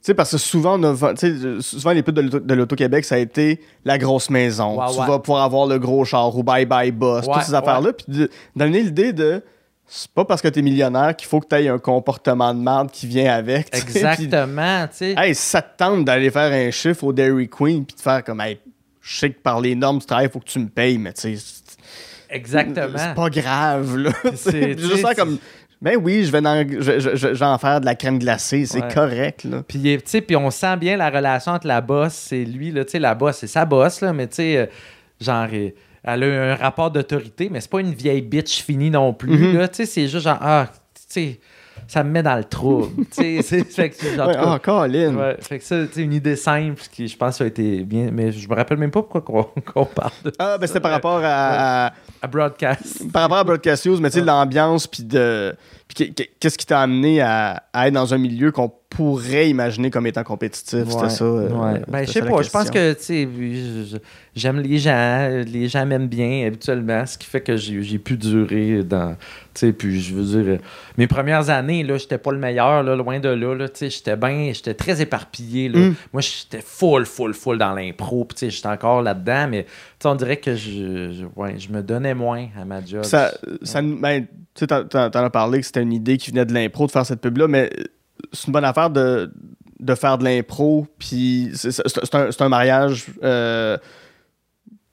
sais, 0.00 0.14
parce 0.14 0.30
que 0.32 0.38
souvent, 0.38 0.80
on 0.80 0.94
a 0.94 1.14
souvent 1.60 1.92
les 1.92 2.02
de 2.02 2.20
l'Auto- 2.20 2.40
de 2.40 2.54
l'Auto-Québec, 2.54 3.04
ça 3.04 3.16
a 3.16 3.18
été 3.18 3.60
la 3.84 3.98
grosse 3.98 4.30
maison. 4.30 4.78
Ouais, 4.80 4.92
tu 4.92 4.98
ouais. 5.00 5.06
vas 5.06 5.18
pouvoir 5.18 5.44
avoir 5.44 5.66
le 5.66 5.78
gros 5.78 6.04
char 6.04 6.36
ou 6.36 6.42
bye 6.42 6.66
bye 6.66 6.90
boss, 6.90 7.26
toutes 7.26 7.42
ces 7.42 7.54
affaires-là. 7.54 7.92
Puis 7.92 8.28
donner 8.56 8.82
l'idée 8.82 9.12
de 9.12 9.42
c'est 9.86 10.10
pas 10.10 10.24
parce 10.24 10.40
que 10.40 10.48
t'es 10.48 10.62
millionnaire 10.62 11.14
qu'il 11.14 11.28
faut 11.28 11.40
que 11.40 11.46
t'aies 11.46 11.68
un 11.68 11.78
comportement 11.78 12.54
de 12.54 12.58
merde 12.58 12.90
qui 12.90 13.06
vient 13.06 13.34
avec. 13.34 13.68
Exactement. 13.76 14.86
tu 14.88 14.96
sais. 14.96 15.14
Hey, 15.16 15.34
ça 15.34 15.60
te 15.60 15.76
tente 15.76 16.06
d'aller 16.06 16.30
faire 16.30 16.50
un 16.50 16.70
chiffre 16.70 17.04
au 17.04 17.12
Dairy 17.12 17.48
Queen 17.50 17.84
puis 17.84 17.94
de 17.94 18.00
faire 18.00 18.24
comme, 18.24 18.40
hey, 18.40 18.58
je 19.02 19.18
sais 19.18 19.30
que 19.30 19.40
par 19.40 19.60
les 19.60 19.74
normes 19.74 19.98
du 19.98 20.06
travail, 20.06 20.26
il 20.26 20.30
faut 20.30 20.40
que 20.40 20.46
tu 20.46 20.58
me 20.58 20.68
payes, 20.68 20.96
mais 20.96 21.12
tu 21.12 21.36
sais, 21.36 21.62
Exactement. 22.30 22.96
c'est 22.96 23.14
pas 23.14 23.28
grave, 23.30 23.96
là. 23.98 24.10
C'est- 24.34 24.78
juste 24.78 25.02
ça 25.02 25.14
comme, 25.14 25.38
ben 25.84 25.96
oui, 26.02 26.24
je 26.24 26.32
vais, 26.32 26.40
dans, 26.40 26.66
je, 26.68 26.98
je- 27.14 27.44
en 27.44 27.58
faire 27.58 27.80
de 27.80 27.84
la 27.84 27.94
crème 27.94 28.18
glacée, 28.18 28.64
c'est 28.66 28.82
Ouais. 28.82 28.92
correct, 28.92 29.44
là. 29.44 29.62
Puis, 29.68 29.78
tu 29.80 30.00
sais, 30.06 30.20
puis 30.22 30.34
on 30.34 30.50
sent 30.50 30.76
bien 30.78 30.96
la 30.96 31.10
relation 31.10 31.52
entre 31.52 31.66
la 31.66 31.80
boss 31.80 32.32
et 32.32 32.44
lui. 32.44 32.70
Là, 32.72 32.82
la 32.94 33.14
boss, 33.14 33.36
c'est 33.38 33.46
sa 33.46 33.64
boss, 33.64 34.00
là, 34.00 34.12
mais 34.12 34.26
tu 34.26 34.36
sais, 34.36 34.56
euh, 34.56 34.66
genre, 35.20 35.46
euh, 35.52 35.68
elle 36.02 36.22
a 36.24 36.52
un 36.52 36.54
rapport 36.56 36.90
d'autorité, 36.90 37.48
mais 37.50 37.60
c'est 37.60 37.70
pas 37.70 37.80
une 37.80 37.94
vieille 37.94 38.22
bitch 38.22 38.62
finie 38.62 38.90
non 38.90 39.12
plus. 39.12 39.30
Mhm. 39.36 39.58
là, 39.58 39.68
sais, 39.70 39.86
c'est 39.86 40.08
juste 40.08 40.24
genre, 40.24 40.38
ah, 40.40 40.68
tu 40.94 41.02
sais, 41.08 41.40
ça 41.86 42.02
me 42.04 42.10
met 42.10 42.22
dans 42.22 42.36
le 42.36 42.44
trouble. 42.44 43.04
tu 43.14 43.22
sais, 43.22 43.42
c'est- 43.42 43.64
fait 43.64 43.90
que, 43.90 44.04
Ouais, 44.16 44.20
en 44.20 44.26
cas, 44.32 44.52
ah, 44.54 44.58
Colin. 44.58 45.14
ouais, 45.16 45.36
fait 45.40 45.58
que 45.58 45.64
ça, 45.64 45.76
une 45.96 46.12
idée 46.12 46.36
simple 46.36 46.80
qui, 46.92 47.08
je 47.08 47.16
pense, 47.16 47.40
a 47.40 47.46
été 47.46 47.82
bien. 47.84 48.08
Mais 48.12 48.32
je 48.32 48.48
me 48.48 48.54
rappelle 48.54 48.78
même 48.78 48.90
pas 48.90 49.02
pourquoi 49.02 49.20
qu'on 49.64 49.84
parle 49.94 50.12
de 50.24 50.32
Ah, 50.38 50.56
ben 50.58 50.66
c'était 50.66 50.80
par 50.80 50.92
rapport 50.92 51.20
à, 51.22 51.86
à- 51.86 51.92
à 52.22 52.26
broadcast. 52.26 53.10
par 53.12 53.22
rapport 53.22 53.38
à 53.38 53.44
Broadcast 53.44 53.86
News, 53.86 53.98
mais 54.00 54.08
tu 54.10 54.14
sais, 54.14 54.20
Ouais. 54.20 54.26
l'ambiance, 54.26 54.86
puis 54.86 55.02
de. 55.04 55.54
Qu'est-ce 55.94 56.58
qui 56.58 56.66
t'a 56.66 56.80
amené 56.80 57.20
à, 57.20 57.62
à 57.72 57.88
être 57.88 57.94
dans 57.94 58.12
un 58.14 58.18
milieu 58.18 58.50
qu'on 58.52 58.72
pourrait 58.90 59.48
imaginer 59.50 59.90
comme 59.90 60.06
étant 60.06 60.22
compétitif, 60.22 60.84
c'était 60.88 61.02
Ouais, 61.02 61.10
ça. 61.10 61.24
euh, 61.24 61.48
ouais. 61.50 61.80
Ben, 61.88 62.06
c'était 62.06 62.20
je 62.20 62.24
sais 62.26 62.30
pas. 62.30 62.42
Je 62.42 62.50
pense 62.50 62.70
que, 62.70 62.96
j'aime 64.36 64.60
les 64.60 64.78
gens. 64.78 65.42
Les 65.46 65.68
gens 65.68 65.84
m'aiment 65.86 66.06
bien 66.08 66.46
habituellement, 66.46 67.04
ce 67.06 67.18
qui 67.18 67.26
fait 67.26 67.40
que 67.40 67.56
j'ai 67.56 67.98
pu 67.98 68.16
durer 68.16 68.82
dans. 68.84 69.16
Tu 69.54 69.66
sais, 69.66 69.72
puis 69.72 70.00
je 70.00 70.14
veux 70.14 70.42
dire, 70.42 70.58
mes 70.96 71.06
premières 71.06 71.48
années, 71.50 71.82
là, 71.84 71.96
j'étais 71.96 72.18
pas 72.18 72.32
le 72.32 72.38
meilleur, 72.38 72.82
là, 72.82 72.96
loin 72.96 73.20
de 73.20 73.28
là, 73.28 73.54
là. 73.54 73.68
Tu 73.68 73.78
sais, 73.78 73.90
j'étais 73.90 74.16
bien, 74.16 74.50
j'étais 74.52 74.74
très 74.74 75.00
éparpillé, 75.00 75.68
là. 75.68 75.78
Mm. 75.78 75.94
Moi, 76.12 76.22
j'étais 76.22 76.62
full, 76.64 77.06
full, 77.06 77.34
full 77.34 77.58
dans 77.58 77.72
l'impro, 77.72 78.24
puis 78.24 78.34
tu 78.36 78.40
sais, 78.46 78.50
j'étais 78.50 78.68
encore 78.68 79.02
là-dedans, 79.02 79.46
mais 79.50 79.66
on 80.04 80.14
dirait 80.16 80.36
que 80.36 80.54
je, 80.54 81.12
je, 81.12 81.24
ouais, 81.40 81.54
je 81.58 81.70
me 81.70 81.82
donnais 81.82 82.14
moins 82.14 82.46
à 82.60 82.64
ma 82.64 82.84
job. 82.84 83.04
Ça, 83.04 83.32
ça, 83.62 83.80
nous- 83.80 83.98
ben, 83.98 84.26
tu 84.54 84.60
sais, 84.60 84.66
t'en, 84.66 84.84
as 85.00 85.30
parlé 85.30 85.60
que 85.60 85.66
c'était 85.66 85.82
une 85.82 85.92
idée 85.92 86.16
qui 86.16 86.30
venait 86.30 86.44
de 86.46 86.54
l'impro 86.54 86.86
de 86.86 86.92
faire 86.92 87.04
cette 87.06 87.20
pub-là, 87.20 87.48
mais 87.48 87.70
c'est 88.32 88.46
une 88.46 88.52
bonne 88.52 88.64
affaire 88.64 88.90
de, 88.90 89.32
de 89.80 89.94
faire 89.94 90.16
de 90.18 90.24
l'impro, 90.24 90.86
puis 90.98 91.50
c'est, 91.54 92.14
un, 92.14 92.28
un 92.38 92.48
mariage 92.48 93.06
euh, 93.22 93.76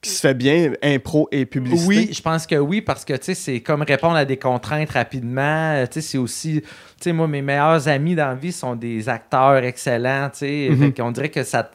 qui 0.02 0.10
se 0.10 0.20
fait 0.20 0.34
bien, 0.34 0.74
impro 0.82 1.28
et 1.32 1.46
publicité. 1.46 1.88
Oui, 1.88 2.10
je 2.12 2.22
pense 2.24 2.48
que 2.48 2.56
oui, 2.56 2.82
parce 2.82 3.06
que 3.06 3.14
tu 3.14 3.20
sais, 3.26 3.34
c'est 3.36 3.60
comme 3.62 3.84
répondre 3.84 4.16
à 4.16 4.26
des 4.26 4.38
contraintes 4.38 4.90
rapidement. 4.90 5.74
Euh, 5.76 5.86
Tu 5.86 6.02
sais, 6.02 6.02
c'est 6.02 6.18
aussi. 6.18 6.62
Tu 6.62 6.68
sais, 7.04 7.14
moi, 7.14 7.28
mes 7.28 7.44
meilleurs 7.44 7.88
amis 7.88 8.16
dans 8.16 8.30
la 8.30 8.34
vie 8.34 8.52
sont 8.52 8.76
des 8.76 9.08
acteurs 9.10 9.58
excellents. 9.58 10.30
Tu 10.34 10.40
sais, 10.40 10.68
Mhm. 10.72 10.78
Fait 10.80 11.02
qu'on 11.02 11.12
dirait 11.12 11.30
que 11.30 11.44
ça. 11.44 11.70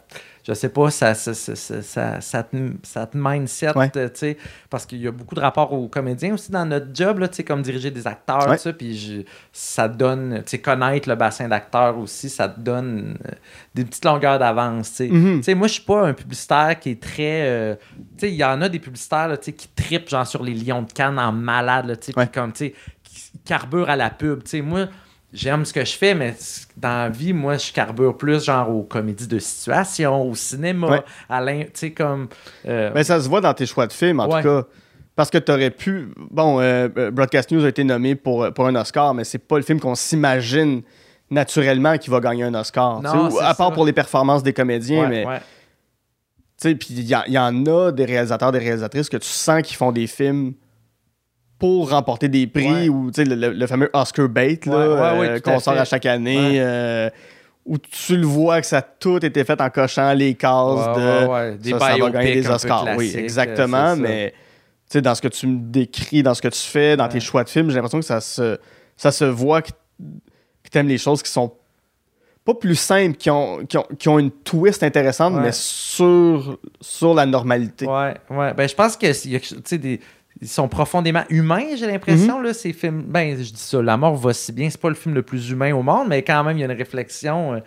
Je 0.46 0.54
sais 0.54 0.68
pas, 0.68 0.90
ça, 0.92 1.12
ça, 1.14 1.34
ça, 1.34 2.20
ça, 2.20 2.42
te, 2.44 2.56
ça 2.84 3.06
te 3.06 3.16
mindset, 3.18 3.72
euh, 3.76 4.08
tu 4.08 4.10
sais, 4.14 4.36
parce 4.70 4.86
qu'il 4.86 5.00
y 5.00 5.08
a 5.08 5.10
beaucoup 5.10 5.34
de 5.34 5.40
rapports 5.40 5.72
aux 5.72 5.88
comédiens 5.88 6.34
aussi 6.34 6.52
dans 6.52 6.64
notre 6.64 6.86
job, 6.94 7.18
là, 7.18 7.26
tu 7.26 7.34
sais, 7.36 7.42
comme 7.44 7.62
diriger 7.62 7.90
des 7.90 8.06
acteurs, 8.06 8.48
Ouais. 8.48 8.72
puis 8.72 8.96
je- 8.96 9.22
ça 9.52 9.88
donne, 9.88 10.36
tu 10.44 10.50
sais, 10.50 10.58
connaître 10.60 11.08
le 11.08 11.16
bassin 11.16 11.48
d'acteurs 11.48 11.98
aussi, 11.98 12.28
ça 12.30 12.48
te 12.48 12.60
donne 12.60 13.18
euh, 13.26 13.30
des 13.74 13.84
petites 13.84 14.04
longueurs 14.04 14.38
d'avance, 14.38 14.90
tu 14.90 14.96
sais. 14.96 15.08
Mhm. 15.08 15.38
Tu 15.38 15.42
sais, 15.42 15.54
moi, 15.56 15.66
je 15.66 15.72
suis 15.72 15.82
pas 15.82 16.06
un 16.06 16.14
publicitaire 16.14 16.78
qui 16.78 16.90
est 16.90 17.02
très. 17.02 17.42
euh, 17.48 17.74
tu 17.74 18.04
sais, 18.18 18.28
il 18.30 18.36
y 18.36 18.44
en 18.44 18.62
a 18.62 18.68
des 18.68 18.78
publicitaires 18.78 19.26
là, 19.26 19.36
tu 19.38 19.46
sais, 19.46 19.52
qui 19.52 19.66
tripent 19.66 20.08
genre 20.08 20.26
sur 20.28 20.44
les 20.44 20.54
lions 20.54 20.82
de 20.82 20.92
Cannes 20.92 21.18
en 21.18 21.32
malade, 21.32 21.98
tu 22.00 22.12
sais, 22.12 22.16
Ouais. 22.18 22.28
comme, 22.32 22.52
tu 22.52 22.66
sais, 22.66 22.74
qui 23.02 23.32
carburent 23.44 23.90
à 23.90 23.96
la 23.96 24.10
pub. 24.10 24.44
Tu 24.44 24.50
sais, 24.50 24.60
moi, 24.60 24.86
j'aime 25.32 25.64
ce 25.64 25.72
que 25.72 25.84
je 25.84 25.92
fais, 25.96 26.14
mais 26.14 26.34
dans 26.76 26.88
la 27.04 27.08
vie, 27.08 27.32
moi, 27.32 27.56
je 27.56 27.72
carbure 27.72 28.16
plus 28.16 28.44
genre 28.44 28.70
aux 28.74 28.82
comédies 28.82 29.26
de 29.26 29.38
situation, 29.38 30.22
au 30.30 30.34
cinéma, 30.34 30.88
Ouais. 30.88 31.02
à 31.28 31.40
l'in- 31.40 31.64
tu 31.64 31.70
sais, 31.74 31.90
comme. 31.92 32.28
euh, 32.66 32.90
Ben, 32.90 33.02
ça 33.04 33.20
se 33.20 33.28
voit 33.28 33.40
dans 33.40 33.54
tes 33.54 33.66
choix 33.66 33.86
de 33.86 33.92
films, 33.92 34.20
en 34.20 34.28
Ouais. 34.28 34.42
tout 34.42 34.48
cas. 34.48 34.64
Parce 35.14 35.30
que 35.30 35.38
tu 35.38 35.50
aurais 35.50 35.70
pu. 35.70 36.08
Bon, 36.30 36.60
euh, 36.60 36.88
euh, 36.98 37.10
Broadcast 37.10 37.50
News 37.50 37.64
a 37.64 37.68
été 37.68 37.84
nommé 37.84 38.14
pour, 38.16 38.52
pour 38.52 38.66
un 38.66 38.74
Oscar, 38.76 39.14
mais 39.14 39.24
c'est 39.24 39.38
pas 39.38 39.56
le 39.56 39.62
film 39.62 39.80
qu'on 39.80 39.94
s'imagine 39.94 40.82
naturellement 41.30 41.96
qui 41.98 42.10
va 42.10 42.20
gagner 42.20 42.44
un 42.44 42.54
Oscar. 42.54 43.00
Non, 43.00 43.30
ou- 43.32 43.38
à 43.38 43.54
part 43.54 43.68
ça. 43.68 43.74
pour 43.74 43.86
les 43.86 43.92
performances 43.94 44.42
des 44.42 44.52
comédiens, 44.52 45.02
ouais, 45.04 45.08
mais 45.08 45.26
ouais. 45.26 45.38
tu 45.38 46.68
sais, 46.68 46.74
puis 46.74 46.88
il 46.90 47.00
y, 47.00 47.14
y 47.32 47.38
en 47.38 47.66
a 47.66 47.92
des 47.92 48.04
réalisateurs, 48.04 48.52
des 48.52 48.58
réalisatrices 48.58 49.08
que 49.08 49.16
tu 49.16 49.28
sens 49.28 49.62
qui 49.62 49.74
font 49.74 49.90
des 49.90 50.06
films 50.06 50.52
pour 51.58 51.90
remporter 51.90 52.28
des 52.28 52.46
prix 52.46 52.70
Ouais. 52.70 52.88
ou 52.88 53.10
le, 53.16 53.34
le- 53.34 53.52
le 53.52 53.66
fameux 53.66 53.90
Oscar 53.92 54.28
bait 54.28 54.60
Ouais, 54.66 54.74
euh, 54.76 55.40
qu'on 55.40 55.58
sort 55.58 55.74
à 55.78 55.84
chaque 55.84 56.06
année. 56.06 56.60
Euh, 56.60 57.08
où 57.64 57.78
tu 57.78 58.16
le 58.16 58.26
vois 58.26 58.60
que 58.60 58.66
ça 58.66 58.78
a 58.78 58.82
tout 58.82 59.24
été 59.24 59.42
fait 59.42 59.60
en 59.60 59.70
cochant 59.70 60.12
les 60.12 60.34
cases 60.34 60.86
de. 60.96 61.56
Des 61.56 61.70
ça, 61.72 61.78
ça 61.80 61.86
va 61.88 61.94
biopics 61.96 62.12
gagner 62.14 62.34
des 62.36 62.48
Oscars. 62.48 62.86
Oui, 62.96 63.12
exactement, 63.16 63.96
mais 63.96 64.34
dans 64.94 65.14
ce 65.16 65.20
que 65.22 65.26
tu 65.28 65.48
me 65.48 65.58
décris, 65.58 66.22
dans 66.22 66.34
ce 66.34 66.40
que 66.42 66.46
tu 66.48 66.60
fais, 66.60 66.96
dans 66.96 67.08
tes 67.08 67.18
choix 67.18 67.42
de 67.42 67.48
films, 67.48 67.70
j'ai 67.70 67.74
l'impression 67.76 67.98
que 67.98 68.04
ça 68.04 68.20
se, 68.20 68.56
ça 68.96 69.10
se 69.10 69.24
voit 69.24 69.62
que, 69.62 69.70
tu 70.70 70.78
aimes 70.78 70.86
les 70.86 70.98
choses 70.98 71.24
qui 71.24 71.30
sont 71.30 71.52
pas 72.44 72.54
plus 72.54 72.76
simples, 72.76 73.16
qui 73.16 73.28
ont, 73.30 73.64
qui 73.66 73.76
ont, 73.78 73.86
qui 73.98 74.08
ont 74.08 74.20
une 74.20 74.30
twist 74.30 74.84
intéressante, 74.84 75.34
Ouais. 75.34 75.40
mais 75.42 75.50
sur, 75.52 76.60
sur 76.80 77.14
la 77.14 77.26
normalité. 77.26 77.86
Ouais, 77.86 78.14
ouais. 78.30 78.54
Ben, 78.54 78.68
je 78.68 78.74
pense 78.76 78.96
que 78.96 79.06
y 79.28 79.34
a 79.36 79.76
des- 79.78 80.00
ils 80.42 80.48
sont 80.48 80.68
profondément 80.68 81.22
humains, 81.30 81.64
j'ai 81.78 81.86
l'impression, 81.86 82.40
là, 82.40 82.52
ces 82.52 82.72
films. 82.72 83.02
Ben, 83.06 83.36
je 83.36 83.52
dis 83.52 83.60
ça, 83.60 83.80
La 83.82 83.96
mort 83.96 84.14
va 84.16 84.32
si 84.34 84.52
bien, 84.52 84.68
c'est 84.70 84.80
pas 84.80 84.88
le 84.90 84.94
film 84.94 85.14
le 85.14 85.22
plus 85.22 85.50
humain 85.50 85.72
au 85.74 85.82
monde, 85.82 86.08
mais 86.08 86.22
quand 86.22 86.44
même, 86.44 86.56
il 86.58 86.60
y 86.60 86.62
a 86.62 86.66
une 86.66 86.76
réflexion. 86.76 87.54
euh, 87.54 87.58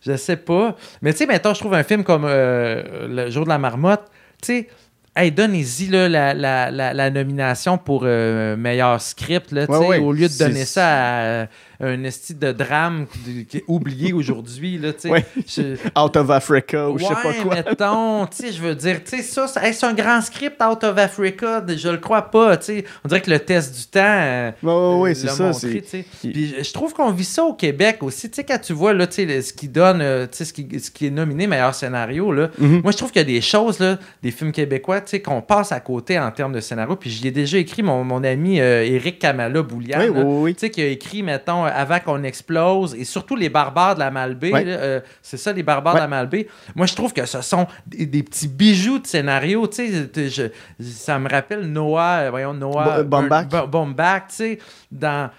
je 0.00 0.16
sais 0.16 0.36
pas. 0.36 0.76
Mais 1.02 1.12
tu 1.12 1.18
sais, 1.18 1.26
maintenant, 1.26 1.54
je 1.54 1.60
trouve 1.60 1.74
un 1.74 1.82
film 1.82 2.04
comme 2.04 2.24
euh, 2.24 3.06
Le 3.08 3.30
jour 3.30 3.44
de 3.44 3.48
la 3.50 3.58
marmotte, 3.58 4.04
tu 4.42 4.46
sais. 4.46 4.68
Hey, 5.16 5.32
donnez-y 5.32 5.88
la, 5.88 6.08
la, 6.08 6.32
la, 6.70 6.70
la 6.94 7.10
nomination 7.10 7.76
pour 7.76 8.02
euh, 8.04 8.56
meilleur 8.56 9.00
script, 9.00 9.50
là, 9.50 9.66
tu 9.66 9.72
Ouais, 9.72 9.98
au 9.98 10.12
lieu 10.12 10.28
de 10.28 10.38
donner 10.38 10.64
ça 10.64 11.42
à 11.42 11.46
un 11.80 12.02
esti 12.04 12.34
de 12.34 12.50
drame 12.52 13.06
qui, 13.24 13.46
qui 13.46 13.56
est 13.58 13.64
oublié 13.68 14.12
aujourd'hui. 14.12 14.80
Ouais. 15.04 15.24
Out 15.96 16.16
of 16.16 16.30
Africa 16.30 16.88
ou 16.90 16.98
je 16.98 17.04
sais 17.04 17.14
pas 17.14 17.32
quoi. 17.34 17.54
mettons, 17.54 18.26
je 18.26 18.60
veux 18.60 18.74
dire, 18.74 19.00
ça, 19.22 19.46
ça- 19.46 19.66
est-ce 19.68 19.86
un 19.86 19.94
grand 19.94 20.20
script 20.20 20.60
out 20.62 20.82
of 20.84 20.98
Africa? 20.98 21.64
Je 21.68 21.88
le 21.88 21.98
crois 21.98 22.22
pas, 22.22 22.56
tu 22.56 22.64
sais. 22.66 22.84
On 23.04 23.08
dirait 23.08 23.20
que 23.20 23.30
le 23.30 23.38
test 23.38 23.76
du 23.76 23.86
temps. 23.86 24.00
euh, 24.02 24.50
ouais, 24.62 25.00
ouais, 25.00 25.10
euh, 25.10 25.14
c'est 25.14 25.28
ça. 25.28 25.52
c'est- 25.52 26.04
Puis 26.22 26.54
je 26.62 26.72
trouve 26.72 26.92
qu'on 26.94 27.10
vit 27.12 27.24
ça 27.24 27.44
au 27.44 27.54
Québec 27.54 27.98
aussi. 28.02 28.30
Quand 28.46 28.58
tu 28.60 28.72
vois, 28.72 28.92
là, 28.92 29.06
le- 29.16 29.40
ce 29.42 29.52
qui 29.52 29.68
donne, 29.68 30.00
euh, 30.00 30.26
ce 30.30 30.52
qui, 30.52 30.66
ce 30.80 30.90
qui 30.90 31.06
est 31.06 31.10
nominé 31.10 31.46
meilleur 31.46 31.74
scénario, 31.74 32.32
là. 32.32 32.50
Mhm. 32.58 32.80
Moi, 32.82 32.92
je 32.92 32.96
trouve 32.96 33.10
qu'il 33.12 33.20
y 33.22 33.24
a 33.24 33.28
des 33.28 33.40
choses, 33.40 33.78
là, 33.78 33.98
des 34.22 34.30
films 34.30 34.52
québécois, 34.52 35.00
qu'on 35.24 35.42
passe 35.42 35.72
à 35.72 35.80
côté 35.80 36.18
en 36.18 36.30
termes 36.30 36.52
de 36.52 36.60
scénario. 36.60 36.96
Puis 36.96 37.10
je 37.10 37.22
l'ai 37.22 37.30
déjà 37.30 37.58
écrit, 37.58 37.82
mon, 37.82 38.04
mon 38.04 38.22
ami 38.24 38.60
euh, 38.60 38.84
Éric 38.84 39.18
Kamala 39.20 39.62
Boulian. 39.62 39.98
Oui, 40.00 40.08
oui, 40.08 40.22
oui, 40.24 40.54
oui. 40.60 40.70
Qui 40.70 40.82
a 40.82 40.86
écrit, 40.86 41.22
mettons, 41.22 41.64
euh, 41.66 41.67
Avant 41.74 42.00
qu'on 42.00 42.22
explose, 42.22 42.94
et 42.94 43.04
surtout 43.04 43.36
Les 43.36 43.48
Barbares 43.48 43.94
de 43.94 44.00
la 44.00 44.10
Malbaie. 44.10 44.52
Ouais. 44.52 44.64
euh, 44.66 45.00
c'est 45.22 45.36
ça, 45.36 45.52
Les 45.52 45.62
Barbares 45.62 45.94
Ouais. 45.94 46.00
de 46.00 46.04
la 46.04 46.08
Malbaie. 46.08 46.46
Moi, 46.74 46.86
je 46.86 46.94
trouve 46.94 47.12
que 47.12 47.24
ce 47.26 47.40
sont 47.42 47.66
des, 47.86 48.06
des 48.06 48.22
petits 48.22 48.48
bijoux 48.48 48.98
de 48.98 49.06
scénario. 49.06 49.66
Tu 49.66 50.08
sais, 50.10 50.52
ça 50.80 51.18
me 51.18 51.28
rappelle 51.28 51.62
Noah, 51.70 52.18
euh, 52.22 52.30
voyons, 52.30 52.54
Noah 52.54 53.02
Bo- 53.02 53.04
Baumbach. 53.04 53.48
Bur- 53.48 53.60
Bo- 53.62 53.66
Baumbach, 53.68 54.22
tu 54.28 54.34
sais, 54.34 54.58
dans. 54.90 55.30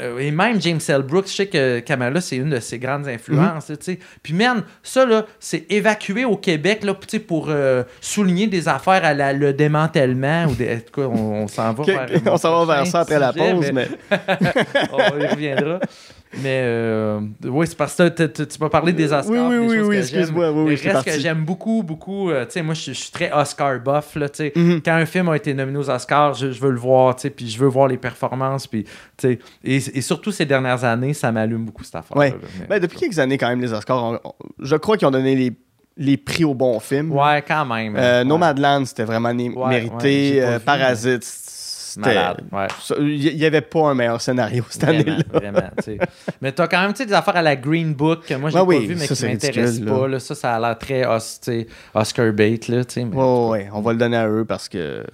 Euh, 0.00 0.18
et 0.18 0.30
même 0.32 0.60
James 0.60 0.80
L. 0.88 1.02
Brooks, 1.02 1.28
je 1.28 1.32
sais 1.34 1.46
que 1.46 1.78
Kamala, 1.80 2.20
c'est 2.20 2.36
une 2.36 2.50
de 2.50 2.58
ses 2.60 2.78
grandes 2.78 3.06
influences. 3.06 3.66
Tu 3.66 3.74
sais. 3.80 3.98
Puis, 4.22 4.32
man, 4.34 4.64
ça, 4.82 5.06
là, 5.06 5.24
c'est 5.38 5.66
évacué 5.70 6.24
au 6.24 6.36
Québec 6.36 6.82
là, 6.82 6.94
pour 7.26 7.46
euh, 7.48 7.84
souligner 8.00 8.46
des 8.48 8.66
affaires 8.68 9.04
à 9.04 9.14
la- 9.14 9.32
le 9.32 9.52
démantèlement. 9.52 10.46
ou 10.46 10.54
des, 10.54 10.80
cas, 10.92 11.02
on, 11.02 11.44
on 11.44 11.48
s'en 11.48 11.72
va 11.74 11.84
vers. 11.84 12.08
on 12.26 12.64
va 12.66 12.74
vers 12.76 12.86
ça 12.86 13.00
après 13.00 13.18
la 13.20 13.32
pause, 13.32 13.70
mais, 13.72 13.88
on 14.92 15.20
y 15.20 15.26
reviendra. 15.26 15.80
Mais 16.42 16.62
euh, 16.64 17.20
oui, 17.44 17.66
c'est 17.66 17.76
parce 17.76 17.94
que 17.94 18.08
tu 18.26 18.58
m'as 18.60 18.68
parlé 18.68 18.92
des 18.92 19.12
Oscars. 19.12 19.26
Oui, 19.30 19.38
oui, 19.38 19.66
des 19.68 19.80
oui, 19.80 19.80
oui, 19.88 19.96
excuse-moi, 19.98 20.46
j'aime. 20.46 20.56
oui, 20.58 20.76
oui, 20.82 20.90
reste 20.90 21.04
que 21.04 21.18
j'aime 21.18 21.44
beaucoup, 21.44 21.82
beaucoup. 21.82 22.30
euh, 22.30 22.44
tu 22.44 22.52
sais, 22.52 22.62
moi, 22.62 22.74
je 22.74 22.92
suis 22.92 23.10
très 23.10 23.32
Oscar 23.32 23.78
buff. 23.80 24.16
Là. 24.16 24.26
Mhm. 24.54 24.80
Quand 24.84 24.94
un 24.94 25.06
film 25.06 25.28
a 25.28 25.36
été 25.36 25.54
nominé 25.54 25.78
aux 25.78 25.90
Oscars, 25.90 26.34
je, 26.34 26.50
je 26.52 26.60
veux 26.60 26.70
le 26.70 26.78
voir, 26.78 27.16
puis 27.16 27.48
je 27.48 27.58
veux 27.58 27.68
voir 27.68 27.88
les 27.88 27.96
performances. 27.98 28.66
Puis, 28.66 28.84
et, 29.24 29.38
et 29.64 30.00
surtout 30.00 30.32
ces 30.32 30.46
dernières 30.46 30.84
années, 30.84 31.14
ça 31.14 31.30
m'allume 31.32 31.64
beaucoup 31.64 31.84
cette 31.84 31.96
affaire. 31.96 32.16
Ouais. 32.16 32.34
Ben, 32.68 32.80
depuis 32.80 32.98
quelques 32.98 33.18
années, 33.18 33.38
quand 33.38 33.48
même, 33.48 33.60
les 33.60 33.72
Oscars, 33.72 34.02
on- 34.02 34.20
on- 34.24 34.32
je 34.60 34.76
crois 34.76 34.96
qu'ils 34.96 35.06
ont 35.08 35.12
donné 35.12 35.34
les, 35.36 35.52
les 35.96 36.16
prix 36.16 36.44
aux 36.44 36.54
bons 36.54 36.80
films. 36.80 37.12
Ouais, 37.12 37.42
quand 37.46 37.64
même. 37.66 37.94
Euh, 37.96 38.18
ouais. 38.20 38.24
Nomadland, 38.24 38.84
c'était 38.84 39.04
vraiment 39.04 39.30
Ouais, 39.30 39.48
ouais, 39.54 39.68
mérité. 39.68 40.40
pas 40.40 40.46
Euh, 40.46 40.58
Parasite. 40.58 41.22
Malade, 42.00 42.42
ouais. 42.52 42.66
Il 42.98 43.36
n'y 43.36 43.44
avait 43.44 43.60
pas 43.60 43.88
un 43.90 43.94
meilleur 43.94 44.20
scénario 44.20 44.64
cette 44.70 44.84
année-là. 44.84 45.18
vraiment, 45.32 45.70
tu. 45.82 45.98
Mais 46.40 46.52
t'as 46.52 46.66
quand 46.66 46.82
même 46.82 46.92
des 46.92 47.12
affaires 47.12 47.36
à 47.36 47.42
la 47.42 47.56
Green 47.56 47.94
Book 47.94 48.26
que 48.26 48.34
moi 48.34 48.50
j'ai 48.50 48.58
pas 48.58 48.64
oui, 48.64 48.86
vu 48.86 48.94
mais 48.96 49.06
ça, 49.06 49.14
qui 49.14 49.26
ridicule, 49.26 49.84
pas. 49.86 50.08
là. 50.08 50.18
Ça, 50.20 50.34
ça 50.34 50.54
a 50.56 50.60
l'air 50.60 50.78
très 50.78 51.04
Oscar 51.94 52.32
bait, 52.32 52.60
là, 52.68 52.82
mais 52.96 53.04
ouais, 53.04 53.68
on 53.72 53.80
va 53.80 53.92
le 53.92 53.98
donner 53.98 54.16
à 54.16 54.28
eux 54.28 54.44
parce 54.44 54.68
que. 54.68 55.04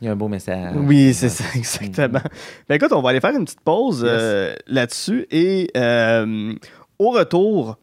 Il 0.00 0.04
y 0.04 0.08
a 0.08 0.12
un 0.12 0.16
beau 0.16 0.28
message. 0.28 0.74
Oui, 0.76 1.12
c'est 1.12 1.28
ça, 1.28 1.44
exactement. 1.56 2.20
Ben 2.68 2.76
écoute, 2.76 2.92
on 2.92 3.02
va 3.02 3.10
aller 3.10 3.20
faire 3.20 3.34
une 3.36 3.44
petite 3.44 3.60
pause 3.62 4.02
Yes. 4.02 4.10
euh, 4.12 4.54
là-dessus 4.68 5.26
et 5.32 5.70
euh, 5.76 6.54
au 7.00 7.10
retour, 7.10 7.78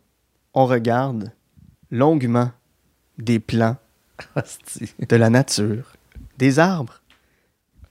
on 0.54 0.66
regarde 0.66 1.32
longuement 1.92 2.52
des 3.18 3.40
plans 3.40 3.76
de 5.10 5.16
la 5.18 5.30
nature, 5.30 5.92
des 6.38 6.58
arbres, 6.60 7.02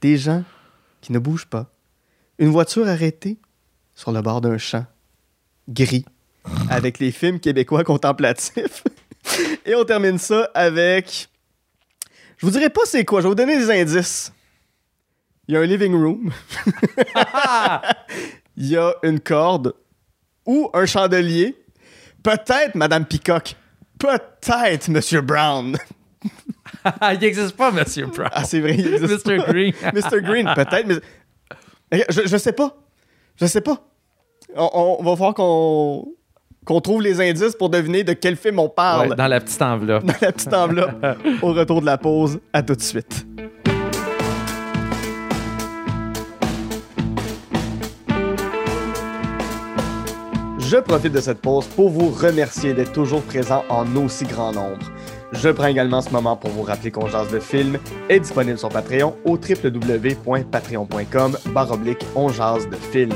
des 0.01 0.17
gens 0.17 0.43
qui 1.05 1.13
ne 1.13 1.19
bougent 1.19 1.47
pas, 1.47 1.71
une 2.39 2.49
voiture 2.49 2.89
arrêtée 2.89 3.37
sur 3.95 4.11
le 4.11 4.23
bord 4.23 4.41
d'un 4.41 4.57
champ 4.57 4.87
gris 5.69 6.07
avec 6.71 6.99
les 6.99 7.13
films 7.13 7.39
québécois 7.41 7.85
contemplatifs. 7.85 8.85
Et 9.67 9.75
on 9.75 9.85
termine 9.85 10.19
ça 10.19 10.51
avec. 10.55 11.29
Je 12.39 12.47
vous 12.47 12.53
dirai 12.53 12.71
pas 12.71 12.81
c'est 12.87 13.05
quoi, 13.05 13.21
je 13.21 13.25
vais 13.25 13.29
vous 13.29 13.35
donner 13.35 13.59
des 13.59 13.71
indices. 13.71 14.33
Il 15.47 15.55
y 15.55 15.59
a 15.59 15.61
un 15.61 15.67
living 15.67 15.95
room, 15.95 16.33
il 18.57 18.67
y 18.67 18.77
a 18.79 18.95
une 19.03 19.21
corde 19.21 19.75
ou 20.47 20.71
un 20.73 20.87
chandelier. 20.87 21.55
Peut-être 22.23 22.75
Madame 22.75 23.05
Peacock. 23.05 23.57
Peut-être 23.99 24.89
Monsieur 24.89 25.21
Brown. 25.21 25.77
il 27.13 27.19
n'existe 27.21 27.57
pas, 27.57 27.71
Monsieur 27.71 28.07
Brown. 28.07 28.29
Ah, 28.33 28.45
c'est 28.45 28.61
vrai, 28.61 28.75
il 28.79 28.95
existe 28.95 29.27
Mr. 29.27 29.37
pas. 29.39 29.53
Green. 29.53 29.73
Mr. 29.95 30.23
Green, 30.23 30.51
peut-être, 30.55 30.87
mais. 30.87 32.03
Je, 32.09 32.27
je 32.27 32.37
sais 32.37 32.53
pas. 32.53 32.77
Je 33.37 33.47
sais 33.47 33.61
pas. 33.61 33.83
On, 34.57 34.97
on 35.01 35.03
va 35.03 35.15
voir 35.15 35.35
qu'on 35.35 36.07
qu'on 36.65 36.81
trouve 36.81 37.03
les 37.03 37.21
indices 37.21 37.55
pour 37.55 37.69
deviner 37.69 38.05
de 38.05 38.15
quel 38.15 38.37
film 38.37 38.59
on 38.59 38.69
parle 38.69 39.11
Ouais, 39.11 39.17
dans 39.17 39.27
la 39.27 39.41
petite 39.41 39.61
enveloppe. 39.61 40.05
dans 40.07 40.15
la 40.21 40.33
petite 40.33 40.55
enveloppe 40.55 41.05
au 41.43 41.53
retour 41.53 41.81
de 41.81 41.87
la 41.87 41.99
pause. 41.99 42.41
À 42.53 42.63
tout 42.63 42.75
de 42.75 42.83
suite. 42.83 43.27
Je 50.59 50.79
profite 50.79 51.13
de 51.13 51.21
cette 51.21 51.41
pause 51.41 51.67
pour 51.67 51.91
vous 51.91 52.09
remercier 52.09 52.73
d'être 52.73 52.93
toujours 52.93 53.23
présent 53.23 53.65
en 53.69 53.85
aussi 53.97 54.25
grand 54.25 54.53
nombre. 54.53 54.91
Je 55.35 55.51
prends 55.51 55.67
également 55.67 56.01
ce 56.01 56.09
moment 56.11 56.37
pour 56.37 56.51
vous 56.51 56.63
rappeler 56.63 56.91
qu'on 56.91 57.07
jase 57.07 57.31
de 57.31 57.39
film 57.41 57.79
est 58.09 58.21
disponible 58.21 58.59
sur 58.59 58.69
Patreon 58.69 59.17
au 59.25 59.33
www.patreon.com 59.33 61.39
baroblique 61.53 62.05
on 62.15 62.29
de 62.29 62.77
film. 62.93 63.13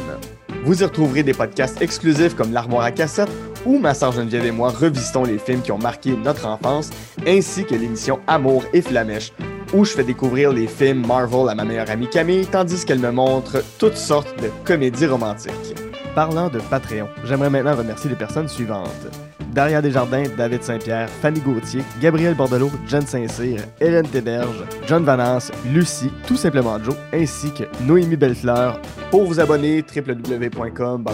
Vous 0.65 0.83
y 0.83 0.85
retrouverez 0.85 1.23
des 1.23 1.35
podcasts 1.35 1.81
exclusifs 1.81 2.35
comme 2.35 2.53
l'armoire 2.53 2.85
à 2.85 2.91
cassette 2.91 3.31
où 3.65 3.79
ma 3.79 3.95
sœur 3.95 4.13
Geneviève 4.13 4.47
et 4.47 4.51
moi 4.51 4.71
revisitons 4.71 5.25
les 5.25 5.39
films 5.39 5.63
qui 5.63 5.73
ont 5.73 5.79
marqué 5.79 6.17
notre 6.17 6.47
enfance 6.47 6.91
ainsi 7.27 7.65
que 7.65 7.75
l'émission 7.75 8.19
Amour 8.27 8.65
et 8.73 8.83
Flamèche 8.83 9.33
où 9.75 9.85
je 9.85 9.93
fais 9.93 10.05
découvrir 10.05 10.53
les 10.53 10.67
films 10.67 11.07
Marvel 11.07 11.49
à 11.49 11.55
ma 11.55 11.65
meilleure 11.65 11.91
amie 11.91 12.09
Camille, 12.09 12.47
tandis 12.47 12.85
qu'elle 12.85 13.01
me 13.01 13.11
montre 13.11 13.63
toutes 13.79 13.97
sortes 13.97 14.35
de 14.43 14.51
comédies 14.65 15.07
romantiques. 15.07 15.88
Parlant 16.19 16.49
de 16.49 16.59
Patreon, 16.59 17.07
j'aimerais 17.23 17.49
maintenant 17.49 17.77
remercier 17.77 18.11
les 18.11 18.17
personnes 18.17 18.49
suivantes. 18.49 19.07
Daria 19.53 19.81
Desjardins, 19.81 20.25
David 20.37 20.65
Saint-Pierre, 20.65 21.09
Fanny 21.09 21.39
Gauthier, 21.39 21.85
Gabriel 22.01 22.35
Bordelot, 22.35 22.73
Jen 22.89 23.07
Saint-Cyr, 23.07 23.61
Hélène 23.81 24.09
Théberge, 24.09 24.65
John 24.89 25.05
Vanance, 25.05 25.53
Lucie, 25.67 26.11
tout 26.27 26.35
simplement 26.35 26.83
Joe, 26.83 26.97
ainsi 27.13 27.53
que 27.53 27.63
Noémie 27.85 28.17
Bellefleur. 28.17 28.81
Pour 29.13 29.27
vous 29.27 29.39
abonner, 29.39 29.85
www.com 29.95 31.05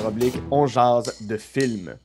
on 0.50 0.64
de 0.64 1.36
films. 1.36 1.96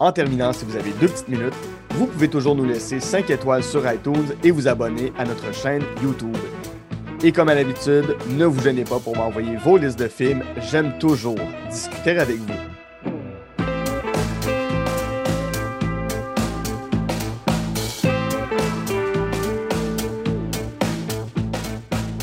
En 0.00 0.10
terminant, 0.10 0.52
si 0.52 0.64
vous 0.64 0.74
avez 0.74 0.90
deux 1.00 1.06
petites 1.06 1.28
minutes, 1.28 1.54
vous 1.90 2.06
pouvez 2.08 2.26
toujours 2.26 2.56
nous 2.56 2.64
laisser 2.64 2.98
5 2.98 3.30
étoiles 3.30 3.62
sur 3.62 3.88
iTunes 3.88 4.34
et 4.42 4.50
vous 4.50 4.66
abonner 4.66 5.12
à 5.16 5.24
notre 5.24 5.54
chaîne 5.54 5.84
YouTube. 6.02 6.36
Et 7.24 7.32
comme 7.32 7.48
à 7.48 7.54
l'habitude, 7.54 8.16
ne 8.28 8.44
vous 8.44 8.62
gênez 8.62 8.84
pas 8.84 9.00
pour 9.00 9.16
m'envoyer 9.16 9.56
vos 9.56 9.76
listes 9.76 9.98
de 9.98 10.06
films, 10.06 10.44
j'aime 10.70 10.96
toujours 10.98 11.38
discuter 11.68 12.16
avec 12.16 12.36
vous. 12.36 12.54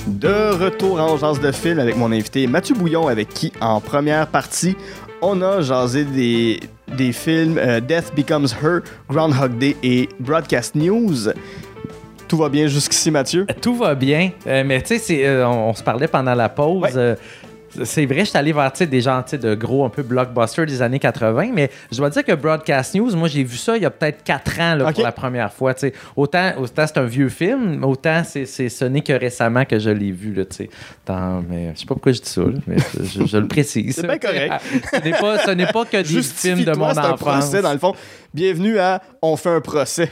De 0.08 0.64
retour 0.64 1.02
en 1.02 1.18
Jazz 1.18 1.42
de 1.42 1.52
film 1.52 1.80
avec 1.80 1.98
mon 1.98 2.14
invité 2.14 2.48
Mathieu 2.48 2.74
Bouillon, 2.74 3.10
avec 3.10 3.28
qui, 3.28 3.52
en 3.60 3.82
première 3.82 4.28
partie, 4.28 4.78
on 5.22 5.42
a 5.42 5.60
jasé 5.62 6.06
des, 6.06 6.62
des 6.98 7.12
films 7.12 7.58
euh, 7.58 7.82
Death 7.82 8.14
Becomes 8.16 8.48
Her, 8.64 8.80
Groundhog 9.10 9.58
Day 9.58 9.76
et 9.84 10.08
Broadcast 10.22 10.76
News. 10.76 11.28
Tout 12.36 12.42
va 12.42 12.50
bien 12.50 12.68
jusqu'ici, 12.68 13.12
Mathieu? 13.12 13.48
Tout 13.62 13.78
va 13.78 13.96
bien, 13.96 14.32
euh, 14.46 14.66
mais 14.66 14.82
tu 14.82 15.00
sais, 15.00 15.26
euh, 15.26 15.48
on, 15.48 15.70
on 15.70 15.74
se 15.74 15.82
parlait 15.82 16.10
pendant 16.10 16.36
la 16.36 16.50
pause. 16.50 16.98
Ouais. 16.98 17.16
C'est 17.84 18.06
vrai, 18.06 18.20
je 18.20 18.26
suis 18.30 18.38
allé 18.38 18.54
vers 18.54 18.72
des 18.72 19.02
gens 19.02 19.24
de 19.32 19.56
gros 19.56 19.86
un 19.86 19.90
peu 19.90 20.04
blockbusters 20.04 20.66
des 20.66 20.82
années 20.82 21.00
80, 21.00 21.50
mais 21.54 21.70
je 21.92 21.98
dois 21.98 22.10
dire 22.10 22.24
que 22.24 22.34
Broadcast 22.34 22.96
News, 22.96 23.16
moi 23.16 23.28
j'ai 23.28 23.44
vu 23.44 23.58
ça 23.58 23.76
il 23.78 23.84
y 23.84 23.86
a 23.86 23.90
peut-être 23.90 24.24
4 24.24 24.60
ans 24.60 24.76
là, 24.76 24.92
pour 24.94 25.04
la 25.04 25.12
première 25.12 25.52
fois. 25.52 25.74
Autant, 26.16 26.52
autant 26.58 26.86
c'est 26.88 26.98
un 26.98 27.06
vieux 27.06 27.30
film, 27.30 27.84
autant 27.84 28.24
c'est, 28.24 28.46
ce 28.46 28.86
n'est 28.86 29.02
que 29.02 29.14
récemment 29.14 29.66
que 29.66 29.80
je 29.80 29.90
l'ai 29.90 30.12
vu. 30.12 30.34
Là, 30.34 30.46
tu 30.46 30.56
sais. 30.56 30.70
Dans- 31.06 31.44
mais, 31.48 31.72
je 31.76 31.80
sais 31.82 31.86
pas 31.86 31.96
pourquoi 31.96 32.12
je 32.12 32.22
dis 32.22 32.30
ça, 32.30 32.42
là, 32.42 32.48
mais 32.68 32.78
je, 33.04 33.26
je 33.26 33.38
le 33.38 33.48
précise. 33.48 33.96
C'est 33.96 34.08
bien 34.08 34.18
correct. 34.18 34.54
ce, 34.94 35.00
n'est 35.04 35.12
pas, 35.12 35.38
ce 35.40 35.52
n'est 35.52 35.68
pas 35.68 35.86
que 35.86 35.98
des 35.98 36.22
films 36.22 36.64
de 36.64 36.74
mon 36.74 36.94
c'est 36.94 37.00
un 37.00 37.12
enfance. 37.12 37.20
procès, 37.20 37.62
dans 37.62 37.74
le 37.74 37.80
fond. 37.80 37.94
Bienvenue 38.34 38.80
à 38.80 39.02
On 39.22 39.38
fait 39.38 39.50
un 39.50 39.62
procès. 39.62 40.10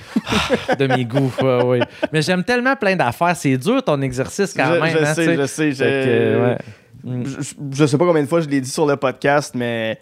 de 0.79 0.87
mes 0.87 1.03
goûts. 1.05 1.31
ouais. 1.41 1.81
Mais 2.11 2.21
j'aime 2.21 2.43
tellement 2.43 2.75
plein 2.75 2.95
d'affaires. 2.95 3.35
C'est 3.35 3.57
dur 3.57 3.83
ton 3.83 4.01
exercice 4.01 4.53
quand 4.53 4.65
je, 4.73 4.79
même. 4.79 4.97
je 4.97 4.97
hein, 5.03 5.13
sais. 5.13 5.35
je 5.35 5.45
sais. 5.45 6.57
Je-. 7.03 7.09
Mm. 7.09 7.25
je, 7.25 7.41
je- 7.41 7.53
je 7.71 7.85
sais 7.85 7.97
pas 7.97 8.05
combien 8.05 8.21
de 8.23 8.27
fois 8.27 8.41
je 8.41 8.47
l'ai 8.49 8.61
dit 8.61 8.69
sur 8.69 8.85
le 8.85 8.95
podcast, 8.95 9.53
mais 9.55 9.99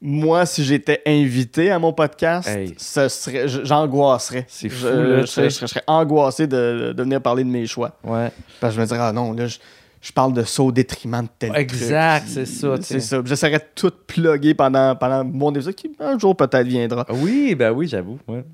moi, 0.00 0.46
si 0.46 0.64
j'étais 0.64 1.00
invité 1.06 1.70
à 1.70 1.78
mon 1.78 1.92
podcast, 1.92 2.48
Hey. 2.48 2.74
ce 2.76 3.08
serait, 3.08 3.46
je- 3.48 3.64
j'angoisserais. 3.64 4.44
C'est 4.48 4.68
Je- 4.68 4.74
fou, 4.74 4.86
là, 4.86 5.16
je, 5.20 5.20
tu 5.22 5.26
serais, 5.28 5.50
je 5.50 5.66
serais 5.66 5.82
angoissé 5.86 6.46
de, 6.46 6.92
de 6.96 7.02
venir 7.02 7.20
parler 7.22 7.44
de 7.44 7.48
mes 7.48 7.66
choix. 7.66 7.96
Ouais. 8.04 8.30
Parce 8.60 8.72
que 8.74 8.76
je 8.76 8.80
me 8.82 8.86
dirais, 8.86 8.98
ah 9.00 9.12
non, 9.12 9.32
là, 9.32 9.46
je, 9.46 9.58
je 10.00 10.12
parle 10.12 10.32
de 10.32 10.42
ça 10.42 10.62
au 10.64 10.72
détriment 10.72 11.22
de 11.22 11.28
tel 11.38 11.54
Exact, 11.54 12.26
c'est 12.26 12.46
ça. 12.46 12.74
C'est 12.80 12.98
ça. 12.98 13.20
J'essaierais 13.24 13.58
de 13.60 13.64
tout 13.76 13.92
plugger 14.08 14.54
pendant, 14.54 14.96
pendant 14.96 15.22
mon 15.24 15.52
épisode 15.54 15.76
qui 15.76 15.92
un 16.00 16.18
jour 16.18 16.36
peut-être 16.36 16.66
viendra. 16.66 17.06
Oui, 17.10 17.54
ben 17.54 17.70
oui, 17.70 17.86
j'avoue. 17.86 18.18
ouais. 18.26 18.44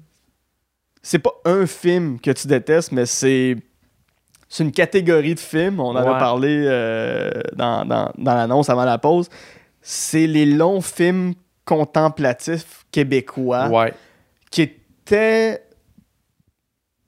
c'est 1.03 1.21
pas 1.21 1.33
un 1.47 1.65
film 1.65 2.21
que 2.21 2.31
tu 2.33 2.47
détestes, 2.47 2.93
mais 2.93 3.07
c'est 3.07 3.57
c'est 4.49 4.65
une 4.65 4.73
catégorie 4.73 5.35
de 5.35 5.41
films. 5.41 5.81
On 5.81 5.89
en 5.91 5.97
a 5.97 6.05
Ouais. 6.13 6.19
parlé 6.19 6.65
euh, 6.67 7.31
dans, 7.55 7.85
dans, 7.85 8.11
dans 8.17 8.35
l'annonce 8.35 8.71
avant 8.71 8.85
la 8.85 8.99
pause. 8.99 9.29
C'est 9.83 10.27
les 10.27 10.47
longs 10.47 10.81
films 10.81 11.35
contemplatifs 11.65 12.87
québécois 12.91 13.69
Ouais. 13.69 13.93
qui 14.51 14.63
étaient. 14.63 15.63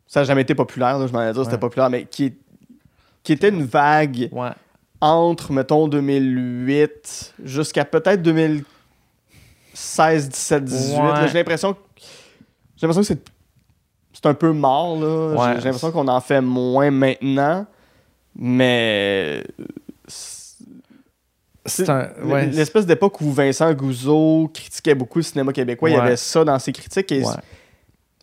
Ça 0.07 0.21
n'a 0.21 0.25
jamais 0.25 0.43
été 0.43 0.55
populaire, 0.55 0.99
là, 0.99 1.07
je 1.07 1.13
m'en 1.13 1.23
ai 1.29 1.33
dit, 1.33 1.45
c'était 1.45 1.59
populaire, 1.59 1.89
mais 1.89 2.05
qui, 2.05 2.35
qui 3.23 3.33
était 3.33 3.49
une 3.51 3.65
vague 3.65 4.29
entre, 5.01 5.53
mettons, 5.53 5.87
2008 5.89 7.35
jusqu'à 7.45 7.85
peut-être 7.85 8.21
2016, 8.23 10.29
17, 10.29 10.65
18. 10.65 10.97
Ouais. 10.97 11.03
Là, 11.09 11.27
J'ai 11.27 11.35
l'impression 11.35 11.75
que 11.75 11.79
j'ai 12.77 12.87
l'impression 12.87 13.15
que 13.15 13.21
c'est 13.21 13.31
c'est 14.23 14.29
un 14.29 14.35
peu 14.35 14.53
mort 14.53 14.99
là. 15.01 15.29
Ouais. 15.35 15.55
J'ai 15.59 15.65
l'impression 15.65 15.93
qu'on 15.93 16.09
en 16.09 16.21
fait 16.21 16.41
moins 16.41 16.91
maintenant, 16.91 17.67
mais 18.37 19.45
c'est- 20.07 20.65
C'est 21.67 21.89
un. 21.91 22.09
Ouais. 22.25 22.47
l'espèce 22.47 22.87
d'époque 22.87 23.21
où 23.21 23.31
Vincent 23.31 23.73
Gouzeau 23.75 24.51
critiquait 24.53 24.95
beaucoup 24.95 25.19
le 25.19 25.23
cinéma 25.23 25.53
québécois, 25.53 25.91
il 25.91 25.93
y 25.95 25.97
avait 25.97 26.17
ça 26.17 26.43
dans 26.45 26.59
ses 26.59 26.73
critiques 26.73 27.13
et 27.13 27.23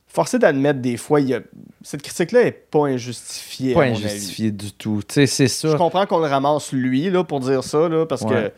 forcé 0.07 0.39
d'admettre 0.39 0.79
des 0.79 0.97
fois, 0.97 1.21
il 1.21 1.29
y 1.29 1.35
a... 1.35 1.41
cette 1.83 2.01
critique-là 2.01 2.41
est 2.41 2.51
pas 2.51 2.87
injustifiée. 2.87 3.75
Pas 3.75 3.83
à 3.83 3.89
mon 3.89 3.95
avis. 3.95 4.05
injustifié 4.05 4.51
du 4.51 4.71
tout. 4.71 5.01
Tu 5.07 5.13
sais, 5.13 5.27
c'est 5.27 5.47
ça. 5.47 5.69
Je 5.69 5.75
comprends 5.77 6.07
qu'on 6.07 6.17
le 6.19 6.25
ramasse 6.27 6.71
lui 6.71 7.09
là, 7.11 7.23
pour 7.23 7.39
dire 7.39 7.63
ça, 7.63 7.87
là, 7.87 8.05
parce 8.07 8.25
que 8.25 8.51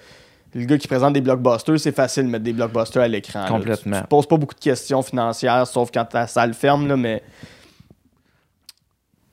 le 0.56 0.66
gars 0.66 0.78
qui 0.78 0.88
présente 0.88 1.14
des 1.14 1.22
blockbusters, 1.22 1.80
c'est 1.80 1.91
facile 1.95 2.24
de 2.26 2.30
mettre 2.30 2.43
des 2.43 2.54
blockbusters 2.54 3.02
à 3.04 3.08
l'écran. 3.08 3.41
là. 3.43 3.47
Complètement. 3.47 3.97
Tu, 3.97 4.02
tu 4.04 4.08
poses 4.08 4.28
pas 4.28 4.38
beaucoup 4.38 4.56
de 4.56 4.60
questions 4.60 5.02
financières, 5.02 5.68
sauf 5.68 5.89
quand 5.93 6.06
ta 6.06 6.26
salle 6.28 6.54
ferme, 6.54 6.88
là, 6.88 6.97
mais 6.97 7.22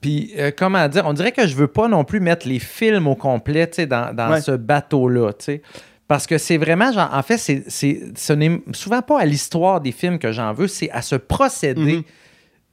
Puis, 0.00 0.32
euh, 0.36 0.50
comment 0.56 0.86
dire, 0.88 1.04
on 1.06 1.12
dirait 1.14 1.32
que 1.32 1.46
je 1.46 1.54
veux 1.56 1.66
pas 1.68 1.88
non 1.88 2.04
plus 2.04 2.20
mettre 2.20 2.46
les 2.46 2.58
films 2.58 3.06
au 3.06 3.14
complet, 3.16 3.68
dans, 3.88 4.14
dans 4.14 4.30
Ouais. 4.32 4.40
ce 4.40 4.52
bateau-là, 4.52 5.32
tu 5.32 5.44
sais. 5.46 5.62
Parce 6.06 6.26
que 6.28 6.38
c'est 6.38 6.58
vraiment, 6.58 6.92
genre, 6.92 7.10
en 7.12 7.22
fait, 7.22 7.38
c'est, 7.38 7.64
ce 7.68 8.32
n'est 8.32 8.60
souvent 8.72 9.02
pas 9.02 9.18
à 9.20 9.24
l'histoire 9.24 9.80
des 9.80 9.90
films 9.90 10.18
que 10.20 10.30
j'en 10.30 10.52
veux, 10.52 10.68
c'est 10.68 10.90
à 10.90 11.02
ce 11.02 11.16
procédé, 11.16 12.04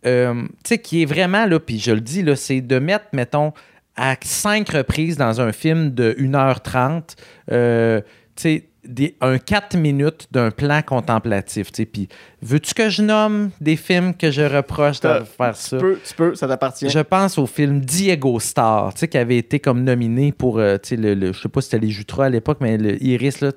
euh, 0.06 0.44
tu 0.44 0.50
sais, 0.68 0.78
qui 0.78 1.02
est 1.02 1.06
vraiment, 1.06 1.46
là, 1.48 1.60
puis 1.60 1.80
je 1.80 1.92
le 1.92 2.02
dis, 2.02 2.22
là, 2.22 2.36
c'est 2.36 2.62
de 2.62 2.78
mettre, 2.78 3.06
mettons, 3.14 3.54
à 3.96 4.16
cinq 4.22 4.70
reprises 4.70 5.18
dans 5.18 5.42
un 5.42 5.52
film 5.52 5.92
de 5.92 6.14
1h30, 6.20 7.16
euh, 7.52 8.02
tu 8.02 8.06
sais, 8.06 8.12
des- 8.86 9.16
un 9.22 9.38
4 9.38 9.78
minutes 9.78 10.28
d'un 10.32 10.52
plan 10.52 10.82
contemplatif. 10.82 11.72
Puis, 11.72 12.10
veux-tu 12.42 12.74
que 12.74 12.90
je 12.90 13.02
nomme 13.02 13.52
des 13.62 13.78
films 13.78 14.14
que 14.14 14.30
je 14.30 14.42
reproche 14.42 14.98
de 15.00 15.08
T'as- 15.08 15.24
faire 15.24 15.56
ça? 15.56 15.78
tu 15.78 15.84
peux, 15.84 16.00
tu 16.06 16.14
peux, 16.16 16.36
ça 16.36 16.50
t'appartient. 16.50 16.90
Je 16.90 17.00
pense 17.00 17.38
au 17.38 17.46
film 17.46 17.80
Diego 17.80 18.42
Star, 18.42 18.94
qui 18.94 19.18
avait 19.18 19.38
été 19.38 19.60
comme 19.62 19.86
nominé 19.86 20.34
pour, 20.34 20.60
euh, 20.60 20.76
le, 20.92 21.14
le- 21.14 21.32
je 21.32 21.40
sais 21.42 21.48
pas 21.48 21.62
si 21.62 21.70
c'était 21.70 21.86
les 21.86 21.92
Jutras 21.92 22.26
à 22.26 22.30
l'époque, 22.30 22.58
mais 22.60 22.78
le 22.78 23.02
Iris, 23.02 23.40
là, 23.40 23.52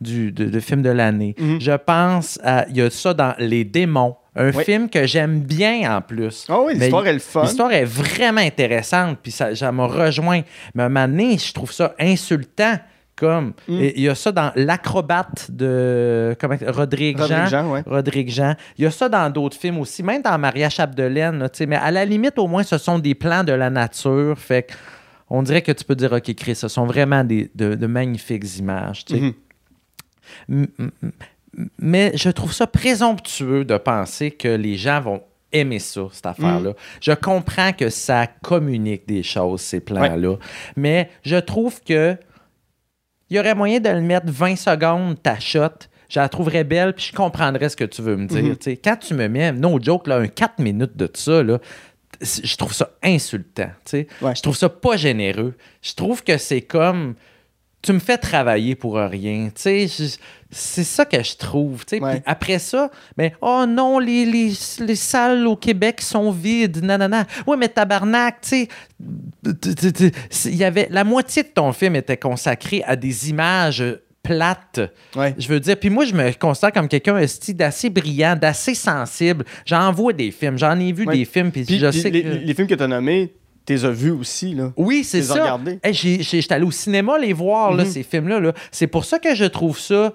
du 0.00 0.32
de, 0.32 0.46
de 0.46 0.60
film 0.60 0.82
de 0.82 0.90
l'année. 0.90 1.36
Mhm. 1.38 1.60
Je 1.60 1.72
pense 1.76 2.40
à, 2.42 2.66
il 2.68 2.76
y 2.76 2.82
a 2.82 2.90
ça 2.90 3.14
dans 3.14 3.34
Les 3.38 3.64
Démons, 3.64 4.16
un 4.34 4.50
Oui. 4.50 4.64
film 4.64 4.88
que 4.90 5.06
j'aime 5.06 5.38
bien 5.38 5.96
en 5.96 6.00
plus. 6.00 6.46
Ah 6.48 6.58
oui, 6.60 6.72
Mais 6.74 6.86
l'histoire 6.86 7.06
est 7.06 7.12
le 7.12 7.18
fun. 7.20 7.42
L'histoire 7.42 7.72
est 7.72 7.84
vraiment 7.84 8.40
intéressante, 8.40 9.18
puis 9.22 9.30
ça, 9.30 9.54
ça 9.54 9.70
m'a 9.70 9.86
rejoint. 9.86 10.40
Mais 10.74 10.82
à 10.82 10.86
un 10.86 10.88
moment 10.88 11.06
donné, 11.06 11.38
je 11.38 11.52
trouve 11.52 11.70
ça 11.70 11.94
insultant. 12.00 12.74
Comme, 13.16 13.52
Mm. 13.68 13.80
et 13.80 13.92
il 13.96 14.02
y 14.02 14.08
a 14.08 14.14
ça 14.16 14.32
dans 14.32 14.50
L'acrobate 14.56 15.48
de 15.50 16.36
comment, 16.40 16.56
Rodrigue, 16.66 17.16
Rodrigue 17.18 17.36
Jean. 17.38 17.46
Jean, 17.46 17.70
ouais. 17.72 17.82
Rodrigue 17.86 18.28
Jean. 18.28 18.54
Il 18.76 18.82
y 18.84 18.86
a 18.86 18.90
ça 18.90 19.08
dans 19.08 19.30
d'autres 19.30 19.56
films 19.56 19.78
aussi, 19.78 20.02
même 20.02 20.20
dans 20.22 20.36
Maria 20.36 20.68
Chapdelaine, 20.68 21.38
là, 21.38 21.48
tu 21.48 21.58
sais, 21.58 21.66
mais 21.66 21.76
à 21.76 21.90
la 21.92 22.04
limite, 22.04 22.38
au 22.38 22.48
moins, 22.48 22.64
ce 22.64 22.76
sont 22.76 22.98
des 22.98 23.14
plans 23.14 23.44
de 23.44 23.52
la 23.52 23.70
nature. 23.70 24.36
Fait 24.38 24.64
que 24.64 24.74
on 25.30 25.42
dirait 25.42 25.62
que 25.62 25.70
tu 25.72 25.84
peux 25.84 25.94
dire, 25.94 26.12
OK, 26.12 26.34
Chris, 26.34 26.56
ce 26.56 26.66
sont 26.68 26.86
vraiment 26.86 27.22
des, 27.24 27.50
de, 27.54 27.74
de 27.76 27.86
magnifiques 27.86 28.58
images. 28.58 29.04
tu 29.04 29.14
sais. 29.14 29.20
Mhm. 29.20 29.32
M- 30.48 30.66
m- 30.78 30.90
m- 31.02 31.68
Mais 31.78 32.12
je 32.16 32.30
trouve 32.30 32.52
ça 32.52 32.66
présomptueux 32.66 33.64
de 33.64 33.76
penser 33.76 34.30
que 34.32 34.48
les 34.48 34.76
gens 34.76 35.00
vont 35.00 35.22
aimer 35.52 35.78
ça, 35.78 36.02
cette 36.10 36.26
affaire-là. 36.26 36.70
Mm. 36.70 36.74
Je 37.00 37.12
comprends 37.12 37.72
que 37.72 37.90
ça 37.90 38.26
communique 38.26 39.06
des 39.06 39.22
choses, 39.22 39.60
ces 39.60 39.78
plans-là. 39.80 40.36
Mais 40.76 41.10
je 41.22 41.36
trouve 41.36 41.80
que 41.82 42.16
il 43.34 43.38
y 43.38 43.40
aurait 43.40 43.56
moyen 43.56 43.80
de 43.80 43.88
le 43.88 44.00
mettre 44.00 44.30
20 44.30 44.54
secondes, 44.54 45.20
ta 45.20 45.40
shot. 45.40 45.88
Je 46.08 46.20
la 46.20 46.28
trouverais 46.28 46.62
belle, 46.62 46.92
puis 46.92 47.08
je 47.10 47.16
comprendrais 47.16 47.68
ce 47.68 47.74
que 47.74 47.82
tu 47.82 48.00
veux 48.00 48.16
me 48.16 48.28
dire. 48.28 48.44
Mhm. 48.44 48.76
Quand 48.84 48.96
tu 48.96 49.12
me 49.14 49.26
mets, 49.26 49.50
no 49.50 49.80
joke, 49.82 50.06
là, 50.06 50.18
un 50.18 50.28
4 50.28 50.60
minutes 50.60 50.96
de 50.96 51.10
ça, 51.12 51.42
là, 51.42 51.58
je 52.22 52.56
trouve 52.56 52.72
ça 52.72 52.90
insultant. 53.02 53.70
Ouais. 53.92 54.06
Je 54.36 54.40
trouve 54.40 54.56
ça 54.56 54.68
pas 54.68 54.96
généreux. 54.96 55.54
Je 55.82 55.94
trouve 55.94 56.22
que 56.22 56.38
c'est 56.38 56.62
comme 56.62 57.16
tu 57.84 57.92
me 57.92 57.98
fais 57.98 58.16
travailler 58.18 58.74
pour 58.74 58.94
rien. 58.96 59.50
Tu 59.54 59.62
sais, 59.62 59.86
je- 59.88 60.16
c'est 60.50 60.84
ça 60.84 61.04
que 61.04 61.22
je 61.22 61.36
trouve. 61.36 61.84
tu 61.84 61.96
sais. 61.96 62.02
Ouais. 62.02 62.12
Puis 62.14 62.22
après 62.26 62.58
ça, 62.58 62.90
ben, 63.16 63.30
oh 63.40 63.64
non, 63.68 63.98
les, 63.98 64.24
les, 64.24 64.52
les 64.80 64.94
salles 64.96 65.46
au 65.46 65.56
Québec 65.56 66.00
sont 66.00 66.30
vides. 66.30 66.82
Nanana. 66.84 67.26
Oui, 67.46 67.56
mais 67.58 67.68
tabarnak, 67.68 68.40
tu 68.42 68.48
sais, 68.48 68.68
il 70.46 70.56
y 70.56 70.64
avait, 70.64 70.88
la 70.90 71.04
moitié 71.04 71.42
de 71.42 71.48
ton 71.48 71.72
film 71.72 71.96
était 71.96 72.16
consacrée 72.16 72.82
à 72.86 72.96
des 72.96 73.30
images 73.30 73.84
plates. 74.22 74.80
Ouais. 75.16 75.34
Je 75.38 75.48
veux 75.48 75.60
dire, 75.60 75.78
puis 75.78 75.90
moi, 75.90 76.04
je 76.06 76.14
me 76.14 76.32
considère 76.38 76.72
comme 76.72 76.88
quelqu'un 76.88 77.20
d'assez 77.48 77.90
brillant, 77.90 78.36
d'assez 78.36 78.74
sensible. 78.74 79.44
J'en 79.66 79.92
vois 79.92 80.12
des 80.12 80.30
films, 80.30 80.56
j'en 80.56 80.78
ai 80.80 80.92
vu 80.92 81.04
Ouais. 81.06 81.14
des 81.18 81.24
films, 81.26 81.50
puis 81.52 81.64
je 81.68 81.90
sais 81.90 82.10
les, 82.10 82.22
que... 82.22 82.28
les 82.28 82.54
films 82.54 82.66
que 82.68 82.74
tu 82.74 82.82
as 82.82 82.88
nommés, 82.88 83.34
t'es 83.66 83.84
as 83.84 83.90
vus 83.90 84.10
aussi, 84.12 84.54
là. 84.54 84.72
Oui, 84.76 85.04
c'est 85.04 85.22
ça. 85.22 85.58
Hey, 85.82 85.94
J'étais 85.94 86.52
allé 86.54 86.64
au 86.64 86.70
cinéma 86.70 87.18
les 87.18 87.32
voir, 87.32 87.72
là, 87.74 87.84
Mhm. 87.84 87.90
ces 87.90 88.02
films-là. 88.02 88.40
là. 88.40 88.52
C'est 88.70 88.86
pour 88.86 89.04
ça 89.04 89.18
que 89.18 89.34
je 89.34 89.44
trouve 89.44 89.78
ça. 89.78 90.12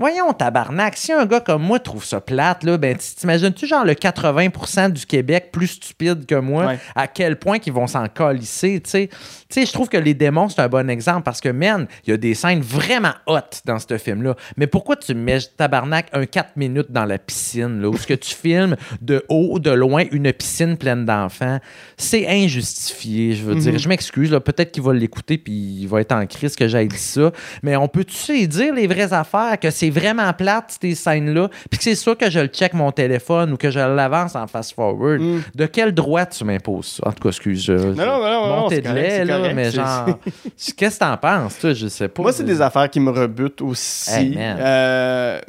Voyons, 0.00 0.32
tabarnak, 0.32 0.96
si 0.96 1.12
un 1.12 1.26
gars 1.26 1.40
comme 1.40 1.60
moi 1.64 1.80
trouve 1.80 2.04
ça 2.04 2.20
plate, 2.20 2.62
là, 2.62 2.78
ben, 2.78 2.96
t'imagines-tu, 2.96 3.66
genre, 3.66 3.84
le 3.84 3.94
80% 3.94 4.90
du 4.90 5.04
Québec 5.04 5.48
plus 5.52 5.66
stupide 5.66 6.24
que 6.24 6.36
moi, 6.36 6.66
Ouais. 6.66 6.78
à 6.94 7.08
quel 7.08 7.36
point 7.36 7.58
qu'ils 7.58 7.72
vont 7.72 7.88
s'en 7.88 8.06
calisser, 8.06 8.80
tu 8.80 8.90
sais? 8.90 9.10
Tu 9.50 9.60
sais, 9.60 9.66
je 9.66 9.72
trouve 9.72 9.88
que 9.88 9.96
Les 9.96 10.12
Démons, 10.12 10.50
c'est 10.50 10.60
un 10.60 10.68
bon 10.68 10.90
exemple 10.90 11.22
parce 11.22 11.40
que, 11.40 11.48
man, 11.48 11.86
il 12.06 12.10
y 12.10 12.12
a 12.12 12.18
des 12.18 12.34
scènes 12.34 12.60
vraiment 12.60 13.12
hot 13.26 13.38
dans 13.64 13.78
ce 13.78 13.96
film-là. 13.96 14.34
Mais 14.58 14.66
pourquoi 14.66 14.94
tu 14.96 15.14
mets, 15.14 15.38
tabarnak, 15.56 16.08
un 16.12 16.26
4 16.26 16.50
minutes 16.56 16.92
dans 16.92 17.06
la 17.06 17.16
piscine, 17.16 17.80
là, 17.80 17.88
où 17.88 17.96
ce 17.96 18.06
que 18.06 18.12
tu 18.12 18.34
filmes 18.34 18.76
de 19.00 19.24
haut, 19.30 19.58
de 19.58 19.70
loin, 19.70 20.04
une 20.12 20.30
piscine 20.34 20.76
pleine 20.76 21.06
d'enfants? 21.06 21.60
C'est 21.96 22.28
injustifié, 22.28 23.32
je 23.32 23.42
veux 23.44 23.54
Mhm. 23.54 23.60
dire. 23.60 23.78
Je 23.78 23.88
m'excuse, 23.88 24.30
là, 24.30 24.40
peut-être 24.40 24.70
qu'il 24.70 24.82
va 24.82 24.92
l'écouter 24.92 25.38
puis 25.38 25.52
il 25.80 25.86
va 25.88 26.02
être 26.02 26.12
en 26.12 26.26
crise 26.26 26.54
que 26.54 26.68
j'aille 26.68 26.88
dit 26.88 26.98
ça. 26.98 27.32
Mais 27.62 27.74
on 27.74 27.88
peut-tu 27.88 28.46
dire 28.48 28.74
les 28.74 28.86
vraies 28.86 29.14
affaires, 29.14 29.58
que 29.58 29.70
c'est 29.70 29.88
vraiment 29.88 30.30
plate, 30.34 30.76
ces 30.78 30.94
scènes-là, 30.94 31.48
puis 31.70 31.78
que 31.78 31.84
c'est 31.84 31.94
sûr 31.94 32.18
que 32.18 32.28
je 32.28 32.40
le 32.40 32.48
check 32.48 32.74
mon 32.74 32.92
téléphone 32.92 33.54
ou 33.54 33.56
que 33.56 33.70
je 33.70 33.78
l'avance 33.78 34.36
en 34.36 34.46
fast-forward? 34.46 35.22
Mm. 35.22 35.40
De 35.54 35.64
quel 35.64 35.92
droit 35.94 36.26
tu 36.26 36.44
m'imposes 36.44 36.98
ça? 37.00 37.08
En 37.08 37.12
tout 37.12 37.22
cas, 37.22 37.30
excuse. 37.30 37.70
Non, 37.70 37.94
non, 37.94 37.94
non, 37.96 38.46
non, 38.46 38.68
non, 39.28 39.37
correct, 39.38 39.54
mais 39.54 39.70
genre, 39.70 40.18
qu'est-ce 40.76 40.94
que 40.94 41.04
t'en 41.04 41.16
penses, 41.16 41.58
toi? 41.58 41.72
Je 41.74 41.88
sais 41.88 42.08
pas. 42.08 42.22
Moi, 42.22 42.32
c'est 42.32 42.44
des 42.44 42.60
affaires 42.60 42.88
qui 42.90 43.00
me 43.00 43.10
rebutent 43.10 43.62
aussi. 43.62 44.10
Hey, 44.10 44.34
man. 44.34 44.56
Euh, 44.60 45.40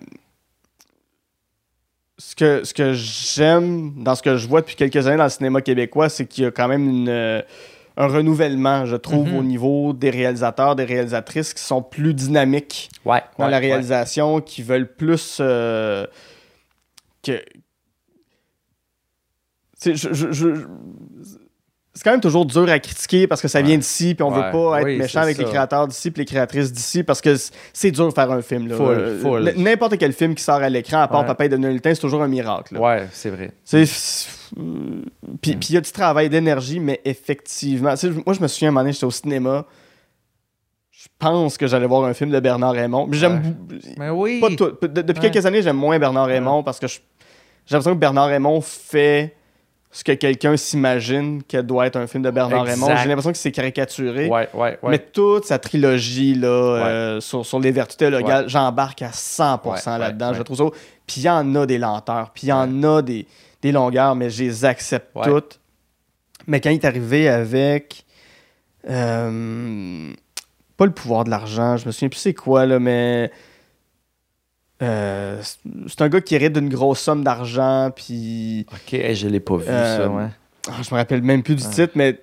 ce 2.17 2.35
que, 2.35 2.63
ce 2.65 2.73
que 2.73 2.93
j'aime 2.93 4.03
dans 4.03 4.13
ce 4.15 4.21
que 4.21 4.35
je 4.35 4.47
vois 4.47 4.61
depuis 4.61 4.75
quelques 4.75 5.07
années 5.07 5.17
dans 5.17 5.23
le 5.23 5.29
cinéma 5.29 5.61
québécois, 5.61 6.09
c'est 6.09 6.25
qu'il 6.25 6.43
y 6.43 6.47
a 6.47 6.51
quand 6.51 6.67
même 6.67 6.87
une, 6.89 7.09
euh, 7.09 7.41
un 7.95 8.07
renouvellement, 8.07 8.85
je 8.85 8.95
trouve, 8.97 9.27
Mhm. 9.29 9.37
au 9.37 9.43
niveau 9.43 9.93
des 9.93 10.09
réalisateurs, 10.09 10.75
des 10.75 10.85
réalisatrices 10.85 11.53
qui 11.53 11.63
sont 11.63 11.81
plus 11.81 12.13
dynamiques 12.13 12.89
Ouais, 13.05 13.21
dans 13.37 13.45
ouais, 13.45 13.51
la 13.51 13.57
ouais. 13.59 13.67
réalisation, 13.69 14.41
qui 14.41 14.63
veulent 14.63 14.91
plus 14.93 15.37
euh, 15.39 16.05
que. 17.23 17.41
Je- 19.81 20.65
c'est 21.93 22.03
quand 22.03 22.11
même 22.11 22.21
toujours 22.21 22.45
dur 22.45 22.69
à 22.69 22.79
critiquer 22.79 23.27
parce 23.27 23.41
que 23.41 23.47
ça 23.47 23.61
vient 23.61 23.77
d'ici, 23.77 24.13
puis 24.15 24.23
on 24.23 24.29
Ouais. 24.29 24.35
veut 24.45 24.51
pas 24.51 24.79
être 24.79 24.85
Oui, 24.85 24.97
méchant 24.97 25.21
avec 25.21 25.37
les 25.37 25.43
créateurs 25.45 25.87
d'ici, 25.87 26.11
puis 26.11 26.21
les 26.21 26.25
créatrices 26.25 26.71
d'ici, 26.71 27.03
parce 27.03 27.19
que 27.19 27.35
c'est 27.73 27.91
dur 27.91 28.07
de 28.07 28.13
faire 28.13 28.31
un 28.31 28.41
film. 28.41 28.67
là. 28.67 28.75
Full, 28.75 28.87
Euh, 28.87 29.53
N'importe 29.57 29.97
quel 29.97 30.13
film 30.13 30.35
qui 30.35 30.43
sort 30.43 30.61
à 30.61 30.69
l'écran, 30.69 30.99
à 31.01 31.07
part 31.07 31.21
Ouais. 31.21 31.27
Papa 31.27 31.47
devenu 31.47 31.71
lutin, 31.71 31.93
c'est 31.93 31.99
toujours 32.01 32.21
un 32.21 32.27
miracle. 32.27 32.75
là. 32.75 32.79
Ouais, 32.79 33.07
c'est 33.11 33.29
vrai. 33.31 33.51
C'est- 33.65 33.85
Puis 35.41 35.55
puis 35.55 35.69
il 35.69 35.73
y 35.73 35.77
a 35.77 35.81
du 35.81 35.91
travail 35.91 36.29
d'énergie, 36.29 36.79
mais 36.79 37.01
effectivement. 37.05 37.93
moi, 38.25 38.33
je 38.33 38.41
me 38.41 38.47
souviens, 38.47 38.67
à 38.67 38.69
un 38.69 38.71
moment 38.71 38.81
donné, 38.81 38.93
j'étais 38.93 39.05
au 39.05 39.11
cinéma. 39.11 39.65
Je 40.91 41.07
pense 41.17 41.57
que 41.57 41.65
j'allais 41.67 41.85
voir 41.87 42.03
un 42.05 42.13
film 42.13 42.29
de 42.29 42.39
Bernard 42.39 42.73
Raymond. 42.73 43.07
Mais 43.07 43.15
J'aime 43.17 43.55
Ouais. 43.71 43.79
Mais 43.97 44.09
oui. 44.09 44.39
pas 44.41 44.49
tout. 44.49 44.71
De- 44.87 45.01
depuis 45.01 45.21
Ouais. 45.23 45.31
quelques 45.31 45.45
années, 45.45 45.61
j'aime 45.61 45.77
moins 45.77 45.97
Bernard 45.97 46.25
Raymond 46.27 46.61
parce 46.63 46.77
que 46.79 46.87
j'ai 46.87 46.99
l'impression 47.71 47.93
que 47.95 47.99
Bernard 47.99 48.27
Raymond 48.27 48.59
fait 48.61 49.35
ce 49.91 50.03
que 50.03 50.11
quelqu'un 50.11 50.55
s'imagine 50.55 51.41
que 51.43 51.57
doit 51.57 51.87
être 51.87 51.95
un 51.95 52.05
film 52.05 52.21
de 52.23 52.29
Bernard 52.29 52.67
Exact. 52.67 52.83
Raymond. 52.85 52.97
J'ai 53.01 53.07
l'impression 53.09 53.31
que 53.31 53.37
c'est 53.37 53.51
caricaturé. 53.51 54.27
Ouais, 54.27 54.47
ouais, 54.53 54.77
ouais. 54.83 54.91
Mais 54.91 54.99
toute 54.99 55.45
sa 55.45 55.57
trilogie 55.57 56.35
là, 56.35 56.47
euh, 56.47 57.19
sur, 57.21 57.43
sur 57.45 57.59
les 57.59 57.71
vertus 57.71 57.97
théologales, 57.97 58.47
j'embarque 58.47 59.01
à 59.01 59.09
100% 59.09 59.63
Ouais, 59.93 59.97
là-dedans. 59.99 60.33
Je 60.33 60.43
trouve 60.43 60.57
ça. 60.57 60.63
Puis 61.07 61.21
il 61.21 61.23
y 61.23 61.29
en 61.29 61.55
a 61.55 61.65
des 61.65 61.79
lenteurs, 61.79 62.29
puis 62.31 62.47
il 62.47 62.49
y 62.49 62.53
en 62.53 62.83
a 62.83 63.01
des, 63.01 63.25
des 63.63 63.71
longueurs, 63.71 64.15
mais 64.15 64.29
je 64.29 64.43
les 64.43 64.63
accepte 64.65 65.09
toutes. 65.23 65.59
Mais 66.45 66.61
quand 66.61 66.69
il 66.69 66.75
est 66.75 66.85
arrivé 66.85 67.27
avec. 67.27 68.05
euh, 68.89 70.11
pas 70.77 70.85
le 70.85 70.91
pouvoir 70.91 71.23
de 71.25 71.29
l'argent, 71.29 71.75
je 71.77 71.85
me 71.87 71.91
souviens 71.91 72.09
plus 72.09 72.19
c'est 72.19 72.33
quoi, 72.33 72.65
là, 72.65 72.79
mais. 72.79 73.31
Euh, 74.81 75.41
c'est- 75.41 76.01
un 76.01 76.09
gars 76.09 76.21
qui 76.21 76.35
hérite 76.35 76.53
d'une 76.53 76.69
grosse 76.69 76.99
somme 76.99 77.23
d'argent, 77.23 77.91
puis. 77.95 78.65
Ok, 78.71 78.99
je 79.13 79.27
l'ai 79.27 79.39
pas 79.39 79.57
vu, 79.57 79.65
Euh, 79.67 79.97
ça, 79.97 80.09
ouais. 80.09 80.27
Ah, 80.69 80.81
je 80.81 80.93
me 80.93 80.99
rappelle 80.99 81.21
même 81.21 81.43
plus 81.43 81.55
du 81.55 81.63
Ouais. 81.63 81.69
titre, 81.69 81.93
mais 81.95 82.19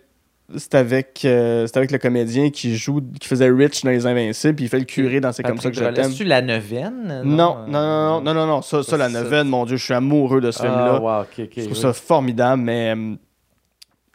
c'est 0.56 0.74
avec, 0.76 1.22
euh, 1.24 1.66
avec 1.74 1.90
le 1.90 1.98
comédien 1.98 2.50
qui 2.50 2.76
joue, 2.76 3.00
qui 3.20 3.26
faisait 3.28 3.50
Rich 3.50 3.82
dans 3.82 3.90
Les 3.90 4.06
Invincibles, 4.06 4.54
puis 4.54 4.66
il 4.66 4.68
fait 4.68 4.78
le 4.78 4.84
curé 4.84 5.20
dans 5.20 5.32
C'est 5.32 5.42
comme 5.42 5.58
ça 5.58 5.70
que 5.70 5.76
je 5.76 5.84
t'aime. 5.84 6.12
tu 6.14 6.24
la 6.24 6.40
neuvaine? 6.42 7.22
Non, 7.24 7.66
non, 7.66 7.68
non, 7.68 8.20
non, 8.20 8.20
non, 8.22 8.34
non, 8.34 8.46
non, 8.46 8.62
ça, 8.62 8.82
ça, 8.82 8.96
la 8.96 9.08
neuvaine, 9.08 9.48
mon 9.48 9.64
Dieu, 9.66 9.76
je 9.76 9.84
suis 9.84 9.94
amoureux 9.94 10.40
de 10.40 10.50
ce 10.50 10.60
film-là. 10.60 10.94
Ah, 10.96 11.00
wow, 11.00 11.20
ok, 11.22 11.26
ok. 11.40 11.50
je 11.56 11.60
trouve 11.62 11.72
oui. 11.76 11.80
ça 11.82 11.92
formidable, 11.92 12.62
mais. 12.62 12.94
euh, 12.96 13.14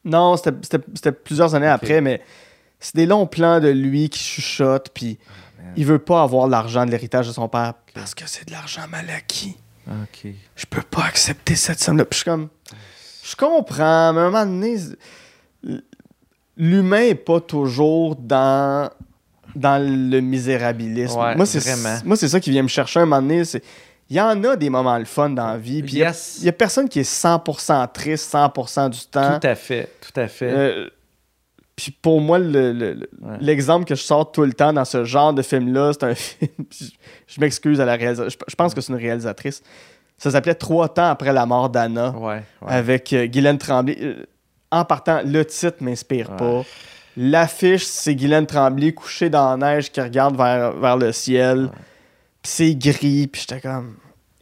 non, 0.05 0.35
c'était- 0.37 1.11
plusieurs 1.11 1.53
années 1.53 1.67
après, 1.67 2.01
mais 2.01 2.21
c'est 2.79 2.95
des 2.95 3.05
longs 3.05 3.27
plans 3.27 3.59
de 3.59 3.67
lui 3.67 4.09
qui 4.09 4.19
chuchote, 4.23 4.87
puis. 4.93 5.19
Il 5.76 5.86
veut 5.86 5.99
pas 5.99 6.22
avoir 6.24 6.47
l'argent 6.47 6.86
de 6.86 6.91
l'héritage 6.91 7.28
de 7.28 7.32
son 7.34 7.47
père 7.47 7.74
parce 7.93 8.13
que 8.15 8.24
c'est 8.28 8.47
de 8.47 8.51
l'argent 8.51 8.82
mal 8.89 9.09
acquis. 9.09 9.57
Ok. 9.88 10.32
je 10.55 10.65
peux 10.65 10.82
pas 10.84 11.03
accepter 11.05 11.55
cette 11.55 11.80
somme-là. 11.80 12.05
Puis 12.05 12.17
je 12.19 12.22
suis 12.24 12.30
comme, 12.32 12.49
je 13.24 13.36
comprends, 13.36 14.13
mais 14.13 14.19
à 14.19 14.24
un 14.24 14.30
moment 14.30 14.45
donné, 14.45 14.78
l'humain 16.57 17.01
est 17.01 17.15
pas 17.15 17.39
toujours 17.41 18.15
dans, 18.15 18.89
dans 19.55 19.82
le 19.82 20.19
misérabilisme. 20.22 21.19
Ouais, 21.19 21.36
moi, 21.36 21.45
c'est, 21.45 21.59
vraiment. 21.59 21.97
moi, 22.05 22.15
c'est 22.15 22.28
ça 22.30 22.39
qui 22.39 22.51
vient 22.51 22.63
me 22.63 22.67
chercher 22.67 22.99
à 22.99 23.03
un 23.03 23.05
moment 23.05 23.22
donné. 23.22 23.45
c'est- 23.45 23.63
Il 24.09 24.17
y 24.17 24.22
en 24.22 24.43
a 24.43 24.55
des 24.57 24.69
moments 24.69 24.97
le 24.97 25.05
fun 25.05 25.30
dans 25.30 25.47
la 25.47 25.57
vie. 25.57 25.82
Puis 25.84 25.93
il 25.93 25.99
Yes. 25.99 26.39
y, 26.41 26.49
a 26.49 26.51
personne 26.51 26.89
qui 26.89 26.99
est 26.99 27.09
100% 27.09 27.88
triste 27.88 28.30
100% 28.30 28.89
du 28.89 28.99
temps. 29.05 29.39
Tout 29.39 29.47
à 29.47 29.55
fait, 29.55 29.89
tout 30.01 30.19
à 30.19 30.28
fait. 30.28 30.51
Euh, 30.51 30.89
puis 31.84 31.97
pour 32.01 32.21
moi, 32.21 32.38
le- 32.39 32.71
le- 32.73 32.93
le- 32.93 33.09
Ouais. 33.21 33.38
l'exemple 33.39 33.86
que 33.86 33.95
je 33.95 34.01
sors 34.03 34.32
tout 34.32 34.43
le 34.43 34.53
temps 34.53 34.71
dans 34.73 34.86
ce 34.86 35.03
genre 35.03 35.34
de 35.34 35.41
film-là, 35.41 35.91
c'est 35.93 36.03
un 36.03 36.15
film. 36.15 36.51
je 36.71 36.86
je 37.27 37.39
m'excuse 37.41 37.79
à 37.82 37.86
la 37.86 37.95
réalisatrice. 37.95 38.34
Je, 38.39 38.45
je 38.51 38.55
pense 38.55 38.73
que 38.73 38.82
c'est 38.82 38.91
une 38.93 38.99
réalisatrice. 38.99 39.63
Ça 40.17 40.29
s'appelait 40.32 40.53
Trois 40.55 40.89
temps 40.89 41.09
après 41.09 41.34
la 41.34 41.45
mort 41.45 41.69
d'Anna 41.69 42.11
ouais, 42.11 42.36
ouais. 42.61 42.67
avec 42.67 43.11
euh, 43.13 43.25
Guylaine 43.25 43.57
Tremblay. 43.57 43.97
Euh, 44.01 44.25
en 44.69 44.86
partant, 44.86 45.21
le 45.25 45.43
titre 45.43 45.77
m'inspire 45.82 46.36
pas. 46.36 46.63
L'affiche, 47.17 47.84
c'est 47.86 48.15
Guylaine 48.15 48.45
Tremblay 48.45 48.93
couchée 48.93 49.29
dans 49.29 49.49
la 49.49 49.57
neige 49.75 49.91
qui 49.91 49.99
regarde 49.99 50.38
vers, 50.38 50.71
vers 50.73 50.95
le 50.97 51.11
ciel. 51.11 51.69
Puis 52.41 52.51
c'est 52.53 52.75
gris, 52.75 53.27
puis 53.27 53.41
j'étais 53.41 53.59
comme. 53.61 53.95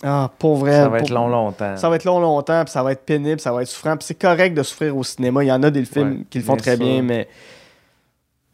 Ah, 0.04 0.32
pauvre 0.39 0.68
elle, 0.70 0.84
ça 0.84 0.89
va 0.89 1.00
être 1.00 1.10
long, 1.10 1.28
longtemps. 1.28 1.76
ça 1.78 1.89
va 1.89 1.95
être 1.97 2.06
long, 2.06 2.20
longtemps, 2.20 2.64
puis 2.64 2.72
ça 2.72 2.82
va 2.84 2.91
être 2.93 3.04
pénible, 3.06 3.39
ça 3.41 3.52
va 3.52 3.62
être 3.64 3.68
souffrant. 3.68 3.97
Puis 3.97 4.06
c'est 4.08 4.20
correct 4.20 4.54
de 4.54 4.64
souffrir 4.64 4.95
au 4.95 5.04
cinéma. 5.04 5.43
Il 5.43 5.47
y 5.47 5.52
en 5.52 5.62
a 5.64 5.70
des 5.70 5.84
films 5.86 6.20
Ouais, 6.20 6.26
qui 6.30 6.38
le 6.39 6.43
font 6.45 6.56
très 6.56 6.78
sûr. 6.78 6.86
bien, 6.86 7.02
mais. 7.02 7.28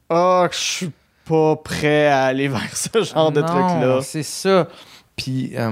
Ah, 0.09 0.47
je 0.51 0.57
suis 0.57 0.91
pas 1.27 1.55
prêt 1.57 2.07
à 2.07 2.25
aller 2.25 2.47
vers 2.49 2.75
ce 2.75 3.03
genre 3.03 3.31
de 3.31 3.41
truc-là. 3.41 3.99
C'est 4.01 4.23
ça. 4.23 4.67
Puis, 5.15 5.53
euh, 5.55 5.71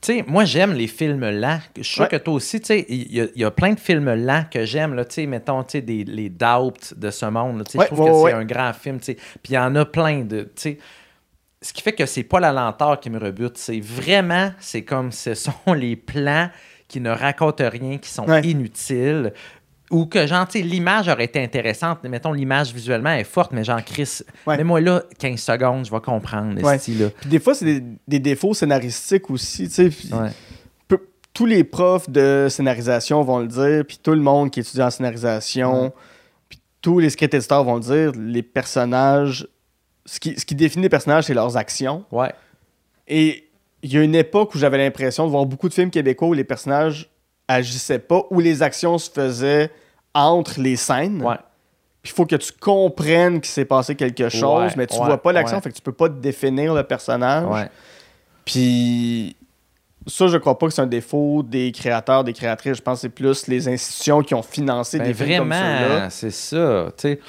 tu 0.00 0.14
sais, 0.18 0.24
moi, 0.26 0.44
j'aime 0.44 0.72
les 0.72 0.86
films 0.86 1.28
lents. 1.28 1.58
Je 1.76 1.82
suis 1.82 1.94
sûr 1.94 2.02
Ouais. 2.04 2.08
que 2.08 2.16
toi 2.16 2.34
aussi, 2.34 2.60
tu 2.60 2.66
sais, 2.66 2.86
il 2.88 3.12
y, 3.12 3.20
a- 3.20 3.26
il 3.34 3.40
y 3.42 3.44
a 3.44 3.50
plein 3.50 3.72
de 3.72 3.80
films 3.80 4.12
lents 4.14 4.44
que 4.50 4.64
j'aime, 4.64 4.94
là, 4.94 5.04
tu 5.04 5.16
sais, 5.16 5.26
mettons, 5.26 5.62
tu 5.64 5.72
sais, 5.72 5.80
des- 5.82 6.04
les 6.04 6.28
Doubts 6.30 6.94
de 6.96 7.10
ce 7.10 7.26
monde, 7.26 7.58
là, 7.58 7.64
tu 7.64 7.72
sais, 7.72 7.78
Ouais, 7.78 7.86
je 7.90 7.94
trouve 7.94 8.06
que 8.24 8.28
c'est 8.30 8.36
un 8.36 8.44
grand 8.44 8.72
film, 8.72 8.98
tu 9.00 9.06
sais. 9.06 9.14
Puis 9.42 9.52
il 9.52 9.54
y 9.54 9.58
en 9.58 9.74
a 9.74 9.84
plein 9.84 10.20
de, 10.20 10.42
tu 10.42 10.50
sais, 10.56 10.78
ce 11.62 11.72
qui 11.72 11.82
fait 11.82 11.92
que 11.92 12.06
c'est 12.06 12.22
pas 12.22 12.40
la 12.40 12.52
lenteur 12.52 13.00
qui 13.00 13.10
me 13.10 13.18
rebute, 13.18 13.58
c'est 13.58 13.80
vraiment, 13.80 14.52
c'est 14.60 14.82
comme 14.82 15.10
ce 15.12 15.34
sont 15.34 15.52
les 15.74 15.96
plans 15.96 16.50
qui 16.86 17.00
ne 17.00 17.10
racontent 17.10 17.68
rien, 17.68 17.98
qui 17.98 18.10
sont 18.10 18.26
Ouais. 18.28 18.40
inutiles. 18.42 19.32
Ou 19.90 20.04
que, 20.04 20.26
genre, 20.26 20.46
tu 20.46 20.58
sais, 20.58 20.64
l'image 20.64 21.08
aurait 21.08 21.24
été 21.24 21.42
intéressante. 21.42 22.04
Mettons, 22.04 22.32
l'image 22.32 22.74
visuellement 22.74 23.12
est 23.12 23.24
forte, 23.24 23.52
mais 23.52 23.64
genre, 23.64 23.82
Chris, 23.82 24.18
Ouais. 24.46 24.58
mais 24.58 24.64
moi 24.64 24.80
là, 24.82 25.02
15 25.18 25.40
secondes, 25.40 25.86
je 25.86 25.90
vais 25.90 26.00
comprendre, 26.00 26.62
Ouais. 26.62 26.76
esti, 26.76 26.94
là. 26.94 27.08
Puis 27.20 27.30
des 27.30 27.38
fois, 27.40 27.54
c'est 27.54 27.64
des, 27.64 27.82
des 28.06 28.18
défauts 28.18 28.52
scénaristiques 28.52 29.30
aussi. 29.30 29.66
tu 29.68 29.74
sais. 29.74 29.88
Puis 29.88 30.10
peu- 30.88 31.00
tous 31.32 31.46
les 31.46 31.64
profs 31.64 32.10
de 32.10 32.48
scénarisation 32.50 33.22
vont 33.22 33.38
le 33.38 33.46
dire, 33.48 33.84
puis 33.86 33.98
tout 34.02 34.10
le 34.12 34.20
monde 34.20 34.50
qui 34.50 34.60
étudie 34.60 34.82
en 34.82 34.90
scénarisation, 34.90 35.92
puis 36.50 36.60
tous 36.82 36.98
les 36.98 37.08
script 37.08 37.32
éditeurs 37.32 37.64
vont 37.64 37.76
le 37.76 37.80
dire, 37.80 38.12
les 38.14 38.42
personnages, 38.42 39.48
ce 40.10 40.18
qui, 40.20 40.38
ce 40.40 40.46
qui 40.46 40.54
définit 40.54 40.84
les 40.84 40.88
personnages, 40.88 41.24
c'est 41.24 41.34
leurs 41.34 41.56
actions. 41.58 42.02
Ouais. 42.10 42.32
Et 43.06 43.44
il 43.82 43.92
y 43.92 43.98
a 43.98 44.02
une 44.02 44.14
époque 44.14 44.54
où 44.54 44.58
j'avais 44.58 44.78
l'impression 44.78 45.26
de 45.26 45.30
voir 45.30 45.44
beaucoup 45.44 45.68
de 45.68 45.74
films 45.74 45.90
québécois 45.90 46.28
où 46.28 46.32
les 46.32 46.44
personnages 46.44 47.10
agissaient 47.46 47.98
pas, 47.98 48.22
où 48.30 48.40
les 48.40 48.62
actions 48.62 48.96
se 48.96 49.10
faisaient 49.10 49.70
entre 50.14 50.60
les 50.60 50.76
scènes. 50.76 51.22
Ouais. 51.22 51.36
Puis 52.02 52.12
il 52.12 52.16
faut 52.16 52.24
que 52.26 52.36
tu 52.36 52.52
comprennes 52.52 53.40
qu'il 53.40 53.50
s'est 53.50 53.64
passé 53.66 53.94
quelque 53.96 54.28
chose, 54.30 54.70
Ouais, 54.70 54.74
mais 54.76 54.86
tu 54.86 54.96
ouais, 54.98 55.04
vois 55.04 55.22
pas 55.22 55.32
l'action, 55.32 55.60
fait 55.60 55.70
que 55.70 55.76
tu 55.76 55.82
peux 55.82 55.92
pas 55.92 56.08
définir 56.08 56.72
le 56.74 56.82
personnage. 56.84 57.46
Ouais. 57.46 57.68
Puis 58.44 59.36
ça, 60.06 60.26
je 60.28 60.38
crois 60.38 60.58
pas 60.58 60.68
que 60.68 60.72
c'est 60.72 60.80
un 60.82 60.86
défaut 60.86 61.42
des 61.42 61.70
créateurs, 61.72 62.24
des 62.24 62.32
créatrices. 62.32 62.78
Je 62.78 62.82
pense 62.82 62.98
que 62.98 63.00
c'est 63.02 63.08
plus 63.10 63.46
les 63.46 63.68
institutions 63.68 64.22
qui 64.22 64.34
ont 64.34 64.42
financé 64.42 64.98
Ben, 64.98 65.06
des 65.08 65.14
films 65.14 65.38
comme 65.38 65.52
ceux-là. 65.52 65.86
vraiment, 65.88 66.10
c'est 66.10 66.30
ça. 66.30 66.86
tu 66.96 67.02
sais. 67.02 67.20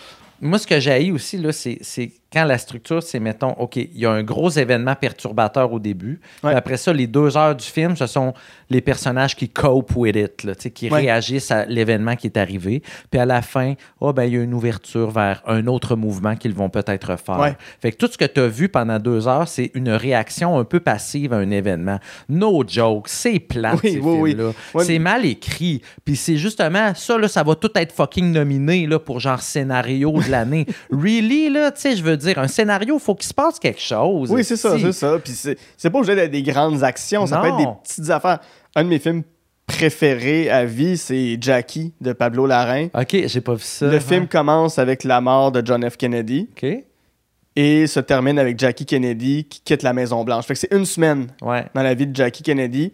Moi, 0.41 0.57
ce 0.57 0.65
que 0.65 0.79
j'ai 0.79 1.11
aussi, 1.11 1.37
là, 1.37 1.51
c'est, 1.51 1.79
c'est 1.81 2.11
quand 2.31 2.43
la 2.45 2.57
structure, 2.59 3.01
c'est, 3.01 3.19
mettons, 3.19 3.51
OK, 3.53 3.77
il 3.77 3.97
y 3.97 4.05
a 4.05 4.11
un 4.11 4.21
gros 4.21 4.49
événement 4.51 4.93
perturbateur 4.95 5.73
au 5.73 5.79
début. 5.79 6.19
Ouais. 6.43 6.49
Puis 6.51 6.55
après 6.57 6.77
ça, 6.77 6.93
les 6.93 7.07
deux 7.07 7.35
heures 7.35 7.55
du 7.55 7.65
film, 7.65 7.95
ce 7.95 8.05
sont 8.05 8.33
les 8.69 8.81
personnages 8.81 9.35
qui 9.35 9.49
cope 9.49 9.95
with 9.95 10.15
it, 10.15 10.43
là, 10.43 10.53
qui 10.53 10.89
Ouais. 10.89 10.99
réagissent 11.01 11.49
à 11.49 11.65
l'événement 11.65 12.15
qui 12.15 12.27
est 12.27 12.37
arrivé. 12.37 12.83
Puis 13.09 13.19
à 13.19 13.25
la 13.25 13.41
fin, 13.41 13.73
oh, 13.99 14.13
ben, 14.13 14.25
il 14.25 14.33
y 14.33 14.37
a 14.37 14.43
une 14.43 14.53
ouverture 14.53 15.09
vers 15.09 15.41
un 15.47 15.65
autre 15.65 15.95
mouvement 15.95 16.35
qu'ils 16.35 16.53
vont 16.53 16.69
peut-être 16.69 17.17
faire. 17.19 17.39
Ouais. 17.39 17.57
Fait 17.81 17.91
que 17.91 17.97
tout 17.97 18.07
ce 18.11 18.17
que 18.17 18.25
tu 18.25 18.39
as 18.41 18.47
vu 18.47 18.69
pendant 18.69 18.99
deux 18.99 19.27
heures, 19.27 19.47
c'est 19.47 19.71
une 19.73 19.89
réaction 19.89 20.59
un 20.59 20.65
peu 20.65 20.79
passive 20.79 21.33
à 21.33 21.37
un 21.37 21.49
événement. 21.49 21.99
No 22.29 22.63
joke, 22.67 23.07
c'est 23.07 23.39
plat, 23.39 23.73
Oui, 23.83 23.91
ces 23.93 23.99
oui, 23.99 24.29
films-là. 24.35 24.83
C'est 24.83 24.99
mal 24.99 25.25
écrit. 25.25 25.81
Puis 26.05 26.15
c'est 26.15 26.37
justement 26.37 26.93
ça, 26.93 27.17
là, 27.17 27.27
ça 27.27 27.41
va 27.41 27.55
tout 27.55 27.71
être 27.73 27.91
fucking 27.91 28.31
nominé 28.31 28.85
là, 28.85 28.99
pour 28.99 29.19
genre 29.19 29.41
scénario 29.41 30.11
de 30.21 30.29
l'année. 30.29 30.67
really, 30.91 31.49
là, 31.49 31.71
tu 31.71 31.81
sais, 31.81 31.95
je 31.95 32.03
veux 32.03 32.17
dire, 32.19 32.37
un 32.39 32.47
scénario, 32.47 32.99
faut 32.99 33.15
qu'il 33.15 33.27
se 33.27 33.33
passe 33.33 33.59
quelque 33.59 33.81
chose. 33.81 34.31
Oui, 34.31 34.43
c'est 34.43 34.57
ça, 34.57 34.77
c'est 34.77 34.91
ça. 34.91 35.17
Puis 35.19 35.33
c'est 35.33 35.89
pas 35.89 35.97
obligé 35.97 36.15
d'être 36.15 36.31
des 36.31 36.43
grandes 36.43 36.83
actions, 36.83 37.25
ça 37.25 37.39
peut 37.39 37.47
être 37.47 37.57
des 37.57 37.67
petites 37.83 38.09
affaires. 38.09 38.39
Un 38.75 38.83
de 38.83 38.89
mes 38.89 38.99
films 38.99 39.23
préférés 39.67 40.49
à 40.49 40.65
vie, 40.65 40.97
c'est 40.97 41.37
Jackie 41.39 41.93
de 42.01 42.13
Pablo 42.13 42.45
Larraín. 42.45 42.89
OK, 42.93 43.15
j'ai 43.27 43.41
pas 43.41 43.53
vu 43.53 43.63
ça. 43.63 43.87
Le 43.87 43.97
hein. 43.97 43.99
film 43.99 44.27
commence 44.27 44.79
avec 44.79 45.03
la 45.03 45.21
mort 45.21 45.51
de 45.51 45.65
John 45.65 45.87
F. 45.87 45.95
Kennedy 45.95 46.49
OK. 46.51 46.83
et 47.55 47.87
se 47.87 47.99
termine 47.99 48.39
avec 48.39 48.57
Jackie 48.59 48.85
Kennedy 48.85 49.45
qui 49.45 49.61
quitte 49.61 49.83
la 49.83 49.93
Maison 49.93 50.23
Blanche. 50.23 50.45
Fait 50.45 50.53
que 50.53 50.59
c'est 50.59 50.73
une 50.73 50.85
semaine 50.85 51.27
Ouais. 51.41 51.65
dans 51.75 51.83
la 51.83 51.93
vie 51.93 52.07
de 52.07 52.15
Jackie 52.15 52.43
Kennedy 52.43 52.91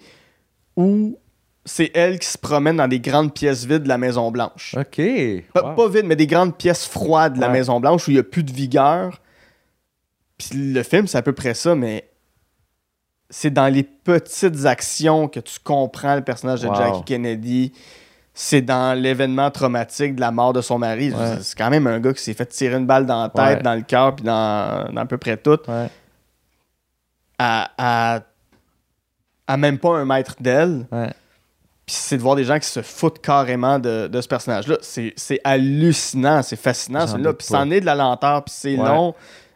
où 0.75 1.17
c'est 1.65 1.91
elle 1.95 2.19
qui 2.19 2.27
se 2.27 2.37
promène 2.37 2.77
dans 2.77 2.87
des 2.87 2.99
grandes 2.99 3.33
pièces 3.33 3.65
vides 3.65 3.83
de 3.83 3.87
la 3.87 3.97
Maison 3.97 4.29
Blanche. 4.31 4.75
OK. 4.77 5.01
Pas, 5.53 5.63
Wow. 5.69 5.75
pas 5.75 5.89
vides, 5.89 6.05
mais 6.05 6.15
des 6.15 6.27
grandes 6.27 6.55
pièces 6.55 6.85
froides 6.85 7.33
de 7.33 7.41
la 7.41 7.47
Ouais. 7.47 7.53
Maison 7.53 7.79
Blanche 7.79 8.07
où 8.07 8.11
il 8.11 8.15
n'y 8.15 8.19
a 8.19 8.23
plus 8.23 8.43
de 8.43 8.51
vigueur. 8.51 9.19
Puis 10.37 10.73
le 10.73 10.83
film, 10.83 11.07
c'est 11.07 11.17
à 11.17 11.21
peu 11.21 11.33
près 11.33 11.53
ça, 11.53 11.73
mais 11.75 12.07
c'est 13.29 13.49
dans 13.51 13.67
les 13.73 13.83
petites 13.83 14.65
actions 14.65 15.27
que 15.27 15.39
tu 15.39 15.59
comprends 15.63 16.15
le 16.15 16.21
personnage 16.23 16.61
de 16.61 16.67
Wow. 16.67 16.75
Jackie 16.75 17.03
Kennedy. 17.05 17.71
C'est 18.37 18.61
dans 18.61 18.99
l'événement 18.99 19.49
traumatique 19.49 20.13
de 20.15 20.19
la 20.19 20.29
mort 20.29 20.51
de 20.51 20.59
son 20.61 20.77
mari. 20.77 21.11
Ouais. 21.11 21.37
C'est 21.41 21.57
quand 21.57 21.69
même 21.69 21.87
un 21.87 21.99
gars 22.01 22.13
qui 22.13 22.21
s'est 22.21 22.33
fait 22.33 22.45
tirer 22.45 22.75
une 22.75 22.85
balle 22.85 23.05
dans 23.05 23.23
la 23.23 23.29
tête, 23.29 23.57
Ouais. 23.57 23.63
dans 23.63 23.73
le 23.75 23.81
cœur, 23.81 24.13
puis 24.15 24.25
dans, 24.25 24.91
dans 24.91 25.01
à 25.01 25.05
peu 25.05 25.17
près 25.17 25.37
tout. 25.37 25.57
À, 27.39 28.19
à 29.47 29.57
même 29.57 29.77
pas 29.79 29.97
un 29.97 30.05
mètre 30.05 30.35
d'elle. 30.39 30.85
Puis 31.85 31.95
c'est 31.99 32.17
de 32.17 32.21
voir 32.21 32.35
des 32.35 32.43
gens 32.45 32.57
qui 32.57 32.67
se 32.67 32.81
foutent 32.81 33.19
carrément 33.19 33.77
de, 33.77 34.07
de 34.07 34.21
ce 34.21 34.27
personnage-là. 34.27 34.77
C'est 34.81 35.39
hallucinant, 35.43 36.41
c'est 36.41 36.55
fascinant, 36.55 37.05
celui-là. 37.07 37.33
Puis 37.33 37.47
c'en 37.47 37.69
est 37.69 37.81
de 37.81 37.85
la 37.85 37.95
lenteur, 37.95 38.43
puis 38.43 38.53
c'est 38.57 38.75
Ouais. 38.77 38.87
long. 38.87 39.13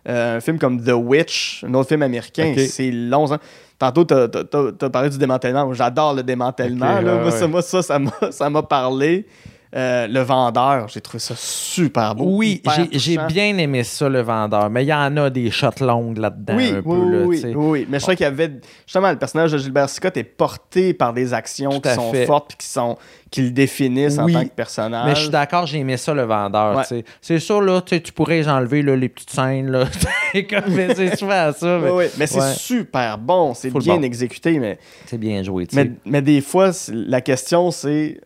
Euh, 0.07 0.37
un 0.37 0.39
film 0.39 0.57
comme 0.59 0.81
The 0.83 0.93
Witch, 0.93 1.63
un 1.67 1.73
autre 1.73 1.89
film 1.89 2.01
américain, 2.03 2.53
c'est 2.69 2.89
long. 2.91 3.31
hein. 3.33 3.37
Tantôt, 3.77 4.03
t'as 4.05 4.25
as, 4.25 4.89
parlé 4.89 5.09
du 5.09 5.17
démantèlement. 5.17 5.73
J'adore 5.73 6.13
le 6.13 6.23
démantèlement. 6.23 6.99
Là. 7.01 7.15
ouais, 7.15 7.21
moi, 7.21 7.31
ça, 7.31 7.41
ouais. 7.41 7.47
moi, 7.47 7.61
ça, 7.61 7.81
ça 7.81 7.97
m'a- 7.99 8.31
ça 8.31 8.49
m'a 8.49 8.61
parlé. 8.63 9.25
Euh, 9.75 10.07
le 10.07 10.21
vendeur, 10.21 10.87
j'ai 10.87 10.99
trouvé 10.99 11.19
ça 11.19 11.35
super 11.37 12.15
beau. 12.15 12.23
Oui, 12.37 12.59
j'ai- 12.91 13.19
bien 13.27 13.55
aimé 13.59 13.83
ça, 13.83 14.09
le 14.09 14.21
vendeur. 14.21 14.67
Mais 14.71 14.83
il 14.83 14.87
y 14.87 14.93
en 14.93 15.15
a 15.17 15.29
des 15.29 15.51
shots 15.51 15.69
longues 15.81 16.17
là-dedans. 16.17 16.55
Oui, 16.57 16.71
un 16.71 16.81
oui, 16.83 17.39
peu, 17.41 17.51
là, 17.51 17.55
oui. 17.55 17.87
Mais 17.87 17.99
je 17.99 18.03
crois 18.03 18.15
qu'il 18.15 18.23
y 18.23 18.27
avait. 18.27 18.51
Justement, 18.87 19.11
le 19.11 19.17
personnage 19.19 19.51
de 19.51 19.59
Gilbert 19.59 19.87
Scott 19.89 20.17
est 20.17 20.23
porté 20.23 20.95
par 20.95 21.13
des 21.13 21.35
actions 21.35 21.79
qui 21.79 21.93
sont 21.93 22.11
fait. 22.11 22.25
fortes 22.25 22.53
et 22.53 22.57
qui, 22.57 22.67
sont, 22.67 22.97
qui 23.29 23.43
le 23.43 23.51
définissent 23.51 24.17
en 24.17 24.25
tant 24.27 24.43
que 24.43 24.49
personnage. 24.49 25.05
Mais 25.05 25.13
je 25.15 25.21
suis 25.21 25.29
d'accord, 25.29 25.67
j'ai 25.67 25.77
aimé 25.77 25.97
ça, 25.97 26.15
le 26.15 26.23
vendeur. 26.23 26.75
Ouais. 26.77 27.03
C'est 27.21 27.37
sûr, 27.39 27.61
là, 27.61 27.79
tu 27.81 28.11
pourrais 28.11 28.47
enlever 28.47 28.81
là, 28.81 28.95
les 28.95 29.09
petites 29.09 29.29
scènes. 29.29 29.69
Là. 29.69 29.85
C'est 30.31 30.45
comme- 30.45 30.73
mais 30.75 30.93
c'est 30.95 31.15
souvent 31.15 31.51
ça. 31.55 31.79
Mais 31.79 31.89
oui. 31.89 32.05
Mais 32.17 32.27
c'est 32.27 32.39
Ouais. 32.39 32.53
super 32.55 33.17
bon, 33.17 33.53
c'est 33.55 33.71
bien 33.71 33.95
bon. 33.97 34.03
exécuté. 34.03 34.59
Mais, 34.59 34.77
C'est 35.07 35.17
bien 35.17 35.41
joué. 35.43 35.67
mais, 35.73 35.91
mais 36.05 36.21
des 36.23 36.41
fois, 36.41 36.71
la 36.91 37.21
question, 37.21 37.69
c'est. 37.71 38.19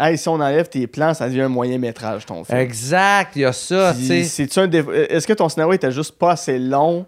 Hey, 0.00 0.16
si 0.16 0.28
on 0.28 0.34
enlève 0.34 0.68
tes 0.68 0.86
plans, 0.86 1.12
ça 1.14 1.28
devient 1.28 1.42
un 1.42 1.48
moyen 1.48 1.78
métrage, 1.78 2.24
ton 2.24 2.44
film. 2.44 2.56
Exact, 2.58 3.32
il 3.34 3.42
y 3.42 3.44
a 3.44 3.52
ça. 3.52 3.92
Puis, 3.96 4.06
tu 4.06 4.24
c'est-tu 4.24 4.58
un 4.60 4.68
déf- 4.68 4.92
Est-ce 4.92 5.26
que 5.26 5.32
ton 5.32 5.48
scénario 5.48 5.72
était 5.74 5.90
juste 5.90 6.16
pas 6.18 6.32
assez 6.32 6.58
long? 6.58 7.04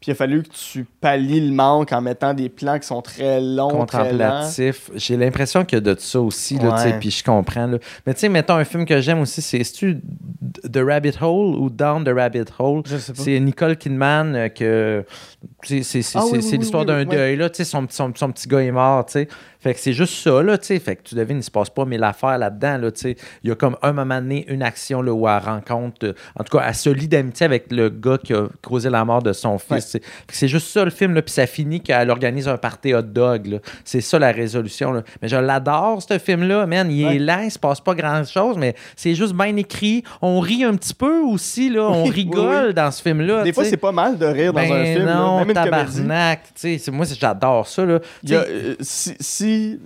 Puis 0.00 0.10
il 0.10 0.12
a 0.12 0.16
fallu 0.16 0.42
que 0.42 0.48
tu 0.50 0.84
pallies 1.00 1.48
le 1.48 1.54
manque 1.54 1.90
en 1.92 2.02
mettant 2.02 2.34
des 2.34 2.50
plans 2.50 2.78
qui 2.78 2.86
sont 2.86 3.00
très 3.00 3.40
longs, 3.40 3.86
très 3.86 4.12
lents? 4.12 4.18
contemplatif. 4.40 4.90
J'ai 4.96 5.16
l'impression 5.16 5.64
qu'il 5.64 5.76
y 5.76 5.78
a 5.78 5.94
de 5.94 5.98
ça 5.98 6.20
aussi, 6.20 6.58
là, 6.58 6.76
tu 6.82 6.88
Ouais. 6.90 6.98
puis 7.00 7.10
je 7.10 7.24
comprends. 7.24 7.66
Là. 7.66 7.78
Mais 8.06 8.12
tu 8.12 8.20
sais, 8.20 8.28
mettons 8.28 8.52
un 8.56 8.64
film 8.64 8.84
que 8.84 9.00
j'aime 9.00 9.20
aussi, 9.20 9.40
c'est 9.40 9.64
c'est-tu 9.64 10.02
The 10.70 10.80
Rabbit 10.84 11.14
Hole 11.22 11.56
ou 11.56 11.70
Down 11.70 12.04
the 12.04 12.10
Rabbit 12.14 12.44
Hole? 12.58 12.82
Je 12.84 12.98
sais 12.98 13.14
pas. 13.14 13.22
C'est 13.22 13.40
Nicole 13.40 13.76
Kidman 13.78 14.34
euh, 14.34 14.48
que 14.50 15.06
c'est 15.62 16.00
Ah 16.14 16.22
oui, 16.30 16.40
oui, 16.42 16.58
l'histoire 16.58 16.82
oui, 16.82 16.86
d'un 16.88 17.04
deuil 17.04 17.36
là, 17.36 17.48
tu 17.50 17.56
sais 17.56 17.64
son, 17.64 17.86
son, 17.90 18.12
son 18.14 18.30
petit 18.32 18.48
gars 18.48 18.60
est 18.62 18.70
mort, 18.72 19.06
tu 19.06 19.12
sais. 19.12 19.28
Fait 19.60 19.72
que 19.72 19.80
c'est 19.80 19.94
juste 19.94 20.14
ça 20.22 20.42
là, 20.42 20.58
tu 20.58 20.66
sais. 20.66 20.78
Fait 20.78 20.96
que 20.96 21.02
tu 21.04 21.14
devines, 21.14 21.38
il 21.38 21.42
se 21.42 21.50
passe 21.50 21.70
pas 21.70 21.86
mille 21.86 22.04
affaires 22.04 22.36
là-dedans 22.36 22.76
là, 22.78 22.90
tu 22.92 23.00
sais. 23.00 23.16
Il 23.42 23.48
y 23.48 23.52
a 23.52 23.54
comme 23.54 23.76
un 23.82 23.92
moment 23.92 24.20
donné 24.20 24.44
une 24.48 24.62
action 24.62 25.00
là 25.00 25.12
où 25.12 25.26
elle 25.28 25.38
rencontre 25.42 26.06
euh, 26.06 26.12
en 26.38 26.44
tout 26.44 26.56
cas 26.58 26.64
elle 26.68 26.74
se 26.74 26.90
lie 26.90 27.08
d'amitié 27.08 27.46
avec 27.46 27.72
le 27.72 27.88
gars 27.88 28.18
qui 28.22 28.34
a 28.34 28.46
causé 28.62 28.90
la 28.90 29.04
mort 29.04 29.22
de 29.22 29.32
son 29.32 29.58
fils. 29.58 29.94
Ouais. 29.94 30.00
C'est 30.28 30.48
juste 30.48 30.68
ça 30.68 30.84
le 30.84 30.90
film 30.90 31.14
là, 31.14 31.22
puis 31.22 31.32
ça 31.32 31.46
finit 31.46 31.80
qu'elle 31.80 32.10
organise 32.10 32.46
un 32.46 32.58
party 32.58 32.92
hot 32.94 33.02
dog 33.02 33.46
là. 33.46 33.58
C'est 33.84 34.00
ça 34.02 34.18
la 34.18 34.32
résolution 34.32 34.92
là. 34.92 35.02
Mais 35.22 35.28
je 35.28 35.36
l'adore 35.36 36.02
ce 36.02 36.18
film 36.18 36.46
là, 36.46 36.66
man, 36.66 36.90
il 36.90 37.04
Ouais. 37.06 37.16
est 37.16 37.18
lent, 37.18 37.40
il 37.44 37.50
se 37.50 37.58
passe 37.58 37.80
pas 37.80 37.94
grand-chose 37.94 38.56
mais 38.58 38.74
c'est 38.96 39.14
juste 39.14 39.34
bien 39.34 39.56
écrit. 39.56 40.02
On 40.20 40.40
rit 40.40 40.64
un 40.64 40.74
petit 40.74 40.94
peu 40.94 41.20
aussi 41.20 41.70
là, 41.70 41.82
on 41.88 42.04
rigole 42.04 42.74
dans 42.74 42.90
ce 42.90 43.00
film 43.02 43.20
là. 43.22 43.42
Des 43.42 43.52
fois, 43.52 43.64
c'est 43.64 43.76
pas 43.78 43.92
mal 43.92 44.18
de 44.18 44.26
rire 44.26 44.52
dans 44.52 44.60
un 44.60 44.68
Ben 44.68 44.94
film. 44.94 45.06
là. 45.06 45.14
non, 45.14 45.33
Comédie. 45.40 45.54
tabarnak. 45.54 46.42
Tu 46.44 46.50
sais, 46.56 46.78
c'est- 46.78 46.90
moi, 46.90 47.06
j'adore 47.18 47.66
ça. 47.66 47.84
Là. 47.84 47.98
Y 48.22 48.34
a, 48.34 48.38
euh, 48.40 48.74
si, 48.80 49.14
si, 49.20 49.78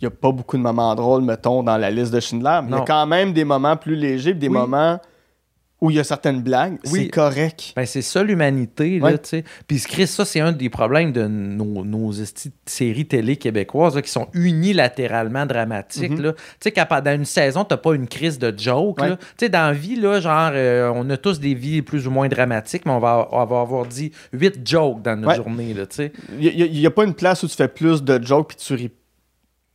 il 0.00 0.02
y 0.02 0.06
a 0.06 0.10
pas 0.10 0.30
beaucoup 0.32 0.56
de 0.56 0.62
moments 0.62 0.94
drôles, 0.94 1.22
mettons, 1.22 1.62
dans 1.62 1.76
la 1.76 1.90
liste 1.90 2.12
de 2.12 2.20
Schindler, 2.20 2.60
mais 2.62 2.70
il 2.70 2.78
y 2.78 2.80
a 2.80 2.84
quand 2.84 3.06
même 3.06 3.32
des 3.32 3.44
moments 3.44 3.76
plus 3.76 3.96
légers, 3.96 4.34
des 4.34 4.48
Oui. 4.48 4.54
moments 4.54 4.98
où 5.80 5.90
il 5.90 5.96
y 5.96 5.98
a 6.00 6.04
certaines 6.04 6.40
blagues. 6.40 6.78
Oui. 6.86 7.02
C'est 7.04 7.08
correct. 7.08 7.72
ben, 7.76 7.84
c'est 7.84 8.00
ça 8.00 8.22
l'humanité. 8.22 8.98
là, 9.00 9.04
Ouais. 9.06 9.18
tu 9.18 9.28
sais. 9.28 9.44
Puis 9.66 9.80
Chris, 9.80 10.06
ça, 10.06 10.24
c'est 10.24 10.40
un 10.40 10.52
des 10.52 10.70
problèmes 10.70 11.12
de 11.12 11.26
nos, 11.26 11.84
nos 11.84 12.12
séries 12.64 13.06
télé 13.06 13.36
québécoises 13.36 13.94
là, 13.94 14.00
qui 14.02 14.10
sont 14.10 14.28
unilatéralement 14.32 15.46
dramatiques. 15.46 16.12
Mhm. 16.12 16.22
là. 16.22 16.32
Tu 16.32 16.40
sais, 16.60 16.72
quand 16.72 16.86
pendant 16.86 17.12
une 17.12 17.24
saison, 17.24 17.64
t'as 17.64 17.76
pas 17.76 17.94
une 17.94 18.06
crise 18.08 18.38
de 18.38 18.54
joke. 18.56 19.00
Ouais. 19.00 19.10
là. 19.10 19.16
Tu 19.16 19.24
sais, 19.40 19.48
dans 19.48 19.66
la 19.66 19.72
vie, 19.72 19.96
là, 19.96 20.20
genre, 20.20 20.50
euh, 20.54 20.90
on 20.94 21.08
a 21.10 21.16
tous 21.16 21.38
des 21.40 21.54
vies 21.54 21.82
plus 21.82 22.06
ou 22.06 22.10
moins 22.10 22.28
dramatiques, 22.28 22.86
mais 22.86 22.92
on 22.92 23.00
va, 23.00 23.28
on 23.32 23.44
va 23.44 23.60
avoir 23.60 23.84
dit 23.84 24.10
huit 24.32 24.66
jokes 24.66 25.02
dans 25.02 25.16
notre 25.16 25.28
Ouais. 25.28 25.36
journée. 25.44 25.74
Là, 25.74 25.86
tu 25.86 25.96
sais. 25.96 26.12
Il 26.40 26.70
n'y 26.72 26.86
a, 26.86 26.90
pas 26.90 27.04
une 27.04 27.14
place 27.14 27.42
où 27.42 27.48
tu 27.48 27.56
fais 27.56 27.68
plus 27.68 28.02
de 28.02 28.22
jokes 28.24 28.48
puis 28.48 28.56
tu 28.56 28.74
ris 28.74 28.90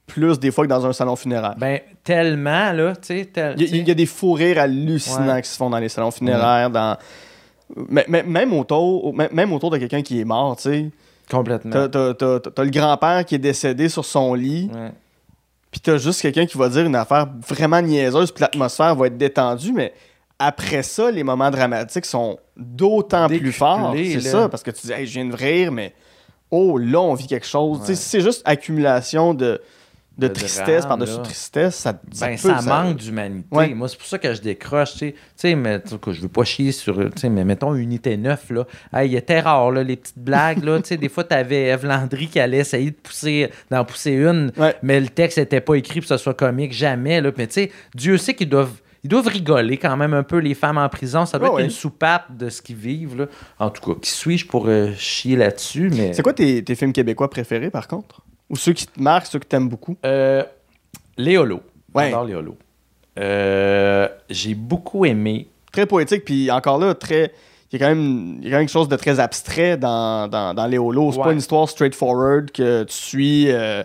plus 0.09 0.39
des 0.39 0.51
fois 0.51 0.65
que 0.65 0.69
dans 0.69 0.85
un 0.85 0.91
salon 0.93 1.15
funéraire. 1.15 1.55
ben, 1.57 1.79
tellement, 2.03 2.71
là, 2.73 2.95
tu 2.95 3.07
sais. 3.19 3.25
tel- 3.31 3.55
Il 3.57 3.63
y, 3.63 3.73
a- 3.73 3.77
il 3.81 3.87
y 3.87 3.91
a 3.91 3.93
des 3.93 4.05
fous 4.05 4.33
rires 4.33 4.59
hallucinants 4.59 5.33
Ouais. 5.35 5.41
qui 5.41 5.49
se 5.49 5.55
font 5.57 5.69
dans 5.69 5.79
les 5.79 5.87
salons 5.89 6.11
funéraires, 6.11 6.69
dans... 6.69 6.97
mais- 7.89 8.05
mais- 8.07 8.23
même, 8.23 8.51
autour, 8.53 9.13
même, 9.13 9.53
autour 9.53 9.69
de 9.69 9.77
quelqu'un 9.77 10.01
qui 10.01 10.19
est 10.19 10.25
mort, 10.25 10.55
tu 10.57 10.63
sais. 10.63 10.89
Complètement. 11.29 11.71
T'as, 11.71 11.87
t'as- 11.87 12.13
t'as- 12.15 12.39
t'as 12.51 12.63
le 12.63 12.71
grand-père 12.71 13.23
qui 13.23 13.35
est 13.35 13.39
décédé 13.39 13.87
sur 13.89 14.03
son 14.03 14.33
lit, 14.33 14.69
Ouais. 14.73 14.91
puis 15.71 15.79
t'as 15.79 15.97
juste 15.97 16.21
quelqu'un 16.21 16.45
qui 16.47 16.57
va 16.57 16.67
dire 16.69 16.85
une 16.85 16.95
affaire 16.95 17.27
vraiment 17.47 17.81
niaiseuse, 17.81 18.31
puis 18.31 18.41
l'atmosphère 18.41 18.95
va 18.95 19.07
être 19.07 19.17
détendue, 19.17 19.71
mais 19.71 19.93
après 20.39 20.81
ça, 20.83 21.11
les 21.11 21.23
moments 21.23 21.51
dramatiques 21.51 22.05
sont 22.05 22.39
d'autant 22.57 23.27
plus 23.27 23.51
forts. 23.51 23.93
C'est 23.95 24.21
ça, 24.21 24.49
parce 24.49 24.63
que 24.63 24.71
tu 24.71 24.87
dis, 24.87 24.91
hey, 24.93 25.05
je 25.05 25.13
viens 25.13 25.25
de 25.25 25.35
rire, 25.35 25.71
mais 25.71 25.93
oh, 26.49 26.79
là, 26.79 26.99
on 26.99 27.13
vit 27.13 27.27
quelque 27.27 27.45
chose. 27.45 27.81
Ouais. 27.87 27.93
c'est 27.93 28.21
juste 28.21 28.41
accumulation 28.45 29.35
de, 29.35 29.61
de, 30.19 30.27
De 30.27 30.33
tristesse 30.33 30.85
par-dessus 30.85 31.21
tristesse, 31.23 31.75
ça, 31.75 31.99
Ben, 32.19 32.37
ça, 32.37 32.61
manque 32.61 32.97
d'humanité. 32.97 33.47
Ouais. 33.51 33.73
Moi, 33.73 33.87
c'est 33.87 33.97
pour 33.97 34.07
ça 34.07 34.17
que 34.17 34.33
je 34.33 34.41
décroche. 34.41 34.93
Tu 34.93 34.97
sais, 34.97 35.11
Tu 35.13 35.19
sais, 35.35 35.55
mais 35.55 35.79
cas, 35.79 36.11
je 36.11 36.21
veux 36.21 36.27
pas 36.27 36.43
chier 36.43 36.71
sur. 36.71 36.97
tu 36.97 37.09
sais, 37.15 37.29
Mais 37.29 37.45
mettons 37.45 37.73
Unité 37.73 38.17
9, 38.17 38.49
là. 38.51 38.67
Hey, 38.93 39.11
il 39.11 39.15
était 39.15 39.39
rare, 39.39 39.71
là, 39.71 39.83
les 39.83 39.95
petites 39.95 40.19
blagues. 40.19 40.63
Là, 40.63 40.79
Tu 40.81 40.89
sais, 40.89 40.97
des 40.97 41.09
fois, 41.09 41.23
tu 41.23 41.33
avais 41.33 41.67
Eve 41.67 41.85
Landry 41.85 42.27
qui 42.27 42.39
allait 42.39 42.57
essayer 42.59 42.91
de 42.91 42.95
pousser, 42.95 43.49
d'en 43.71 43.85
pousser 43.85 44.11
une, 44.11 44.51
Ouais. 44.57 44.75
mais 44.83 44.99
le 44.99 45.07
texte 45.07 45.37
n'était 45.37 45.61
pas 45.61 45.75
écrit 45.75 46.01
pour 46.01 46.09
que 46.09 46.17
ce 46.17 46.21
soit 46.21 46.33
comique. 46.33 46.73
Jamais. 46.73 47.21
Là. 47.21 47.31
Mais 47.37 47.47
tu 47.47 47.53
sais, 47.53 47.71
Dieu 47.95 48.17
sait 48.17 48.33
qu'ils 48.33 48.49
doivent. 48.49 48.75
Ils 49.01 49.09
doivent 49.09 49.27
rigoler 49.27 49.77
quand 49.77 49.95
même 49.95 50.13
un 50.13 50.23
peu, 50.23 50.39
les 50.39 50.53
femmes 50.53 50.77
en 50.77 50.89
prison. 50.89 51.25
Ça 51.25 51.39
doit 51.39 51.47
être 51.47 51.53
ouais. 51.55 51.63
une 51.63 51.69
soupape 51.69 52.35
de 52.35 52.49
ce 52.49 52.61
qu'ils 52.61 52.75
vivent. 52.75 53.17
Là. 53.17 53.27
En 53.57 53.69
tout 53.69 53.81
cas, 53.93 53.97
qui 54.01 54.09
suis-je 54.11 54.45
pour 54.45 54.67
euh, 54.67 54.91
chier 54.97 55.37
là-dessus? 55.37 55.89
Mais... 55.89 56.11
C'est 56.11 56.21
quoi 56.21 56.33
tes, 56.33 56.61
tes 56.65 56.75
films 56.75 56.91
québécois 56.91 57.29
préférés, 57.29 57.69
par 57.69 57.87
contre? 57.87 58.21
Ou 58.49 58.55
ceux 58.55 58.73
qui 58.73 58.87
te 58.87 59.01
marquent, 59.01 59.27
ceux 59.27 59.39
que 59.39 59.45
t'aimes 59.45 59.69
beaucoup? 59.69 59.95
Euh, 60.05 60.43
Léolo. 61.17 61.61
Ouais. 61.93 62.05
J'adore 62.05 62.23
Léolo. 62.25 62.57
Euh, 63.19 64.07
J'ai 64.29 64.55
beaucoup 64.55 65.05
aimé 65.05 65.47
Très 65.71 65.85
poétique, 65.85 66.25
puis 66.25 66.49
encore 66.49 66.79
là, 66.79 66.95
très... 66.95 67.31
Il 67.71 67.79
y, 67.79 67.83
a 67.83 67.85
quand 67.87 67.93
même, 67.93 68.39
il 68.41 68.45
y 68.45 68.47
a 68.47 68.51
quand 68.51 68.57
même 68.57 68.65
quelque 68.65 68.71
chose 68.71 68.89
de 68.89 68.95
très 68.95 69.19
abstrait 69.19 69.77
dans, 69.77 70.27
dans, 70.27 70.55
dans 70.55 70.65
Léolo. 70.65 71.11
C'est 71.11 71.19
Ouais. 71.19 71.23
pas 71.25 71.31
une 71.33 71.37
histoire 71.37 71.69
straightforward 71.69 72.49
que 72.49 72.81
tu 72.85 72.93
suis 72.95 73.51
euh, 73.51 73.83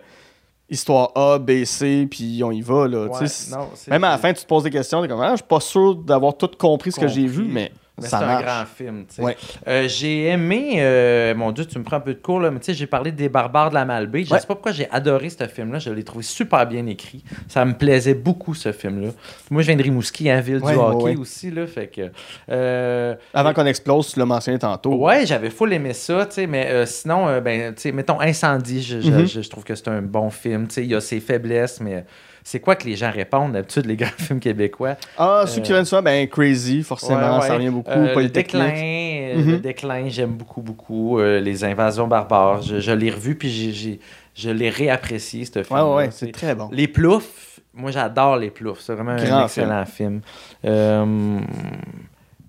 histoire 0.70 1.10
A, 1.14 1.38
B, 1.38 1.64
C, 1.64 2.08
puis 2.10 2.40
on 2.42 2.50
y 2.50 2.62
va. 2.62 2.88
Là, 2.88 3.08
tu 3.18 3.24
non, 3.50 3.68
même 3.88 4.04
à 4.04 4.12
la 4.12 4.18
fin, 4.18 4.32
tu 4.32 4.42
te 4.42 4.46
poses 4.48 4.62
des 4.62 4.70
questions, 4.70 5.02
t'es 5.02 5.08
comme, 5.08 5.20
ah, 5.20 5.32
je 5.32 5.36
suis 5.36 5.44
pas 5.46 5.60
sûr 5.60 5.96
d'avoir 5.96 6.34
tout 6.38 6.48
compris 6.58 6.92
ce 6.92 7.00
que 7.00 7.08
j'ai 7.08 7.26
vu, 7.26 7.44
mais 7.44 7.70
c'est 7.98 8.14
un 8.14 8.40
grand 8.40 8.64
film. 8.66 9.04
Ouais. 9.18 9.36
Euh, 9.68 9.86
j'ai 9.88 10.24
aimé, 10.26 10.74
euh, 10.78 11.34
mon 11.34 11.52
Dieu, 11.52 11.64
tu 11.64 11.78
me 11.78 11.84
prends 11.84 11.96
un 11.96 12.00
peu 12.00 12.14
de 12.14 12.18
cours, 12.20 12.40
là, 12.40 12.50
mais 12.50 12.58
tu 12.58 12.66
sais, 12.66 12.74
j'ai 12.74 12.86
parlé 12.86 13.12
des 13.12 13.28
barbares 13.28 13.70
de 13.70 13.74
la 13.74 13.84
Malbaie. 13.84 14.24
Je 14.24 14.32
Ouais. 14.32 14.40
sais 14.40 14.46
pas 14.46 14.54
pourquoi 14.54 14.72
j'ai 14.72 14.90
adoré 14.90 15.30
ce 15.30 15.46
film-là. 15.46 15.78
Je 15.78 15.90
l'ai 15.90 16.02
trouvé 16.02 16.24
super 16.24 16.66
bien 16.66 16.86
écrit. 16.86 17.22
Ça 17.48 17.64
me 17.64 17.74
plaisait 17.74 18.14
beaucoup, 18.14 18.54
ce 18.54 18.72
film-là. 18.72 19.10
Moi, 19.50 19.62
je 19.62 19.68
viens 19.68 19.76
de 19.76 19.82
Rimouski, 19.82 20.28
hein, 20.28 20.40
ville 20.40 20.58
Ouais, 20.62 20.72
du 20.72 20.78
hockey 20.78 21.16
aussi, 21.16 21.50
là, 21.50 21.66
fait 21.66 21.86
que... 21.86 22.10
euh, 22.50 23.14
Avant 23.32 23.52
qu'on 23.52 23.66
explose, 23.66 24.12
tu 24.12 24.18
l'as 24.18 24.26
mentionné 24.26 24.58
tantôt. 24.58 24.94
Ouais, 24.96 25.24
j'avais 25.26 25.50
full 25.50 25.72
aimé 25.72 25.92
ça, 25.92 26.26
tu 26.26 26.34
sais, 26.34 26.46
mais 26.46 26.86
sinon, 26.86 27.40
ben, 27.40 27.74
tu 27.74 27.82
sais, 27.82 27.92
mettons 27.92 28.20
Incendie, 28.20 28.82
je, 28.82 29.00
je- 29.00 29.10
Mhm. 29.10 29.26
je- 29.26 29.40
je 29.42 29.48
trouve 29.50 29.64
que 29.64 29.74
c'est 29.74 29.88
un 29.88 30.02
bon 30.02 30.30
film, 30.30 30.66
tu 30.66 30.74
sais, 30.74 30.82
il 30.84 30.90
y 30.90 30.94
a 30.94 31.00
ses 31.00 31.20
faiblesses, 31.20 31.80
mais 31.80 32.04
c'est 32.46 32.60
quoi 32.60 32.76
que 32.76 32.84
les 32.86 32.94
gens 32.94 33.10
répondent 33.10 33.52
d'habitude, 33.54 33.86
les 33.86 33.96
grands 33.96 34.06
films 34.18 34.38
québécois? 34.38 34.94
Ah, 35.18 35.44
ceux 35.46 35.62
qui 35.62 35.72
Euh, 35.72 35.76
viennent 35.76 35.84
ça, 35.86 36.00
ben 36.02 36.28
Crazy, 36.28 36.82
forcément, 36.84 37.36
Ouais, 37.38 37.40
ouais. 37.42 37.48
ça 37.48 37.54
revient 37.54 37.70
beaucoup. 37.70 37.90
Euh, 37.90 38.14
le 38.14 38.28
déclin, 38.28 38.70
euh, 38.76 39.36
Mhm. 39.38 39.50
le 39.52 39.58
déclin, 39.58 40.08
j'aime 40.08 40.30
beaucoup, 40.32 40.60
beaucoup. 40.60 41.18
Euh, 41.18 41.40
les 41.40 41.64
invasions 41.64 42.06
barbares, 42.06 42.62
je, 42.62 42.78
je 42.78 42.92
l'ai 42.92 43.10
revu, 43.10 43.34
puis 43.34 43.48
j'ai- 43.50 43.98
je 44.36 44.50
l'ai 44.50 44.68
réapprécié, 44.70 45.44
ce 45.44 45.62
film. 45.62 45.78
Ouais, 45.80 45.94
ouais, 45.94 46.08
c'est 46.12 46.30
très 46.32 46.54
bon. 46.54 46.68
Les 46.70 46.86
ploufs, 46.88 47.60
moi 47.72 47.90
j'adore 47.90 48.36
les 48.36 48.50
ploufs, 48.50 48.80
c'est 48.80 48.92
vraiment 48.94 49.16
Grand 49.16 49.38
un 49.38 49.44
excellent 49.44 49.86
film. 49.86 50.20
Euh, 50.64 51.38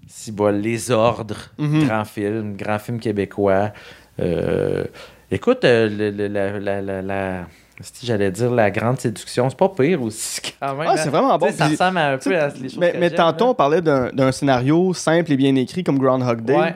si, 0.07 0.31
bon, 0.31 0.53
Les 0.61 0.91
Ordres, 0.91 1.51
Mhm. 1.57 1.85
grand 1.87 2.05
film, 2.05 2.55
grand 2.57 2.79
film 2.79 2.99
québécois. 2.99 3.71
Euh, 4.19 4.83
écoute, 5.31 5.63
euh, 5.65 5.89
le- 5.89 6.11
le- 6.11 6.27
la, 6.27 6.59
la, 6.59 6.81
la, 6.81 7.01
la- 7.01 7.47
si 7.81 8.05
j'allais 8.05 8.31
dire 8.31 8.51
la 8.51 8.71
grande 8.71 8.99
séduction, 8.99 9.49
c'est 9.49 9.57
pas 9.57 9.69
pire 9.69 10.01
aussi 10.01 10.39
quand 10.59 10.75
même. 10.75 10.87
Ah, 10.89 10.93
hein. 10.93 10.97
c'est 10.97 11.09
vraiment 11.09 11.37
bon. 11.37 11.51
Ça 11.51 11.67
ressemble 11.67 11.97
un 11.97 12.17
peu 12.17 12.37
à 12.39 12.47
les 12.49 12.69
choses 12.69 12.77
Mais, 12.77 12.91
que 12.93 12.97
mais 12.97 13.09
tantôt, 13.11 13.45
là. 13.45 13.51
on 13.51 13.53
parlait 13.55 13.81
d'un 13.81 14.31
scénario 14.31 14.93
simple 14.93 15.31
et 15.31 15.37
bien 15.37 15.55
écrit 15.55 15.83
comme 15.83 15.97
Groundhog 15.99 16.41
Day. 16.41 16.55
Ouais. 16.57 16.75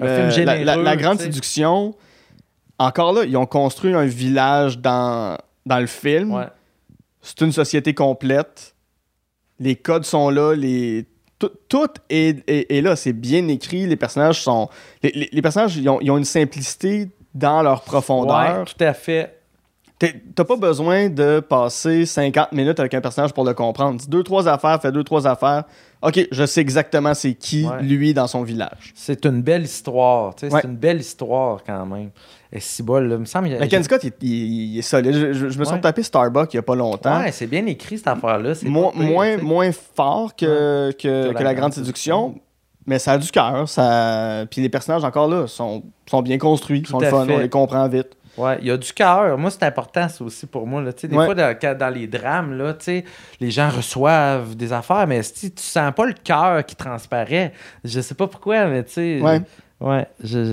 Un 0.00 0.04
Euh, 0.06 0.30
film 0.30 0.30
généreux. 0.46 0.64
la, 0.64 0.76
la 0.76 0.96
grande 0.96 1.20
séduction, 1.20 1.94
encore 2.78 3.12
là, 3.12 3.24
ils 3.24 3.36
ont 3.36 3.46
construit 3.46 3.94
un 3.94 4.04
village 4.06 4.78
dans, 4.78 5.36
dans 5.66 5.78
le 5.80 5.86
film. 5.88 6.32
Ouais. 6.34 6.46
C'est 7.20 7.40
une 7.40 7.50
société 7.52 7.94
complète. 7.94 8.74
Les 9.58 9.74
codes 9.76 10.04
sont 10.04 10.30
là, 10.30 10.54
les... 10.54 11.06
Tout, 11.40 11.50
tout 11.68 11.88
est, 12.10 12.48
est- 12.48 12.70
est 12.72 12.80
là, 12.80 12.96
c'est 12.96 13.12
bien 13.12 13.46
écrit. 13.48 13.86
Les 13.86 13.94
personnages 13.96 14.42
sont. 14.42 14.68
Les, 15.04 15.10
les- 15.12 15.28
les 15.32 15.42
personnages, 15.42 15.76
ils 15.76 15.88
ont, 15.88 16.00
ils 16.00 16.10
ont 16.10 16.18
une 16.18 16.24
simplicité 16.24 17.10
dans 17.34 17.62
leur 17.62 17.82
profondeur. 17.82 18.58
Ouais, 18.60 18.64
tout 18.64 18.82
à 18.84 18.92
fait. 18.92 19.37
T'as 19.98 20.44
pas 20.44 20.54
besoin 20.56 21.08
de 21.08 21.40
passer 21.40 22.06
50 22.06 22.52
minutes 22.52 22.78
avec 22.78 22.94
un 22.94 23.00
personnage 23.00 23.32
pour 23.32 23.44
le 23.44 23.52
comprendre. 23.52 23.98
Dis 23.98 24.08
deux, 24.08 24.22
trois 24.22 24.46
affaires, 24.46 24.80
fais 24.80 24.92
deux, 24.92 25.02
trois 25.02 25.26
affaires. 25.26 25.64
Ok, 26.02 26.28
je 26.30 26.46
sais 26.46 26.60
exactement 26.60 27.14
c'est 27.14 27.34
qui, 27.34 27.66
Ouais. 27.66 27.82
lui, 27.82 28.14
dans 28.14 28.28
son 28.28 28.44
village. 28.44 28.92
C'est 28.94 29.24
une 29.26 29.42
belle 29.42 29.64
histoire. 29.64 30.36
tu 30.36 30.46
sais, 30.46 30.54
Ouais. 30.54 30.60
C'est 30.62 30.68
une 30.68 30.76
belle 30.76 31.00
histoire 31.00 31.64
quand 31.66 31.84
même. 31.86 32.10
Et 32.52 32.60
si 32.60 32.84
bol, 32.84 33.08
là, 33.08 33.16
il 33.16 33.20
me 33.22 33.24
semble. 33.24 33.48
Mais 33.48 33.66
Ken 33.66 33.82
Scott, 33.82 34.04
il, 34.04 34.12
il- 34.22 34.74
il 34.74 34.78
est 34.78 34.82
solide. 34.82 35.12
Je, 35.14 35.32
je- 35.32 35.48
je 35.48 35.58
me 35.58 35.64
suis 35.64 35.74
Ouais. 35.74 35.80
tapé 35.80 36.04
Starbucks 36.04 36.54
il 36.54 36.58
y 36.58 36.60
a 36.60 36.62
pas 36.62 36.76
longtemps. 36.76 37.18
Ouais, 37.18 37.32
c'est 37.32 37.48
bien 37.48 37.66
écrit 37.66 37.98
cette 37.98 38.06
affaire-là. 38.06 38.52
Mo- 38.66 38.92
moins, 38.94 39.36
moins 39.38 39.70
fort 39.72 40.36
que, 40.36 40.92
que, 40.92 41.32
que 41.32 41.42
la, 41.42 41.54
grande 41.54 41.72
séduction. 41.72 42.36
Mais 42.86 42.98
ça 43.00 43.12
a 43.12 43.18
du 43.18 43.30
cœur. 43.30 43.68
Ça... 43.68 44.46
Puis 44.50 44.62
les 44.62 44.68
personnages, 44.70 45.04
encore 45.04 45.28
là, 45.28 45.46
sont, 45.48 45.82
sont 46.08 46.22
bien 46.22 46.38
construits, 46.38 46.82
Tout 46.82 46.92
sont 46.92 47.00
le 47.00 47.06
fun, 47.08 47.26
fait. 47.26 47.34
on 47.34 47.38
les 47.38 47.48
comprend 47.50 47.86
vite. 47.88 48.16
Ouais, 48.38 48.56
il 48.60 48.68
y 48.68 48.70
a 48.70 48.76
du 48.76 48.92
cœur. 48.92 49.36
Moi, 49.36 49.50
c'est 49.50 49.64
important, 49.64 50.08
ça 50.08 50.24
aussi 50.24 50.46
pour 50.46 50.66
moi. 50.66 50.80
Là. 50.80 50.92
Des 50.92 51.16
Ouais. 51.16 51.24
fois, 51.26 51.34
dans, 51.34 51.94
les 51.94 52.06
drames, 52.06 52.56
là, 52.56 52.74
les 53.40 53.50
gens 53.50 53.68
reçoivent 53.68 54.54
des 54.54 54.72
affaires, 54.72 55.06
mais 55.06 55.22
si 55.22 55.50
tu 55.52 55.62
sens 55.62 55.92
pas 55.94 56.06
le 56.06 56.14
cœur 56.14 56.64
qui 56.64 56.76
transparaît, 56.76 57.52
je 57.84 58.00
sais 58.00 58.14
pas 58.14 58.26
pourquoi, 58.28 58.66
mais 58.66 58.84
tu 58.84 58.92
sais. 58.92 59.20
Ouais. 59.20 59.40
Ouais, 59.80 60.08
je, 60.24 60.44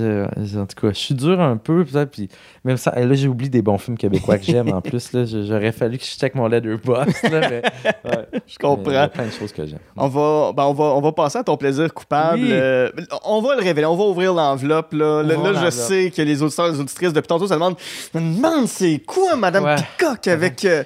je- 0.44 0.56
en 0.58 0.66
tout 0.66 0.80
cas, 0.80 0.92
je 0.92 0.98
suis 0.98 1.14
dur 1.14 1.40
un 1.40 1.56
peu, 1.56 1.84
puis 1.84 2.28
même 2.64 2.76
ça, 2.76 2.92
là, 2.92 3.12
j'ai 3.14 3.26
oublié 3.26 3.50
des 3.50 3.60
bons 3.60 3.76
films 3.76 3.98
québécois 3.98 4.38
que 4.38 4.44
j'aime 4.44 4.72
en 4.72 4.80
plus, 4.82 5.12
là, 5.12 5.24
j'aurais 5.24 5.72
fallu 5.72 5.98
que 5.98 6.04
je 6.04 6.10
check 6.10 6.36
mon 6.36 6.46
letterbox, 6.46 7.22
là, 7.24 7.40
mais, 7.50 7.60
ouais. 7.60 7.62
Je 8.04 8.08
Mais 8.12 8.40
Il 8.46 8.52
y 8.52 8.54
a 8.54 8.58
comprends. 8.60 9.08
plein 9.08 9.26
de 9.26 9.30
choses 9.32 9.52
que 9.52 9.66
j'aime. 9.66 9.80
On 9.96 10.06
va, 10.06 10.52
ben 10.56 10.62
on, 10.62 10.72
va, 10.74 10.84
on 10.84 11.00
va 11.00 11.10
passer 11.10 11.38
à 11.38 11.42
ton 11.44 11.56
plaisir 11.56 11.92
coupable. 11.92 12.40
Oui. 12.42 12.50
Euh, 12.52 12.88
on 13.24 13.40
va 13.42 13.56
le 13.56 13.62
révéler, 13.62 13.86
on 13.86 13.96
va 13.96 14.04
ouvrir 14.04 14.32
l'enveloppe. 14.32 14.92
Là, 14.92 15.24
Là, 15.24 15.34
je 15.64 15.70
sais 15.70 16.12
que 16.14 16.22
les 16.22 16.40
auditeurs 16.42 16.68
et 16.68 16.72
les 16.72 16.80
auditrices, 16.80 17.12
depuis 17.12 17.26
tantôt, 17.26 17.48
se 17.48 17.54
demandent 17.54 17.76
me 18.14 18.20
demande, 18.20 18.68
c'est 18.68 19.00
quoi, 19.04 19.34
Madame 19.34 19.64
Ouais. 19.64 19.74
Peacock 19.98 20.28
avec, 20.28 20.64
euh, 20.64 20.84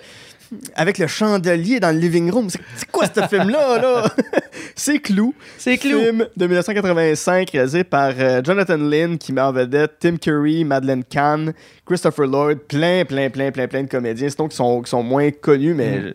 avec 0.75 0.99
le 0.99 1.07
chandelier 1.07 1.79
dans 1.81 1.95
le 1.95 1.99
living 2.01 2.31
room 2.31 2.49
C'est 2.51 2.91
quoi 2.91 3.07
ce 3.07 3.21
film-là 3.27 3.81
là? 3.81 4.15
C'est 4.75 4.99
Clou. 4.99 5.35
C'est 5.59 5.77
Clou. 5.79 6.01
Film 6.01 6.27
de 6.37 6.47
1985 6.47 7.51
réalisé 7.51 7.85
par 7.85 8.13
euh, 8.19 8.41
Jonathan 8.45 8.77
Lynn 8.77 9.19
qui 9.19 9.33
met 9.33 9.41
en 9.41 9.53
vedette 9.53 9.93
Tim 10.01 10.17
Curry, 10.17 10.65
Madeleine 10.65 11.05
Kahn, 11.05 11.53
Christopher 11.87 12.27
Lloyd, 12.27 12.59
plein, 12.61 13.05
plein, 13.05 13.31
plein, 13.31 13.51
plein, 13.51 13.67
plein 13.69 13.83
de 13.83 13.89
comédiens, 13.89 14.29
sinon 14.29 14.49
qui 14.49 14.57
sont, 14.57 14.83
qui 14.83 14.91
sont 14.91 15.03
moins 15.03 15.31
connus, 15.31 15.75
mais 15.75 15.99
Mm. 16.01 16.15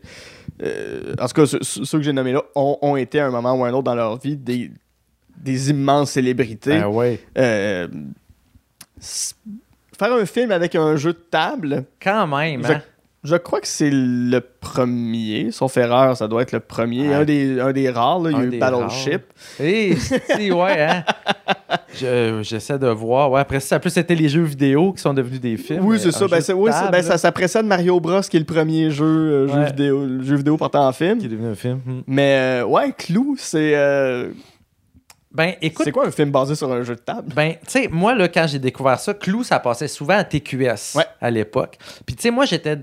euh, 0.63 1.13
en 1.19 1.27
tout 1.27 1.33
cas, 1.33 1.45
ceux, 1.45 1.59
ceux 1.61 1.97
que 1.97 2.03
j'ai 2.03 2.13
nommés 2.13 2.31
là 2.33 2.41
ont, 2.55 2.77
ont 2.81 2.95
été 2.95 3.19
à 3.19 3.27
un 3.27 3.31
moment 3.31 3.53
ou 3.55 3.65
à 3.65 3.67
un 3.69 3.73
autre 3.73 3.83
dans 3.83 3.95
leur 3.95 4.17
vie 4.19 4.35
des, 4.37 4.71
des 5.37 5.69
immenses 5.69 6.11
célébrités. 6.11 6.79
Ah 6.81 6.89
ouais. 6.89 7.19
Euh, 7.37 7.87
faire 9.97 10.13
un 10.13 10.25
film 10.25 10.51
avec 10.51 10.75
un 10.75 10.95
jeu 10.95 11.13
de 11.13 11.19
table, 11.29 11.85
Quand 12.01 12.27
même, 12.27 12.65
hein? 12.65 12.81
Je 13.25 13.35
crois 13.35 13.59
que 13.59 13.67
c'est 13.67 13.89
le 13.91 14.39
premier. 14.39 15.51
Sauf 15.51 15.75
erreur, 15.77 16.15
ça 16.15 16.27
doit 16.27 16.41
être 16.43 16.51
le 16.51 16.59
premier. 16.61 17.09
Ouais. 17.09 17.13
Un, 17.15 17.25
des, 17.25 17.59
un 17.59 17.71
des 17.73 17.89
rares. 17.89 18.19
là. 18.19 18.29
Il 18.31 18.37
y 18.37 18.41
a 18.41 18.43
eu 18.43 18.59
Battleship. 18.59 19.23
Eh, 19.59 19.95
si, 19.95 20.51
ouais, 20.51 20.81
hein? 20.81 21.03
Je- 21.93 22.39
J'essaie 22.43 22.77
de 22.79 22.87
voir. 22.87 23.31
Ouais, 23.31 23.39
après 23.41 23.59
ça, 23.59 23.79
plus 23.79 23.89
c'était 23.89 24.15
les 24.15 24.29
jeux 24.29 24.43
vidéo 24.43 24.93
qui 24.93 25.01
sont 25.01 25.13
devenus 25.13 25.39
des 25.41 25.57
films. 25.57 25.85
Oui, 25.85 25.97
c'est 25.99 26.11
ça. 26.11 26.27
Ben, 26.27 26.41
oui, 26.55 26.69
ben, 26.91 27.01
ça, 27.01 27.17
ça 27.17 27.31
précède 27.31 27.65
Mario 27.65 27.99
Bros, 27.99 28.21
qui 28.21 28.35
est 28.37 28.39
le 28.39 28.45
premier 28.45 28.91
jeu, 28.91 29.05
euh, 29.05 29.47
jeu, 29.47 29.63
vidéo, 29.65 30.05
le 30.05 30.23
jeu 30.23 30.35
vidéo 30.35 30.57
portant 30.57 30.87
en 30.87 30.91
film. 30.91 31.17
qui 31.19 31.25
est 31.25 31.29
devenu 31.29 31.47
un 31.47 31.55
film. 31.55 31.79
Hmm. 31.85 32.01
Mais 32.07 32.61
euh, 32.61 32.65
ouais, 32.65 32.93
Clou, 32.97 33.35
c'est. 33.39 33.73
euh, 33.75 34.29
Ben, 35.31 35.53
écoute, 35.61 35.85
c'est 35.85 35.91
quoi 35.91 36.05
un 36.07 36.11
film 36.11 36.31
basé 36.31 36.55
sur 36.55 36.71
un 36.71 36.83
jeu 36.83 36.95
de 36.95 37.01
table? 37.01 37.31
Ben, 37.33 37.53
tu 37.53 37.57
sais, 37.81 37.87
moi, 37.89 38.13
là, 38.13 38.27
quand 38.27 38.45
j'ai 38.47 38.59
découvert 38.59 38.99
ça, 38.99 39.13
Clou, 39.13 39.43
ça 39.43 39.59
passait 39.59 39.87
souvent 39.87 40.17
à 40.17 40.23
TQS 40.23 40.95
Ouais. 40.95 41.05
à 41.21 41.31
l'époque. 41.31 41.77
Puis, 42.05 42.15
tu 42.15 42.23
sais, 42.23 42.31
moi, 42.31 42.45
j'étais 42.45 42.77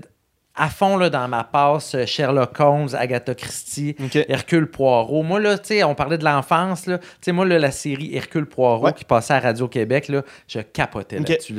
à 0.55 0.69
fond 0.69 0.97
là, 0.97 1.09
dans 1.09 1.27
ma 1.27 1.43
passe 1.43 1.95
euh, 1.95 2.05
Sherlock 2.05 2.59
Holmes, 2.59 2.89
Agatha 2.93 3.33
Christie. 3.33 3.95
Hercule 4.27 4.67
Poirot. 4.67 5.23
Moi, 5.23 5.39
là, 5.39 5.57
tu 5.57 5.83
on 5.83 5.95
parlait 5.95 6.19
de 6.19 6.23
l'enfance, 6.23 6.85
là. 6.85 6.99
Moi, 7.29 7.45
là, 7.45 7.57
la 7.57 7.71
série 7.71 8.15
Hercule 8.15 8.45
Poirot 8.45 8.85
Ouais. 8.85 8.93
qui 8.93 9.03
passait 9.03 9.33
à 9.33 9.39
Radio-Québec, 9.39 10.09
là, 10.09 10.21
je 10.47 10.59
capotais 10.59 11.17
là-dessus. 11.19 11.55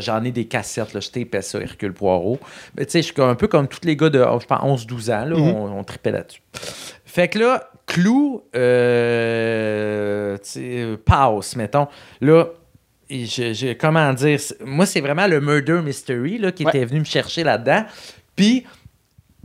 J'en 0.00 0.22
ai 0.24 0.30
des 0.30 0.44
cassettes, 0.44 0.92
là. 0.92 1.00
Je 1.00 1.08
tapais 1.08 1.40
ça, 1.42 1.58
Hercule 1.58 1.94
Poirot. 1.94 2.38
Mais 2.76 2.84
tu 2.84 2.92
sais, 2.92 3.02
je 3.02 3.12
suis 3.12 3.22
un 3.22 3.34
peu 3.34 3.48
comme 3.48 3.66
tous 3.66 3.80
les 3.84 3.96
gars 3.96 4.10
de, 4.10 4.20
oh, 4.20 4.38
je 4.40 4.46
pense, 4.46 4.62
11-12 4.62 5.10
ans, 5.10 5.24
là, 5.24 5.36
Mhm. 5.36 5.48
on, 5.48 5.78
on 5.78 5.84
tripait 5.84 6.12
là-dessus. 6.12 6.42
Fait 7.06 7.28
que 7.28 7.38
là, 7.38 7.70
Clou, 7.86 8.42
euh, 8.54 10.36
passe, 11.04 11.56
mettons. 11.56 11.86
Là, 12.20 12.46
et 13.10 13.26
je, 13.26 13.52
je- 13.52 13.72
comment 13.74 14.12
dire, 14.12 14.38
moi, 14.64 14.86
c'est 14.86 15.00
vraiment 15.00 15.26
le 15.26 15.40
murder 15.40 15.80
mystery 15.82 16.38
là, 16.38 16.52
qui 16.52 16.64
Ouais. 16.64 16.70
était 16.70 16.84
venu 16.84 17.00
me 17.00 17.04
chercher 17.04 17.44
là-dedans. 17.44 17.84
Puis, 18.36 18.64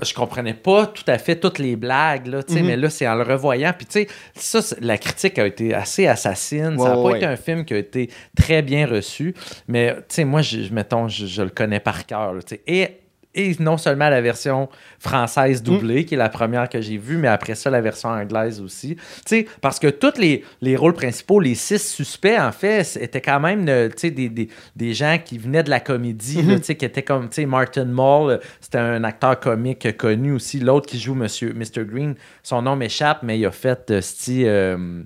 je 0.01 0.13
comprenais 0.13 0.53
pas 0.53 0.85
tout 0.87 1.03
à 1.07 1.17
fait 1.17 1.35
toutes 1.35 1.59
les 1.59 1.75
blagues, 1.75 2.27
là, 2.27 2.39
Mhm. 2.49 2.65
mais 2.65 2.77
là, 2.77 2.89
c'est 2.89 3.05
en 3.07 3.15
le 3.15 3.23
revoyant. 3.23 3.73
Puis, 3.77 3.85
tu 3.85 4.07
sais, 4.33 4.61
ça, 4.61 4.75
la 4.79 4.97
critique 4.97 5.37
a 5.39 5.45
été 5.45 5.73
assez 5.73 6.07
assassine. 6.07 6.75
Ouais, 6.77 6.83
ça 6.83 6.89
n'a 6.89 6.97
ouais, 6.97 7.03
pas 7.03 7.09
ouais. 7.09 7.17
été 7.17 7.25
un 7.25 7.35
film 7.35 7.65
qui 7.65 7.73
a 7.73 7.77
été 7.77 8.09
très 8.35 8.61
bien 8.61 8.87
reçu. 8.87 9.33
Mais, 9.67 9.93
tu 9.95 10.01
sais, 10.07 10.23
moi, 10.23 10.41
je, 10.41 10.73
mettons, 10.73 11.09
je, 11.09 11.25
je 11.25 11.41
le 11.41 11.49
connais 11.49 11.81
par 11.81 12.05
cœur, 12.05 12.33
là. 12.33 12.39
Et, 12.65 12.98
et 13.35 13.55
non 13.59 13.77
seulement 13.77 14.09
la 14.09 14.21
version 14.21 14.69
française 14.97 15.61
doublée, 15.61 16.05
qui 16.05 16.15
est 16.15 16.17
la 16.17 16.29
première 16.29 16.67
que 16.67 16.81
j'ai 16.81 16.97
vue, 16.97 17.17
mais 17.17 17.27
après 17.27 17.55
ça, 17.55 17.69
la 17.69 17.81
version 17.81 18.09
anglaise 18.09 18.59
aussi. 18.59 18.95
Tu 18.95 19.01
sais, 19.25 19.47
parce 19.61 19.79
que 19.79 19.87
tous 19.87 20.17
les, 20.17 20.43
les 20.61 20.75
rôles 20.75 20.93
principaux, 20.93 21.39
les 21.39 21.55
six 21.55 21.79
suspects, 21.79 22.39
en 22.39 22.51
fait, 22.51 22.97
étaient 22.99 23.21
quand 23.21 23.39
même 23.39 23.67
euh, 23.69 23.89
des, 24.01 24.29
des, 24.29 24.49
des 24.75 24.93
gens 24.93 25.17
qui 25.23 25.37
venaient 25.37 25.63
de 25.63 25.69
la 25.69 25.79
comédie, 25.79 26.43
sais, 26.63 26.75
qui 26.75 26.85
étaient 26.85 27.03
comme, 27.03 27.29
Martin 27.47 27.85
Mull, 27.85 28.31
euh, 28.31 28.37
c'était 28.59 28.77
un 28.77 29.03
acteur 29.03 29.39
comique 29.39 29.97
connu 29.97 30.33
aussi. 30.33 30.59
L'autre 30.59 30.87
qui 30.87 30.99
joue 30.99 31.15
Monsieur, 31.15 31.53
Mr. 31.53 31.85
Green, 31.85 32.15
son 32.43 32.61
nom 32.61 32.75
m'échappe, 32.75 33.23
mais 33.23 33.39
il 33.39 33.45
a 33.45 33.51
fait 33.51 33.91
euh, 33.91 34.01
euh, 34.29 35.03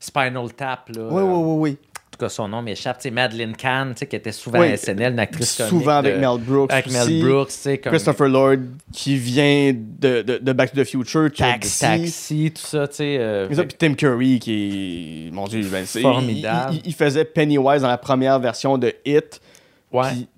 Spinal 0.00 0.52
Tap, 0.54 0.90
là. 0.94 1.08
Oui, 1.10 1.22
oui, 1.22 1.42
oui, 1.42 1.56
oui. 1.58 1.78
Tout 2.18 2.24
cas, 2.24 2.28
son 2.30 2.48
nom 2.48 2.62
m'échappe. 2.62 2.96
Tu 2.96 3.02
sais, 3.02 3.10
Madeleine 3.10 3.54
Kahn, 3.54 3.92
tu 3.92 3.98
sais, 4.00 4.06
qui 4.06 4.16
était 4.16 4.32
souvent 4.32 4.60
Oui. 4.60 4.68
à 4.68 4.76
SNL, 4.78 5.12
une 5.12 5.18
actrice 5.18 5.54
comique 5.56 5.68
Souvent 5.70 5.96
avec 5.96 6.14
de- 6.14 6.18
Mel 6.20 6.38
Brooks. 6.40 6.72
Avec 6.72 6.86
aussi. 6.86 6.96
Mel 6.96 7.22
Brooks, 7.28 7.50
comme... 7.82 7.92
Christopher 7.92 8.28
Lloyd 8.28 8.62
qui 8.92 9.16
vient 9.16 9.72
de, 9.74 10.22
de, 10.22 10.38
de 10.38 10.52
Back 10.54 10.72
to 10.72 10.80
the 10.82 10.86
Future, 10.86 11.28
Taxi. 11.36 11.80
Taxi, 11.80 12.52
tout 12.54 12.62
ça, 12.66 12.88
tu 12.88 12.94
sais. 12.96 13.16
euh, 13.20 13.46
puis 13.48 13.76
Tim 13.78 13.92
Curry 13.94 14.38
qui 14.38 15.26
est. 15.28 15.30
Mon 15.34 15.46
Dieu, 15.46 15.60
ben, 15.70 15.84
Formidable. 15.84 16.72
Il, 16.72 16.76
il- 16.78 16.82
il 16.86 16.94
faisait 16.94 17.24
Pennywise 17.26 17.82
dans 17.82 17.88
la 17.88 17.98
première 17.98 18.38
version 18.40 18.78
de 18.78 18.94
Hit. 19.04 19.40
ouais. 19.92 20.08
Puis 20.12 20.28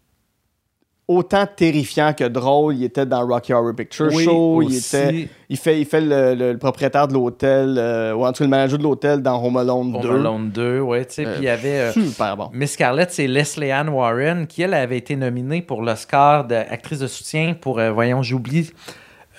autant 1.09 1.47
terrifiant 1.47 2.13
que 2.13 2.25
drôle. 2.25 2.77
Il 2.77 2.85
était 2.85 3.07
dans 3.07 3.27
Rocky 3.27 3.53
Horror 3.55 3.75
Picture 3.75 4.11
Oui, 4.13 4.25
Show. 4.25 4.61
Il, 4.63 4.77
était, 4.77 5.29
il 5.49 5.57
fait, 5.57 5.81
il 5.81 5.87
fait 5.87 6.03
le, 6.03 6.35
le- 6.35 6.53
le 6.53 6.59
propriétaire 6.59 7.09
de 7.09 7.15
l'hôtel, 7.15 7.77
euh, 7.79 8.13
ou 8.13 8.25
en 8.27 8.33
tout 8.33 8.39
cas 8.39 8.45
le 8.45 8.51
manager 8.51 8.79
de 8.79 8.83
l'hôtel 8.85 9.23
dans 9.23 9.43
Home 9.43 9.57
Alone 9.57 9.95
Home 9.97 10.03
2. 10.03 10.11
Alone 10.11 10.51
2, 10.51 10.81
ouais, 10.81 11.05
tu 11.07 11.15
sais. 11.15 11.27
Euh, 11.27 11.33
Puis 11.33 11.41
il 11.43 11.45
y 11.47 11.49
avait. 11.49 11.81
euh, 11.81 11.93
Super 11.93 12.37
bon. 12.37 12.51
Miss 12.53 12.73
Scarlett, 12.73 13.11
c'est 13.11 13.27
Leslie 13.27 13.73
Ann 13.73 13.89
Warren, 13.89 14.47
qui, 14.47 14.63
elle, 14.63 14.75
avait 14.75 14.99
été 14.99 15.17
nominée 15.17 15.63
pour 15.63 15.83
l'Oscar 15.83 16.45
d'actrice 16.45 16.99
de 16.99 17.07
soutien 17.07 17.55
pour, 17.59 17.81
voyons, 17.81 18.23
j'oublie. 18.23 18.71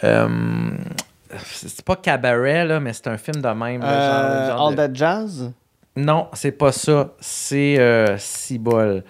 c'est 0.02 1.86
pas 1.86 1.96
Cabaret, 1.96 2.66
là, 2.66 2.80
mais 2.80 2.94
c'est 2.94 3.08
un 3.08 3.18
film 3.18 3.41
de 3.41 3.48
même. 3.50 3.82
là, 3.82 4.48
genre- 4.48 4.58
genre 4.58 4.68
All 4.70 4.76
de- 4.76 4.78
That 4.78 4.90
Jazz? 4.94 5.52
Non, 5.96 6.28
c'est 6.34 6.52
pas 6.54 6.72
ça. 6.72 7.12
C'est 7.20 8.16
Cibol. 8.18 9.04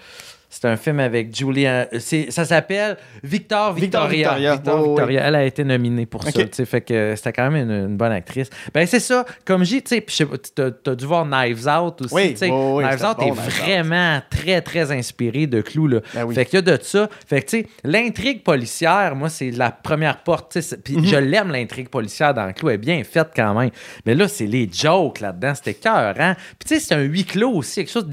C'est 0.62 0.68
un 0.68 0.76
film 0.76 1.00
avec 1.00 1.34
Julia. 1.34 1.88
c'est- 2.00 2.32
Ça 2.32 2.44
s'appelle 2.44 2.98
Victor 3.24 3.74
Victor 3.74 4.08
Victoria. 4.08 4.30
Victoria. 4.30 4.56
Victor 4.56 4.82
ouais, 4.82 4.88
Victoria. 4.90 5.22
Elle 5.28 5.36
a 5.36 5.44
été 5.46 5.64
nominée 5.64 6.06
pour 6.06 6.24
ça. 6.24 6.30
Ok. 6.30 6.36
tu 6.36 6.48
sais, 6.52 6.66
Fait 6.66 6.82
que 6.82 7.14
c'était 7.16 7.32
quand 7.32 7.50
même 7.50 7.70
une, 7.70 7.86
une 7.92 7.96
bonne 7.98 8.12
actrice. 8.12 8.50
Ben 8.74 8.86
c'est 8.86 9.00
ça. 9.00 9.26
Comme 9.46 9.64
j'ai, 9.64 9.82
tu 9.82 10.02
t'as 10.04 10.96
dû 10.96 11.06
voir 11.06 11.26
Knives 11.26 11.66
Out 11.66 12.02
aussi. 12.02 12.14
Oui, 12.14 12.36
oui, 12.42 12.84
Knives 12.84 13.06
Out 13.06 13.18
bon, 13.18 13.24
est 13.26 13.30
Knives 13.32 13.40
Out. 13.40 13.54
vraiment 13.64 14.22
très 14.30 14.62
très 14.62 14.92
inspiré 14.92 15.48
de 15.48 15.62
Clou 15.62 15.88
là. 15.88 16.00
Ben. 16.14 16.30
Fait 16.34 16.44
qu'il 16.46 16.56
y 16.56 16.58
a 16.58 16.62
de 16.62 16.78
ça. 16.84 17.08
Fait 17.26 17.42
que 17.42 17.50
tu 17.50 17.60
sais, 17.62 17.68
l'intrigue 17.86 18.44
policière, 18.44 19.16
moi 19.16 19.30
c'est 19.30 19.52
la 19.52 19.72
première 19.72 20.18
porte. 20.24 20.58
Puis 20.84 20.98
Mhm. 20.98 21.06
je 21.06 21.16
l'aime 21.16 21.52
l'intrigue 21.54 21.88
policière 21.90 22.34
dans 22.34 22.52
Clou, 22.52 22.68
elle 22.70 22.76
est 22.76 22.78
bien 22.80 23.02
faite 23.06 23.30
quand 23.34 23.54
même. 23.58 23.70
Mais 24.06 24.14
là 24.14 24.28
c'est 24.28 24.46
les 24.46 24.70
jokes 24.72 25.22
là-dedans, 25.22 25.54
c'était 25.56 25.76
cœur, 25.76 26.16
hein. 26.20 26.36
Puis 26.60 26.68
tu 26.68 26.76
sais 26.76 26.80
c'est 26.82 26.96
un 26.96 27.02
huis 27.04 27.24
clos 27.24 27.52
aussi, 27.54 27.76
quelque 27.86 27.92
chose 27.92 28.08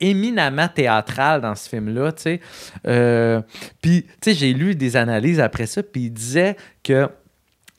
d'éminemment 0.00 0.68
théâtral 0.68 1.40
dans 1.40 1.54
ce 1.54 1.71
film-là, 1.76 2.12
tu 2.12 2.22
sais. 2.22 2.40
Euh, 2.86 3.40
puis 3.80 4.04
tu 4.20 4.30
sais 4.30 4.34
j'ai 4.34 4.52
lu 4.52 4.74
des 4.74 4.96
analyses 4.96 5.40
après 5.40 5.66
ça, 5.66 5.82
puis 5.82 6.02
il 6.02 6.10
disait 6.10 6.56
que 6.84 7.08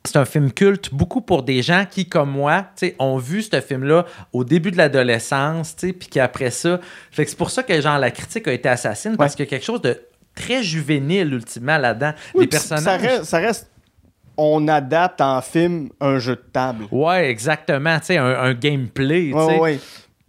c'est 0.06 0.18
un 0.18 0.26
film 0.26 0.52
culte 0.52 0.94
beaucoup 0.94 1.22
pour 1.22 1.44
des 1.44 1.62
gens 1.62 1.86
qui, 1.90 2.10
comme 2.10 2.30
moi, 2.32 2.64
tu 2.76 2.88
sais, 2.88 2.96
ont 3.00 3.18
vu 3.18 3.42
ce 3.42 3.62
film-là 3.62 4.06
au 4.34 4.44
début 4.44 4.70
de 4.72 4.76
l'adolescence, 4.78 5.78
tu 5.78 5.88
sais, 5.88 5.94
puis 5.94 6.10
qu'après 6.10 6.52
ça. 6.52 6.82
Fait 7.10 7.24
que 7.24 7.30
c'est 7.30 7.38
pour 7.38 7.50
ça 7.52 7.64
que, 7.64 7.80
genre, 7.80 7.98
la 7.98 8.12
critique 8.12 8.46
a 8.50 8.52
été 8.52 8.68
assassine, 8.68 9.16
parce 9.16 9.34
qu'il 9.34 9.46
y 9.46 9.48
a 9.48 9.50
quelque 9.50 9.64
chose 9.66 9.82
de 9.82 9.98
très 10.36 10.62
juvénile, 10.62 11.34
ultimement, 11.34 11.78
là-dedans. 11.78 12.12
Oui, 12.36 12.50
Les 12.52 12.58
Ça 12.58 12.76
personnages. 12.76 13.02
reste, 13.02 13.24
ça 13.24 13.38
reste- 13.38 13.70
On 14.36 14.68
adapte 14.68 15.22
en 15.22 15.40
film 15.42 15.90
un 16.02 16.18
jeu 16.20 16.36
de 16.36 16.44
table. 16.52 16.86
Ouais, 16.92 17.30
exactement, 17.30 17.98
tu 18.00 18.08
sais, 18.08 18.18
un, 18.18 18.26
un 18.26 18.54
gameplay, 18.56 19.32
ouais, 19.32 19.60
ouais. 19.60 19.80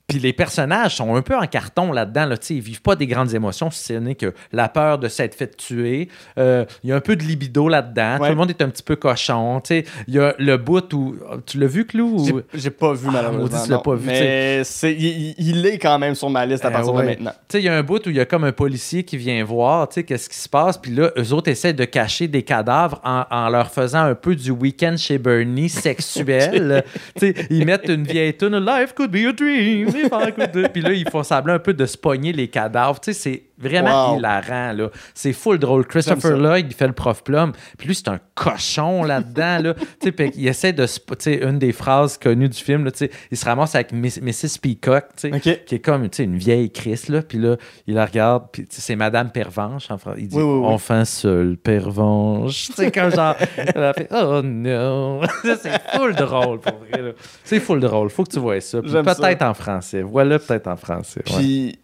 Puis 0.07 0.19
les 0.19 0.35
personnages 0.35 0.97
sont 0.97 1.15
un 1.17 1.23
peu 1.23 1.35
en 1.35 1.47
carton 1.47 1.91
là-dedans. 1.91 2.27
Là, 2.27 2.37
ils 2.51 2.61
vivent 2.61 2.83
pas 2.83 2.95
des 2.95 3.07
grandes 3.07 3.33
émotions, 3.33 3.71
si 3.71 3.85
ce 3.85 3.93
n'est 3.95 4.15
que 4.15 4.35
la 4.53 4.69
peur 4.69 4.99
de 4.99 5.09
s'être 5.09 5.35
fait 5.35 5.57
tuer. 5.57 6.09
Euh, 6.39 6.67
Il 6.83 6.91
y 6.91 6.93
a 6.93 6.97
un 6.97 7.01
peu 7.01 7.17
de 7.17 7.23
libido 7.23 7.69
là-dedans. 7.71 8.19
Ouais. 8.19 8.29
Tout 8.29 8.33
le 8.33 8.35
monde 8.35 8.51
est 8.51 8.61
un 8.61 8.69
petit 8.69 8.83
peu 8.83 8.97
cochon. 8.97 9.63
Il 9.71 9.85
y 10.15 10.19
a 10.19 10.35
le 10.39 10.59
bout 10.59 10.93
où. 10.93 11.17
Tu 11.47 11.59
l'as 11.59 11.67
vu, 11.67 11.87
Clou? 11.87 12.19
ou- 12.21 12.43
J'ai- 12.53 12.71
pas 12.71 12.93
vu, 12.93 13.07
Ah, 13.09 13.13
malheureusement. 13.13 13.59
l'as 13.67 13.77
non. 13.77 13.81
pas 13.81 13.95
vu, 13.95 14.07
Mais 14.07 14.63
il, 14.83 15.65
est 15.67 15.79
quand 15.79 15.99
même 15.99 16.15
sur 16.15 16.29
ma 16.29 16.45
liste 16.45 16.65
à 16.67 16.69
Eh 16.69 16.73
partir 16.73 16.93
de 16.93 16.99
ouais. 16.99 17.07
maintenant. 17.07 17.33
Il 17.55 17.61
y 17.61 17.69
a 17.69 17.75
un 17.75 17.83
bout 17.83 18.07
où 18.07 18.11
il 18.11 18.17
y 18.17 18.21
a 18.21 18.27
comme 18.27 18.45
un 18.45 18.53
policier 18.53 19.05
qui 19.05 19.17
vient 19.17 19.43
voir, 19.45 19.89
qu'est-ce 19.89 20.29
qui 20.29 20.37
se 20.37 20.49
passe. 20.51 20.77
Puis 20.77 20.93
là, 20.93 21.13
eux 21.17 21.33
autres 21.33 21.51
essaient 21.51 21.73
de 21.73 21.85
cacher 21.87 22.29
des 22.29 22.43
cadavres 22.43 23.01
en, 23.05 23.25
en 23.31 23.49
leur 23.49 23.71
faisant 23.71 24.03
un 24.03 24.15
peu 24.15 24.37
du 24.37 24.51
week-end 24.51 24.97
chez 24.99 25.17
Bernie 25.17 25.71
sexuel. 25.71 26.85
ils 27.51 27.65
mettent 27.65 27.89
une 27.89 28.05
vieille 28.05 28.37
tune 28.37 28.59
Life 28.59 28.93
could 28.95 29.11
be 29.11 29.27
a 29.29 29.33
dream. 29.33 29.94
Could-" 30.03 30.69
Puis 30.73 30.83
là, 30.83 30.93
ils 30.93 31.09
font 31.09 31.23
semblant 31.23 31.55
un 31.55 31.59
peu 31.59 31.75
de 31.75 31.87
se 31.87 31.97
les 32.33 32.49
cadavres. 32.49 33.01
Tu 33.01 33.13
sais, 33.13 33.45
vraiment 33.59 34.13
Wow. 34.13 34.19
hilarant, 34.19 34.73
là. 34.73 34.91
C'est 35.15 35.33
full 35.33 35.59
drôle. 35.59 35.87
Christopher. 35.87 36.37
Lloyd, 36.37 36.67
il 36.69 36.75
fait 36.75 36.87
le 36.87 36.93
prof 36.93 37.23
Plum. 37.25 37.53
Puis 37.79 37.89
lui, 37.89 37.95
c'est 37.95 38.09
un 38.09 38.19
cochon 38.35 39.05
là-dedans, 39.05 39.59
là. 39.63 39.75
Tu 40.01 40.07
sais, 40.09 40.13
puis 40.13 40.31
il 40.37 40.47
essaie 40.49 40.73
de... 40.73 40.87
se- 40.87 40.99
Tu 40.99 41.15
sais, 41.19 41.35
une 41.45 41.59
des 41.59 41.73
phrases 41.73 42.19
connues 42.19 42.49
du 42.49 42.59
film, 42.59 42.85
là, 42.85 42.91
tu 42.91 42.99
sais, 42.99 43.11
il 43.31 43.37
se 43.37 43.45
ramasse 43.45 43.75
avec 43.75 43.93
Miss- 43.93 44.21
Mrs. 44.21 44.59
Peacock, 44.61 45.05
tu 45.17 45.31
sais 45.31 45.35
OK. 45.35 45.65
qui 45.65 45.75
est 45.77 45.79
comme 45.79 46.09
tu 46.09 46.17
sais, 46.19 46.25
une 46.25 46.37
vieille 46.37 46.71
Chris, 46.71 47.01
là. 47.09 47.23
Puis 47.23 47.39
là, 47.39 47.57
il 47.87 47.95
la 47.95 48.07
regarde, 48.07 48.45
puis 48.53 48.67
tu 48.67 48.75
sais, 48.77 48.83
c'est 48.83 48.97
Madame 48.97 49.31
Pervenche. 49.31 49.91
En. 49.91 49.99
Il 50.17 50.29
dit 50.29 50.37
Oui, 50.37 50.43
oui, 50.43 50.59
oui. 50.61 50.67
Enfin 50.67 51.05
seul, 51.05 51.57
Pervenche. 51.57 52.71
C'est 52.75 52.91
comme 52.93 53.11
genre, 53.15 53.37
elle 53.57 53.83
a 53.85 53.93
fait 53.95 54.09
Oh 54.11 54.41
non. 54.43 55.21
C'est 55.43 55.81
full 55.97 56.15
drôle, 56.15 56.61
pour 56.61 56.79
vrai. 56.79 57.03
là. 57.03 57.11
C'est 57.45 57.61
full 57.61 57.81
drôle. 57.81 58.11
Faut 58.11 58.25
que 58.25 58.31
tu 58.33 58.39
vois 58.41 58.61
ça. 58.61 58.81
Peut-être 58.83 59.43
en 59.43 59.55
français. 59.55 60.03
Voilà, 60.03 60.39
peut-être 60.39 60.67
en 60.69 60.77
français. 60.77 61.23
ouais. 61.31 61.37
Puis, 61.37 61.79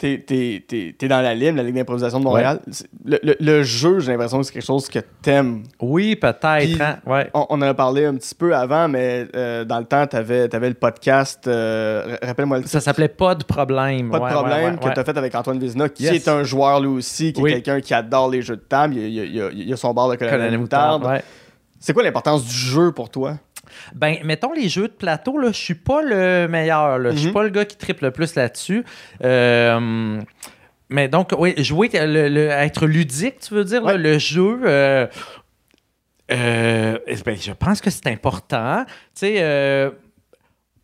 t'es, 0.00 0.24
t'es- 0.26 0.64
t'es- 0.66 0.94
t'es 0.98 1.08
dans 1.08 1.20
la 1.20 1.34
LIM, 1.34 1.54
la 1.56 1.62
Ligue 1.62 1.74
d'improvisation 1.74 2.18
de 2.18 2.24
Montréal. 2.24 2.58
Le, 3.04 3.18
le- 3.22 3.36
le 3.38 3.62
jeu, 3.62 4.00
j'ai 4.00 4.12
l'impression 4.12 4.38
que 4.38 4.44
c'est 4.46 4.52
quelque 4.54 4.64
chose 4.66 4.88
que 4.88 4.98
t'aimes. 5.20 5.62
Oui, 5.80 6.16
peut-être. 6.16 6.80
Hein. 6.80 6.96
Ouais. 7.06 7.28
On, 7.34 7.46
on 7.50 7.56
en 7.56 7.62
a 7.62 7.74
parlé 7.74 8.06
un 8.06 8.14
petit 8.14 8.34
peu 8.34 8.56
avant, 8.56 8.88
mais 8.88 9.26
euh, 9.36 9.64
dans 9.66 9.78
le 9.78 9.84
temps, 9.84 10.06
t'avais, 10.06 10.48
t'avais 10.48 10.68
le 10.70 10.74
podcast, 10.74 11.46
euh, 11.46 12.16
rappelle-moi 12.22 12.60
le 12.60 12.66
Ça 12.66 12.80
s'appelait 12.80 13.08
Pas 13.08 13.34
de 13.34 13.44
problème. 13.44 14.10
Pas 14.10 14.18
de 14.18 14.24
Ouais, 14.24 14.30
problème 14.30 14.78
que 14.78 14.86
ouais. 14.86 14.94
tu 14.94 15.00
as 15.00 15.04
fait 15.04 15.16
avec 15.18 15.34
Antoine 15.34 15.58
Vézina, 15.58 15.88
qui 15.90 16.04
Yes. 16.04 16.14
est 16.14 16.28
un 16.28 16.42
joueur 16.44 16.80
lui 16.80 16.88
aussi, 16.88 17.32
qui 17.34 17.42
Oui. 17.42 17.50
est 17.50 17.54
quelqu'un 17.60 17.80
qui 17.80 17.92
adore 17.92 18.30
les 18.30 18.40
jeux 18.42 18.56
de 18.56 18.62
table. 18.62 18.94
Il 18.96 19.08
y 19.10 19.20
a, 19.42 19.50
il 19.52 19.68
il 19.68 19.76
son 19.76 19.92
bar 19.92 20.08
de 20.08 20.16
Colonel 20.16 20.58
Moutarde. 20.58 21.06
C'est 21.80 21.92
quoi 21.94 22.02
l'importance 22.02 22.44
du 22.44 22.54
jeu 22.54 22.92
pour 22.92 23.10
toi? 23.10 23.38
Ben, 23.94 24.16
mettons 24.24 24.52
les 24.52 24.68
jeux 24.68 24.88
de 24.88 24.92
plateau, 24.92 25.38
là, 25.38 25.48
je 25.48 25.56
suis 25.58 25.74
pas 25.74 26.02
le 26.02 26.46
meilleur. 26.48 27.00
Je 27.12 27.16
suis 27.16 27.28
Mhm. 27.28 27.32
pas 27.32 27.42
le 27.42 27.48
gars 27.50 27.64
qui 27.64 27.76
triple 27.76 28.04
le 28.04 28.10
plus 28.10 28.34
là-dessus. 28.34 28.84
Euh, 29.24 30.20
mais 30.88 31.08
donc, 31.08 31.30
oui, 31.38 31.54
jouer, 31.62 31.88
le, 31.92 32.28
le- 32.28 32.48
être 32.48 32.86
ludique, 32.86 33.40
tu 33.40 33.54
veux 33.54 33.64
dire, 33.64 33.82
là, 33.84 33.96
le 33.96 34.18
jeu. 34.18 34.60
euh, 34.64 35.06
euh, 36.32 36.98
ben, 37.24 37.36
je 37.40 37.52
pense 37.52 37.80
que 37.80 37.90
c'est 37.90 38.06
important. 38.06 38.84
Tu 38.86 38.92
sais. 39.14 39.34
euh, 39.38 39.90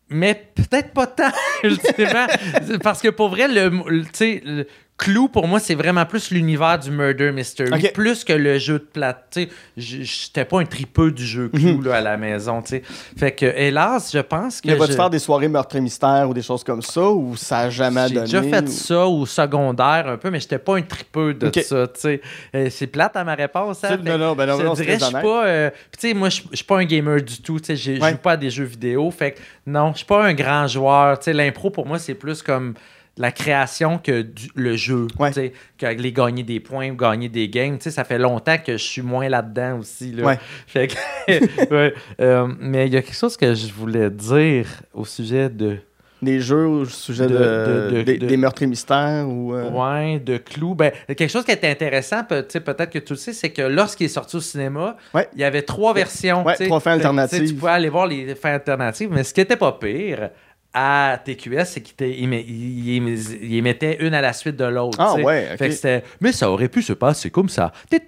mais 0.09 0.35
peut-être 0.55 0.93
pas 0.93 1.07
tant, 1.07 1.31
ultimement. 1.65 2.27
Parce 2.83 3.01
que 3.03 3.09
pour 3.09 3.29
vrai, 3.29 3.49
le, 3.49 3.69
le- 3.89 4.05
tu 4.05 4.11
sais, 4.15 4.43
le 4.45 4.67
clou, 4.99 5.29
pour 5.29 5.47
moi, 5.47 5.61
c'est 5.61 5.75
vraiment 5.75 6.07
plus 6.07 6.31
l'univers 6.31 6.79
du 6.79 6.91
murder 6.91 7.31
mystery. 7.31 7.91
Plus 7.93 8.25
que 8.25 8.33
le 8.33 8.59
jeu 8.59 8.79
de 8.79 8.85
plate. 8.85 9.39
J'étais 9.77 10.45
pas 10.45 10.61
un 10.61 10.65
tripeux 10.65 11.13
du 11.13 11.25
jeu 11.25 11.49
clou 11.49 11.83
là, 11.83 11.97
à 11.97 12.01
la 12.01 12.17
maison. 12.17 12.63
tu 12.63 12.69
sais. 12.69 12.83
Fait 13.17 13.33
que, 13.33 13.45
hélas, 13.47 14.11
je 14.13 14.21
pense 14.21 14.61
que. 14.61 14.69
Mais 14.69 14.75
vas-tu 14.75 14.93
je- 14.93 14.97
faire 14.97 15.11
des 15.11 15.19
soirées 15.19 15.49
meurtre 15.49 15.77
et 15.77 15.81
mystère 15.81 16.29
ou 16.29 16.35
des 16.35 16.43
choses 16.43 16.65
comme 16.65 16.81
ça, 16.83 17.11
ou 17.11 17.37
ça 17.37 17.59
a 17.61 17.71
jamais 17.71 18.09
j'ai 18.09 18.15
donné? 18.15 18.27
déjà 18.27 18.43
fait 18.43 18.65
ou- 18.65 18.73
ça 18.73 19.07
au 19.07 19.27
secondaire 19.27 20.09
un 20.09 20.17
peu, 20.17 20.31
mais 20.31 20.41
j'étais 20.41 20.59
pas 20.59 20.77
un 20.77 20.83
tripeux 20.83 21.35
de 21.35 21.49
Ok. 21.49 21.59
ça. 21.63 21.87
Euh, 22.55 22.69
c'est 22.71 22.87
plate 22.87 23.17
à 23.17 23.25
ma 23.25 23.35
réponse, 23.35 23.85
hein? 23.85 23.99
Non, 24.05 24.17
non, 24.19 24.35
ben 24.35 24.47
non, 24.47 24.59
je 24.59 24.63
non, 24.65 24.73
dirais, 24.75 24.99
je 24.99 25.05
suis 25.05 25.13
pas... 25.13 25.47
euh, 25.47 25.71
puis 25.99 26.15
moi, 26.15 26.29
je 26.31 26.41
suis 26.55 26.65
pas 26.65 26.79
un 26.79 26.85
gamer 26.85 27.21
du 27.23 27.43
tout. 27.43 27.59
Je 27.69 28.01
Ouais. 28.01 28.11
joue 28.13 28.17
pas 28.17 28.33
à 28.33 28.37
des 28.37 28.51
jeux 28.51 28.65
vidéo, 28.65 29.11
fait 29.11 29.33
que 29.33 29.39
non, 29.67 29.93
je 29.93 29.99
suis 29.99 30.07
pas 30.07 30.25
un 30.25 30.33
grand 30.35 30.67
joueur. 30.67 31.19
L'impro, 31.27 31.71
pour 31.71 31.87
moi, 31.87 31.99
c'est 31.99 32.15
plus 32.15 32.43
comme 32.43 32.75
la 33.19 33.33
création 33.33 33.99
que 33.99 34.23
du- 34.23 34.51
le 34.55 34.77
jeu, 34.77 35.07
Ouais. 35.19 35.31
que 35.79 35.87
les 35.87 36.13
gagner 36.13 36.43
des 36.43 36.61
points 36.61 36.91
ou 36.91 36.97
gagner 36.97 37.29
des 37.29 37.49
games, 37.49 37.79
ça 37.81 38.05
fait 38.05 38.19
longtemps 38.19 38.59
que 38.59 38.73
je 38.73 38.83
suis 38.85 39.03
moins 39.03 39.29
là-dedans 39.29 39.79
aussi, 39.79 40.13
là. 40.13 40.25
Ouais. 40.25 40.39
Fait 40.67 40.89
que, 40.89 40.95
ouais. 41.75 41.95
Euh, 42.21 42.47
mais 42.61 42.87
il 42.87 42.93
y 42.93 42.97
a 42.97 43.03
quelque 43.03 43.17
chose 43.17 43.37
que 43.37 43.55
je 43.55 43.73
voulais 43.73 44.11
dire 44.11 44.67
au 44.93 45.05
sujet 45.05 45.49
de... 45.49 45.79
Des 46.23 46.41
jeux 46.41 46.67
au 46.67 46.87
sujet 46.87 47.27
De- 47.27 47.35
de, 47.35 47.39
de- 47.39 47.97
de- 47.99 48.03
des, 48.03 48.17
de- 48.19 48.27
des 48.27 48.37
meurtres 48.39 48.63
et 48.63 48.67
mystères 48.67 49.29
ou. 49.29 49.55
euh, 49.55 49.71
Ouais, 49.71 50.19
de 50.19 50.39
clous. 50.39 50.75
Ben, 50.75 50.91
quelque 51.09 51.29
chose 51.29 51.45
qui 51.45 51.53
était 51.53 51.69
intéressant, 51.69 52.25
peut-être 52.25 52.87
que 52.91 52.99
tu 52.99 53.13
le 53.13 53.19
sais, 53.19 53.35
c'est 53.35 53.51
que 53.51 53.61
lorsqu'il 53.61 54.07
est 54.07 54.09
sorti 54.09 54.37
au 54.37 54.41
cinéma, 54.41 54.97
Ouais. 55.13 55.29
il 55.35 55.41
y 55.41 55.45
avait 55.45 55.61
trois 55.61 55.93
versions. 55.93 56.43
Ouais, 56.43 56.55
trois 56.55 56.81
fins 56.81 56.93
alternatives. 56.93 57.47
Tu 57.47 57.55
pouvais 57.55 57.73
aller 57.73 57.91
voir 57.91 58.07
les 58.07 58.35
fins 58.35 58.55
alternatives, 58.55 59.11
mais 59.13 59.25
ce 59.25 59.35
qui 59.35 59.43
était 59.43 59.57
pas 59.57 59.73
pire 59.73 60.31
à 60.79 61.19
TQS, 61.25 61.65
c'est 61.65 61.81
qu'il 61.81 61.95
était- 61.95 62.19
il, 62.19 62.29
met- 62.29 62.45
il- 62.47 62.97
il- 63.09 63.39
il 63.43 63.55
émettait 63.57 63.97
une 64.07 64.13
à 64.13 64.21
la 64.21 64.35
suite 64.35 64.57
de 64.57 64.65
l'autre. 64.67 64.99
Ah 65.01 65.15
ouais. 65.15 65.57
Fait 65.57 65.71
que 65.71 66.03
mais 66.21 66.33
ça 66.33 66.51
aurait 66.51 66.69
pu 66.69 66.83
se 66.83 66.93
passer 66.93 67.31
comme 67.31 67.49
ça. 67.49 67.73
Fait 67.91 68.01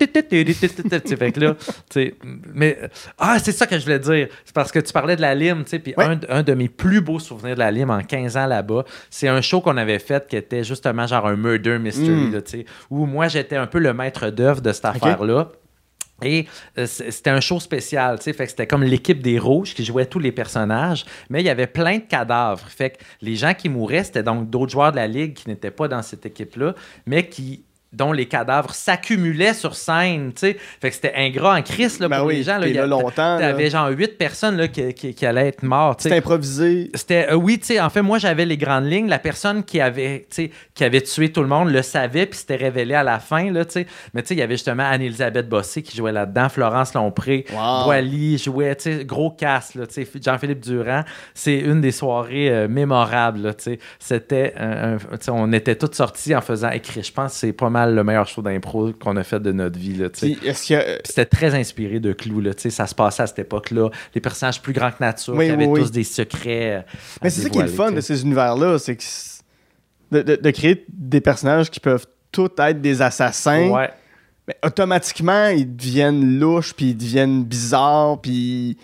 que 1.32 1.40
là, 1.40 1.55
mais 2.55 2.78
ah, 3.16 3.39
c'est 3.43 3.53
ça 3.53 3.66
que 3.66 3.78
je 3.78 3.85
voulais 3.85 3.99
dire. 3.99 4.28
C'est 4.45 4.55
parce 4.55 4.70
que 4.70 4.81
tu 4.81 4.93
parlais 4.93 5.16
de 5.16 5.23
la 5.23 5.35
lime, 5.35 5.65
tu 5.65 5.70
sais, 5.70 5.78
puis 5.78 5.95
Ouais. 5.97 6.05
un, 6.05 6.19
un 6.28 6.43
de 6.43 6.53
mes 6.53 6.69
plus 6.69 7.01
beaux 7.01 7.19
souvenirs 7.19 7.55
de 7.55 7.61
la 7.61 7.70
lime 7.70 7.90
en 7.90 8.03
15 8.03 8.36
ans 8.36 8.47
là-bas, 8.47 8.85
c'est 9.09 9.28
un 9.28 9.40
show 9.40 9.61
qu'on 9.62 9.77
avait 9.78 9.99
fait 9.99 10.27
qui 10.28 10.36
était 10.36 10.62
justement 10.62 11.07
genre 11.07 11.27
un 11.27 11.36
murder 11.36 11.78
mystery, 11.78 12.09
Mm. 12.11 12.32
là, 12.35 12.40
où 12.90 13.07
moi 13.07 13.28
j'étais 13.28 13.57
un 13.57 13.66
peu 13.66 13.78
le 13.78 13.95
maître 13.95 14.28
d'œuvre 14.31 14.61
de 14.61 14.73
cette 14.73 14.85
affaire-là. 14.85 15.49
Et 16.23 16.47
euh, 16.78 16.86
c'était 16.86 17.31
un 17.31 17.40
show 17.40 17.61
spécial, 17.61 18.19
tu 18.19 18.24
sais, 18.24 18.35
que 18.35 18.47
c'était 18.47 18.66
comme 18.66 18.82
l'équipe 18.82 19.23
des 19.23 19.39
rouges 19.39 19.74
qui 19.74 19.85
jouait 19.85 20.07
tous 20.07 20.19
les 20.19 20.32
personnages, 20.32 21.05
mais 21.31 21.40
il 21.40 21.47
y 21.47 21.51
avait 21.51 21.69
plein 21.69 21.99
de 21.99 22.03
cadavres. 22.03 22.66
Fait 22.69 22.90
que 22.90 22.97
les 23.20 23.36
gens 23.36 23.55
qui 23.55 23.69
mouraient, 23.69 24.03
c'était 24.03 24.24
donc 24.24 24.51
d'autres 24.51 24.73
joueurs 24.73 24.90
de 24.90 24.97
la 24.97 25.07
ligue 25.07 25.35
qui 25.35 25.49
n'étaient 25.49 25.70
pas 25.70 25.86
dans 25.86 26.03
cette 26.03 26.27
équipe-là, 26.27 26.74
mais 27.07 27.28
qui 27.28 27.65
dont 27.93 28.12
les 28.12 28.27
cadavres 28.27 28.74
s'accumulaient 28.74 29.55
sur 29.55 29.74
scène, 29.74 30.32
tu 30.35 30.40
sais. 30.40 30.56
Fait 30.81 30.90
que 30.90 30.94
c'était 30.94 31.15
ingrat 31.16 31.56
en 31.56 31.62
crise 31.62 31.98
là, 32.01 32.09
Ben 32.09 32.19
pour 32.19 32.27
oui, 32.27 32.36
les 32.36 32.43
gens. 32.43 32.59
Là, 32.59 32.66
Il 32.66 32.74
y 32.74 32.78
a- 32.78 32.86
longtemps. 32.86 33.39
T'avais 33.39 33.70
genre 33.70 33.89
huit 33.89 34.19
personnes 34.19 34.56
là, 34.59 34.69
qui, 34.69 34.93
qui- 34.93 35.15
qui 35.15 35.24
allaient 35.27 35.48
être 35.48 35.62
mortes. 35.62 36.02
C'est 36.02 36.16
improvisé. 36.16 36.90
C'était 36.94 37.28
euh, 37.31 37.35
oui, 37.36 37.59
tu 37.59 37.66
sais, 37.69 37.81
en 37.81 37.89
fait, 37.89 38.02
moi 38.02 38.19
j'avais 38.19 38.44
les 38.44 38.59
grandes 38.59 38.85
lignes. 38.85 39.09
La 39.09 39.19
personne 39.19 39.65
qui 39.65 39.81
avait, 39.81 40.27
qui 40.74 40.85
avait 40.85 41.01
tué 41.01 41.32
tout 41.32 41.40
le 41.40 41.48
monde 41.48 41.70
le 41.70 41.81
savait, 41.81 42.27
puis 42.27 42.39
c'était 42.39 42.56
révélé 42.56 42.94
à 42.94 43.02
la 43.02 43.19
fin, 43.20 43.51
là, 43.51 43.65
tu 43.65 43.73
sais. 43.73 43.86
Mais 44.12 44.20
tu 44.23 44.28
sais, 44.28 44.35
il 44.35 44.39
y 44.39 44.43
avait 44.43 44.55
justement 44.56 44.85
Anne-Elisabeth 44.85 45.48
Bossé 45.48 45.82
qui 45.82 45.97
jouait 45.97 46.12
là-dedans, 46.12 46.48
Florence 46.51 46.93
Lompré, 46.93 47.47
Wow. 47.52 47.85
Boily 47.85 48.36
jouait, 48.36 48.77
tu 48.77 48.82
sais, 48.98 49.05
gros 49.06 49.31
casse, 49.31 49.74
là, 49.74 49.86
tu 49.86 49.94
sais, 50.05 50.09
Jean-Philippe 50.23 50.60
Durand. 50.60 51.05
C'est 51.32 51.59
une 51.59 51.81
des 51.81 51.93
soirées 51.93 52.51
euh, 52.51 52.69
mémorables, 52.69 53.40
là, 53.40 53.55
tu 53.55 53.65
sais. 53.65 53.78
C'était, 53.98 54.52
sais, 55.20 55.31
on 55.31 55.52
était 55.52 55.74
tous 55.77 55.94
sortis 55.94 56.35
en 56.36 56.40
faisant 56.43 56.70
écrit. 56.70 57.02
Je 57.02 57.12
pense 57.12 57.32
que 57.32 57.39
c'est 57.39 57.52
pas 57.55 57.70
mal 57.70 57.77
le 57.86 58.02
meilleur 58.05 58.26
show 58.26 58.42
d'impro 58.42 58.92
qu'on 58.92 59.16
a 59.16 59.22
fait 59.24 59.40
de 59.40 59.52
notre 59.52 59.78
vie, 59.78 60.02
Puis 60.12 60.38
C'était 60.55 61.24
très 61.26 61.55
inspiré 61.55 62.00
de 62.00 62.12
Clou, 62.12 62.40
là, 62.40 62.52
ça 62.56 62.86
se 62.86 62.94
passait 62.94 63.22
à 63.22 63.26
cette 63.26 63.38
époque-là. 63.40 63.90
Les 64.14 64.20
personnages 64.20 64.60
plus 64.62 64.72
grands 64.72 64.90
que 64.90 64.96
nature, 65.02 65.34
Oui, 65.34 65.46
qui 65.46 65.52
avaient 65.52 65.66
oui, 65.66 65.78
oui. 65.78 65.86
tous 65.86 65.90
des 65.90 66.05
secrets. 66.05 66.76
euh, 66.76 66.80
Mais 67.22 67.30
c'est 67.30 67.42
ça 67.42 67.48
qui 67.50 67.59
est 67.59 67.62
le 67.62 67.68
fun 67.68 67.92
de 67.92 68.00
ces 68.00 68.22
univers-là, 68.22 68.78
c'est 68.78 68.96
de, 70.10 70.22
de- 70.22 70.36
de 70.36 70.50
créer 70.50 70.84
des 70.88 71.20
personnages 71.20 71.70
qui 71.70 71.80
peuvent 71.80 72.06
tous 72.32 72.50
être 72.59 72.80
des 72.80 73.02
assassins, 73.02 73.68
Ouais. 73.70 73.90
mais 74.46 74.56
automatiquement 74.64 75.48
ils 75.48 75.76
deviennent 75.76 76.38
louches, 76.38 76.72
puis 76.74 76.90
ils 76.90 76.96
deviennent 76.96 77.44
bizarres, 77.44 78.20
puis 78.20 78.76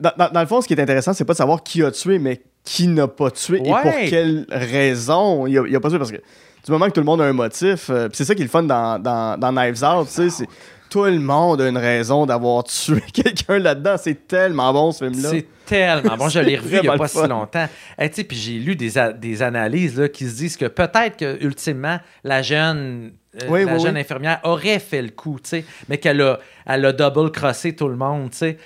dans, 0.00 0.12
dans- 0.18 0.30
dans 0.30 0.40
le 0.40 0.46
fond, 0.46 0.60
ce 0.60 0.68
qui 0.68 0.74
est 0.74 0.80
intéressant, 0.80 1.12
c'est 1.12 1.24
pas 1.24 1.32
de 1.32 1.38
savoir 1.38 1.62
qui 1.62 1.82
a 1.82 1.90
tué, 1.90 2.18
mais 2.18 2.42
qui 2.62 2.88
n'a 2.88 3.08
pas 3.08 3.30
tué 3.30 3.58
et 3.64 3.70
pour 3.70 3.92
quelle 4.08 4.44
raison 4.50 5.46
il 5.46 5.58
a, 5.58 5.64
il 5.66 5.74
a 5.76 5.80
pas 5.80 5.88
tué, 5.88 5.98
parce 5.98 6.10
que 6.12 6.20
du 6.66 6.72
moment 6.72 6.86
que 6.86 6.92
tout 6.92 7.00
le 7.00 7.06
monde 7.06 7.20
a 7.20 7.24
un 7.24 7.32
motif, 7.32 7.90
euh, 7.90 8.08
c'est 8.12 8.24
ça 8.24 8.34
qui 8.34 8.42
est 8.42 8.44
le 8.44 8.50
fun 8.50 8.64
dans, 8.64 9.00
dans, 9.00 9.38
dans 9.38 9.52
Knives 9.52 9.84
Out, 9.84 10.08
tu 10.12 10.28
sais, 10.30 10.46
tout 10.90 11.04
le 11.04 11.18
monde 11.18 11.60
a 11.60 11.68
une 11.68 11.78
raison 11.78 12.26
d'avoir 12.26 12.64
tué 12.64 13.00
quelqu'un 13.12 13.58
là-dedans. 13.58 13.96
C'est 13.98 14.26
tellement 14.26 14.72
bon 14.72 14.92
ce 14.92 15.08
film-là. 15.08 15.30
C'est 15.30 15.46
tellement 15.64 16.16
bon. 16.16 16.28
Je 16.28 16.40
l'ai 16.40 16.56
revu 16.56 16.76
il 16.76 16.82
n'y 16.82 16.88
a 16.88 16.96
pas 16.96 17.08
si 17.08 17.26
longtemps. 17.26 17.68
Hey, 17.98 18.10
tu 18.10 18.16
sais, 18.16 18.24
puis 18.24 18.36
j'ai 18.36 18.58
lu 18.58 18.76
des, 18.76 18.92
des 19.16 19.42
analyses 19.42 19.98
là, 19.98 20.08
qui 20.08 20.28
se 20.28 20.36
disent 20.36 20.56
que 20.56 20.66
peut-être 20.66 21.16
que 21.16 21.42
ultimement 21.42 21.98
la 22.24 22.42
jeune, 22.42 23.12
euh, 23.42 23.46
Oui, 23.48 23.64
la 23.64 23.74
oui, 23.74 23.80
jeune 23.80 23.94
oui. 23.94 24.00
infirmière 24.00 24.40
aurait 24.44 24.78
fait 24.78 25.02
le 25.02 25.10
coup, 25.10 25.38
tu 25.42 25.50
sais, 25.50 25.64
mais 25.88 25.98
qu'elle 25.98 26.20
a, 26.22 26.38
elle 26.66 26.84
a 26.84 26.92
double 26.92 27.30
crossé 27.30 27.74
tout 27.76 27.88
le 27.88 27.96
monde, 27.96 28.30
tu 28.30 28.38
sais. 28.38 28.58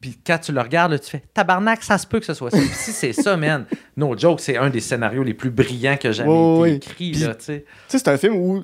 Puis 0.00 0.18
quand 0.26 0.38
tu 0.38 0.52
le 0.52 0.60
regardes, 0.60 0.92
là, 0.92 0.98
tu 0.98 1.08
fais 1.10 1.22
tabarnak, 1.32 1.82
ça 1.82 1.96
se 1.98 2.06
peut 2.06 2.20
que 2.20 2.26
ce 2.26 2.34
soit 2.34 2.50
ça. 2.50 2.58
Puis 2.58 2.68
si 2.72 2.92
c'est 2.92 3.12
ça, 3.12 3.36
man, 3.36 3.64
no 3.96 4.16
joke, 4.16 4.40
c'est 4.40 4.56
un 4.58 4.68
des 4.70 4.80
scénarios 4.80 5.22
les 5.22 5.34
plus 5.34 5.50
brillants 5.50 5.96
que 5.96 6.12
jamais 6.12 6.30
Oui, 6.30 6.68
été 6.74 6.76
écrit, 6.90 7.10
Puis- 7.12 7.20
là, 7.22 7.34
tu 7.34 7.44
sais. 7.44 7.64
C'est 7.88 8.06
un 8.08 8.16
film 8.18 8.34
où 8.36 8.62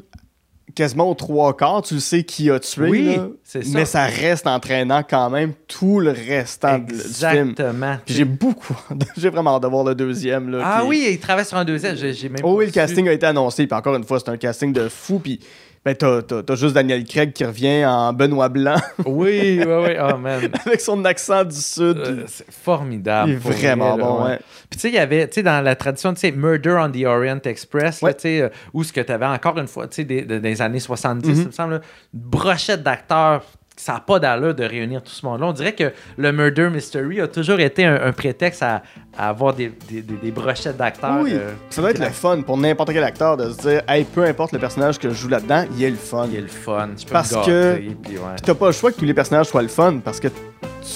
quasiment 0.75 1.11
aux 1.11 1.15
trois 1.15 1.55
quarts, 1.57 1.83
tu 1.83 2.01
sais 2.01 2.23
qui 2.25 2.51
a 2.51 2.59
tué. 2.61 2.89
Oui, 2.89 3.17
là, 3.17 3.29
c'est 3.45 3.65
ça. 3.65 3.71
Mais 3.79 3.85
ça 3.85 4.05
reste 4.05 4.47
entraînant 4.47 5.03
quand 5.09 5.29
même 5.31 5.53
tout 5.69 6.01
le 6.01 6.11
restant 6.13 6.79
de- 6.79 6.85
du 6.87 6.99
film. 6.99 7.51
Exactement. 7.51 7.97
J'ai 8.07 8.25
beaucoup. 8.25 8.77
j'ai 9.17 9.29
vraiment 9.31 9.57
hâte 9.57 9.63
de 9.65 9.69
voir 9.69 9.85
le 9.85 9.95
deuxième. 9.95 10.51
Là, 10.51 10.61
Ah 10.65 10.85
oui, 10.85 11.07
il 11.13 11.19
travaille 11.19 11.45
sur 11.45 11.57
un 11.59 11.65
deuxième. 11.65 11.97
J'ai 11.97 12.13
j'ai 12.15 12.29
même 12.29 12.41
Oh 12.45 12.57
oui, 12.59 12.67
le 12.67 12.71
su. 12.71 12.75
casting 12.75 13.09
a 13.09 13.13
été 13.13 13.27
annoncé. 13.27 13.67
Puis 13.67 13.77
encore 13.77 13.97
une 13.97 14.05
fois, 14.05 14.19
c'est 14.21 14.31
un 14.31 14.37
casting 14.37 14.73
de 14.73 14.89
fou. 14.89 15.19
Puis 15.19 15.41
ben, 15.85 15.95
t'as, 15.97 16.23
t'as- 16.23 16.43
t'as 16.45 16.55
juste 16.55 16.75
Daniel 16.75 17.05
Craig 17.05 17.33
qui 17.33 17.45
revient 17.45 17.85
en 17.85 18.13
Benoît 18.13 18.49
Blanc 18.49 18.77
Oui, 19.05 19.61
oui, 19.61 19.65
oui. 19.67 19.97
Oh 20.01 20.17
man. 20.19 20.49
avec 20.65 20.81
son 20.81 21.05
accent 21.05 21.45
du 21.45 21.57
Sud. 21.57 21.99
Euh, 21.99 22.25
c'est 22.29 22.51
formidable. 22.53 23.31
il 23.31 23.35
est 23.35 23.39
vraiment 23.39 23.97
là, 23.97 24.05
bon. 24.05 24.23
ouais. 24.25 24.31
ouais. 24.31 24.39
Puis 24.71 24.77
tu 24.77 24.79
sais, 24.81 24.89
il 24.91 24.95
y 24.95 24.99
avait, 24.99 25.27
tu 25.29 25.35
sais, 25.35 25.43
dans 25.43 25.61
la 25.63 25.75
tradition, 25.75 26.15
tu 26.15 26.21
sais, 26.21 26.31
Murder 26.33 26.77
on 26.81 26.91
the 26.91 27.05
Orient 27.05 27.41
Express, 27.45 28.01
Ouais. 28.03 28.15
tu 28.15 28.21
sais, 28.23 28.41
euh, 28.43 28.49
où 28.73 28.85
ce 28.85 28.93
que 28.93 29.01
tu 29.01 29.11
avais 29.13 29.27
encore 29.27 29.59
une 29.59 29.67
fois, 29.67 29.89
tu 29.89 29.97
sais, 29.97 30.05
des, 30.05 30.23
des- 30.23 30.63
années 30.63 30.79
70, 30.81 31.29
Mhm. 31.29 31.35
il 31.41 31.47
me 31.47 31.51
semble, 31.53 31.73
là, 31.75 31.81
une 32.15 32.21
brochette 32.21 32.83
d'acteurs. 32.83 33.43
Ça 33.77 33.95
n'a 33.95 34.01
pas 34.01 34.19
d'allure 34.19 34.55
de 34.55 34.65
réunir 34.65 35.03
tout 35.03 35.11
ce 35.13 35.25
monde-là. 35.25 35.47
On 35.47 35.53
dirait 35.53 35.73
que 35.75 35.93
le 36.19 36.31
Murder 36.31 36.69
Mystery 36.69 37.21
a 37.21 37.27
toujours 37.27 37.59
été 37.59 37.85
un, 37.85 37.95
un 38.05 38.13
prétexte 38.13 38.63
à, 38.63 38.83
à 39.17 39.31
avoir 39.31 39.55
des, 39.55 39.73
des, 39.91 40.03
des- 40.03 40.15
des 40.15 40.31
brochettes 40.31 40.77
d'acteurs. 40.77 41.21
Oui, 41.23 41.33
euh, 41.33 41.53
ça 41.71 41.81
doit 41.81 41.91
être 41.91 41.99
le 41.99 42.11
fun 42.11 42.43
pour 42.43 42.59
n'importe 42.59 42.93
quel 42.93 43.03
acteur 43.03 43.37
de 43.37 43.51
se 43.51 43.57
dire, 43.63 43.83
hey, 43.89 44.05
peu 44.05 44.25
importe 44.25 44.53
le 44.53 44.59
personnage 44.59 44.99
que 44.99 45.09
je 45.09 45.15
joue 45.15 45.29
là-dedans, 45.29 45.65
il 45.77 45.83
est 45.85 45.91
le 45.91 45.97
fun. 45.97 46.27
Il 46.31 46.37
est 46.39 46.43
le 46.43 46.47
fun. 46.49 46.91
Je 46.99 47.05
peux 47.07 47.13
Parce 47.13 47.33
me 47.33 47.45
que- 47.47 47.77
puis 48.03 48.19
ouais. 48.19 48.37
T'as 48.45 48.55
pas 48.55 48.67
le 48.67 48.73
choix 48.73 48.93
que 48.93 48.99
tous 48.99 49.05
les 49.07 49.15
personnages 49.15 49.47
soient 49.47 49.63
le 49.63 49.69
fun 49.69 49.99
parce 50.05 50.21
que 50.21 50.29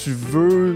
tu 0.03 0.11
veux 0.11 0.75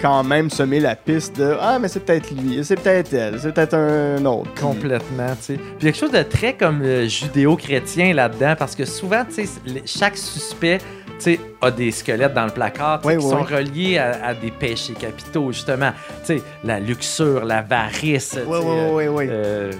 quand 0.00 0.24
même 0.24 0.48
semer 0.48 0.80
la 0.80 0.96
piste 0.96 1.38
de 1.38 1.54
Ah, 1.60 1.78
mais 1.78 1.88
c'est 1.88 2.00
peut-être 2.00 2.30
lui, 2.30 2.64
c'est 2.64 2.76
peut-être 2.80 3.12
elle, 3.12 3.38
c'est 3.38 3.52
peut-être 3.52 3.74
un 3.74 4.24
autre. 4.24 4.48
Complètement, 4.58 5.28
tu 5.36 5.42
sais. 5.42 5.54
Puis 5.54 5.64
il 5.80 5.84
y 5.84 5.88
a 5.88 5.92
quelque 5.92 6.00
chose 6.00 6.10
de 6.12 6.22
très 6.22 6.54
comme 6.54 6.80
euh, 6.82 7.06
judéo-chrétien 7.06 8.14
là-dedans, 8.14 8.54
parce 8.58 8.74
que 8.74 8.84
souvent, 8.86 9.24
tu 9.26 9.44
sais, 9.46 9.50
chaque 9.84 10.16
suspect, 10.16 10.78
sais, 11.22 11.40
a 11.62 11.70
des 11.70 11.90
squelettes 11.90 12.34
dans 12.34 12.44
le 12.46 12.50
placard, 12.52 13.00
Oui, 13.04 13.16
qui 13.18 13.24
oui, 13.24 13.30
sont 13.30 13.44
oui. 13.44 13.54
reliés 13.56 13.98
à, 13.98 14.26
à 14.28 14.34
des 14.34 14.50
péchés 14.50 14.94
capitaux, 14.94 15.52
justement. 15.52 15.92
Tu 16.24 16.38
sais, 16.38 16.42
la 16.64 16.78
luxure, 16.80 17.44
l'avarice, 17.44 18.38
ouais, 18.46 18.58
ouais, 18.90 19.08
ouais. 19.08 19.28
euh, 19.30 19.72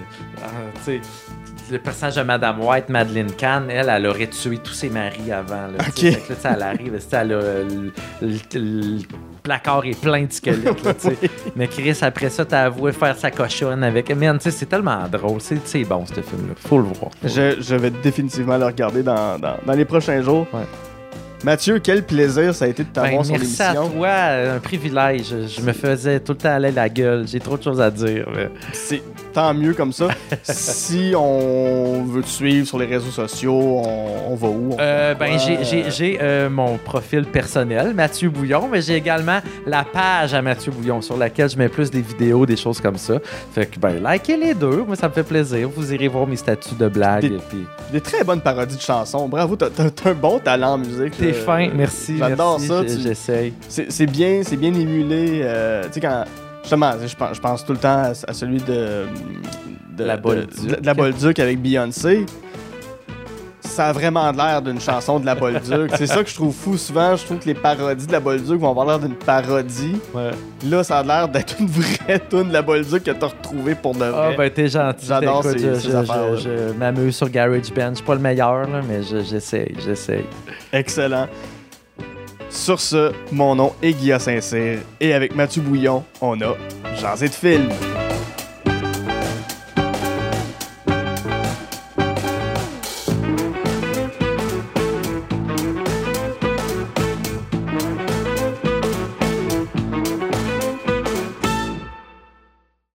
sais, 0.83 1.01
le 1.71 1.79
personnage 1.79 2.15
de 2.17 2.23
Madame 2.23 2.59
White, 2.61 2.89
Madeleine 2.89 3.31
Kahn, 3.31 3.69
elle, 3.69 3.87
elle 3.89 4.05
aurait 4.05 4.27
tué 4.27 4.57
tous 4.57 4.73
ses 4.73 4.89
maris 4.89 5.31
avant. 5.31 5.67
Là. 5.67 5.81
Fait 5.85 6.11
que 6.11 6.33
là, 6.33 6.53
elle 6.55 6.61
arrive, 6.63 6.99
elle 7.13 7.17
a 7.17 7.23
le, 7.23 7.91
le- 8.21 8.29
le 8.59 8.97
placard 9.41 9.85
est 9.85 9.99
plein 9.99 10.23
de 10.25 10.33
squelettes. 10.33 10.83
là. 10.83 10.93
Mais 11.55 11.67
Chris, 11.67 11.97
après 12.01 12.29
ça, 12.29 12.43
t'as 12.43 12.63
avoué 12.65 12.91
faire 12.91 13.15
sa 13.15 13.31
cochonne 13.31 13.85
avec. 13.85 14.13
Man, 14.13 14.37
c'est 14.41 14.65
tellement 14.67 15.07
drôle. 15.09 15.39
C'est 15.39 15.65
c'est 15.65 15.83
bon, 15.85 16.05
ce 16.05 16.15
film-là. 16.15 16.55
Faut 16.57 16.77
le 16.77 16.83
voir. 16.83 17.11
Je, 17.23 17.61
je 17.61 17.75
vais 17.75 17.89
définitivement 17.89 18.57
le 18.57 18.65
regarder 18.65 19.01
dans, 19.01 19.39
dans, 19.39 19.55
dans 19.65 19.73
les 19.73 19.85
prochains 19.85 20.21
jours. 20.21 20.45
Ouais. 20.53 20.59
Mathieu, 21.43 21.79
quel 21.79 22.03
plaisir 22.03 22.53
ça 22.53 22.65
a 22.65 22.67
été 22.67 22.83
de 22.83 22.89
Ben, 22.93 23.01
t'avoir 23.03 23.25
sur 23.25 23.33
merci 23.35 23.61
à 23.61 23.73
l'émission. 23.73 23.97
toi, 23.97 24.09
un 24.55 24.59
privilège. 24.59 25.25
Je, 25.29 25.47
je 25.47 25.61
me 25.61 25.73
faisais 25.73 26.19
tout 26.19 26.33
le 26.33 26.37
temps 26.37 26.53
aller 26.53 26.71
la 26.71 26.87
gueule. 26.87 27.27
J'ai 27.27 27.39
trop 27.39 27.57
de 27.57 27.63
choses 27.63 27.81
à 27.81 27.89
dire. 27.89 28.27
mais- 28.35 28.49
C'est 28.73 29.01
tant 29.33 29.51
mieux 29.53 29.73
comme 29.73 29.91
ça. 29.91 30.09
si 30.43 31.13
on 31.17 32.03
veut 32.03 32.21
te 32.21 32.27
suivre 32.27 32.67
sur 32.67 32.77
les 32.77 32.85
réseaux 32.85 33.09
sociaux, 33.09 33.53
on, 33.83 34.31
on 34.33 34.35
va 34.35 34.47
où? 34.49 34.69
On 34.73 34.77
Euh, 34.79 35.15
ben, 35.15 35.39
j'ai- 35.39 36.19
euh, 36.21 36.47
mon 36.49 36.77
profil 36.77 37.25
personnel, 37.25 37.93
Mathieu 37.95 38.29
Bouillon, 38.29 38.67
mais 38.71 38.81
j'ai 38.83 38.95
également 38.95 39.39
la 39.65 39.83
page 39.83 40.35
à 40.35 40.41
Mathieu 40.43 40.71
Bouillon 40.71 41.01
sur 41.01 41.17
laquelle 41.17 41.49
je 41.49 41.57
mets 41.57 41.69
plus 41.69 41.89
des 41.89 42.01
vidéos, 42.01 42.45
des 42.45 42.57
choses 42.57 42.79
comme 42.79 42.97
ça. 42.97 43.15
Fait 43.53 43.65
que, 43.65 43.79
ben, 43.79 43.95
likez 44.05 44.37
les 44.37 44.53
deux, 44.53 44.83
moi, 44.85 44.95
ça 44.95 45.07
me 45.07 45.13
fait 45.13 45.23
plaisir. 45.23 45.69
Vous 45.75 45.91
irez 45.91 46.07
voir 46.07 46.27
mes 46.27 46.35
statuts 46.35 46.75
de 46.75 46.87
blagues. 46.87 47.21
Des- 47.23 47.37
puis- 47.49 47.65
Des 47.91 48.01
très 48.01 48.23
bonnes 48.23 48.41
parodies 48.41 48.75
de 48.75 48.81
chansons. 48.81 49.27
Bravo, 49.27 49.55
t'as 49.55 49.69
un 50.05 50.13
bon 50.13 50.37
talent 50.39 50.73
en 50.73 50.77
musique. 50.77 51.13
Euh, 51.31 51.45
fin, 51.45 51.69
merci. 51.73 52.17
J'adore 52.17 52.59
ça. 52.59 52.83
J'essaye. 52.87 53.53
C'est 53.67 53.91
c'est 53.91 54.05
bien, 54.05 54.41
c'est 54.43 54.57
bien 54.57 54.73
émulé. 54.73 55.41
euh, 55.43 55.83
tu 55.85 55.93
sais, 55.93 55.99
quand. 56.01 56.25
Justement, 56.63 56.91
je 57.03 57.15
pense, 57.15 57.35
je 57.35 57.41
pense 57.41 57.65
tout 57.65 57.71
le 57.73 57.79
temps 57.79 57.97
à, 58.03 58.11
à 58.27 58.33
celui 58.33 58.59
de. 58.59 59.05
de 59.97 60.03
La 60.03 60.15
Bolduc. 60.17 60.49
de- 60.67 60.75
de 60.79 60.85
la 60.85 60.93
Bolduc 60.93 61.39
avec 61.39 61.59
Beyoncé. 61.61 62.25
Ça 63.61 63.87
a 63.89 63.93
vraiment 63.93 64.31
l'air 64.31 64.61
d'une 64.61 64.81
chanson 64.81 65.19
de 65.19 65.25
la 65.25 65.35
Bolduc. 65.35 65.91
c'est 65.95 66.07
ça 66.07 66.23
que 66.23 66.29
je 66.29 66.35
trouve 66.35 66.53
fou 66.53 66.77
souvent. 66.77 67.15
Je 67.15 67.23
trouve 67.25 67.37
que 67.39 67.45
les 67.45 67.53
parodies 67.53 68.07
de 68.07 68.11
la 68.11 68.19
Bolduc 68.19 68.59
vont 68.59 68.69
avoir 68.71 68.85
l'air 68.87 68.99
d'une 68.99 69.15
parodie. 69.15 69.97
Ouais. 70.13 70.31
Là, 70.65 70.83
ça 70.83 70.99
a 70.99 71.03
l'air 71.03 71.27
d'être 71.29 71.55
une 71.59 71.67
vraie 71.67 72.19
tune 72.29 72.49
de 72.49 72.53
la 72.53 72.61
Bolduc 72.61 73.03
que 73.03 73.11
t'as 73.11 73.27
retrouvée 73.27 73.75
pour 73.75 73.93
de 73.95 74.03
Ah, 74.03 74.11
vrai. 74.11 74.35
ben, 74.35 74.49
t'es 74.51 74.67
gentil. 74.67 75.05
J'adore 75.05 75.43
ces- 75.43 75.59
je, 75.59 75.73
ces 75.75 75.89
je- 75.91 75.95
affaires-là. 75.95 76.35
je- 76.35 76.41
je 76.69 76.73
m'amuse 76.73 77.15
sur 77.15 77.29
GarageBand. 77.29 77.89
Je 77.91 77.95
suis 77.95 78.03
pas 78.05 78.15
le 78.15 78.19
meilleur, 78.21 78.67
là, 78.67 78.81
mais 78.87 79.03
je- 79.03 79.21
j'essaye, 79.23 79.73
j'essaye. 79.85 80.25
Excellent. 80.73 81.27
Sur 82.49 82.81
ce, 82.81 83.11
mon 83.31 83.55
nom 83.55 83.73
est 83.81 83.93
Guillaume 83.93 84.19
Saint-Cyr 84.19 84.79
et 84.99 85.13
avec 85.13 85.35
Mathieu 85.35 85.61
Bouillon, 85.61 86.03
on 86.19 86.39
a 86.41 86.55
Jasé 86.99 87.29
de 87.29 87.33
film. 87.33 87.69